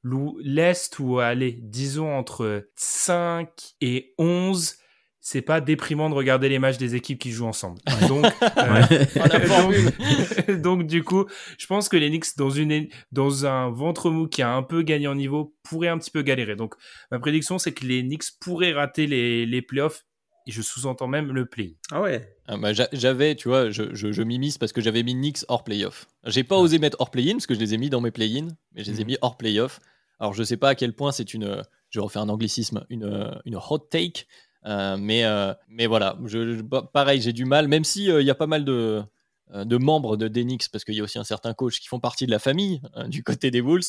l'Est 0.04 0.98
où, 0.98 1.18
allez, 1.18 1.58
disons 1.62 2.12
entre 2.16 2.68
5 2.76 3.48
et 3.80 4.14
11. 4.18 4.76
C'est 5.24 5.40
pas 5.42 5.60
déprimant 5.60 6.10
de 6.10 6.16
regarder 6.16 6.48
les 6.48 6.58
matchs 6.58 6.78
des 6.78 6.96
équipes 6.96 7.20
qui 7.20 7.30
jouent 7.30 7.46
ensemble. 7.46 7.78
Donc, 8.08 8.26
euh, 8.58 8.82
donc, 10.48 10.48
donc, 10.62 10.86
du 10.88 11.04
coup, 11.04 11.26
je 11.58 11.66
pense 11.66 11.88
que 11.88 11.96
les 11.96 12.08
Knicks, 12.08 12.36
dans, 12.36 12.50
une, 12.50 12.88
dans 13.12 13.46
un 13.46 13.70
ventre 13.70 14.10
mou 14.10 14.26
qui 14.26 14.42
a 14.42 14.52
un 14.52 14.64
peu 14.64 14.82
gagné 14.82 15.06
en 15.06 15.14
niveau, 15.14 15.54
pourraient 15.62 15.86
un 15.86 15.98
petit 15.98 16.10
peu 16.10 16.22
galérer. 16.22 16.56
Donc, 16.56 16.74
ma 17.12 17.20
prédiction, 17.20 17.58
c'est 17.58 17.70
que 17.72 17.86
les 17.86 18.02
Knicks 18.02 18.24
pourraient 18.40 18.72
rater 18.72 19.06
les, 19.06 19.46
les 19.46 19.62
playoffs. 19.62 20.02
Et 20.48 20.50
je 20.50 20.60
sous-entends 20.60 21.06
même 21.06 21.30
le 21.30 21.46
play. 21.46 21.76
Ah 21.92 22.00
ouais. 22.02 22.34
Ah, 22.48 22.56
bah, 22.56 22.72
j'a- 22.72 22.88
j'avais, 22.92 23.36
tu 23.36 23.46
vois, 23.46 23.70
je, 23.70 23.94
je, 23.94 24.10
je 24.10 24.22
m'immisce 24.24 24.58
parce 24.58 24.72
que 24.72 24.80
j'avais 24.80 25.04
mis 25.04 25.14
Knicks 25.14 25.44
hors 25.46 25.62
playoff. 25.62 26.08
J'ai 26.26 26.42
pas 26.42 26.56
osé 26.58 26.80
mettre 26.80 26.96
hors 26.98 27.12
play-in 27.12 27.34
parce 27.34 27.46
que 27.46 27.54
je 27.54 27.60
les 27.60 27.74
ai 27.74 27.78
mis 27.78 27.90
dans 27.90 28.00
mes 28.00 28.10
play-in, 28.10 28.48
mais 28.74 28.82
je 28.82 28.90
les 28.90 29.02
ai 29.02 29.04
Mhm. 29.04 29.10
mis 29.10 29.18
hors 29.22 29.36
playoff. 29.36 29.78
Alors 30.22 30.34
je 30.34 30.44
sais 30.44 30.56
pas 30.56 30.68
à 30.68 30.74
quel 30.76 30.94
point 30.94 31.10
c'est 31.10 31.34
une, 31.34 31.64
je 31.90 31.98
refaire 31.98 32.22
un 32.22 32.28
anglicisme, 32.28 32.86
une, 32.90 33.40
une 33.44 33.56
hot 33.56 33.78
take, 33.90 34.26
euh, 34.66 34.96
mais, 34.96 35.24
euh, 35.24 35.52
mais 35.66 35.88
voilà, 35.88 36.16
je, 36.26 36.58
je- 36.58 36.62
bah, 36.62 36.88
pareil, 36.92 37.20
j'ai 37.20 37.32
du 37.32 37.44
mal, 37.44 37.66
même 37.66 37.82
si 37.82 38.08
euh, 38.08 38.20
il 38.22 38.26
y 38.26 38.30
a 38.30 38.36
pas 38.36 38.46
mal 38.46 38.64
de, 38.64 39.02
de 39.52 39.76
membres 39.78 40.16
de 40.16 40.28
Denix, 40.28 40.68
parce 40.68 40.84
qu'il 40.84 40.94
y 40.94 41.00
a 41.00 41.02
aussi 41.02 41.18
un 41.18 41.24
certain 41.24 41.54
coach 41.54 41.80
qui 41.80 41.88
font 41.88 41.98
partie 41.98 42.26
de 42.26 42.30
la 42.30 42.38
famille 42.38 42.80
du 43.08 43.24
côté 43.24 43.50
des 43.50 43.62
Bulls. 43.62 43.82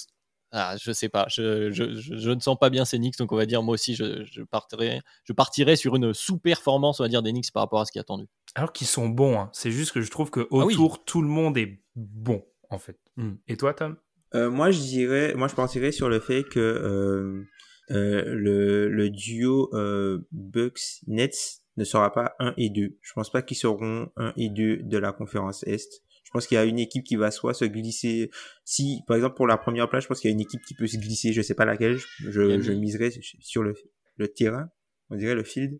Ah, 0.51 0.75
je 0.81 0.91
sais 0.91 1.07
pas, 1.07 1.27
je, 1.29 1.69
je, 1.71 2.29
ne 2.31 2.39
sens 2.39 2.57
pas 2.59 2.71
bien 2.71 2.84
ces 2.84 2.97
Knicks, 2.97 3.17
donc 3.19 3.31
on 3.31 3.36
va 3.36 3.45
dire 3.45 3.61
moi 3.61 3.75
aussi 3.75 3.93
je, 3.93 4.23
je, 4.25 4.41
partirai, 4.41 5.01
je 5.23 5.34
partirai 5.34 5.75
sur 5.75 5.95
une 5.95 6.15
sous-performance, 6.15 6.99
on 6.99 7.03
va 7.03 7.09
dire, 7.09 7.21
des 7.21 7.31
Knicks 7.31 7.51
par 7.51 7.61
rapport 7.61 7.81
à 7.81 7.86
ce 7.86 7.91
qui 7.91 7.99
est 7.99 8.01
attendu. 8.01 8.25
Alors 8.55 8.73
qu'ils 8.73 8.88
sont 8.88 9.07
bons, 9.07 9.39
hein. 9.39 9.49
c'est 9.53 9.71
juste 9.71 9.91
que 9.91 10.01
je 10.01 10.09
trouve 10.09 10.31
que 10.31 10.41
Ah 10.41 10.47
oui. 10.65 10.73
autour 10.73 11.05
tout 11.05 11.21
le 11.21 11.27
monde 11.27 11.57
est 11.59 11.79
bon 11.95 12.43
en 12.71 12.79
fait. 12.79 12.97
Hmm. 13.17 13.34
Et 13.47 13.55
toi, 13.55 13.73
Tom? 13.75 13.97
Euh, 14.36 14.49
moi, 14.49 14.71
je 14.71 14.79
dirais, 14.79 15.34
moi, 15.36 15.47
je 15.47 15.55
partirais 15.55 15.91
sur 15.91 16.09
le 16.09 16.19
fait 16.19 16.43
que 16.43 16.59
euh, 16.59 17.43
euh, 17.91 18.23
le, 18.34 18.89
le 18.89 19.09
duo 19.09 19.69
euh, 19.73 20.19
Bucks 20.31 21.01
Nets 21.07 21.61
ne 21.77 21.84
sera 21.84 22.11
pas 22.11 22.36
1 22.39 22.53
et 22.57 22.69
2. 22.69 22.97
Je 23.01 23.13
pense 23.13 23.31
pas 23.31 23.41
qu'ils 23.41 23.57
seront 23.57 24.09
1 24.17 24.34
et 24.38 24.49
2 24.49 24.77
de 24.84 24.97
la 24.97 25.11
conférence 25.11 25.63
Est. 25.67 26.01
Je 26.23 26.31
pense 26.31 26.47
qu'il 26.47 26.55
y 26.55 26.59
a 26.59 26.63
une 26.65 26.79
équipe 26.79 27.03
qui 27.03 27.15
va 27.15 27.29
soit 27.29 27.53
se 27.53 27.65
glisser. 27.65 28.31
Si, 28.65 29.01
par 29.07 29.15
exemple, 29.17 29.36
pour 29.36 29.45
la 29.45 29.57
première 29.57 29.88
place, 29.89 30.03
je 30.03 30.07
pense 30.07 30.19
qu'il 30.19 30.31
y 30.31 30.34
a 30.34 30.36
une 30.36 30.41
équipe 30.41 30.61
qui 30.67 30.73
peut 30.73 30.88
se 30.88 30.97
glisser. 30.97 31.31
Je 31.31 31.41
sais 31.43 31.53
pas 31.53 31.65
laquelle. 31.65 31.97
Je, 32.19 32.31
je, 32.31 32.59
je 32.61 32.71
miserais 32.73 33.11
sur 33.39 33.61
le, 33.61 33.75
le 34.17 34.27
terrain. 34.29 34.69
On 35.11 35.15
dirait 35.15 35.36
le 35.36 35.43
field. 35.43 35.79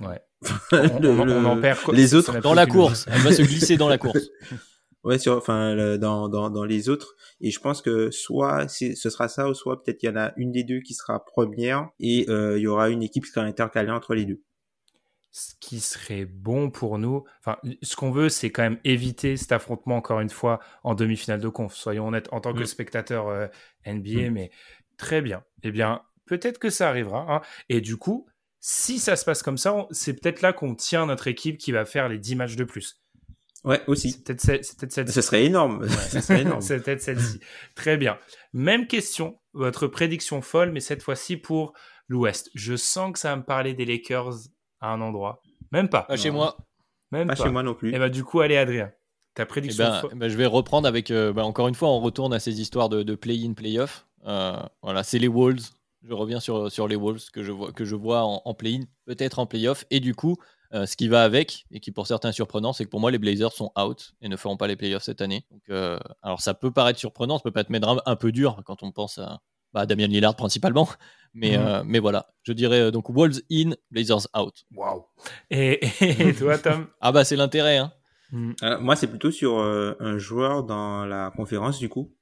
Ouais. 0.00 0.20
On, 0.72 0.98
Le- 1.00 1.10
on- 1.10 1.20
on 1.20 1.24
le- 1.24 1.46
en 1.46 1.60
perd 1.60 1.80
quoi. 1.80 1.94
les 1.94 2.14
autres 2.14 2.40
Dans 2.40 2.54
la 2.54 2.66
course, 2.66 3.06
elle 3.08 3.20
va 3.20 3.32
se 3.32 3.42
glisser 3.42 3.76
dans 3.76 3.88
la 3.88 3.98
course. 3.98 4.28
Ouais, 5.04 5.18
sur, 5.18 5.36
enfin, 5.36 5.74
le- 5.74 5.98
dans, 5.98 6.28
dans, 6.28 6.48
dans 6.50 6.64
les 6.64 6.88
autres. 6.88 7.16
Et 7.40 7.50
je 7.50 7.58
pense 7.60 7.82
que 7.82 8.10
soit 8.12 8.68
ce 8.68 8.94
sera 9.10 9.26
ça, 9.28 9.48
ou 9.48 9.54
soit 9.54 9.82
peut-être 9.82 10.02
il 10.02 10.06
y 10.06 10.08
en 10.10 10.16
a 10.16 10.32
une 10.36 10.52
des 10.52 10.62
deux 10.64 10.80
qui 10.80 10.94
sera 10.94 11.24
première, 11.24 11.88
et 11.98 12.26
euh, 12.28 12.56
il 12.58 12.62
y 12.62 12.66
aura 12.68 12.88
une 12.88 13.02
équipe 13.02 13.24
qui 13.24 13.30
sera 13.30 13.44
intercalée 13.44 13.90
entre 13.90 14.14
les 14.14 14.24
deux. 14.24 14.40
ce 15.34 15.54
qui 15.60 15.80
serait 15.80 16.26
bon 16.26 16.70
pour 16.70 16.98
nous. 16.98 17.24
Enfin, 17.40 17.56
ce 17.82 17.96
qu'on 17.96 18.10
veut, 18.10 18.28
c'est 18.28 18.50
quand 18.50 18.62
même 18.64 18.78
éviter 18.84 19.38
cet 19.38 19.50
affrontement 19.52 19.96
encore 19.96 20.20
une 20.20 20.28
fois 20.28 20.60
en 20.84 20.94
demi-finale 20.94 21.40
de 21.40 21.48
conf. 21.48 21.74
Soyons 21.74 22.08
honnêtes 22.08 22.28
en 22.32 22.40
tant 22.42 22.52
que 22.52 22.60
Mm. 22.64 22.66
spectateur 22.66 23.28
euh, 23.28 23.46
NBA, 23.86 24.28
Mm. 24.28 24.34
mais 24.34 24.50
très 24.98 25.22
bien. 25.22 25.42
Eh 25.62 25.70
bien, 25.70 26.02
peut-être 26.26 26.58
que 26.58 26.68
ça 26.68 26.88
arrivera. 26.90 27.24
hein. 27.34 27.40
Et 27.70 27.80
du 27.80 27.96
coup, 27.96 28.28
si 28.60 28.98
ça 28.98 29.16
se 29.16 29.24
passe 29.24 29.42
comme 29.42 29.56
ça, 29.56 29.74
on- 29.74 29.88
c'est 29.90 30.12
peut-être 30.20 30.42
là 30.42 30.52
qu'on 30.52 30.74
tient 30.74 31.06
notre 31.06 31.26
équipe 31.28 31.56
qui 31.56 31.72
va 31.72 31.86
faire 31.86 32.10
les 32.10 32.18
10 32.18 32.36
matchs 32.36 32.56
de 32.56 32.64
plus. 32.64 33.01
Ouais, 33.64 33.80
aussi. 33.86 34.10
C'est 34.10 34.24
peut-être 34.24 34.40
celle- 34.40 34.64
c'est 34.64 34.78
peut-être 34.78 34.92
celle-ci. 34.92 35.12
Ce 35.12 35.20
serait 35.20 35.44
énorme. 35.44 35.86
Ce 35.88 36.20
serait 36.20 36.42
énorme. 36.42 36.60
C'est 36.62 36.80
peut-être 36.82 37.00
celle-ci. 37.02 37.38
Très 37.76 37.96
bien. 37.96 38.18
Même 38.52 38.86
question, 38.86 39.38
votre 39.52 39.86
prédiction 39.86 40.42
folle, 40.42 40.72
mais 40.72 40.80
cette 40.80 41.02
fois-ci 41.02 41.36
pour 41.36 41.72
l'Ouest. 42.08 42.50
Je 42.54 42.74
sens 42.76 43.12
que 43.12 43.18
ça 43.18 43.30
va 43.30 43.36
me 43.36 43.44
parler 43.44 43.74
des 43.74 43.84
Lakers 43.84 44.34
à 44.80 44.92
un 44.92 45.00
endroit. 45.00 45.40
Même 45.70 45.88
pas. 45.88 46.02
Pas 46.02 46.16
chez 46.16 46.30
moi. 46.30 46.56
Même 47.12 47.28
Pas 47.28 47.36
pas. 47.36 47.44
chez 47.44 47.50
moi 47.50 47.62
non 47.62 47.74
plus. 47.74 47.94
Et 47.94 47.98
bah 47.98 48.08
du 48.08 48.24
coup, 48.24 48.40
allez 48.40 48.56
Adrien. 48.56 48.90
Ta 49.34 49.44
Eh 49.44 49.46
prédiction 49.46 49.84
ben, 49.84 50.00
folle. 50.00 50.10
eh 50.12 50.16
ben, 50.16 50.28
je 50.28 50.36
vais 50.36 50.46
reprendre 50.46 50.86
avec, 50.88 51.10
euh, 51.10 51.32
bah, 51.32 51.44
encore 51.44 51.68
une 51.68 51.74
fois, 51.74 51.88
on 51.88 52.00
retourne 52.00 52.34
à 52.34 52.40
ces 52.40 52.60
histoires 52.60 52.88
de, 52.88 53.02
de 53.02 53.14
play-in, 53.14 53.52
play-off. 53.54 54.06
Euh, 54.26 54.56
voilà, 54.82 55.02
c'est 55.04 55.18
les 55.18 55.28
Wolves. 55.28 55.70
Je 56.02 56.12
reviens 56.12 56.40
sur, 56.40 56.70
sur 56.70 56.88
les 56.88 56.96
Wolves 56.96 57.30
que 57.32 57.42
je 57.42 57.52
vois, 57.52 57.72
que 57.72 57.84
je 57.84 57.94
vois 57.94 58.24
en, 58.24 58.42
en 58.44 58.54
play-in, 58.54 58.80
peut-être 59.06 59.38
en 59.38 59.46
play-off. 59.46 59.84
Et 59.90 60.00
du 60.00 60.14
coup, 60.14 60.36
euh, 60.74 60.86
ce 60.86 60.96
qui 60.96 61.08
va 61.08 61.22
avec, 61.24 61.66
et 61.70 61.80
qui 61.80 61.92
pour 61.92 62.06
certains 62.06 62.30
est 62.30 62.32
surprenant, 62.32 62.72
c'est 62.72 62.84
que 62.84 62.90
pour 62.90 63.00
moi, 63.00 63.10
les 63.10 63.18
Blazers 63.18 63.52
sont 63.52 63.70
out 63.78 64.14
et 64.20 64.28
ne 64.28 64.36
feront 64.36 64.56
pas 64.56 64.66
les 64.66 64.76
play-offs 64.76 65.02
cette 65.02 65.20
année. 65.20 65.44
Donc, 65.50 65.62
euh, 65.70 65.98
alors 66.22 66.40
ça 66.40 66.54
peut 66.54 66.70
paraître 66.70 66.98
surprenant, 66.98 67.38
ça 67.38 67.50
peut 67.50 67.64
te 67.64 67.70
mettre 67.72 67.88
un, 67.88 67.98
un 68.06 68.16
peu 68.16 68.32
dur 68.32 68.62
quand 68.64 68.82
on 68.82 68.90
pense 68.92 69.18
à 69.18 69.40
bah, 69.72 69.86
Damien 69.86 70.06
Lillard 70.08 70.36
principalement. 70.36 70.88
Mais, 71.34 71.56
Mhm. 71.56 71.64
euh, 71.66 71.82
mais 71.86 71.98
voilà, 71.98 72.26
je 72.42 72.52
dirais 72.52 72.92
donc 72.92 73.08
Wolves 73.08 73.40
in, 73.50 73.70
Blazers 73.90 74.26
out. 74.36 74.66
Waouh. 74.74 75.06
Et, 75.50 75.80
et 76.02 76.34
toi, 76.34 76.58
Tom? 76.58 76.88
Ah 77.00 77.10
bah 77.10 77.24
c'est 77.24 77.36
l'intérêt, 77.36 77.78
hein. 77.78 77.90
Hmm. 78.32 78.52
Euh, 78.62 78.78
moi, 78.80 78.96
c'est 78.96 79.06
plutôt 79.06 79.30
sur 79.30 79.58
euh, 79.58 79.94
un 79.98 80.18
joueur 80.18 80.62
dans 80.64 81.06
la 81.06 81.30
conférence, 81.34 81.78
du 81.78 81.88
coup. 81.88 82.14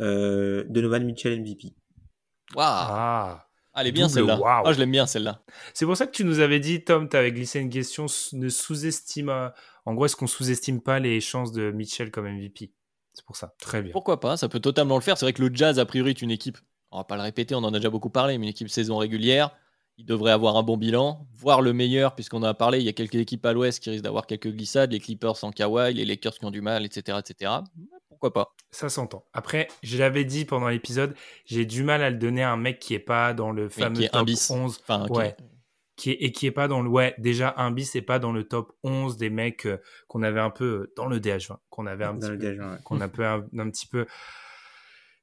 Euh, 0.00 0.64
Donovan 0.68 1.04
Mitchell 1.04 1.40
MVP. 1.40 1.68
Waouh 2.54 2.66
Ah. 2.66 3.47
Elle 3.80 3.86
est 3.88 3.92
bien 3.92 4.08
celle-là. 4.08 4.38
Ah, 4.44 4.72
je 4.72 4.78
l'aime 4.78 4.90
bien 4.90 5.06
celle-là. 5.06 5.42
C'est 5.74 5.86
pour 5.86 5.96
ça 5.96 6.06
que 6.06 6.12
tu 6.12 6.24
nous 6.24 6.40
avais 6.40 6.60
dit, 6.60 6.82
Tom, 6.84 7.08
tu 7.08 7.16
avais 7.16 7.32
glissé 7.32 7.60
une 7.60 7.70
question, 7.70 8.06
ne 8.32 8.48
sous-estime. 8.48 9.28
euh, 9.28 9.48
En 9.86 9.94
gros, 9.94 10.06
est-ce 10.06 10.16
qu'on 10.16 10.26
sous-estime 10.26 10.80
pas 10.80 10.98
les 10.98 11.20
chances 11.20 11.52
de 11.52 11.70
Mitchell 11.70 12.10
comme 12.10 12.26
MVP 12.28 12.72
C'est 13.14 13.24
pour 13.24 13.36
ça. 13.36 13.54
Très 13.60 13.82
bien. 13.82 13.92
Pourquoi 13.92 14.20
pas 14.20 14.36
Ça 14.36 14.48
peut 14.48 14.60
totalement 14.60 14.96
le 14.96 15.02
faire. 15.02 15.16
C'est 15.18 15.24
vrai 15.24 15.32
que 15.32 15.42
le 15.42 15.54
Jazz, 15.54 15.78
a 15.78 15.84
priori, 15.86 16.10
est 16.10 16.22
une 16.22 16.30
équipe, 16.30 16.58
on 16.90 16.98
va 16.98 17.04
pas 17.04 17.16
le 17.16 17.22
répéter, 17.22 17.54
on 17.54 17.58
en 17.58 17.68
a 17.68 17.78
déjà 17.78 17.90
beaucoup 17.90 18.10
parlé, 18.10 18.38
mais 18.38 18.44
une 18.46 18.50
équipe 18.50 18.68
saison 18.68 18.96
régulière. 18.98 19.50
Il 20.00 20.04
devrait 20.06 20.30
avoir 20.30 20.56
un 20.56 20.62
bon 20.62 20.76
bilan, 20.76 21.26
voire 21.34 21.60
le 21.60 21.72
meilleur, 21.72 22.14
puisqu'on 22.14 22.38
en 22.38 22.44
a 22.44 22.54
parlé. 22.54 22.78
Il 22.78 22.84
y 22.84 22.88
a 22.88 22.92
quelques 22.92 23.16
équipes 23.16 23.44
à 23.44 23.52
l'ouest 23.52 23.82
qui 23.82 23.90
risquent 23.90 24.04
d'avoir 24.04 24.26
quelques 24.28 24.48
glissades, 24.48 24.92
les 24.92 25.00
Clippers 25.00 25.36
sans 25.36 25.50
Kawhi, 25.50 25.92
les 25.94 26.04
Lakers 26.04 26.34
qui 26.38 26.44
ont 26.44 26.52
du 26.52 26.60
mal, 26.60 26.84
etc. 26.86 27.18
etc. 27.18 27.50
Pourquoi 28.08 28.32
pas 28.32 28.54
Ça 28.70 28.88
s'entend. 28.88 29.24
Après, 29.32 29.68
je 29.82 29.98
l'avais 29.98 30.24
dit 30.24 30.44
pendant 30.44 30.68
l'épisode, 30.68 31.14
j'ai 31.44 31.64
du 31.66 31.82
mal 31.84 32.02
à 32.02 32.10
le 32.10 32.16
donner 32.16 32.42
à 32.42 32.50
un 32.52 32.56
mec 32.56 32.78
qui 32.78 32.94
est 32.94 32.98
pas 32.98 33.34
dans 33.34 33.52
le 33.52 33.68
fameux 33.68 33.96
qui 33.96 34.04
est 34.04 34.08
un 34.14 34.18
top 34.20 34.26
bis. 34.26 34.50
11. 34.50 34.78
Enfin, 34.82 35.06
qui- 35.06 35.12
Ouais. 35.12 35.36
Qui 35.96 36.10
est, 36.12 36.22
et 36.22 36.30
qui 36.30 36.46
est 36.46 36.52
pas 36.52 36.68
dans 36.68 36.80
le 36.80 36.88
ouais 36.88 37.12
déjà 37.18 37.54
un 37.56 37.72
bis 37.72 37.96
et 37.96 38.02
pas 38.02 38.20
dans 38.20 38.30
le 38.30 38.44
top 38.44 38.72
11 38.84 39.16
des 39.16 39.30
mecs 39.30 39.66
euh, 39.66 39.78
qu'on 40.06 40.22
avait 40.22 40.38
un 40.38 40.50
peu 40.50 40.64
euh, 40.64 40.92
dans 40.96 41.06
le 41.06 41.18
DH20 41.18 41.56
qu'on 41.70 41.86
avait 41.86 42.04
un 42.04 42.14
Dans 42.14 42.20
petit 42.20 42.30
le 42.30 42.38
peu 42.38 42.44
DH20, 42.54 42.70
ouais. 42.70 42.78
qu'on 42.84 43.00
a 43.00 43.08
peu 43.08 43.26
un, 43.26 43.44
un 43.58 43.68
petit 43.68 43.88
peu 43.88 44.06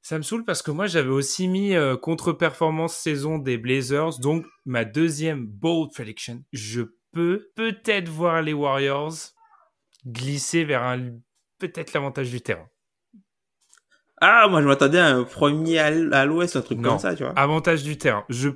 ça 0.01 0.17
me 0.17 0.21
saoule 0.23 0.43
parce 0.43 0.61
que 0.61 0.71
moi 0.71 0.85
j'avais 0.87 1.07
aussi 1.11 1.47
mis 1.47 1.75
euh, 1.75 1.95
contre-performance 1.95 2.93
saison 2.97 3.37
des 3.37 3.57
Blazers 3.57 4.19
donc 4.19 4.45
ma 4.65 4.83
deuxième 4.83 5.45
bold 5.47 5.91
prediction 5.93 6.43
je 6.51 6.81
peux 7.13 7.49
peut-être 7.55 8.09
voir 8.09 8.41
les 8.41 8.51
Warriors 8.51 9.13
glisser 10.05 10.65
vers 10.65 10.83
un 10.83 11.09
peut-être 11.57 11.93
l'avantage 11.93 12.31
du 12.31 12.41
terrain 12.41 12.67
Ah, 14.21 14.47
moi, 14.49 14.61
je 14.61 14.67
m'attendais 14.67 14.97
à 14.99 15.07
un 15.07 15.23
premier 15.23 15.77
à 15.79 16.25
l'ouest, 16.25 16.55
un 16.55 16.61
truc 16.61 16.79
Non. 16.79 16.91
comme 16.91 16.99
ça, 16.99 17.15
tu 17.15 17.23
vois. 17.23 17.33
avantage 17.35 17.83
du 17.83 17.97
terrain 17.97 18.23
je 18.29 18.49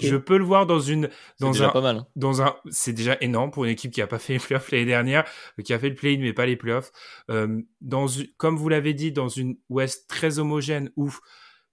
je 0.00 0.16
peux 0.16 0.38
le 0.38 0.44
voir 0.44 0.66
dans 0.66 0.78
une 0.78 1.08
C'est 1.36 1.44
dans 1.44 1.50
déjà 1.50 1.66
un 1.66 1.70
pas 1.70 1.80
mal. 1.80 1.96
hein. 1.96 2.06
dans 2.14 2.42
un, 2.42 2.54
c'est 2.70 2.92
déjà 2.92 3.16
énorme 3.20 3.50
pour 3.50 3.64
une 3.64 3.70
équipe 3.72 3.90
qui 3.92 4.00
a 4.02 4.06
pas 4.06 4.18
fait 4.20 4.34
les 4.34 4.38
playoffs 4.38 4.70
l'année 4.70 4.84
dernière, 4.84 5.24
euh, 5.58 5.62
qui 5.62 5.72
a 5.74 5.78
fait 5.80 5.88
le 5.88 5.96
play-in 5.96 6.20
mais 6.20 6.32
pas 6.32 6.46
les 6.46 6.56
playoffs. 6.56 6.92
Euh, 7.30 7.60
dans 7.80 8.06
une- 8.06 8.28
comme 8.36 8.56
vous 8.56 8.68
l'avez 8.68 8.94
dit, 8.94 9.10
dans 9.10 9.28
une 9.28 9.56
Ouest 9.68 10.08
très 10.08 10.38
homogène 10.38 10.90
où 10.96 11.12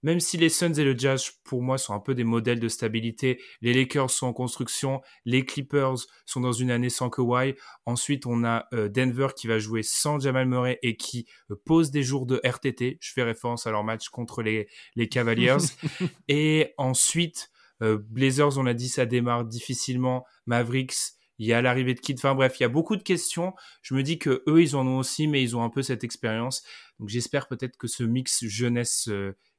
même 0.02 0.20
si 0.20 0.36
les 0.36 0.48
Suns 0.48 0.74
et 0.74 0.84
le 0.84 0.96
Jazz, 0.96 1.30
pour 1.44 1.62
moi, 1.62 1.78
sont 1.78 1.92
un 1.94 2.00
peu 2.00 2.14
des 2.14 2.24
modèles 2.24 2.60
de 2.60 2.68
stabilité, 2.68 3.40
les 3.60 3.72
Lakers 3.72 4.10
sont 4.10 4.28
en 4.28 4.32
construction, 4.32 5.00
les 5.24 5.44
Clippers 5.44 5.96
sont 6.24 6.40
dans 6.40 6.52
une 6.52 6.70
année 6.70 6.90
sans 6.90 7.10
Kawhi. 7.10 7.54
Ensuite, 7.84 8.26
on 8.26 8.44
a 8.44 8.66
euh, 8.72 8.88
Denver 8.88 9.28
qui 9.36 9.46
va 9.46 9.58
jouer 9.58 9.82
sans 9.82 10.20
Jamal 10.20 10.46
Murray 10.46 10.78
et 10.82 10.96
qui 10.96 11.26
euh, 11.50 11.60
pose 11.64 11.90
des 11.90 12.02
jours 12.02 12.26
de 12.26 12.40
RTT. 12.44 12.98
Je 13.00 13.12
fais 13.12 13.22
référence 13.22 13.66
à 13.66 13.70
leur 13.70 13.84
match 13.84 14.08
contre 14.08 14.42
les, 14.42 14.68
les 14.94 15.08
Cavaliers. 15.08 15.56
et 16.28 16.74
ensuite, 16.76 17.50
euh, 17.82 17.98
Blazers, 18.08 18.56
on 18.58 18.62
l'a 18.62 18.74
dit, 18.74 18.88
ça 18.88 19.04
démarre 19.04 19.44
difficilement. 19.44 20.24
Mavericks, 20.46 20.94
il 21.38 21.46
y 21.46 21.52
a 21.52 21.62
l'arrivée 21.62 21.94
de 21.94 22.00
Kid. 22.00 22.18
Enfin 22.18 22.34
bref, 22.34 22.58
il 22.60 22.62
y 22.62 22.66
a 22.66 22.68
beaucoup 22.68 22.96
de 22.96 23.02
questions. 23.02 23.52
Je 23.82 23.94
me 23.94 24.02
dis 24.02 24.18
que 24.18 24.42
eux, 24.48 24.62
ils 24.62 24.76
en 24.76 24.86
ont 24.86 24.98
aussi, 24.98 25.26
mais 25.26 25.42
ils 25.42 25.56
ont 25.56 25.62
un 25.62 25.70
peu 25.70 25.82
cette 25.82 26.04
expérience. 26.04 26.62
Donc 26.98 27.08
j'espère 27.08 27.48
peut-être 27.48 27.76
que 27.76 27.86
ce 27.86 28.02
mix 28.02 28.44
jeunesse 28.44 29.08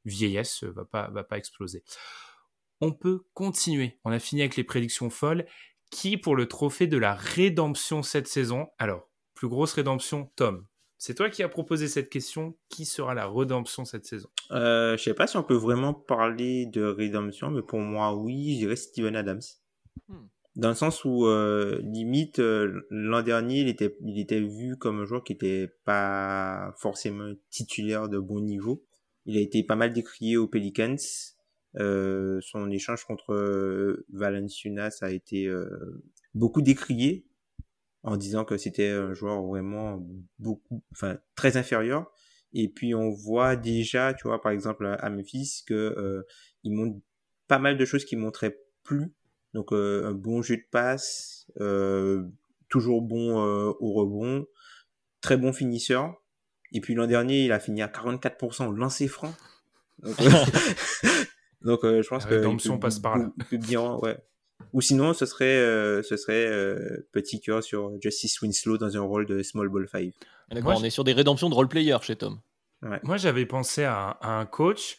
vieillesse 0.05 0.63
va 0.63 0.85
pas, 0.85 1.09
va 1.09 1.23
pas 1.23 1.37
exploser. 1.37 1.83
On 2.81 2.93
peut 2.93 3.23
continuer. 3.33 3.99
On 4.05 4.11
a 4.11 4.19
fini 4.19 4.41
avec 4.41 4.55
les 4.55 4.63
prédictions 4.63 5.09
folles. 5.09 5.45
Qui 5.91 6.17
pour 6.17 6.35
le 6.35 6.47
trophée 6.47 6.87
de 6.87 6.97
la 6.97 7.15
rédemption 7.15 8.03
cette 8.03 8.27
saison? 8.27 8.67
Alors, 8.77 9.09
plus 9.33 9.47
grosse 9.47 9.73
rédemption, 9.73 10.31
Tom. 10.35 10.65
C'est 10.97 11.15
toi 11.15 11.29
qui 11.29 11.43
as 11.43 11.49
proposé 11.49 11.87
cette 11.87 12.09
question. 12.09 12.57
Qui 12.69 12.85
sera 12.85 13.13
la 13.13 13.27
rédemption 13.27 13.85
cette 13.85 14.05
saison? 14.05 14.29
Euh, 14.51 14.97
Je 14.97 15.03
sais 15.03 15.13
pas 15.13 15.27
si 15.27 15.37
on 15.37 15.43
peut 15.43 15.55
vraiment 15.55 15.93
parler 15.93 16.67
de 16.67 16.83
rédemption, 16.83 17.49
mais 17.49 17.61
pour 17.61 17.79
moi, 17.79 18.13
oui, 18.15 18.53
je 18.53 18.59
dirais 18.59 18.75
Steven 18.75 19.15
Adams. 19.15 19.41
Hmm. 20.07 20.27
Dans 20.55 20.69
le 20.69 20.75
sens 20.75 21.05
où, 21.05 21.25
euh, 21.25 21.79
limite, 21.83 22.39
euh, 22.39 22.85
l'an 22.89 23.21
dernier, 23.21 23.61
il 23.61 23.69
était, 23.69 23.95
il 24.01 24.19
était 24.19 24.41
vu 24.41 24.77
comme 24.77 25.01
un 25.01 25.05
joueur 25.05 25.23
qui 25.23 25.33
n'était 25.33 25.73
pas 25.85 26.73
forcément 26.77 27.33
titulaire 27.49 28.09
de 28.09 28.19
bon 28.19 28.41
niveau. 28.41 28.83
Il 29.25 29.37
a 29.37 29.41
été 29.41 29.63
pas 29.63 29.75
mal 29.75 29.93
décrié 29.93 30.37
aux 30.37 30.47
Pelicans. 30.47 30.95
Euh, 31.75 32.39
son 32.41 32.69
échange 32.71 33.05
contre 33.05 33.33
euh, 33.33 34.05
Valenciunas 34.11 34.99
a 35.01 35.11
été 35.11 35.45
euh, 35.45 36.01
beaucoup 36.33 36.61
décrié 36.61 37.27
en 38.01 38.17
disant 38.17 38.43
que 38.43 38.57
c'était 38.57 38.89
un 38.89 39.13
joueur 39.13 39.43
vraiment 39.43 40.03
beaucoup, 40.39 40.83
enfin 40.91 41.19
très 41.35 41.57
inférieur. 41.57 42.11
Et 42.53 42.69
puis 42.69 42.95
on 42.95 43.11
voit 43.11 43.55
déjà, 43.55 44.13
tu 44.13 44.27
vois, 44.27 44.41
par 44.41 44.51
exemple 44.51 44.85
à 44.87 45.09
Memphis 45.09 45.63
que 45.67 45.73
euh, 45.73 46.23
il 46.63 46.73
montre 46.73 46.99
pas 47.47 47.59
mal 47.59 47.77
de 47.77 47.85
choses 47.85 48.05
qui 48.05 48.15
montraient 48.15 48.57
plus. 48.83 49.13
Donc 49.53 49.71
un 49.71 50.13
bon 50.13 50.41
jeu 50.41 50.57
de 50.57 50.65
passe, 50.71 51.47
toujours 52.69 53.01
bon 53.01 53.35
au 53.35 53.93
rebond, 53.93 54.45
très 55.21 55.37
bon 55.37 55.51
finisseur. 55.53 56.18
Et 56.71 56.81
puis 56.81 56.93
l'an 56.93 57.07
dernier, 57.07 57.45
il 57.45 57.51
a 57.51 57.59
fini 57.59 57.81
à 57.81 57.87
44% 57.87 58.67
au 58.67 58.71
lancer 58.71 59.07
franc. 59.07 59.33
Donc, 60.03 60.19
euh, 61.65 61.77
euh, 61.83 62.01
je 62.01 62.07
pense 62.07 62.25
que 62.25 62.35
rédemption 62.35 62.77
passe 62.77 62.99
par 62.99 63.17
là. 63.17 63.29
Bien, 63.51 63.95
ouais. 63.95 64.17
Ou 64.73 64.81
sinon, 64.81 65.13
ce 65.13 65.25
serait, 65.25 65.45
euh, 65.45 66.03
ce 66.03 66.17
serait 66.17 66.47
petit 67.11 67.39
cœur 67.39 67.63
sur 67.63 67.91
Justice 68.01 68.41
Winslow 68.41 68.77
dans 68.77 68.95
un 68.95 69.01
rôle 69.01 69.25
de 69.25 69.41
Small 69.41 69.69
Ball 69.69 69.87
5. 69.87 70.13
D'accord, 70.51 70.79
on 70.79 70.83
est 70.83 70.89
sur 70.89 71.03
des 71.03 71.13
rédemptions 71.13 71.49
de 71.49 71.55
role-player 71.55 71.97
chez 72.01 72.15
Tom. 72.15 72.39
Moi, 73.03 73.17
j'avais 73.17 73.45
pensé 73.45 73.83
à, 73.83 74.17
un 74.21 74.45
coach. 74.45 74.97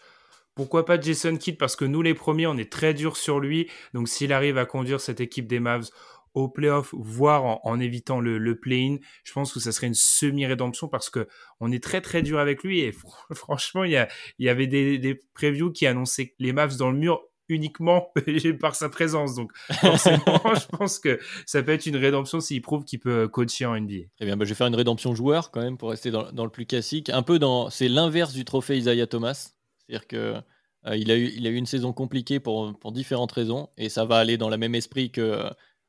Pourquoi 0.54 0.84
pas 0.84 1.00
Jason 1.00 1.36
Kidd? 1.36 1.56
Parce 1.56 1.76
que 1.76 1.84
nous, 1.84 2.02
les 2.02 2.14
premiers, 2.14 2.46
on 2.46 2.56
est 2.56 2.70
très 2.70 2.92
dur 2.92 3.16
sur 3.16 3.40
lui. 3.40 3.70
Donc, 3.94 4.08
s'il 4.08 4.32
arrive 4.32 4.58
à 4.58 4.66
conduire 4.66 5.00
cette 5.00 5.20
équipe 5.20 5.46
des 5.46 5.60
Mavs 5.60 5.88
au 6.34 6.48
playoff, 6.48 6.94
voire 6.96 7.60
en, 7.66 7.80
évitant 7.80 8.20
le, 8.20 8.58
play-in, 8.58 8.96
je 9.24 9.32
pense 9.32 9.52
que 9.52 9.60
ça 9.60 9.72
serait 9.72 9.88
une 9.88 9.94
semi-rédemption 9.94 10.88
parce 10.88 11.10
que 11.10 11.26
on 11.60 11.72
est 11.72 11.82
très 11.82 12.00
très 12.00 12.22
dur 12.22 12.38
avec 12.38 12.62
lui 12.62 12.80
et 12.80 12.92
franchement, 13.32 13.84
il 13.84 13.92
y, 13.92 14.06
il 14.38 14.46
y 14.46 14.48
avait 14.48 14.66
des, 14.66 14.98
des 14.98 15.20
previews 15.34 15.72
qui 15.72 15.86
annonçaient 15.86 16.34
les 16.38 16.52
Mavs 16.52 16.76
dans 16.76 16.90
le 16.90 16.98
mur 16.98 17.20
uniquement 17.50 18.12
par 18.60 18.74
sa 18.74 18.88
présence. 18.88 19.34
Donc 19.34 19.52
forcément, 19.72 20.18
je 20.54 20.66
pense 20.76 20.98
que 20.98 21.18
ça 21.44 21.62
peut 21.62 21.72
être 21.72 21.86
une 21.86 21.96
rédemption 21.96 22.40
s'il 22.40 22.62
prouve 22.62 22.84
qu'il 22.84 23.00
peut 23.00 23.28
coacher 23.28 23.66
en 23.66 23.78
NBA. 23.78 24.06
Très 24.16 24.26
bien, 24.26 24.36
bah, 24.36 24.44
je 24.44 24.50
vais 24.50 24.54
faire 24.54 24.68
une 24.68 24.74
rédemption 24.74 25.14
joueur 25.14 25.50
quand 25.50 25.60
même 25.60 25.76
pour 25.76 25.90
rester 25.90 26.10
dans, 26.10 26.44
le 26.44 26.50
plus 26.50 26.66
classique. 26.66 27.10
Un 27.10 27.22
peu 27.22 27.38
dans, 27.38 27.70
c'est 27.70 27.88
l'inverse 27.88 28.32
du 28.32 28.44
trophée 28.44 28.78
Isaiah 28.78 29.06
Thomas, 29.06 29.52
c'est-à-dire 29.78 30.06
que 30.06 30.36
euh, 30.86 30.96
il, 30.96 31.10
a 31.10 31.16
eu, 31.16 31.30
il 31.36 31.46
a 31.46 31.50
eu 31.50 31.56
une 31.56 31.66
saison 31.66 31.92
compliquée 31.92 32.40
pour, 32.40 32.78
pour 32.78 32.92
différentes 32.92 33.32
raisons 33.32 33.68
et 33.76 33.90
ça 33.90 34.06
va 34.06 34.16
aller 34.16 34.38
dans 34.38 34.48
le 34.48 34.56
même 34.56 34.74
esprit 34.74 35.10
que 35.10 35.44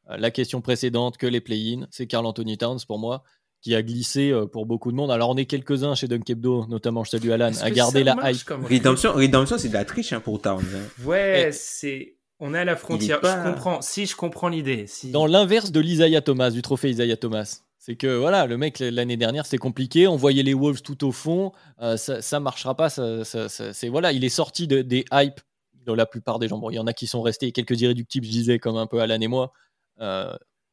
la 0.10 0.32
question 0.32 0.62
précédente 0.62 1.18
que 1.18 1.28
les 1.28 1.42
play-in, 1.42 1.88
c'est 1.90 2.08
Carl 2.08 2.26
Anthony 2.26 2.58
Towns 2.58 2.80
pour 2.88 3.00
moi 3.00 3.24
qui 3.62 3.76
a 3.76 3.84
glissé 3.84 4.32
euh, 4.32 4.48
pour 4.48 4.66
beaucoup 4.66 4.92
de 4.92 4.98
monde. 4.98 5.12
Alors 5.12 5.30
on 5.30 5.38
est 5.38 5.46
quelques-uns 5.46 5.96
chez 5.96 6.08
Dunkebdo, 6.08 6.66
notamment 6.68 7.04
je 7.04 7.12
salue 7.12 7.30
Alan, 7.30 7.52
à 7.62 7.72
garder 7.72 8.04
la 8.04 8.16
hype. 8.24 8.50
Rédemption, 8.66 9.14
rédemption 9.14 9.58
c'est 9.58 9.70
de 9.70 9.74
la 9.74 9.86
triche 9.86 10.14
hein, 10.14 10.20
pour 10.20 10.42
Towns. 10.42 10.64
Hein. 10.76 11.04
Ouais, 11.06 11.50
c'est 11.54 12.16
on 12.40 12.56
est 12.56 12.60
à 12.60 12.66
la 12.66 12.76
frontière. 12.76 13.20
Je 13.22 13.50
comprends. 13.52 13.82
Si 13.82 14.08
je 14.08 14.16
comprends 14.16 14.50
l'idée. 14.50 14.86
Si... 14.88 15.12
Dans 15.12 15.28
l'inverse 15.28 15.72
de 15.72 15.80
l'Isaiah 15.80 16.22
Thomas, 16.22 16.50
du 16.50 16.64
trophée 16.64 16.90
Isaiah 16.90 17.18
Thomas. 17.18 17.62
C'est 17.78 17.96
que 17.96 18.16
voilà, 18.16 18.46
le 18.46 18.58
mec 18.58 18.78
l'année 18.78 19.18
dernière 19.18 19.46
c'était 19.46 19.58
compliqué, 19.58 20.08
on 20.08 20.16
voyait 20.16 20.44
les 20.44 20.54
Wolves 20.54 20.84
tout 20.84 21.04
au 21.04 21.12
fond, 21.12 21.52
euh, 21.82 21.98
ça, 21.98 22.22
ça 22.22 22.40
marchera 22.40 22.76
pas. 22.76 22.90
Ça, 22.90 23.24
c'est 23.24 23.90
voilà, 23.90 24.12
il 24.12 24.24
est 24.24 24.30
sorti 24.30 24.68
de, 24.68 24.84
des 24.84 25.04
hypes 25.12 25.42
de 25.88 25.92
la 25.92 26.06
plupart 26.06 26.38
des 26.38 26.48
gens. 26.48 26.60
Bon, 26.60 26.70
il 26.70 26.76
y 26.76 26.80
en 26.80 26.86
a 26.86 26.94
qui 26.94 27.08
sont 27.08 27.24
restés, 27.24 27.52
quelques 27.52 27.82
irréductibles, 27.82 28.28
je 28.28 28.32
disais 28.32 28.60
comme 28.60 28.78
un 28.78 28.86
peu 28.86 29.02
Alan 29.02 29.20
et 29.20 29.28
moi, 29.28 29.46
euh, 29.46 29.48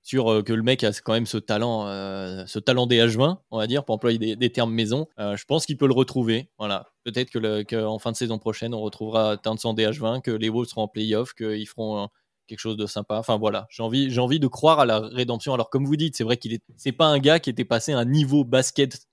sur 0.09 0.33
euh, 0.33 0.43
que 0.43 0.55
le 0.55 0.63
mec 0.63 0.85
a 0.85 0.93
quand 1.05 1.13
même 1.13 1.27
ce 1.27 1.37
talent, 1.37 1.87
euh, 1.87 2.45
ce 2.47 2.59
talent 2.59 2.87
des 2.87 2.99
H20, 2.99 3.39
on 3.51 3.59
va 3.59 3.67
dire, 3.67 3.85
pour 3.85 3.95
employer 3.95 4.37
des, 4.37 4.51
termes 4.51 4.73
maison. 4.73 5.07
je 5.19 5.45
pense 5.45 5.67
qu'il 5.67 5.77
peut 5.77 5.87
le 5.87 5.93
retrouver. 5.93 6.51
Voilà. 6.59 6.93
Peut-être 7.05 7.31
qu'en 7.65 7.99
fin 7.99 8.13
de 8.13 8.17
saison 8.17 8.39
prochaine, 8.39 8.75
on 8.75 8.81
retrouvera 8.81 9.37
Towns 9.37 9.59
en 9.65 9.75
DH20, 9.75 10.23
que 10.23 10.31
les 10.31 10.49
Wolves 10.49 10.69
seront 10.69 10.83
en 10.83 10.89
playoff, 10.89 11.35
qu'ils 11.35 11.69
feront 11.69 12.09
quelque 12.47 12.61
chose 12.61 12.79
de 12.79 12.87
sympa. 12.87 13.19
Enfin 13.19 13.37
voilà, 13.37 13.67
j'ai 13.71 13.83
envie, 13.83 14.11
j'ai 14.11 14.21
envie 14.21 14.41
de 14.41 14.47
croire 14.47 14.81
à 14.81 14.87
la 14.87 15.01
rédemption. 15.01 15.53
Alors 15.53 15.69
comme 15.69 15.85
vous 15.85 15.97
dites, 15.97 16.17
c'est 16.17 16.25
vrai 16.25 16.39
qu'il 16.39 16.55
est, 16.55 16.63
c'est 16.77 16.93
pas 16.93 17.07
un 17.07 17.19
gars 17.19 17.39
qui 17.39 17.51
était 17.51 17.67
passé 17.67 17.93
à 17.93 17.99
un 17.99 18.07
niveau 18.07 18.45
basket 18.45 19.07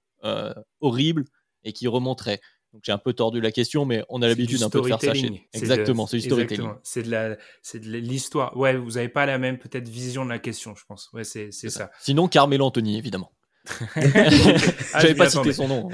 horrible 0.80 1.26
et 1.66 1.74
qui 1.74 1.88
remonterait. 1.88 2.40
Donc 2.76 2.82
j'ai 2.84 2.92
un 2.92 2.98
peu 2.98 3.14
tordu 3.14 3.40
la 3.40 3.54
question, 3.54 3.86
mais 3.86 4.04
on 4.10 4.22
a 4.22 4.28
l'habitude 4.28 4.62
un 4.62 4.70
peu 4.70 4.82
de 4.82 4.88
faire 4.88 5.00
ça 5.00 5.14
chez 5.14 5.48
Exactement, 5.54 6.08
c'est 6.08 6.18
du 6.18 6.24
storytelling. 6.24 6.72
C'est 6.84 7.04
de 7.04 7.10
la, 7.10 7.38
c'est 7.62 7.80
de 7.80 7.90
l'histoire. 7.90 8.58
Ouais, 8.58 8.76
vous 8.76 8.92
n'avez 8.92 9.08
pas 9.08 9.26
la 9.26 9.38
même 9.38 9.58
peut-être 9.58 9.88
vision 9.88 10.26
de 10.26 10.30
la 10.30 10.40
question, 10.40 10.76
je 10.76 10.84
pense. 10.86 11.10
Ouais, 11.14 11.24
c'est, 11.24 11.54
c'est 11.54 11.70
ça. 11.70 11.90
Sinon, 12.02 12.28
Carmelo 12.28 12.66
Anthony, 12.66 12.98
évidemment. 12.98 13.32
ah, 13.96 15.00
J'avais 15.00 15.16
pas 15.16 15.30
cité 15.30 15.54
son 15.54 15.70
nom. 15.70 15.90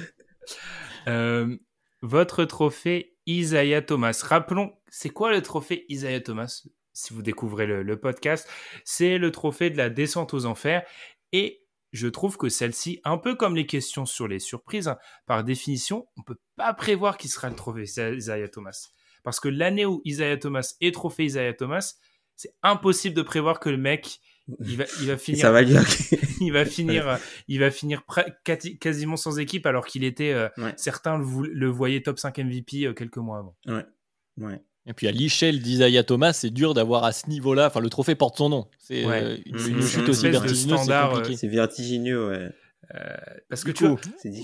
Euh, 1.08 1.56
votre 2.02 2.46
trophée 2.46 3.16
Isaiah 3.28 3.84
Thomas. 3.84 4.20
Rappelons, 4.28 4.74
c'est 4.90 5.12
quoi 5.12 5.30
le 5.32 5.44
trophée 5.44 5.86
Isaiah 5.88 6.22
Thomas 6.22 6.64
Si 6.94 7.14
vous 7.14 7.22
découvrez 7.22 7.68
le, 7.68 7.84
le 7.84 8.00
podcast, 8.00 8.50
c'est 8.86 9.20
le 9.20 9.30
trophée 9.30 9.70
de 9.70 9.78
la 9.78 9.92
descente 9.92 10.34
aux 10.34 10.48
enfers. 10.48 10.82
Et 11.32 11.61
je 11.92 12.08
trouve 12.08 12.38
que 12.38 12.50
celle-ci, 12.50 13.02
un 13.04 13.18
peu 13.18 13.36
comme 13.36 13.56
les 13.56 13.66
questions 13.66 14.06
sur 14.06 14.28
les 14.28 14.40
surprises, 14.40 14.88
hein, 14.88 14.98
par 15.26 15.44
définition, 15.44 16.08
on 16.18 16.24
peut 16.24 16.40
pas 16.56 16.74
prévoir 16.74 17.18
qui 17.18 17.28
sera 17.28 17.50
le 17.50 17.56
trophée 17.56 17.84
Isaiah 17.84 18.48
Thomas. 18.48 18.90
Parce 19.24 19.40
que 19.40 19.50
l'année 19.50 19.86
où 19.86 20.02
Isaiah 20.06 20.38
Thomas 20.38 20.76
est 20.82 20.94
trophée 20.94 21.26
Isaiah 21.26 21.54
Thomas, 21.54 21.96
c'est 22.36 22.56
impossible 22.64 23.16
de 23.16 23.22
prévoir 23.22 23.60
que 23.60 23.70
le 23.70 23.78
mec, 23.78 24.20
il 24.60 24.78
va, 24.78 24.86
il 25.02 25.08
va 25.08 25.18
finir, 25.18 25.42
Ça 25.42 25.52
va 25.52 25.62
il 26.42 26.52
va 26.52 26.66
finir, 26.66 27.20
il 27.48 27.60
va 27.60 27.72
finir 27.72 28.04
quasiment 28.80 29.18
sans 29.18 29.38
équipe 29.38 29.66
alors 29.66 29.86
qu'il 29.86 30.04
était, 30.04 30.34
euh, 30.34 30.50
certains 30.78 31.20
le, 31.20 31.68
voyaient 31.68 32.02
top 32.02 32.20
5 32.20 32.38
MVP 32.40 32.86
euh, 32.86 32.94
quelques 32.94 33.18
mois 33.18 33.40
avant. 33.40 33.56
Ouais, 33.68 33.86
ouais. 34.38 34.64
Et 34.88 34.94
puis 34.94 35.08
à 35.08 35.12
l'échelle 35.12 35.62
d'Isaiah 35.62 36.04
Thomas, 36.04 36.34
c'est 36.34 36.50
dur 36.50 36.74
d'avoir 36.74 37.04
à 37.04 37.12
ce 37.12 37.30
niveau-là. 37.30 37.68
Enfin, 37.68 37.80
le 37.80 37.90
trophée 37.90 38.16
porte 38.16 38.38
son 38.38 38.50
nom. 38.50 38.68
C'est 38.80 39.06
euh, 39.06 39.38
une, 39.46 39.82
chute 39.82 40.10
aussi 40.10 40.30
vertigineuse. 40.30 40.90
Euh, 40.90 41.36
c'est 41.36 41.48
vertigineux, 41.48 42.30
ouais. 42.30 42.50
Euh, 42.96 43.16
parce 43.48 43.64
que 43.64 43.72
tu 43.72 43.88
vois, 43.88 43.98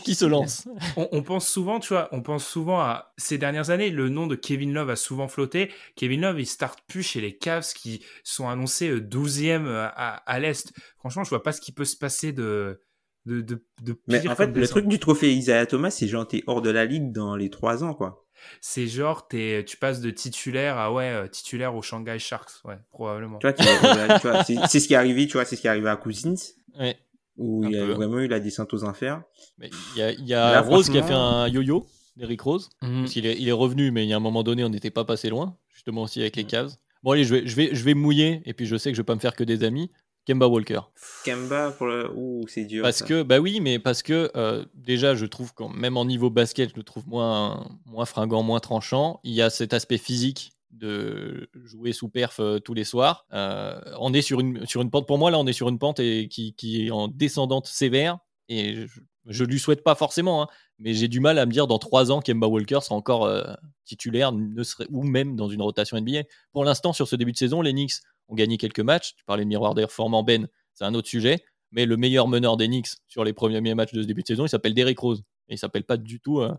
qui 0.06 0.16
se 0.16 0.24
lance? 0.24 0.70
On, 0.96 1.22
pense 1.22 1.48
souvent, 1.48 1.80
tu 1.82 1.90
vois, 1.90 2.08
on 2.14 2.22
pense 2.22 2.46
souvent 2.46 2.80
à 2.80 3.14
ces 3.18 3.38
dernières 3.38 3.72
années. 3.72 3.90
Le 3.90 4.10
nom 4.10 4.26
de 4.26 4.36
Kevin 4.36 4.74
Love 4.74 4.92
a 4.92 4.96
souvent 4.96 5.28
flotté. 5.28 5.70
Kevin 5.96 6.22
Love, 6.22 6.40
il 6.40 6.46
start 6.46 6.80
plus 6.88 7.04
chez 7.04 7.20
les 7.20 7.36
Cavs 7.36 7.74
qui 7.74 8.06
sont 8.24 8.48
annoncés 8.48 9.02
12e 9.02 9.68
à, 9.68 10.12
à 10.16 10.40
l'est. 10.40 10.72
Franchement, 11.00 11.26
je 11.26 11.30
vois 11.30 11.44
pas 11.44 11.52
ce 11.52 11.60
qui 11.60 11.74
peut 11.74 11.84
se 11.84 11.98
passer 11.98 12.32
de 12.32 12.80
de, 13.26 13.42
de, 13.42 13.62
de 13.82 14.00
Mais 14.08 14.26
en 14.28 14.36
fait, 14.36 14.48
le 14.48 14.68
truc 14.68 14.88
du 14.88 15.00
trophée 15.00 15.34
Isaiah 15.34 15.66
Thomas, 15.66 15.90
c'est 15.90 16.08
genre 16.08 16.26
t'es 16.26 16.44
hors 16.48 16.62
de 16.62 16.70
la 16.70 16.86
ligue 16.86 17.12
dans 17.12 17.36
les 17.36 17.50
trois 17.50 17.84
ans, 17.84 17.94
quoi. 17.94 18.27
C'est 18.62 18.88
genre, 18.88 19.28
es, 19.34 19.64
tu 19.66 19.78
passes 19.78 20.02
de 20.02 20.10
titulaire 20.10 20.78
à 20.78 20.92
ouais, 20.92 21.10
euh, 21.10 21.28
titulaire 21.28 21.76
au 21.76 21.82
Shanghai 21.82 22.20
Sharks, 22.20 22.64
ouais, 22.66 22.78
probablement. 22.92 23.40
Tu 23.40 23.48
vois, 23.48 24.44
c'est 24.44 24.80
ce 24.80 24.88
qui 24.88 24.94
est 24.94 24.98
arrivé, 24.98 25.28
tu 25.28 25.34
vois, 25.34 25.46
c'est 25.46 25.56
ce 25.56 25.62
qui 25.62 25.68
est 25.68 25.70
arrivé 25.70 25.90
à 25.90 25.96
Cousins. 25.96 26.36
Ouais. 26.80 26.98
Où 27.38 27.64
il 27.66 27.78
a 27.78 27.86
vraiment 27.86 28.20
eu 28.20 28.28
la 28.28 28.40
descente 28.40 28.74
aux 28.74 28.84
enfers. 28.84 29.22
Il 29.62 29.70
y 29.96 30.02
a, 30.02 30.12
y 30.12 30.34
a 30.34 30.62
Rose 30.62 30.90
qui 30.90 30.98
a 30.98 31.04
fait 31.04 31.14
un 31.14 31.48
yo-yo, 31.48 31.86
Eric 32.20 32.42
Rose. 32.42 32.70
Mhm. 32.82 33.06
il, 33.16 33.26
est, 33.26 33.38
il 33.40 33.48
est 33.48 33.54
revenu, 33.54 33.92
mais 33.92 34.06
il 34.06 34.10
y 34.10 34.14
a 34.14 34.18
un 34.18 34.22
moment 34.22 34.44
donné, 34.44 34.64
on 34.64 34.70
n'était 34.70 34.90
pas 34.90 35.06
passé 35.06 35.30
loin, 35.30 35.56
justement 35.72 36.04
aussi 36.04 36.20
avec 36.22 36.36
les 36.36 36.46
Cavs. 36.46 36.72
Bon, 37.04 37.12
allez, 37.12 37.24
je 37.24 37.36
vais, 37.36 37.48
je, 37.48 37.56
vais, 37.56 37.70
je 37.74 37.84
vais 37.84 37.94
mouiller, 37.94 38.42
et 38.46 38.54
puis 38.54 38.66
je 38.66 38.76
sais 38.76 38.90
que 38.90 38.96
je 38.96 39.02
vais 39.02 39.06
pas 39.06 39.16
me 39.16 39.20
faire 39.20 39.36
que 39.36 39.44
des 39.44 39.64
amis. 39.64 39.92
Kemba 40.28 40.48
Walker. 40.48 40.82
Kemba 41.24 41.72
pour 41.72 41.88
le. 41.88 42.12
C'est 42.48 42.66
dur. 42.66 42.84
Parce 42.84 42.98
ça. 42.98 43.06
que, 43.06 43.24
bah 43.24 43.40
oui, 43.40 43.62
mais 43.62 43.80
parce 43.80 44.04
que 44.04 44.30
euh, 44.36 44.66
déjà, 44.74 45.16
je 45.16 45.26
trouve 45.26 45.54
que 45.54 45.64
même 45.64 45.96
en 45.96 46.04
niveau 46.04 46.30
basket, 46.30 46.72
je 46.72 46.76
le 46.76 46.84
trouve 46.84 47.08
moins, 47.08 47.66
moins 47.86 48.06
fringant, 48.06 48.44
moins 48.44 48.60
tranchant. 48.60 49.22
Il 49.24 49.34
y 49.34 49.42
a 49.42 49.50
cet 49.50 49.74
aspect 49.74 49.98
physique 49.98 50.52
de 50.72 51.50
jouer 51.64 51.94
sous 51.94 52.10
perf 52.10 52.42
euh, 52.42 52.60
tous 52.60 52.74
les 52.74 52.84
soirs. 52.84 53.26
Euh, 53.32 53.80
on 54.00 54.14
est 54.14 54.22
sur 54.22 54.42
une, 54.42 54.66
sur 54.66 54.82
une 54.82 54.92
pente, 54.92 55.08
pour 55.08 55.18
moi, 55.18 55.32
là, 55.32 55.40
on 55.40 55.48
est 55.48 55.54
sur 55.54 55.70
une 55.70 55.80
pente 55.80 56.02
et 56.02 56.28
qui, 56.28 56.54
qui 56.56 56.88
est 56.88 56.92
en 56.92 57.08
descendante 57.08 57.68
sévère. 57.68 58.20
Et 58.50 58.86
je, 58.86 59.00
je 59.28 59.44
lui 59.44 59.60
souhaite 59.60 59.84
pas 59.84 59.96
forcément, 59.96 60.44
hein, 60.44 60.48
mais 60.80 60.94
j'ai 60.94 61.08
du 61.08 61.20
mal 61.20 61.40
à 61.40 61.46
me 61.46 61.52
dire 61.52 61.68
dans 61.68 61.80
trois 61.80 62.12
ans, 62.12 62.22
Kemba 62.22 62.48
Walker 62.48 62.80
sera 62.82 62.96
encore 62.96 63.26
euh, 63.26 63.44
titulaire, 63.86 64.32
ne 64.32 64.64
serait, 64.64 64.88
ou 64.90 65.04
même 65.04 65.36
dans 65.36 65.48
une 65.50 65.62
rotation 65.62 66.00
NBA. 66.00 66.24
Pour 66.52 66.64
l'instant, 66.64 66.94
sur 66.94 67.08
ce 67.08 67.16
début 67.16 67.32
de 67.32 67.38
saison, 67.38 67.62
les 67.62 67.72
Knicks 67.72 67.94
ont 68.30 68.36
gagné 68.36 68.58
quelques 68.58 68.80
matchs. 68.80 69.16
Tu 69.16 69.24
parlais 69.26 69.44
de 69.44 69.50
miroir 69.50 69.74
performant, 69.74 70.24
Ben, 70.24 70.48
c'est 70.74 70.86
un 70.86 70.94
autre 70.94 71.08
sujet. 71.08 71.44
Mais 71.72 71.86
le 71.86 71.98
meilleur 71.98 72.28
meneur 72.28 72.56
des 72.56 72.68
Knicks 72.68 72.90
sur 73.08 73.24
les 73.24 73.34
premiers 73.34 73.76
matchs 73.76 73.94
de 73.94 74.02
ce 74.02 74.08
début 74.08 74.22
de 74.22 74.28
saison, 74.28 74.46
il 74.46 74.50
s'appelle 74.50 74.74
Derrick 74.74 75.00
Rose. 75.00 75.24
Et 75.50 75.56
il 75.56 75.58
s'appelle 75.58 75.84
pas 75.84 75.98
du 75.98 76.20
tout 76.20 76.40
euh, 76.40 76.54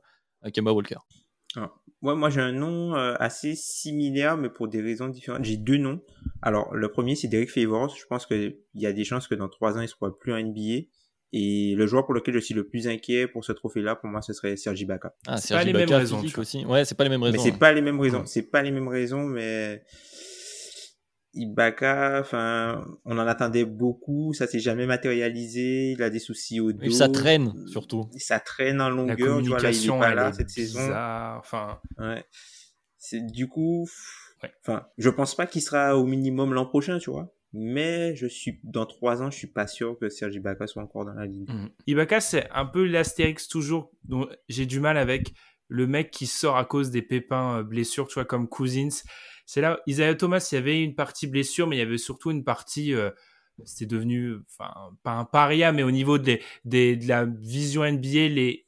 Kemba 0.55 0.73
Walker. 0.73 0.99
Ah. 1.57 1.73
Ouais, 2.01 2.15
moi 2.15 2.31
j'ai 2.31 2.41
un 2.41 2.53
nom 2.53 2.95
euh, 2.95 3.15
assez 3.19 3.57
similaire, 3.57 4.37
mais 4.37 4.51
pour 4.51 4.69
des 4.69 4.81
raisons 4.81 5.09
différentes. 5.09 5.45
J'ai 5.45 5.57
deux 5.57 5.79
noms. 5.79 6.01
Alors, 6.43 6.73
le 6.75 6.89
premier, 6.91 7.17
c'est 7.17 7.27
Derek 7.27 7.51
Favors. 7.51 7.97
Je 7.97 8.07
pense 8.07 8.25
qu'il 8.27 8.57
y 8.75 8.87
a 8.87 8.93
des 8.93 9.05
chances 9.05 9.27
que 9.27 9.35
dans 9.35 9.49
trois 9.49 9.77
ans, 9.77 9.81
il 9.81 9.89
soit 9.89 10.17
plus 10.19 10.33
en 10.33 10.39
NBA. 10.39 10.87
Et 11.33 11.75
le 11.75 11.87
joueur 11.87 12.07
pour 12.07 12.15
lequel 12.15 12.35
je 12.35 12.39
suis 12.39 12.55
le 12.55 12.67
plus 12.67 12.89
inquiet 12.89 13.27
pour 13.27 13.45
ce 13.45 13.53
trophée-là, 13.53 13.97
pour 13.97 14.09
moi, 14.09 14.23
ce 14.23 14.33
serait 14.33 14.57
Sergi 14.57 14.85
Ibaka. 14.85 15.15
Ah, 15.27 15.37
C'est 15.37 15.49
Serge 15.49 15.61
pas 15.61 15.65
les 15.65 15.73
mêmes 15.73 15.91
raisons, 15.91 16.23
aussi. 16.39 16.65
Ouais, 16.65 16.85
c'est 16.85 16.95
pas 16.95 17.05
les 17.05 17.11
mêmes 17.11 17.23
raisons. 17.23 17.37
Mais 17.37 17.51
c'est 17.51 17.59
pas 17.59 17.73
les 17.73 17.83
mêmes 17.83 18.01
raisons. 18.01 18.25
C'est 18.25 18.51
pas 18.51 18.63
les 18.63 18.71
mêmes 18.71 18.89
raisons, 18.89 19.25
mais 19.25 19.83
Ibaka, 21.35 22.19
enfin, 22.21 22.85
on 23.05 23.19
en 23.19 23.27
attendait 23.27 23.65
beaucoup. 23.65 24.33
Ça 24.33 24.47
s'est 24.47 24.59
jamais 24.61 24.87
matérialisé. 24.87 25.93
Il 25.93 26.03
a 26.03 26.11
des 26.11 26.19
soucis 26.19 26.61
au 26.61 26.73
dos. 26.73 26.83
Et 26.83 26.91
ça 26.91 27.09
traîne, 27.09 27.53
surtout. 27.69 28.09
Ça 28.17 28.41
traîne 28.41 28.81
en 28.81 28.89
La 28.89 28.95
longueur. 28.95 29.43
Tu 29.43 29.49
vois, 29.49 29.59
là, 29.61 29.71
il 29.71 29.85
est 29.85 29.89
pas 29.89 30.15
là 30.15 30.29
est 30.29 30.33
cette 30.33 30.51
saison. 30.51 30.81
bizarre. 30.81 31.39
Enfin, 31.39 31.81
Ouais. 31.99 32.25
C'est 32.97 33.25
du 33.25 33.47
coup, 33.49 33.89
Ouais. 34.43 34.51
enfin, 34.63 34.87
je 34.99 35.09
pense 35.11 35.35
pas 35.37 35.47
qu'il 35.47 35.63
sera 35.63 35.97
au 35.97 36.05
minimum 36.05 36.53
l'an 36.55 36.67
prochain, 36.67 36.99
tu 36.99 37.11
vois. 37.11 37.33
Mais 37.53 38.15
je 38.17 38.27
suis 38.27 38.61
dans 38.63 38.85
trois 38.87 39.23
ans, 39.23 39.31
je 39.31 39.37
suis 39.39 39.47
pas 39.47 39.67
sûr 39.67 39.97
que 39.99 40.09
Serge 40.11 40.35
Ibaka 40.35 40.67
soit 40.67 40.83
encore 40.83 41.05
dans 41.07 41.15
la 41.15 41.25
ligne. 41.27 41.47
Mhm. 41.49 41.71
Ibaka, 41.87 42.21
c'est 42.21 42.49
un 42.51 42.67
peu 42.67 42.85
l'astérix 42.85 43.49
toujours 43.49 43.91
dont 44.05 44.29
j'ai 44.49 44.67
du 44.67 44.81
mal 44.81 44.99
avec 44.99 45.33
le 45.69 45.87
mec 45.87 46.11
qui 46.11 46.27
sort 46.27 46.57
à 46.57 46.65
cause 46.65 46.91
des 46.91 47.03
pépins 47.03 47.59
euh, 47.59 47.63
blessures, 47.63 48.07
tu 48.09 48.15
vois, 48.15 48.25
comme 48.25 48.49
Cousins. 48.49 48.89
C'est 49.49 49.63
là, 49.63 49.81
Isaiah 49.87 50.15
Thomas, 50.15 50.47
il 50.53 50.57
y 50.57 50.59
avait 50.59 50.83
une 50.83 50.95
partie 50.95 51.27
blessure, 51.27 51.67
mais 51.67 51.77
il 51.77 51.79
y 51.79 51.83
avait 51.83 51.97
surtout 51.97 52.31
une 52.31 52.45
partie, 52.45 52.93
euh, 52.93 53.11
c'était 53.65 53.87
devenu, 53.87 54.37
enfin, 54.51 54.71
pas 55.03 55.13
un 55.13 55.25
paria, 55.25 55.73
mais 55.73 55.83
au 55.83 55.91
niveau 55.91 56.19
des, 56.19 56.43
des, 56.67 56.97
de 56.97 57.09
la 57.09 57.25
vision 57.25 57.83
NBA, 57.83 58.29
les, 58.29 58.67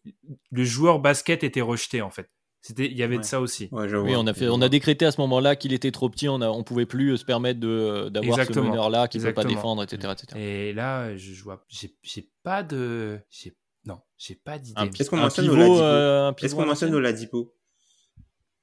le 0.51 0.65
joueur 0.65 0.99
basket 0.99 1.45
était 1.45 1.61
rejeté, 1.61 2.01
en 2.01 2.09
fait. 2.09 2.31
C'était, 2.63 2.87
il 2.87 2.97
y 2.97 3.03
avait 3.03 3.19
de 3.19 3.25
ça 3.25 3.43
aussi. 3.43 3.69
Ouais, 3.73 3.91
je 3.91 3.97
Oui, 3.99 4.15
on 4.17 4.27
a, 4.27 4.33
fait, 4.33 4.49
on 4.49 4.63
a 4.63 4.71
décrété 4.71 5.05
à 5.05 5.11
ce 5.11 5.21
moment-là 5.21 5.55
qu'il 5.55 5.75
était 5.75 5.91
trop 5.91 6.09
petit, 6.09 6.31
on, 6.31 6.41
a, 6.41 6.49
on 6.49 6.65
pouvait 6.65 6.87
plus 6.87 7.19
se 7.19 7.27
permettre 7.27 7.61
de, 7.61 8.09
d'avoir 8.09 8.43
ce 8.43 8.59
meneur-là 8.59 9.07
qui 9.09 9.19
ne 9.19 9.25
peut 9.25 9.35
pas 9.35 9.45
défendre, 9.45 9.83
etc. 9.83 10.15
etc. 10.15 10.41
Et 10.41 10.73
là, 10.73 11.15
je, 11.15 11.35
je 11.35 11.45
vois, 11.45 11.63
j'ai, 11.69 11.95
j'ai 12.03 12.31
pas 12.43 12.63
de, 12.63 13.21
j'ai, 13.29 13.55
non, 13.85 13.99
j'ai 14.17 14.35
pas 14.35 14.59
d'idée. 14.59 14.81
Est-ce 14.99 15.11
qu'on 15.11 15.19
mentionne 15.19 15.51
Oladipo 15.51 15.81
euh, 15.83 16.33
Est-ce 16.41 16.55
qu'on 16.55 16.65
mentionne 16.65 16.95
Oladipo? 16.95 17.55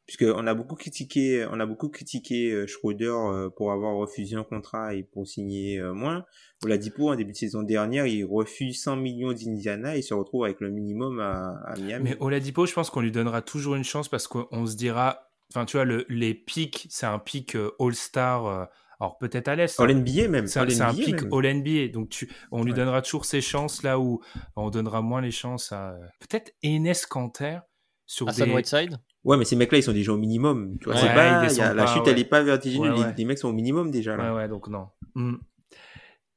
Puisque 0.08 0.24
on 0.24 0.48
a 0.48 0.54
beaucoup 0.54 0.76
critiqué, 0.76 1.46
on 1.52 1.60
a 1.60 1.66
beaucoup 1.66 1.90
critiqué 1.90 2.52
euh, 2.52 2.66
Schroeder 2.66 3.12
euh, 3.12 3.50
pour 3.50 3.74
avoir 3.74 3.98
refusé 3.98 4.38
un 4.38 4.44
contrat 4.46 4.94
et 4.96 5.04
pour 5.04 5.28
signer 5.28 5.80
euh, 5.80 5.94
moins. 5.94 6.24
Oladipo, 6.64 7.10
en 7.10 7.16
début 7.16 7.34
de 7.34 7.38
saison 7.38 7.62
dernière, 7.62 8.08
il 8.08 8.24
refuse 8.24 8.82
100 8.82 8.96
millions 8.96 9.34
d'Indiana 9.34 9.98
et 9.98 10.02
se 10.02 10.14
retrouve 10.14 10.46
avec 10.46 10.62
le 10.62 10.72
minimum 10.72 11.20
à, 11.20 11.60
à 11.66 11.76
Miami. 11.78 12.12
Mais 12.12 12.18
Oladipo, 12.22 12.66
je 12.66 12.74
pense 12.74 12.90
qu'on 12.90 13.02
lui 13.02 13.12
donnera 13.12 13.42
toujours 13.42 13.76
une 13.76 13.84
chance 13.84 14.08
parce 14.08 14.28
qu'on 14.28 14.66
se 14.66 14.78
dira, 14.78 15.30
enfin, 15.54 15.66
tu 15.66 15.76
vois, 15.76 15.84
le, 15.86 16.06
les 16.08 16.34
pics, 16.34 16.88
c'est 16.90 17.06
un 17.06 17.20
pic 17.20 17.58
All-Star, 17.78 18.70
alors 19.00 19.18
peut-être 19.18 19.48
à 19.50 19.56
l'Est. 19.56 19.80
All 19.80 19.92
hein. 19.92 19.96
NBA 19.96 20.28
même. 20.30 20.48
C'est 20.48 20.60
un, 20.60 20.64
All 20.64 20.94
NBA 20.94 20.94
pic 21.06 21.22
même. 21.24 21.34
All-NBA. 21.34 21.88
Donc, 21.94 22.10
tu, 22.10 22.32
on 22.52 22.64
lui 22.64 22.72
Ouais. 22.72 22.78
donnera 22.78 23.02
toujours 23.02 23.26
ses 23.26 23.42
chances 23.42 23.84
là 23.84 24.00
où 24.00 24.22
on 24.56 24.70
donnera 24.70 25.02
moins 25.02 25.22
les 25.22 25.32
chances 25.32 25.72
à 25.72 25.96
peut-être 26.20 26.54
Enes 26.64 26.94
Kanter 27.10 27.60
sur 28.08 28.28
Hassan 28.28 28.48
des. 28.50 28.56
Whiteside 28.56 28.98
Ouais, 29.24 29.38
mais 29.38 29.46
ces 29.46 29.56
mecs-là, 29.58 29.78
ils 29.78 29.84
sont 29.84 29.92
déjà 29.94 30.14
au 30.14 30.18
minimum. 30.18 30.78
Tu 30.80 30.86
vois, 30.86 30.96
Ouais, 30.96 31.02
c'est 31.02 31.08
ils 31.08 31.14
pas, 31.14 31.28
il 31.28 31.32
y 31.32 31.36
a- 31.36 31.42
descendent 31.42 31.76
la 31.76 31.86
chute, 31.88 32.04
ouais. 32.04 32.12
elle 32.12 32.20
est 32.20 32.24
pas 32.26 32.42
vertigineuse. 32.42 32.90
Ouais, 32.92 32.96
Les, 32.98 33.04
ouais. 33.04 33.14
les 33.18 33.26
mecs 33.26 33.38
sont 33.38 33.50
au 33.50 33.54
minimum 33.54 33.92
déjà 33.92 34.16
là. 34.16 34.32
Ouais, 34.34 34.38
ouais, 34.44 34.48
donc 34.48 34.68
non. 34.70 34.88
Hmm. 35.16 35.36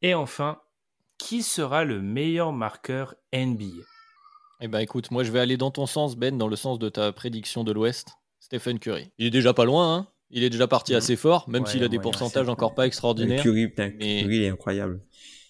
Et 0.03 0.15
enfin, 0.15 0.59
qui 1.19 1.43
sera 1.43 1.85
le 1.85 2.01
meilleur 2.03 2.53
marqueur 2.53 3.15
NBA 3.33 3.67
Eh 4.61 4.69
ben 4.69 4.81
écoute, 4.81 5.11
moi 5.11 5.23
je 5.23 5.31
vais 5.31 5.39
aller 5.41 5.57
dans 5.57 5.71
ton 5.71 5.87
sens, 5.87 6.17
Ben, 6.17 6.37
dans 6.37 6.49
le 6.49 6.57
sens 6.57 6.79
de 6.79 6.89
ta 6.89 7.13
prédiction 7.13 7.63
de 7.65 7.73
l'Ouest. 7.73 8.09
Stephen 8.41 8.79
Curry. 8.79 9.13
Il 9.19 9.27
est 9.27 9.31
déjà 9.31 9.53
pas 9.55 9.65
loin, 9.65 9.95
hein 9.97 10.07
il 10.33 10.43
est 10.45 10.51
déjà 10.51 10.67
parti 10.69 10.93
Mhm. 10.93 10.99
assez 10.99 11.17
fort, 11.17 11.49
même 11.49 11.63
Ouais, 11.65 11.69
s'il 11.71 11.83
a 11.85 11.89
des 11.89 11.99
pourcentages 11.99 12.49
encore 12.49 12.75
pas 12.75 12.87
extraordinaires. 12.87 13.43
Curry, 13.43 13.69
putain, 13.69 13.91
Mais- 13.99 14.23
Curry, 14.23 14.37
il 14.37 14.43
est 14.45 14.49
incroyable. 14.49 15.01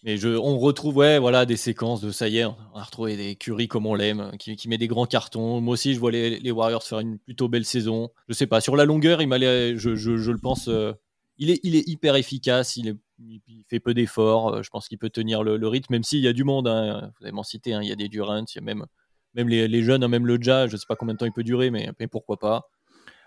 Mais 0.02 0.16
je, 0.16 0.28
on 0.28 0.58
retrouve 0.58 0.96
ouais, 0.96 1.18
voilà, 1.18 1.44
des 1.44 1.56
séquences 1.58 2.00
de 2.00 2.10
ça 2.10 2.26
y 2.28 2.38
est, 2.38 2.44
on 2.46 2.56
a 2.74 2.82
retrouvé 2.82 3.16
des 3.18 3.36
Curry 3.36 3.68
comme 3.68 3.84
on 3.84 3.94
l'aime, 3.94 4.32
qui, 4.38 4.56
qui 4.56 4.68
met 4.68 4.78
des 4.78 4.88
grands 4.88 5.04
cartons. 5.04 5.60
Moi 5.60 5.74
aussi, 5.74 5.92
je 5.94 6.00
vois 6.00 6.10
les, 6.10 6.38
les 6.40 6.50
Warriors 6.50 6.82
faire 6.82 7.00
une 7.00 7.18
plutôt 7.18 7.48
belle 7.48 7.66
saison. 7.66 8.10
Je 8.28 8.32
sais 8.32 8.46
pas, 8.46 8.62
sur 8.62 8.76
la 8.76 8.86
longueur, 8.86 9.20
il 9.20 9.26
m'a 9.28 9.38
je, 9.38 9.76
je, 9.76 9.94
je 10.16 10.30
le 10.30 10.38
pense, 10.38 10.68
euh, 10.68 10.94
il, 11.36 11.50
est, 11.50 11.60
il 11.64 11.76
est 11.76 11.86
hyper 11.86 12.16
efficace, 12.16 12.76
il, 12.78 12.88
est, 12.88 12.96
il 13.18 13.62
fait 13.68 13.80
peu 13.80 13.92
d'efforts. 13.92 14.54
euh, 14.54 14.62
Je 14.62 14.70
pense 14.70 14.88
qu'il 14.88 14.96
peut 14.96 15.10
tenir 15.10 15.42
le, 15.42 15.58
le 15.58 15.68
rythme, 15.68 15.92
même 15.92 16.02
s'il 16.04 16.20
y 16.20 16.28
a 16.28 16.32
du 16.32 16.44
monde. 16.44 16.66
hein, 16.66 17.12
vous 17.18 17.26
avez 17.26 17.32
m'en 17.32 17.42
cité, 17.42 17.74
hein, 17.74 17.80
il 17.82 17.88
y 17.88 17.92
a 17.92 17.96
des 17.96 18.08
Durant, 18.08 18.38
il 18.42 18.56
y 18.56 18.58
a 18.58 18.62
même, 18.62 18.86
même 19.34 19.48
les, 19.50 19.68
les 19.68 19.82
jeunes, 19.82 20.02
hein, 20.02 20.08
même 20.08 20.26
le 20.26 20.38
Ja, 20.40 20.66
je 20.66 20.78
sais 20.78 20.86
pas 20.88 20.96
combien 20.96 21.12
de 21.12 21.18
temps 21.18 21.26
il 21.26 21.32
peut 21.32 21.44
durer, 21.44 21.70
mais, 21.70 21.90
mais 22.00 22.06
pourquoi 22.06 22.38
pas. 22.38 22.70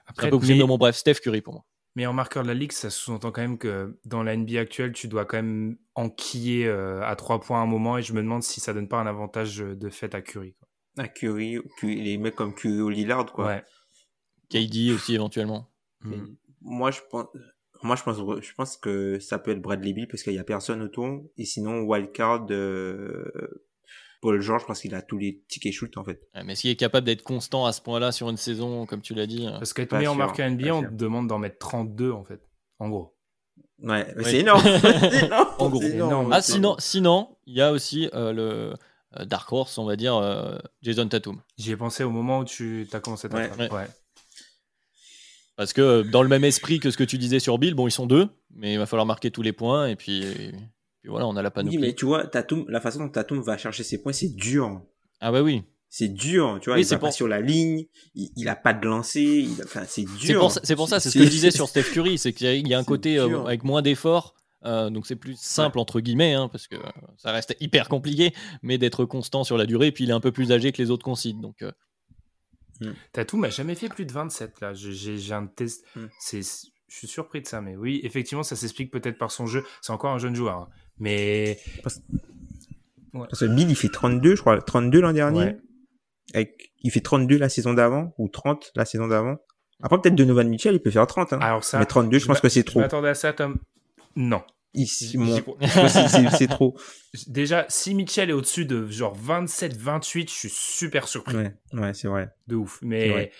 Après, 0.07 0.27
un 0.27 0.29
peu 0.31 0.39
mais- 0.41 0.55
mais 0.55 0.63
bon, 0.67 0.77
bref, 0.77 0.95
Steph 0.95 1.15
Curry 1.23 1.41
pour 1.41 1.53
moi. 1.53 1.65
Mais 1.95 2.05
en 2.07 2.13
marqueur 2.13 2.43
de 2.43 2.47
la 2.47 2.53
ligue, 2.55 2.71
ça 2.71 2.89
sous-entend 2.89 3.31
quand 3.31 3.41
même 3.41 3.57
que 3.57 3.99
dans 4.05 4.23
la 4.23 4.35
NBA 4.35 4.59
actuelle, 4.59 4.93
tu 4.93 5.07
dois 5.07 5.25
quand 5.25 5.37
même 5.37 5.77
enquiller 5.93 6.65
euh, 6.65 7.05
à 7.05 7.15
trois 7.15 7.39
points 7.39 7.59
à 7.59 7.63
un 7.63 7.67
moment 7.67 7.97
et 7.97 8.01
je 8.01 8.13
me 8.13 8.21
demande 8.21 8.41
si 8.41 8.59
ça 8.59 8.73
donne 8.73 8.87
pas 8.87 8.99
un 8.99 9.05
avantage 9.05 9.57
de 9.57 9.89
fait 9.89 10.15
à 10.15 10.21
Curry. 10.21 10.53
quoi. 10.53 10.67
Ah, 10.97 11.07
Curry, 11.07 11.59
Curry, 11.77 12.01
les 12.01 12.17
mecs 12.17 12.35
comme 12.35 12.53
Curry 12.53 12.81
ou 12.81 12.89
Lillard, 12.89 13.31
quoi. 13.31 13.45
Ouais. 13.45 13.63
KD 14.49 14.91
aussi 14.93 15.15
éventuellement. 15.15 15.69
Mm. 16.01 16.35
Moi, 16.61 16.91
je 16.91 16.99
pense, 17.09 17.27
moi, 17.81 17.95
je 17.95 18.03
pense, 18.03 18.17
je 18.17 18.53
pense 18.53 18.77
que 18.77 19.19
ça 19.19 19.39
peut 19.39 19.51
être 19.51 19.61
Bradley 19.61 19.93
Beal 19.93 20.07
parce 20.07 20.23
qu'il 20.23 20.33
y 20.33 20.39
a 20.39 20.43
personne 20.43 20.81
autour. 20.81 21.23
Et 21.37 21.45
sinon, 21.45 21.81
wildcard, 21.81 22.47
euh, 22.51 23.25
Paul 24.23 24.39
George, 24.41 24.61
je 24.61 24.65
pense 24.67 24.79
qu'il 24.81 24.95
a 24.95 25.01
tous 25.01 25.17
les 25.17 25.43
tickets 25.49 25.73
shoot, 25.73 25.95
en 25.97 26.03
fait. 26.05 26.21
Ouais, 26.33 26.43
Mais 26.45 26.55
s'il 26.55 26.69
est 26.71 26.75
capable 26.77 27.05
d'être 27.05 27.23
constant 27.23 27.65
à 27.65 27.73
ce 27.73 27.81
point-là 27.81 28.11
sur 28.13 28.29
une 28.29 28.37
saison, 28.37 28.85
comme 28.85 29.01
tu 29.01 29.13
l'as 29.13 29.27
dit. 29.27 29.45
euh, 29.45 29.51
Parce 29.59 29.73
qu'être 29.73 29.91
meilleur 29.93 30.15
marqueur 30.15 30.49
NBA, 30.49 30.73
on 30.73 30.81
te 30.83 30.87
demande 30.93 31.27
d'en 31.27 31.37
mettre 31.39 31.57
32 31.59 32.11
en 32.11 32.23
fait. 32.23 32.39
En 32.79 32.87
gros. 32.89 33.15
Ouais, 33.79 34.07
mais 34.15 34.23
Oui. 34.23 34.31
c'est 34.31 34.39
énorme. 34.39 34.63
En 35.59 35.69
gros. 35.69 35.81
énorme. 35.81 36.31
Ah, 36.31 36.41
sinon, 36.41 36.75
sinon, 36.79 37.35
il 37.45 37.55
y 37.55 37.61
a 37.61 37.71
aussi 37.73 38.09
euh, 38.13 38.31
le 38.31 38.73
euh, 39.19 39.25
Dark 39.25 39.51
Horse, 39.51 39.77
on 39.77 39.83
va 39.85 39.97
dire, 39.97 40.15
euh, 40.15 40.57
Jason 40.81 41.07
Tatum. 41.09 41.41
J'y 41.57 41.71
ai 41.71 41.75
pensé 41.77 42.05
au 42.05 42.09
moment 42.09 42.39
où 42.39 42.45
tu 42.45 42.87
as 42.93 42.99
commencé 43.01 43.27
ta 43.27 43.35
Ouais. 43.37 43.49
Ouais. 43.71 43.87
Parce 45.55 45.73
que 45.73 46.01
dans 46.01 46.23
le 46.23 46.29
même 46.29 46.43
esprit 46.45 46.79
que 46.79 46.89
ce 46.89 46.97
que 46.97 47.03
tu 47.03 47.17
disais 47.17 47.39
sur 47.39 47.57
Bill, 47.59 47.75
bon, 47.75 47.87
ils 47.87 47.91
sont 47.91 48.07
deux, 48.07 48.27
mais 48.55 48.73
il 48.73 48.77
va 48.79 48.85
falloir 48.87 49.05
marquer 49.05 49.29
tous 49.31 49.43
les 49.43 49.53
points, 49.53 49.87
et 49.87 49.95
puis, 49.95 50.23
et 50.23 50.51
puis 51.03 51.09
voilà, 51.11 51.27
on 51.27 51.35
a 51.35 51.41
la 51.41 51.51
panoplie. 51.51 51.77
Oui, 51.77 51.81
mais 51.83 51.93
tu 51.93 52.05
vois, 52.05 52.25
Tatum, 52.25 52.65
la 52.69 52.79
façon 52.79 52.99
dont 52.99 53.09
Tatum 53.09 53.41
va 53.41 53.57
chercher 53.57 53.83
ses 53.83 54.01
points, 54.01 54.13
c'est 54.13 54.33
dur. 54.33 54.81
Ah 55.19 55.31
bah 55.33 55.41
oui, 55.43 55.63
C'est 55.89 56.07
dur, 56.07 56.57
tu 56.61 56.69
vois. 56.69 56.75
Oui, 56.77 56.81
il 56.81 56.85
c'est 56.85 56.95
va 56.95 56.99
pas 57.01 57.07
pour- 57.07 57.13
sur 57.13 57.27
la 57.27 57.41
ligne, 57.41 57.85
il, 58.15 58.31
il 58.37 58.47
a 58.47 58.55
pas 58.55 58.73
de 58.73 58.85
lancer, 58.87 59.21
il 59.21 59.61
a- 59.61 59.65
enfin, 59.65 59.83
c'est 59.85 60.03
dur. 60.05 60.17
c'est 60.21 60.33
pour, 60.33 60.51
ça- 60.51 60.61
c'est 60.63 60.75
pour 60.77 60.87
ça, 60.89 60.99
c'est 61.01 61.09
ce 61.11 61.17
que 61.19 61.25
je 61.25 61.29
disais 61.29 61.51
sur 61.51 61.67
Steph 61.67 61.91
Curry, 61.91 62.17
c'est 62.17 62.31
qu'il 62.33 62.67
y 62.67 62.73
a- 62.73 62.79
un 62.79 62.83
côté 62.85 63.19
euh, 63.19 63.43
avec 63.43 63.63
moins 63.65 63.81
d'efforts, 63.81 64.33
euh, 64.65 64.89
donc 64.89 65.05
c'est 65.05 65.17
plus 65.17 65.37
simple 65.37 65.77
entre 65.77 65.99
guillemets, 65.99 66.33
hein, 66.33 66.47
parce 66.49 66.67
que 66.67 66.75
euh, 66.77 66.79
ça 67.17 67.31
reste 67.33 67.55
hyper 67.59 67.89
compliqué, 67.89 68.33
mais 68.61 68.77
d'être 68.77 69.03
constant 69.05 69.43
sur 69.43 69.57
la 69.57 69.65
durée, 69.65 69.91
puis 69.91 70.05
il 70.05 70.09
est 70.09 70.13
un 70.13 70.21
peu 70.21 70.31
plus 70.31 70.51
âgé 70.53 70.71
que 70.71 70.81
les 70.81 70.89
autres 70.89 71.03
concedent, 71.03 71.41
donc 71.41 71.61
euh, 71.61 71.71
Tatou 73.13 73.37
m'a 73.37 73.49
jamais 73.49 73.75
fait 73.75 73.87
plus 73.89 74.05
de 74.05 74.11
27 74.11 74.59
là. 74.61 74.73
Je- 74.73 74.91
J'ai 74.91 75.33
un 75.33 75.45
test. 75.47 75.85
Hmm. 75.95 76.07
C'est, 76.19 76.41
je 76.41 76.97
suis 76.97 77.07
surpris 77.07 77.41
de 77.41 77.47
ça, 77.47 77.61
mais 77.61 77.75
oui, 77.77 78.01
effectivement, 78.03 78.43
ça 78.43 78.55
s'explique 78.55 78.91
peut-être 78.91 79.17
par 79.17 79.31
son 79.31 79.45
jeu. 79.45 79.63
C'est 79.81 79.93
encore 79.93 80.11
un 80.11 80.17
jeune 80.19 80.35
joueur, 80.35 80.57
hein. 80.57 80.69
Mais 80.99 81.59
Parce 81.81 81.99
que 83.39 83.45
Bill, 83.45 83.69
il 83.69 83.75
fait 83.75 83.89
32, 83.89 84.35
je 84.35 84.41
crois, 84.41 84.61
32 84.61 85.01
l'an 85.01 85.13
dernier. 85.13 85.39
ouais. 85.39 85.57
Avec, 86.33 86.71
il 86.81 86.89
fait 86.91 87.01
32 87.01 87.37
la 87.37 87.49
saison 87.49 87.73
d'avant, 87.73 88.13
ou 88.17 88.27
30 88.29 88.71
la 88.75 88.85
saison 88.85 89.07
d'avant. 89.07 89.37
Après, 89.81 89.99
peut-être 89.99 90.15
Donovan 90.15 90.47
Mitchell, 90.47 90.73
il 90.75 90.79
peut 90.81 90.89
faire 90.91 91.05
30, 91.05 91.33
hein. 91.33 91.39
Alors 91.41 91.63
ça, 91.63 91.77
Mais 91.79 91.85
32, 91.85 92.17
je 92.19 92.25
pense 92.25 92.37
m'a- 92.37 92.41
que 92.41 92.49
c'est 92.49 92.61
Je 92.61 92.65
trop. 92.65 92.79
m'attendais 92.79 93.09
à 93.09 93.13
ça, 93.13 93.33
Tom. 93.33 93.57
Non. 94.15 94.41
Ici, 94.73 95.11
je 95.11 95.17
pense 95.41 95.93
que 95.93 96.37
c'est- 96.37 96.47
trop. 96.47 96.75
Déjà, 97.27 97.65
si 97.69 97.93
Mitchell 97.93 98.29
est 98.31 98.33
au-dessus 98.33 98.65
de 98.65 98.87
genre 98.87 99.13
27, 99.13 99.77
28, 99.77 100.29
je 100.31 100.33
suis 100.35 100.49
super 100.49 101.07
surpris. 101.07 101.35
Ouais, 101.35 101.53
ouais, 101.73 101.93
c'est 101.93 102.07
vrai. 102.07 102.29
De 102.47 102.55
ouf. 102.55 102.79
Mais. 102.81 103.09
vrai. 103.09 103.31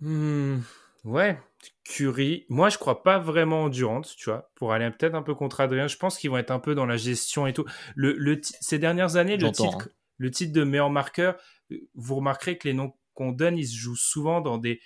Hmm, 0.00 0.58
ouais. 1.04 1.38
Curry, 1.84 2.44
moi 2.48 2.68
je 2.68 2.78
crois 2.78 3.02
pas 3.02 3.18
vraiment 3.18 3.64
en 3.64 3.68
Durant, 3.68 4.02
tu 4.02 4.30
vois, 4.30 4.50
pour 4.54 4.72
aller 4.72 4.90
peut-être 4.90 5.14
un 5.14 5.22
peu 5.22 5.34
contre 5.34 5.60
Adrien. 5.60 5.88
Je 5.88 5.96
pense 5.96 6.18
qu'ils 6.18 6.30
vont 6.30 6.38
être 6.38 6.50
un 6.50 6.60
peu 6.60 6.74
dans 6.74 6.86
la 6.86 6.96
gestion 6.96 7.46
et 7.46 7.52
tout. 7.52 7.64
Le, 7.94 8.12
le 8.12 8.40
ces 8.42 8.78
dernières 8.78 9.16
années, 9.16 9.36
le 9.36 9.50
titre, 9.50 9.86
hein. 9.86 9.92
le 10.18 10.30
titre 10.30 10.52
de 10.52 10.64
meilleur 10.64 10.90
marqueur, 10.90 11.36
euh, 11.72 11.76
vous 11.94 12.16
remarquerez 12.16 12.58
que 12.58 12.68
les 12.68 12.74
noms 12.74 12.92
qu'on 13.14 13.32
donne, 13.32 13.58
ils 13.58 13.66
se 13.66 13.76
jouent 13.76 13.96
souvent 13.96 14.40
dans 14.40 14.58
des 14.58 14.80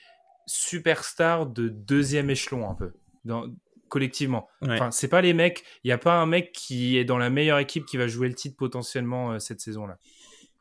superstars 0.47 1.47
de 1.47 1.69
deuxième 1.69 2.31
échelon 2.31 2.69
un 2.69 2.75
peu, 2.75 2.93
dans, 3.25 3.47
collectivement. 3.89 4.49
Ouais. 4.63 4.75
Enfin, 4.75 4.91
c'est 4.91 5.09
pas 5.09 5.21
les 5.21 5.35
mecs. 5.35 5.65
Il 5.85 5.89
y 5.89 5.93
a 5.93 5.99
pas 5.99 6.15
un 6.15 6.27
mec 6.27 6.53
qui 6.53 6.97
est 6.97 7.05
dans 7.05 7.19
la 7.19 7.29
meilleure 7.29 7.59
équipe 7.59 7.85
qui 7.85 7.99
va 7.99 8.07
jouer 8.07 8.29
le 8.29 8.35
titre 8.35 8.57
potentiellement 8.57 9.33
euh, 9.33 9.39
cette 9.39 9.61
saison-là. 9.61 9.99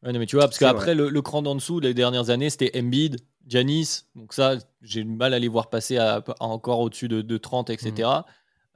Ouais, 0.03 0.11
mais 0.11 0.25
tu 0.25 0.35
vois, 0.35 0.45
parce 0.45 0.57
qu'après, 0.57 0.95
le, 0.95 1.09
le 1.09 1.21
cran 1.21 1.41
d'en 1.41 1.55
dessous, 1.55 1.79
les 1.79 1.93
dernières 1.93 2.31
années, 2.31 2.49
c'était 2.49 2.71
Embiid, 2.77 3.17
Giannis. 3.47 4.03
Donc 4.15 4.33
ça, 4.33 4.55
j'ai 4.81 5.03
du 5.03 5.09
mal 5.09 5.33
à 5.33 5.39
les 5.39 5.47
voir 5.47 5.69
passer 5.69 5.97
à, 5.97 6.23
à 6.39 6.45
encore 6.45 6.79
au-dessus 6.79 7.07
de, 7.07 7.21
de 7.21 7.37
30, 7.37 7.69
etc. 7.69 7.91
Mhm. 8.09 8.23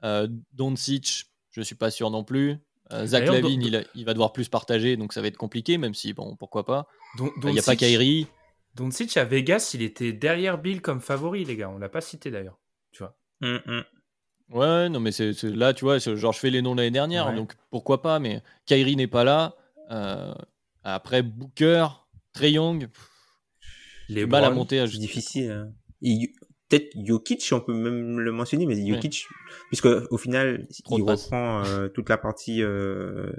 Euh, 0.04 0.28
Doncic, 0.52 1.26
je 1.50 1.60
suis 1.62 1.74
pas 1.74 1.90
sûr 1.90 2.10
non 2.10 2.24
plus. 2.24 2.56
Euh, 2.92 3.06
Zach 3.06 3.26
Lavine, 3.26 3.60
Don- 3.70 3.82
il, 3.94 4.04
va 4.04 4.12
devoir 4.12 4.32
plus 4.32 4.48
partager, 4.48 4.96
donc 4.96 5.12
ça 5.12 5.20
va 5.20 5.26
être 5.26 5.36
compliqué, 5.36 5.76
même 5.78 5.94
si, 5.94 6.12
bon, 6.12 6.36
pourquoi 6.36 6.64
pas. 6.64 6.86
Don- 7.18 7.32
Il 7.42 7.50
n'y 7.50 7.58
a 7.58 7.62
pas 7.62 7.74
Kyrie. 7.74 8.28
Doncic 8.74 9.16
à 9.16 9.24
Vegas, 9.24 9.72
il 9.74 9.82
était 9.82 10.12
derrière 10.12 10.58
Bill 10.58 10.80
comme 10.82 11.00
favori, 11.00 11.44
les 11.44 11.56
gars. 11.56 11.70
On 11.70 11.78
l'a 11.78 11.88
pas 11.88 12.00
cité 12.02 12.30
d'ailleurs. 12.30 12.58
Tu 12.92 13.02
vois. 13.02 13.16
Hum, 13.42 13.60
hum. 13.66 13.84
Ouais, 14.50 14.88
non, 14.88 15.00
mais 15.00 15.10
c'est 15.10 15.42
là, 15.42 15.74
tu 15.74 15.84
vois, 15.84 15.98
genre, 15.98 16.32
je 16.32 16.38
fais 16.38 16.50
les 16.50 16.62
noms 16.62 16.74
l'année 16.76 16.92
dernière, 16.92 17.26
Ouais. 17.28 17.34
donc 17.34 17.54
pourquoi 17.70 18.00
pas, 18.02 18.20
mais 18.20 18.42
Kyrie 18.66 18.94
n'est 18.94 19.08
pas 19.08 19.24
là. 19.24 19.56
Euh, 19.90 20.32
après, 20.84 21.22
Booker, 21.22 21.88
Trey 22.32 22.52
Young, 22.52 22.86
Les 24.08 24.26
mal 24.26 24.44
à 24.44 24.50
monter 24.50 24.80
à 24.80 24.86
C'est 24.86 24.98
difficile. 24.98 25.50
hein. 25.50 25.72
Et 26.02 26.32
Peut-être 26.68 26.96
Jokic, 27.00 27.48
on 27.52 27.60
peut 27.60 27.72
même 27.74 28.18
le 28.18 28.32
mentionner, 28.32 28.66
mais 28.66 28.74
Jokic, 28.84 29.28
puisque 29.68 29.86
au 29.86 30.18
final, 30.18 30.66
Trop 30.84 30.98
il 30.98 31.02
reprend 31.02 31.64
euh, 31.64 31.86
toute 31.88 32.08
la 32.08 32.18
partie, 32.18 32.60
euh, 32.60 33.30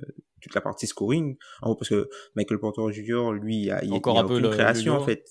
toute 0.42 0.56
la 0.56 0.62
partie 0.62 0.88
scoring. 0.88 1.36
En 1.62 1.68
gros, 1.68 1.76
parce 1.76 1.90
que 1.90 2.10
Michael 2.36 2.58
Porter 2.60 2.84
Jr., 2.94 3.34
lui, 3.34 3.64
il 3.64 3.72
a, 3.72 3.84
il 3.84 3.92
Encore 3.92 4.16
il 4.16 4.18
a 4.20 4.22
un 4.22 4.28
peu 4.28 4.36
aucune 4.36 4.46
le- 4.46 4.50
création 4.52 4.94
le 4.96 5.02
en 5.02 5.04
fait. 5.06 5.26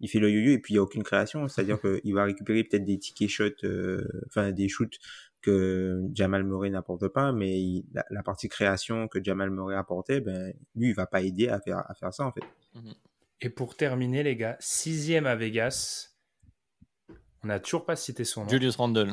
Il 0.00 0.08
fait 0.10 0.18
le 0.18 0.28
yo-yo 0.28 0.50
et 0.54 0.58
puis 0.58 0.74
il 0.74 0.76
y 0.76 0.78
a 0.78 0.82
aucune 0.82 1.04
création, 1.04 1.46
c'est-à-dire 1.46 1.80
qu'il 1.80 2.12
va 2.14 2.24
récupérer 2.24 2.64
peut-être 2.64 2.84
des 2.84 2.98
tickets 2.98 3.28
shots, 3.28 3.44
euh, 3.64 4.04
enfin 4.26 4.50
des 4.50 4.68
shoots 4.68 4.98
que 5.40 6.02
Jamal 6.14 6.42
Murray 6.42 6.70
n'apporte 6.70 7.06
pas, 7.08 7.30
mais 7.32 7.60
il- 7.60 7.86
la, 7.94 8.04
la 8.10 8.22
partie 8.24 8.48
création 8.48 9.06
que 9.06 9.22
Jamal 9.22 9.50
Murray 9.50 9.76
apportait, 9.76 10.20
ben 10.20 10.52
lui, 10.74 10.88
il 10.88 10.94
va 10.96 11.06
pas 11.06 11.22
aider 11.22 11.48
à 11.48 11.60
faire 11.60 11.78
à 11.88 11.94
faire 11.94 12.12
ça 12.12 12.26
en 12.26 12.32
fait. 12.32 12.42
Et 13.40 13.50
pour 13.50 13.76
terminer, 13.76 14.22
les 14.22 14.36
gars, 14.36 14.56
sixième 14.60 15.26
à 15.26 15.36
Vegas. 15.36 16.10
On 17.44 17.48
n'a 17.48 17.60
toujours 17.60 17.84
pas 17.84 17.96
cité 17.96 18.24
son 18.24 18.42
nom. 18.44 18.48
Julius 18.48 18.76
Randle. 18.76 19.12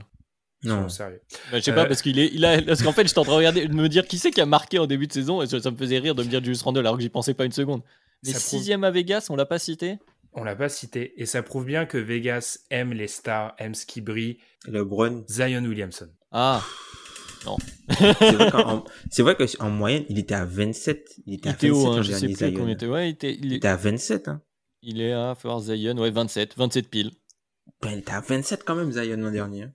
Non. 0.64 0.88
Sérieux. 0.88 1.22
Bah, 1.52 1.60
je 1.60 1.64
sais 1.66 1.72
Euh, 1.72 1.76
pas, 1.76 1.86
parce 1.86 2.02
qu'il 2.02 2.18
est, 2.20 2.32
il 2.34 2.46
a, 2.46 2.62
parce 2.62 2.82
qu'en 2.82 2.94
fait, 2.94 3.06
j'étais 3.06 3.20
en 3.20 3.24
train 3.24 3.34
de 3.34 3.38
regarder, 3.38 3.68
de 3.68 3.74
me 3.74 3.90
dire 3.90 4.08
qui 4.08 4.18
c'est 4.18 4.32
qui 4.32 4.40
a 4.40 4.46
marqué 4.46 4.80
en 4.80 4.88
début 4.88 5.08
de 5.08 5.14
saison, 5.14 5.42
et 5.42 5.48
ça, 5.48 5.60
ça 5.60 5.72
me 5.72 5.76
faisait 5.78 6.00
rire 6.00 6.16
de 6.16 6.24
me 6.24 6.30
dire 6.30 6.40
Julius 6.42 6.62
Randle 6.62 6.80
alors 6.80 6.96
que 6.96 7.02
j'y 7.04 7.10
pensais 7.10 7.34
pas 7.34 7.44
une 7.46 7.52
seconde. 7.52 7.82
Mais 8.24 8.32
Ça 8.32 8.40
prouve- 8.40 8.50
sixième 8.60 8.86
à 8.86 8.92
Vegas, 8.92 9.28
on 9.30 9.36
l'a 9.36 9.46
pas 9.46 9.60
cité? 9.60 9.98
On 10.32 10.44
l'a 10.46 10.56
pas 10.56 10.70
cité. 10.70 11.14
Et 11.22 11.26
ça 11.26 11.44
prouve 11.44 11.66
bien 11.66 11.86
que 11.86 11.98
Vegas 11.98 12.60
aime 12.72 12.94
les 12.94 13.08
stars, 13.10 13.54
aime 13.60 13.76
ce 13.76 13.86
qui 13.86 14.00
brille. 14.00 14.38
LeBron, 14.66 15.26
Zion 15.30 15.64
Williamson. 15.66 16.10
Ah, 16.32 16.64
c'est 17.90 18.32
vrai 18.34 18.52
qu'en 18.52 18.70
en- 18.78 18.84
c'est 19.12 19.22
vrai 19.24 19.36
qu'en 19.36 19.70
moyenne, 19.70 20.06
il 20.10 20.20
était 20.20 20.36
à 20.36 20.46
27. 20.46 21.10
Il 21.26 21.34
était 21.36 21.50
il 21.50 21.52
à 21.52 21.56
était 21.56 21.70
27 21.70 21.72
haut, 21.88 21.92
hein, 21.94 22.02
je 22.02 22.12
sais 22.14 22.28
plus 22.28 22.54
combien 22.54 22.74
était. 22.74 22.86
Ouais, 22.88 23.10
il 23.10 23.12
était, 23.14 23.34
il, 23.34 23.46
Il 23.46 23.54
est- 23.54 23.58
était 23.58 23.68
à 23.68 23.76
27, 23.76 24.28
hein. 24.28 24.42
il 24.82 25.02
est 25.02 25.14
à 25.14 25.36
First 25.36 25.68
Zion, 25.68 25.98
ouais, 25.98 26.12
27, 26.12 26.56
27 26.58 26.90
piles. 26.90 27.12
Ben, 27.82 27.92
il 27.92 28.00
était 28.00 28.12
à 28.12 28.22
27 28.22 28.64
quand 28.66 28.76
même, 28.76 28.92
Zion, 28.92 29.18
l'an 29.18 29.32
dernier. 29.32 29.64
hein. 29.64 29.72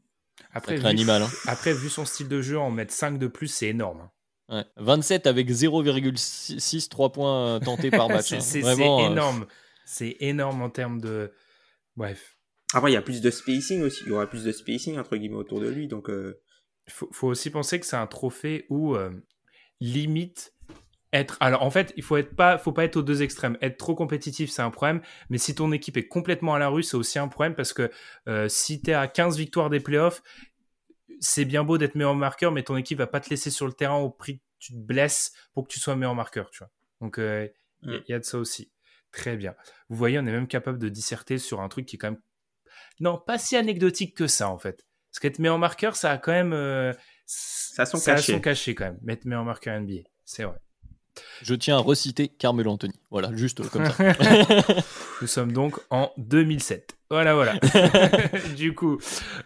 Après, 0.53 0.77
vu, 0.77 0.87
animal. 0.87 1.23
Hein. 1.23 1.29
après, 1.47 1.75
vu 1.75 1.89
son 1.91 2.05
style 2.05 2.29
de 2.29 2.41
jeu, 2.41 2.59
en 2.59 2.71
mettre 2.71 2.93
5 2.93 3.19
de 3.19 3.27
plus, 3.27 3.49
c'est 3.49 3.69
énorme. 3.69 4.01
hein. 4.01 4.11
Ouais. 4.51 4.64
27 4.79 5.27
avec 5.27 5.51
0,6 5.51 6.89
3 6.89 7.12
points 7.12 7.47
euh, 7.57 7.59
tentés 7.61 7.91
par 7.91 8.09
match. 8.09 8.33
hein. 8.33 8.41
c'est 8.41 8.64
euh, 8.64 8.75
énorme. 9.11 9.47
C'est 9.85 10.16
énorme 10.21 10.62
en 10.62 10.71
termes 10.71 11.01
de. 11.01 11.33
Bref. 11.97 12.37
Après, 12.75 12.91
il 12.91 12.95
y 12.95 12.99
a 12.99 13.03
plus 13.03 13.21
de 13.21 13.31
spacing 13.31 13.83
aussi. 13.83 14.03
Il 14.05 14.09
y 14.11 14.12
aura 14.12 14.27
plus 14.27 14.45
de 14.45 14.53
spacing, 14.53 14.99
entre 14.99 15.16
guillemets, 15.16 15.37
autour 15.37 15.61
de 15.61 15.69
lui. 15.69 15.89
Donc, 15.89 16.11
euh, 16.11 16.41
faut, 16.89 17.09
faut 17.12 17.28
aussi 17.28 17.51
penser 17.51 17.80
que 17.80 17.86
c'est 17.86 17.97
un 17.97 18.07
trophée 18.07 18.66
où 18.68 18.95
euh, 18.95 19.11
limite 19.80 20.55
être. 21.12 21.36
Alors 21.41 21.62
en 21.62 21.70
fait, 21.70 21.93
il 21.97 22.03
faut 22.03 22.16
être 22.16 22.34
pas, 22.34 22.59
faut 22.59 22.72
pas 22.72 22.84
être 22.84 22.97
aux 22.97 23.03
deux 23.03 23.22
extrêmes. 23.22 23.57
Être 23.62 23.76
trop 23.76 23.95
compétitif, 23.95 24.51
c'est 24.51 24.62
un 24.62 24.70
problème. 24.70 25.01
Mais 25.30 25.39
si 25.39 25.55
ton 25.55 25.72
équipe 25.72 25.97
est 25.97 26.09
complètement 26.09 26.55
à 26.55 26.59
la 26.59 26.68
rue, 26.68 26.82
c'est 26.82 26.97
aussi 26.97 27.18
un 27.18 27.28
problème 27.28 27.55
parce 27.55 27.72
que 27.72 27.91
euh, 28.28 28.49
si 28.49 28.80
t'es 28.82 28.95
à 28.95 29.09
15 29.09 29.36
victoires 29.36 29.70
des 29.70 29.80
playoffs, 29.80 30.22
c'est 31.20 31.45
bien 31.45 31.64
beau 31.64 31.78
d'être 31.78 31.95
meilleur 31.95 32.14
marqueur, 32.14 32.53
mais 32.53 32.62
ton 32.62 32.76
équipe 32.76 32.99
va 32.99 33.07
pas 33.07 33.20
te 33.20 33.30
laisser 33.30 33.51
sur 33.51 33.66
le 33.66 33.72
terrain 33.72 33.97
au 33.97 34.11
prix 34.11 34.39
que 34.39 34.45
tu 34.59 34.72
te 34.72 34.78
blesses 34.78 35.32
pour 35.53 35.66
que 35.66 35.72
tu 35.72 35.80
sois 35.80 35.97
meilleur 35.97 36.14
marqueur, 36.14 36.51
tu 36.51 36.59
vois. 36.59 36.70
Donc 37.01 37.18
euh, 37.18 37.49
il 37.82 37.91
y 37.91 37.97
Mm. 37.97 38.03
il 38.09 38.11
y, 38.11 38.14
a 38.14 38.18
de 38.18 38.24
ça 38.24 38.39
aussi. 38.39 38.70
Très 39.12 39.36
bien. 39.36 39.55
Vous 39.89 39.97
voyez, 39.97 40.18
on 40.18 40.26
est 40.26 40.32
même 40.32 40.49
capable 40.49 40.78
de 40.78 40.89
disserter 40.89 41.39
sur 41.39 41.61
un 41.61 41.68
truc 41.68 41.86
qui 41.86 41.97
est 41.97 41.99
quand 41.99 42.11
même 42.11 42.20
non 43.01 43.18
pas 43.18 43.39
si 43.39 43.57
anecdotique 43.57 44.16
que 44.16 44.26
ça 44.26 44.51
en 44.51 44.59
fait. 44.59 44.86
Parce 45.19 45.33
qu'être 45.33 45.41
meilleur 45.41 45.59
marqueur, 45.59 45.97
ça 45.97 46.12
a 46.12 46.16
quand 46.16 46.31
même 46.31 46.53
euh, 46.53 46.93
Ça 47.27 47.83
a 47.83 47.87
son 47.87 47.97
ça 47.97 48.12
a 48.12 48.14
cachet. 48.14 48.35
son 48.35 48.39
cachet 48.39 48.77
quand 48.77 48.85
même. 48.85 48.99
Mettre 49.03 49.27
meilleur 49.27 49.45
marqueur 49.45 49.81
NBA, 49.81 50.03
c'est 50.25 50.45
vrai. 50.45 50.55
Je 51.43 51.57
tiens 51.57 51.77
à 51.77 51.81
reciter 51.81 52.29
Carmelo 52.29 52.71
Anthony. 52.71 52.95
Voilà, 53.11 53.35
juste 53.35 53.69
comme 53.69 53.85
ça. 53.85 53.97
Nous 55.21 55.27
sommes 55.27 55.51
donc 55.51 55.75
en 55.91 56.12
2007. 56.19 56.97
Voilà, 57.11 57.35
voilà. 57.35 57.55
du 58.57 58.77
coup, 58.77 59.01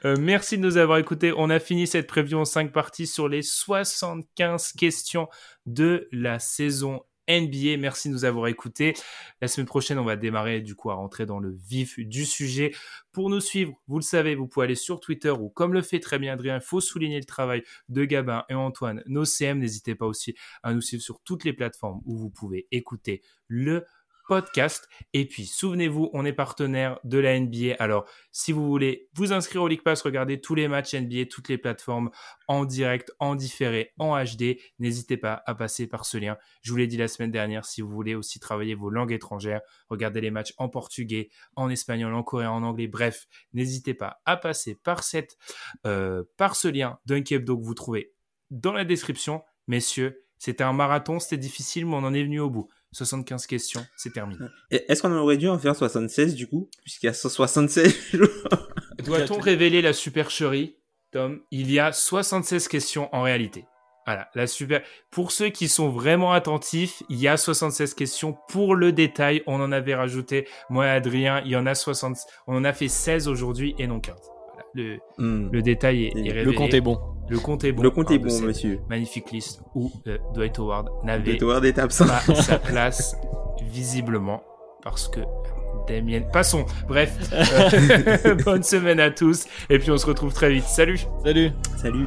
euh, 0.04 0.14
merci 0.20 0.58
de 0.58 0.62
nous 0.62 0.76
avoir 0.76 0.98
écoutés. 0.98 1.32
On 1.34 1.48
a 1.48 1.58
fini 1.58 1.86
cette 1.86 2.06
preview 2.06 2.38
en 2.38 2.44
5 2.44 2.70
parties 2.70 3.06
sur 3.06 3.26
les 3.26 3.40
75 3.40 4.72
questions 4.72 5.26
de 5.64 6.06
la 6.12 6.38
saison 6.38 7.00
NBA. 7.28 7.76
Merci 7.78 8.08
de 8.08 8.14
nous 8.14 8.24
avoir 8.24 8.48
écoutés. 8.48 8.94
La 9.40 9.48
semaine 9.48 9.66
prochaine, 9.66 9.98
on 9.98 10.04
va 10.04 10.16
démarrer 10.16 10.60
du 10.60 10.74
coup 10.74 10.90
à 10.90 10.94
rentrer 10.94 11.26
dans 11.26 11.38
le 11.38 11.50
vif 11.50 11.98
du 11.98 12.24
sujet. 12.24 12.74
Pour 13.12 13.30
nous 13.30 13.40
suivre, 13.40 13.74
vous 13.88 13.96
le 13.96 14.02
savez, 14.02 14.34
vous 14.34 14.46
pouvez 14.46 14.64
aller 14.64 14.74
sur 14.74 15.00
Twitter 15.00 15.30
ou 15.30 15.48
comme 15.48 15.72
le 15.72 15.82
fait 15.82 16.00
très 16.00 16.18
bien 16.18 16.32
Adrien, 16.32 16.56
il 16.56 16.62
faut 16.62 16.80
souligner 16.80 17.18
le 17.18 17.24
travail 17.24 17.62
de 17.88 18.04
Gabin 18.04 18.44
et 18.48 18.54
Antoine, 18.54 19.02
nos 19.06 19.24
CM. 19.24 19.58
N'hésitez 19.58 19.94
pas 19.94 20.06
aussi 20.06 20.34
à 20.62 20.72
nous 20.72 20.80
suivre 20.80 21.02
sur 21.02 21.20
toutes 21.20 21.44
les 21.44 21.52
plateformes 21.52 22.00
où 22.04 22.16
vous 22.16 22.30
pouvez 22.30 22.66
écouter 22.70 23.22
le 23.48 23.84
podcast. 24.32 24.88
Et 25.12 25.28
puis, 25.28 25.44
souvenez-vous, 25.44 26.08
on 26.14 26.24
est 26.24 26.32
partenaire 26.32 26.98
de 27.04 27.18
la 27.18 27.38
NBA. 27.38 27.74
Alors, 27.78 28.06
si 28.30 28.50
vous 28.50 28.66
voulez 28.66 29.10
vous 29.12 29.34
inscrire 29.34 29.62
au 29.62 29.68
League 29.68 29.82
Pass, 29.82 30.00
regardez 30.00 30.40
tous 30.40 30.54
les 30.54 30.68
matchs 30.68 30.94
NBA, 30.94 31.26
toutes 31.26 31.50
les 31.50 31.58
plateformes 31.58 32.10
en 32.48 32.64
direct, 32.64 33.12
en 33.18 33.34
différé, 33.34 33.92
en 33.98 34.16
HD. 34.16 34.56
N'hésitez 34.78 35.18
pas 35.18 35.42
à 35.44 35.54
passer 35.54 35.86
par 35.86 36.06
ce 36.06 36.16
lien. 36.16 36.38
Je 36.62 36.70
vous 36.70 36.78
l'ai 36.78 36.86
dit 36.86 36.96
la 36.96 37.08
semaine 37.08 37.30
dernière, 37.30 37.66
si 37.66 37.82
vous 37.82 37.90
voulez 37.90 38.14
aussi 38.14 38.40
travailler 38.40 38.74
vos 38.74 38.88
langues 38.88 39.12
étrangères, 39.12 39.60
regardez 39.90 40.22
les 40.22 40.30
matchs 40.30 40.54
en 40.56 40.70
portugais, 40.70 41.28
en 41.54 41.68
espagnol, 41.68 42.14
en 42.14 42.22
coréen, 42.22 42.52
en 42.52 42.62
anglais. 42.62 42.86
Bref, 42.86 43.26
n'hésitez 43.52 43.92
pas 43.92 44.22
à 44.24 44.38
passer 44.38 44.76
par 44.76 45.04
cette, 45.04 45.36
euh, 45.86 46.24
par 46.38 46.56
ce 46.56 46.68
lien 46.68 46.98
d'un 47.04 47.16
Hebdo 47.16 47.58
que 47.58 47.64
vous 47.64 47.74
trouvez 47.74 48.14
dans 48.50 48.72
la 48.72 48.86
description. 48.86 49.42
Messieurs, 49.66 50.24
c'était 50.38 50.64
un 50.64 50.72
marathon, 50.72 51.20
c'était 51.20 51.36
difficile, 51.36 51.84
mais 51.84 51.96
on 51.96 52.04
en 52.04 52.14
est 52.14 52.24
venu 52.24 52.40
au 52.40 52.48
bout. 52.48 52.70
75 52.92 53.46
questions, 53.46 53.84
c'est 53.96 54.12
terminé. 54.12 54.44
Est-ce 54.70 55.02
qu'on 55.02 55.12
aurait 55.16 55.36
dû 55.38 55.48
en 55.48 55.58
faire 55.58 55.74
76 55.74 56.34
du 56.34 56.46
coup? 56.46 56.68
Puisqu'il 56.82 57.06
y 57.06 57.08
a 57.08 57.14
176 57.14 57.94
jours. 58.12 58.28
Doit-on 59.04 59.38
révéler 59.40 59.82
la 59.82 59.92
supercherie, 59.92 60.76
Tom 61.10 61.40
Il 61.50 61.70
y 61.70 61.78
a 61.80 61.92
76 61.92 62.68
questions 62.68 63.08
en 63.14 63.22
réalité. 63.22 63.64
Voilà, 64.04 64.28
la 64.34 64.48
super. 64.48 64.82
Pour 65.12 65.30
ceux 65.30 65.50
qui 65.50 65.68
sont 65.68 65.88
vraiment 65.88 66.32
attentifs, 66.32 67.04
il 67.08 67.20
y 67.20 67.28
a 67.28 67.36
76 67.36 67.94
questions 67.94 68.36
pour 68.48 68.74
le 68.74 68.90
détail. 68.92 69.42
On 69.46 69.60
en 69.60 69.70
avait 69.70 69.94
rajouté, 69.94 70.48
moi 70.70 70.86
et 70.86 70.90
Adrien, 70.90 71.40
il 71.44 71.52
y 71.52 71.56
en 71.56 71.66
a 71.66 71.74
60. 71.76 72.16
On 72.48 72.56
en 72.56 72.64
a 72.64 72.72
fait 72.72 72.88
16 72.88 73.28
aujourd'hui 73.28 73.76
et 73.78 73.86
non 73.86 74.00
15. 74.00 74.16
Voilà, 74.48 74.64
le, 74.74 74.98
Hmm. 75.18 75.50
le 75.52 75.62
détail 75.62 76.06
est, 76.06 76.08
est 76.16 76.32
révélé. 76.32 76.44
Le 76.44 76.52
compte 76.52 76.74
est 76.74 76.80
bon. 76.80 76.98
Le 77.28 77.38
compte 77.38 77.64
est 77.64 77.72
bon. 77.72 77.82
Le 77.82 77.90
compte 77.90 78.10
est 78.10 78.18
bon, 78.18 78.40
monsieur. 78.42 78.80
Magnifique 78.88 79.30
liste 79.30 79.62
où 79.74 79.90
euh, 80.06 80.18
Dwight 80.34 80.58
Howard 80.58 80.88
n'avait 81.04 81.36
De 81.36 81.44
Howard 81.44 81.64
est 81.64 81.78
absent. 81.78 82.06
pas 82.06 82.20
sa 82.34 82.58
place, 82.58 83.16
visiblement, 83.70 84.42
parce 84.82 85.08
que 85.08 85.20
Damien. 85.88 86.22
Passons. 86.32 86.64
Bref, 86.86 87.16
euh, 87.32 88.34
bonne 88.44 88.62
semaine 88.62 89.00
à 89.00 89.10
tous, 89.10 89.46
et 89.70 89.78
puis 89.78 89.90
on 89.90 89.96
se 89.96 90.06
retrouve 90.06 90.32
très 90.32 90.52
vite. 90.52 90.64
Salut. 90.64 91.00
Salut 91.24 91.50
Salut. 91.76 92.06